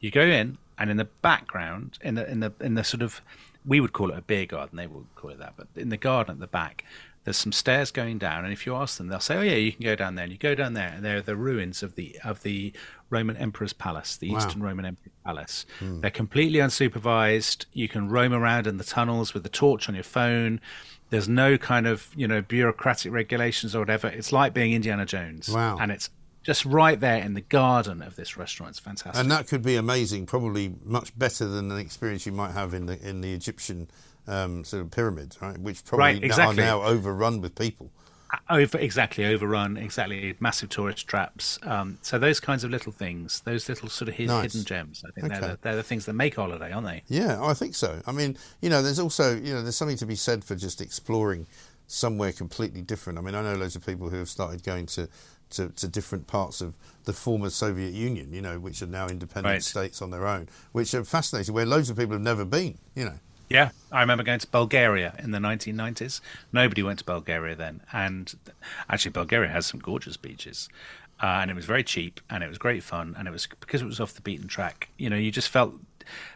You 0.01 0.11
go 0.11 0.21
in, 0.21 0.57
and 0.77 0.89
in 0.91 0.97
the 0.97 1.05
background, 1.21 1.97
in 2.01 2.15
the 2.15 2.29
in 2.29 2.41
the 2.41 2.51
in 2.59 2.73
the 2.75 2.83
sort 2.83 3.01
of, 3.03 3.21
we 3.65 3.79
would 3.79 3.93
call 3.93 4.11
it 4.11 4.17
a 4.17 4.21
beer 4.21 4.45
garden. 4.45 4.75
They 4.75 4.87
would 4.87 5.05
call 5.15 5.29
it 5.31 5.39
that, 5.39 5.53
but 5.55 5.67
in 5.77 5.87
the 5.87 5.97
garden 5.97 6.33
at 6.33 6.39
the 6.41 6.47
back, 6.47 6.83
there's 7.23 7.37
some 7.37 7.51
stairs 7.51 7.91
going 7.91 8.17
down. 8.17 8.43
And 8.43 8.51
if 8.53 8.65
you 8.65 8.75
ask 8.75 8.97
them, 8.97 9.07
they'll 9.07 9.19
say, 9.19 9.37
"Oh 9.37 9.41
yeah, 9.41 9.55
you 9.55 9.71
can 9.71 9.83
go 9.83 9.95
down 9.95 10.15
there." 10.15 10.23
And 10.23 10.31
you 10.31 10.37
go 10.37 10.55
down 10.55 10.73
there, 10.73 10.89
and 10.95 11.03
there 11.05 11.17
are 11.17 11.21
the 11.21 11.35
ruins 11.35 11.81
of 11.83 11.95
the 11.95 12.17
of 12.23 12.43
the 12.43 12.73
Roman 13.09 13.37
Emperor's 13.37 13.73
palace, 13.73 14.17
the 14.17 14.31
Wow. 14.31 14.37
Eastern 14.37 14.61
Roman 14.61 14.85
Emperor's 14.85 15.13
palace. 15.25 15.65
Hmm. 15.79 16.01
They're 16.01 16.11
completely 16.11 16.59
unsupervised. 16.59 17.65
You 17.73 17.87
can 17.87 18.09
roam 18.09 18.33
around 18.33 18.67
in 18.67 18.77
the 18.77 18.83
tunnels 18.83 19.33
with 19.33 19.43
the 19.43 19.49
torch 19.49 19.87
on 19.87 19.95
your 19.95 20.03
phone. 20.03 20.59
There's 21.09 21.29
no 21.29 21.57
kind 21.57 21.87
of 21.87 22.09
you 22.15 22.27
know 22.27 22.41
bureaucratic 22.41 23.11
regulations 23.11 23.75
or 23.75 23.79
whatever. 23.79 24.07
It's 24.07 24.31
like 24.31 24.53
being 24.53 24.73
Indiana 24.73 25.05
Jones. 25.05 25.49
Wow. 25.49 25.77
And 25.79 25.91
it's 25.91 26.09
just 26.41 26.65
right 26.65 26.99
there 26.99 27.23
in 27.23 27.35
the 27.35 27.41
garden 27.41 28.01
of 28.01 28.17
this 28.17 28.35
restaurant. 28.35 28.71
It's 28.71 28.79
fantastic. 28.79 29.17
And 29.17 29.31
that 29.31 29.47
could 29.47 29.61
be 29.61 29.75
amazing, 29.77 30.25
probably 30.25 30.75
much 30.83 31.17
better 31.17 31.47
than 31.47 31.71
an 31.71 31.77
experience 31.77 32.25
you 32.25 32.33
might 32.33 32.51
have 32.51 32.73
in 32.73 32.87
the 32.87 32.99
in 33.07 33.21
the 33.21 33.33
Egyptian 33.33 33.87
um, 34.27 34.63
sort 34.63 34.81
of 34.83 34.91
pyramids, 34.91 35.41
right? 35.41 35.57
Which 35.57 35.83
probably 35.85 36.05
Right, 36.15 36.23
exactly. 36.23 36.63
are 36.63 36.65
now 36.67 36.81
overrun 36.83 37.41
with 37.41 37.55
people. 37.55 37.91
over 38.49 38.79
exactly 38.79 39.25
overrun 39.25 39.77
exactly 39.77 40.33
massive 40.39 40.67
tourist 40.67 41.07
traps 41.07 41.59
um, 41.63 41.99
so 42.01 42.17
those 42.17 42.39
kinds 42.39 42.63
of 42.63 42.71
little 42.71 42.91
things 42.91 43.41
those 43.41 43.69
little 43.69 43.87
sort 43.89 44.09
of 44.09 44.15
hid, 44.15 44.27
Nice. 44.27 44.53
hidden 44.53 44.65
gems 44.65 45.03
i 45.07 45.11
think 45.11 45.31
they're, 45.31 45.41
the, 45.51 45.59
they're 45.61 45.75
the 45.75 45.83
things 45.83 46.05
that 46.07 46.13
make 46.13 46.35
holiday 46.35 46.71
aren't 46.71 46.87
they 46.87 47.03
Yeah, 47.07 47.43
I 47.43 47.53
think 47.53 47.75
so. 47.75 48.01
I 48.07 48.11
mean, 48.11 48.35
you 48.59 48.69
know, 48.71 48.81
there's 48.81 48.97
also, 48.99 49.35
you 49.37 49.53
know, 49.53 49.61
there's 49.61 49.75
something 49.75 49.97
to 49.97 50.05
be 50.07 50.15
said 50.15 50.43
for 50.43 50.55
just 50.55 50.81
exploring 50.81 51.45
somewhere 51.85 52.31
completely 52.31 52.81
different. 52.81 53.19
I 53.19 53.21
mean, 53.21 53.35
I 53.35 53.43
know 53.43 53.53
loads 53.55 53.75
of 53.75 53.85
people 53.85 54.09
who 54.09 54.17
have 54.17 54.29
started 54.29 54.63
going 54.63 54.87
to, 54.87 55.07
to, 55.51 55.69
to 55.69 55.87
different 55.87 56.25
parts 56.25 56.59
of 56.59 56.75
the 57.03 57.13
former 57.13 57.51
Soviet 57.51 57.93
Union, 57.93 58.33
you 58.33 58.41
know, 58.41 58.57
which 58.57 58.81
are 58.81 58.87
now 58.87 59.07
independent 59.07 59.53
Right. 59.53 59.63
states 59.63 60.01
on 60.01 60.09
their 60.09 60.25
own, 60.25 60.49
which 60.71 60.95
are 60.95 61.03
fascinating, 61.03 61.53
where 61.53 61.65
loads 61.67 61.89
of 61.91 61.97
people 61.97 62.13
have 62.13 62.21
never 62.21 62.45
been, 62.45 62.79
you 62.95 63.05
know. 63.05 63.19
Yeah 63.53 63.69
i 63.91 64.01
remember 64.01 64.23
going 64.23 64.39
to 64.39 64.47
bulgaria 64.47 65.15
in 65.19 65.31
the 65.31 65.37
1990s 65.37 66.19
nobody 66.51 66.83
went 66.83 66.99
to 66.99 67.05
bulgaria 67.05 67.55
then 67.55 67.81
and 67.93 68.33
actually 68.89 69.11
bulgaria 69.11 69.49
has 69.49 69.65
some 69.65 69.79
gorgeous 69.79 70.17
beaches 70.17 70.67
uh, 71.21 71.39
and 71.41 71.49
it 71.49 71.53
was 71.53 71.65
very 71.65 71.83
cheap 71.83 72.19
and 72.29 72.43
it 72.43 72.49
was 72.49 72.57
great 72.57 72.83
fun 72.83 73.15
and 73.17 73.27
it 73.27 73.31
was 73.31 73.47
because 73.59 73.81
it 73.81 73.85
was 73.85 73.99
off 73.99 74.13
the 74.13 74.21
beaten 74.21 74.47
track 74.47 74.89
you 74.97 75.09
know 75.09 75.15
you 75.15 75.31
just 75.31 75.47
felt 75.47 75.73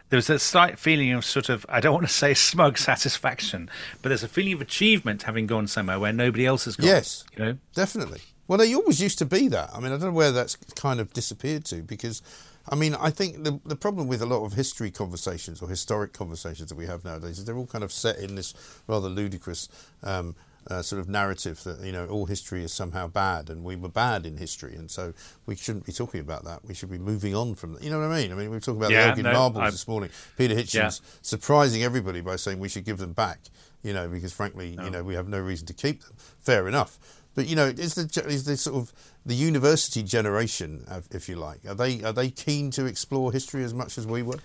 there 0.08 0.16
was 0.16 0.30
a 0.30 0.38
slight 0.38 0.78
feeling 0.78 1.12
of 1.12 1.24
sort 1.24 1.48
of 1.48 1.66
i 1.68 1.80
don't 1.80 1.92
want 1.92 2.06
to 2.06 2.12
say 2.12 2.32
smug 2.50 2.78
satisfaction 2.78 3.68
but 4.00 4.08
there's 4.08 4.22
a 4.22 4.28
feeling 4.28 4.54
of 4.54 4.62
achievement 4.62 5.24
having 5.24 5.46
gone 5.46 5.66
somewhere 5.66 5.98
where 5.98 6.12
nobody 6.12 6.46
else 6.46 6.64
has 6.64 6.76
gone 6.76 6.86
Yes, 6.86 7.24
you 7.36 7.44
know 7.44 7.58
definitely. 7.74 8.20
Well, 8.48 8.56
they 8.56 8.74
always 8.74 9.00
used 9.00 9.18
to 9.18 9.26
be 9.26 9.46
that. 9.48 9.70
I 9.74 9.78
mean, 9.78 9.92
I 9.92 9.98
don't 9.98 10.06
know 10.08 10.12
where 10.12 10.32
that's 10.32 10.56
kind 10.56 11.00
of 11.00 11.12
disappeared 11.12 11.66
to 11.66 11.82
because, 11.82 12.22
I 12.70 12.74
mean, 12.76 12.94
I 12.94 13.10
think 13.10 13.44
the 13.44 13.60
the 13.64 13.76
problem 13.76 14.08
with 14.08 14.22
a 14.22 14.26
lot 14.26 14.44
of 14.44 14.52
history 14.54 14.90
conversations 14.90 15.62
or 15.62 15.68
historic 15.68 16.12
conversations 16.12 16.68
that 16.68 16.76
we 16.76 16.86
have 16.86 17.04
nowadays 17.04 17.38
is 17.38 17.44
they're 17.44 17.56
all 17.56 17.66
kind 17.66 17.84
of 17.84 17.92
set 17.92 18.18
in 18.18 18.34
this 18.34 18.54
rather 18.86 19.08
ludicrous. 19.08 19.68
Um, 20.02 20.34
uh, 20.70 20.82
sort 20.82 21.00
of 21.00 21.08
narrative 21.08 21.62
that 21.64 21.80
you 21.80 21.92
know 21.92 22.06
all 22.08 22.26
history 22.26 22.62
is 22.62 22.74
somehow 22.74 23.06
bad 23.06 23.48
and 23.48 23.64
we 23.64 23.74
were 23.74 23.88
bad 23.88 24.26
in 24.26 24.36
history. 24.36 24.74
And 24.74 24.90
so 24.90 25.14
we 25.46 25.56
shouldn't 25.56 25.86
be 25.86 25.92
talking 25.92 26.20
about 26.20 26.44
that. 26.44 26.62
We 26.62 26.74
should 26.74 26.90
be 26.90 26.98
moving 26.98 27.34
on 27.34 27.54
from 27.54 27.72
that. 27.72 27.82
You 27.82 27.88
know 27.88 27.98
what 28.00 28.10
I 28.10 28.20
mean? 28.20 28.32
I 28.32 28.34
mean 28.34 28.50
we 28.50 28.56
were 28.56 28.60
talking 28.60 28.76
about 28.80 28.90
Yeah, 28.90 29.04
the 29.04 29.08
Elgin 29.10 29.24
no, 29.24 29.32
marbles 29.32 29.62
I- 29.62 29.70
this 29.70 29.88
morning. 29.88 30.10
Peter 30.36 30.54
Hitchens 30.54 31.00
surprising 31.22 31.82
everybody 31.84 32.20
by 32.20 32.36
saying 32.36 32.58
we 32.58 32.68
should 32.68 32.84
give 32.84 32.98
them 32.98 33.14
back 33.14 33.38
you 33.82 33.92
know 33.94 34.08
because 34.08 34.32
frankly 34.32 34.70
you 34.82 34.90
know 34.90 35.02
we 35.04 35.14
have 35.14 35.28
no 35.28 35.40
reason 35.40 35.66
to 35.68 35.72
keep 35.72 36.02
them. 36.02 36.12
Fair 36.40 36.68
enough 36.68 36.98
but 37.38 37.46
you 37.46 37.54
know, 37.54 37.66
is 37.66 37.94
the 37.94 38.24
is 38.26 38.46
the 38.46 38.56
sort 38.56 38.74
of 38.74 38.92
the 39.24 39.36
university 39.36 40.02
generation, 40.02 40.84
if 41.12 41.28
you 41.28 41.36
like, 41.36 41.64
are 41.68 41.74
they 41.74 42.02
are 42.02 42.12
they 42.12 42.30
keen 42.30 42.72
to 42.72 42.84
explore 42.84 43.30
history 43.30 43.62
as 43.62 43.72
much 43.72 43.96
as 43.96 44.08
we 44.08 44.24
were? 44.24 44.40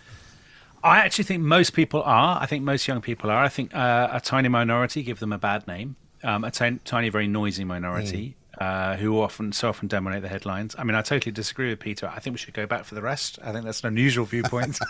I 0.84 1.00
actually 1.00 1.24
think 1.24 1.42
most 1.42 1.74
people 1.74 2.04
are. 2.04 2.40
I 2.40 2.46
think 2.46 2.64
most 2.64 2.88
young 2.88 3.02
people 3.02 3.32
are. 3.32 3.44
I 3.44 3.50
think 3.50 3.74
uh, 3.74 4.10
a 4.12 4.22
tiny 4.22 4.48
minority 4.48 5.02
give 5.02 5.20
them 5.20 5.34
a 5.34 5.40
bad 5.40 5.66
name. 5.68 5.96
Um, 6.24 6.44
a 6.44 6.52
tiny, 6.52 7.10
very 7.10 7.26
noisy 7.26 7.64
minority 7.64 8.36
uh, 8.60 8.96
who 8.98 9.20
often 9.20 9.52
so 9.52 9.70
often 9.70 9.88
dominate 9.88 10.22
the 10.22 10.30
headlines. 10.30 10.76
I 10.78 10.84
mean, 10.84 10.96
I 10.96 11.02
totally 11.02 11.32
disagree 11.32 11.70
with 11.70 11.80
Peter. 11.80 12.12
I 12.14 12.20
think 12.20 12.36
we 12.36 12.38
should 12.38 12.54
go 12.54 12.68
back 12.68 12.86
for 12.86 12.94
the 12.94 13.02
rest. 13.02 13.40
I 13.44 13.52
think 13.52 13.66
that's 13.66 13.82
an 13.82 13.88
unusual 13.88 14.26
viewpoint. 14.26 14.78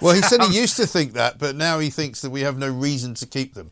Well, 0.00 0.14
he 0.14 0.22
said 0.22 0.40
Um, 0.42 0.52
he 0.52 0.60
used 0.60 0.76
to 0.76 0.86
think 0.86 1.14
that, 1.14 1.38
but 1.38 1.56
now 1.56 1.80
he 1.80 1.90
thinks 1.90 2.20
that 2.22 2.30
we 2.30 2.42
have 2.42 2.56
no 2.56 2.68
reason 2.68 3.14
to 3.14 3.26
keep 3.26 3.54
them. 3.54 3.70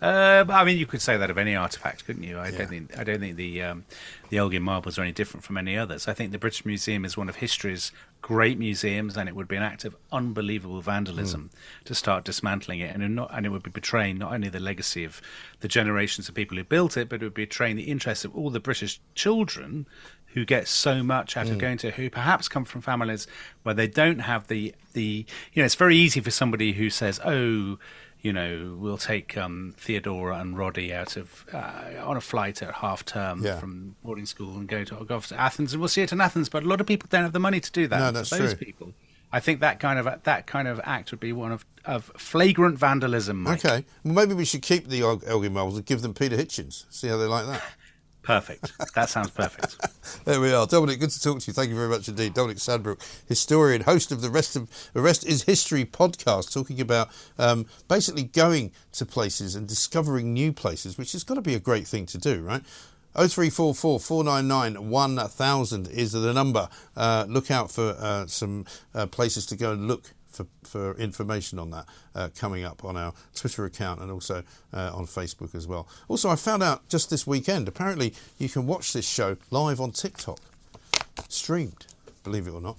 Uh, 0.00 0.44
I 0.48 0.64
mean, 0.64 0.78
you 0.78 0.86
could 0.86 1.02
say 1.02 1.16
that 1.16 1.28
of 1.30 1.38
any 1.38 1.56
artifact, 1.56 2.04
couldn't 2.06 2.22
you? 2.22 2.38
I 2.38 2.50
don't 2.52 2.68
think 2.68 2.96
I 2.96 3.02
don't 3.02 3.18
think 3.18 3.36
the 3.36 3.62
um, 3.62 3.84
the 4.30 4.36
Elgin 4.38 4.62
marbles 4.62 4.96
are 4.98 5.02
any 5.02 5.10
different 5.12 5.44
from 5.44 5.56
any 5.56 5.76
others. 5.76 6.06
I 6.06 6.14
think 6.14 6.30
the 6.30 6.38
British 6.38 6.64
Museum 6.64 7.04
is 7.04 7.16
one 7.16 7.28
of 7.28 7.36
history's 7.36 7.90
great 8.22 8.58
museums, 8.58 9.16
and 9.16 9.28
it 9.28 9.34
would 9.34 9.48
be 9.48 9.56
an 9.56 9.62
act 9.62 9.84
of 9.84 9.96
unbelievable 10.12 10.80
vandalism 10.80 11.50
to 11.84 11.94
start 11.96 12.24
dismantling 12.24 12.78
it, 12.78 12.94
and 12.94 13.02
it 13.02 13.08
not 13.08 13.30
and 13.32 13.44
it 13.44 13.48
would 13.48 13.64
be 13.64 13.70
betraying 13.70 14.18
not 14.18 14.32
only 14.32 14.48
the 14.48 14.60
legacy 14.60 15.02
of 15.04 15.20
the 15.60 15.68
generations 15.68 16.28
of 16.28 16.34
people 16.34 16.56
who 16.56 16.64
built 16.64 16.96
it, 16.96 17.08
but 17.08 17.20
it 17.20 17.24
would 17.24 17.34
be 17.34 17.44
betraying 17.44 17.74
the 17.74 17.90
interests 17.90 18.24
of 18.24 18.36
all 18.36 18.50
the 18.50 18.60
British 18.60 19.00
children 19.16 19.86
who 20.34 20.44
get 20.44 20.68
so 20.68 21.02
much 21.02 21.36
out 21.36 21.48
of 21.48 21.56
Mm. 21.56 21.60
going 21.60 21.78
to 21.78 21.90
who 21.92 22.10
perhaps 22.10 22.48
come 22.48 22.64
from 22.64 22.82
families 22.82 23.26
where 23.62 23.74
they 23.74 23.88
don't 23.88 24.20
have 24.20 24.46
the 24.46 24.74
the 24.92 25.24
you 25.52 25.60
know 25.62 25.64
it's 25.64 25.74
very 25.74 25.96
easy 25.96 26.20
for 26.20 26.30
somebody 26.30 26.72
who 26.74 26.90
says 26.90 27.18
oh 27.24 27.78
you 28.20 28.32
know 28.32 28.76
we'll 28.78 28.98
take 28.98 29.36
um, 29.36 29.74
Theodora 29.76 30.38
and 30.40 30.56
Roddy 30.58 30.92
out 30.92 31.16
of 31.16 31.44
uh, 31.52 31.84
on 32.04 32.16
a 32.16 32.20
flight 32.20 32.62
at 32.62 32.74
half 32.74 33.04
term 33.04 33.44
Yeah. 33.44 33.58
from 33.60 33.96
boarding 34.02 34.26
school 34.26 34.56
and 34.58 34.66
go 34.68 34.84
to 34.84 35.04
go 35.04 35.16
off 35.16 35.28
to 35.28 35.40
Athens 35.40 35.72
and 35.72 35.80
we'll 35.80 35.88
see 35.88 36.02
it 36.02 36.12
in 36.12 36.20
Athens 36.20 36.48
but 36.48 36.62
a 36.64 36.66
lot 36.66 36.80
of 36.80 36.86
people 36.86 37.08
don't 37.10 37.22
have 37.22 37.32
the 37.32 37.38
money 37.40 37.60
to 37.60 37.70
do 37.72 37.86
that 37.88 37.98
No, 37.98 38.10
that's 38.10 38.28
for 38.30 38.36
those 38.38 38.54
true. 38.54 38.64
people 38.66 38.92
I 39.30 39.40
think 39.40 39.60
that 39.60 39.78
kind 39.78 39.98
of 39.98 40.22
that 40.24 40.46
kind 40.46 40.66
of 40.66 40.80
act 40.84 41.10
would 41.10 41.20
be 41.20 41.32
one 41.34 41.52
of, 41.52 41.66
of 41.84 42.04
flagrant 42.16 42.78
vandalism 42.78 43.42
Mike. 43.42 43.62
Okay, 43.64 43.84
well 44.02 44.14
maybe 44.14 44.32
we 44.34 44.44
should 44.46 44.62
keep 44.62 44.88
the 44.88 45.02
Elgin 45.02 45.52
marbles 45.52 45.76
and 45.76 45.84
give 45.84 46.00
them 46.02 46.14
Peter 46.14 46.36
Hitchens. 46.36 46.86
See 46.88 47.08
how 47.08 47.18
they 47.18 47.26
like 47.26 47.46
that. 47.46 47.62
perfect 48.28 48.94
that 48.94 49.08
sounds 49.08 49.30
perfect 49.30 49.76
There 50.24 50.40
we 50.40 50.52
are, 50.52 50.66
Dominic. 50.66 51.00
Good 51.00 51.10
to 51.10 51.22
talk 51.22 51.40
to 51.40 51.46
you. 51.46 51.52
Thank 51.52 51.70
you 51.70 51.76
very 51.76 51.88
much 51.88 52.08
indeed, 52.08 52.34
Dominic 52.34 52.58
Sandbrook, 52.58 53.00
historian, 53.26 53.82
host 53.82 54.12
of 54.12 54.20
the 54.20 54.30
Rest 54.30 54.56
of 54.56 54.68
the 54.92 55.00
Rest 55.00 55.24
is 55.24 55.44
History 55.44 55.84
podcast, 55.84 56.52
talking 56.52 56.80
about 56.80 57.08
um, 57.38 57.66
basically 57.88 58.24
going 58.24 58.72
to 58.92 59.06
places 59.06 59.54
and 59.54 59.66
discovering 59.66 60.32
new 60.32 60.52
places, 60.52 60.98
which 60.98 61.12
has 61.12 61.24
got 61.24 61.34
to 61.34 61.40
be 61.40 61.54
a 61.54 61.60
great 61.60 61.86
thing 61.86 62.04
to 62.06 62.18
do, 62.18 62.42
right? 62.42 62.62
0344 63.14 64.00
499 64.00 64.90
1000 64.90 65.88
is 65.88 66.12
the 66.12 66.32
number. 66.32 66.68
Uh, 66.96 67.24
look 67.28 67.50
out 67.50 67.70
for 67.70 67.96
uh, 67.98 68.26
some 68.26 68.66
uh, 68.94 69.06
places 69.06 69.46
to 69.46 69.56
go 69.56 69.72
and 69.72 69.88
look 69.88 70.12
for, 70.38 70.46
for 70.62 71.00
information 71.00 71.58
on 71.58 71.70
that 71.70 71.86
uh, 72.14 72.28
coming 72.36 72.64
up 72.64 72.84
on 72.84 72.96
our 72.96 73.12
Twitter 73.34 73.64
account 73.64 74.00
and 74.00 74.10
also 74.10 74.42
uh, 74.72 74.90
on 74.94 75.06
Facebook 75.06 75.54
as 75.54 75.66
well. 75.66 75.88
Also, 76.08 76.28
I 76.28 76.36
found 76.36 76.62
out 76.62 76.88
just 76.88 77.10
this 77.10 77.26
weekend, 77.26 77.68
apparently 77.68 78.14
you 78.38 78.48
can 78.48 78.66
watch 78.66 78.92
this 78.92 79.08
show 79.08 79.36
live 79.50 79.80
on 79.80 79.90
TikTok, 79.92 80.40
streamed, 81.28 81.86
believe 82.22 82.46
it 82.46 82.52
or 82.52 82.60
not. 82.60 82.76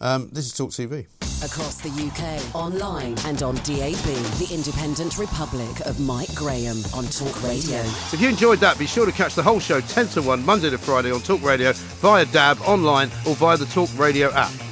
Um, 0.00 0.30
this 0.32 0.46
is 0.46 0.52
Talk 0.52 0.70
TV. 0.70 1.06
Across 1.44 1.80
the 1.82 1.90
UK, 1.90 2.54
online 2.54 3.16
and 3.24 3.42
on 3.42 3.54
DAB, 3.56 3.94
the 4.38 4.50
independent 4.52 5.16
republic 5.16 5.80
of 5.86 6.00
Mike 6.00 6.32
Graham 6.34 6.76
on 6.94 7.04
Talk 7.04 7.42
Radio. 7.42 7.82
So 7.82 8.16
if 8.16 8.20
you 8.20 8.28
enjoyed 8.28 8.58
that, 8.60 8.78
be 8.78 8.86
sure 8.86 9.06
to 9.06 9.12
catch 9.12 9.34
the 9.34 9.42
whole 9.42 9.60
show 9.60 9.80
10 9.80 10.08
to 10.08 10.22
1 10.22 10.44
Monday 10.44 10.70
to 10.70 10.78
Friday 10.78 11.12
on 11.12 11.20
Talk 11.20 11.42
Radio 11.42 11.72
via 11.72 12.24
DAB, 12.26 12.60
online, 12.62 13.08
or 13.26 13.36
via 13.36 13.56
the 13.56 13.66
Talk 13.66 13.90
Radio 13.96 14.32
app. 14.32 14.71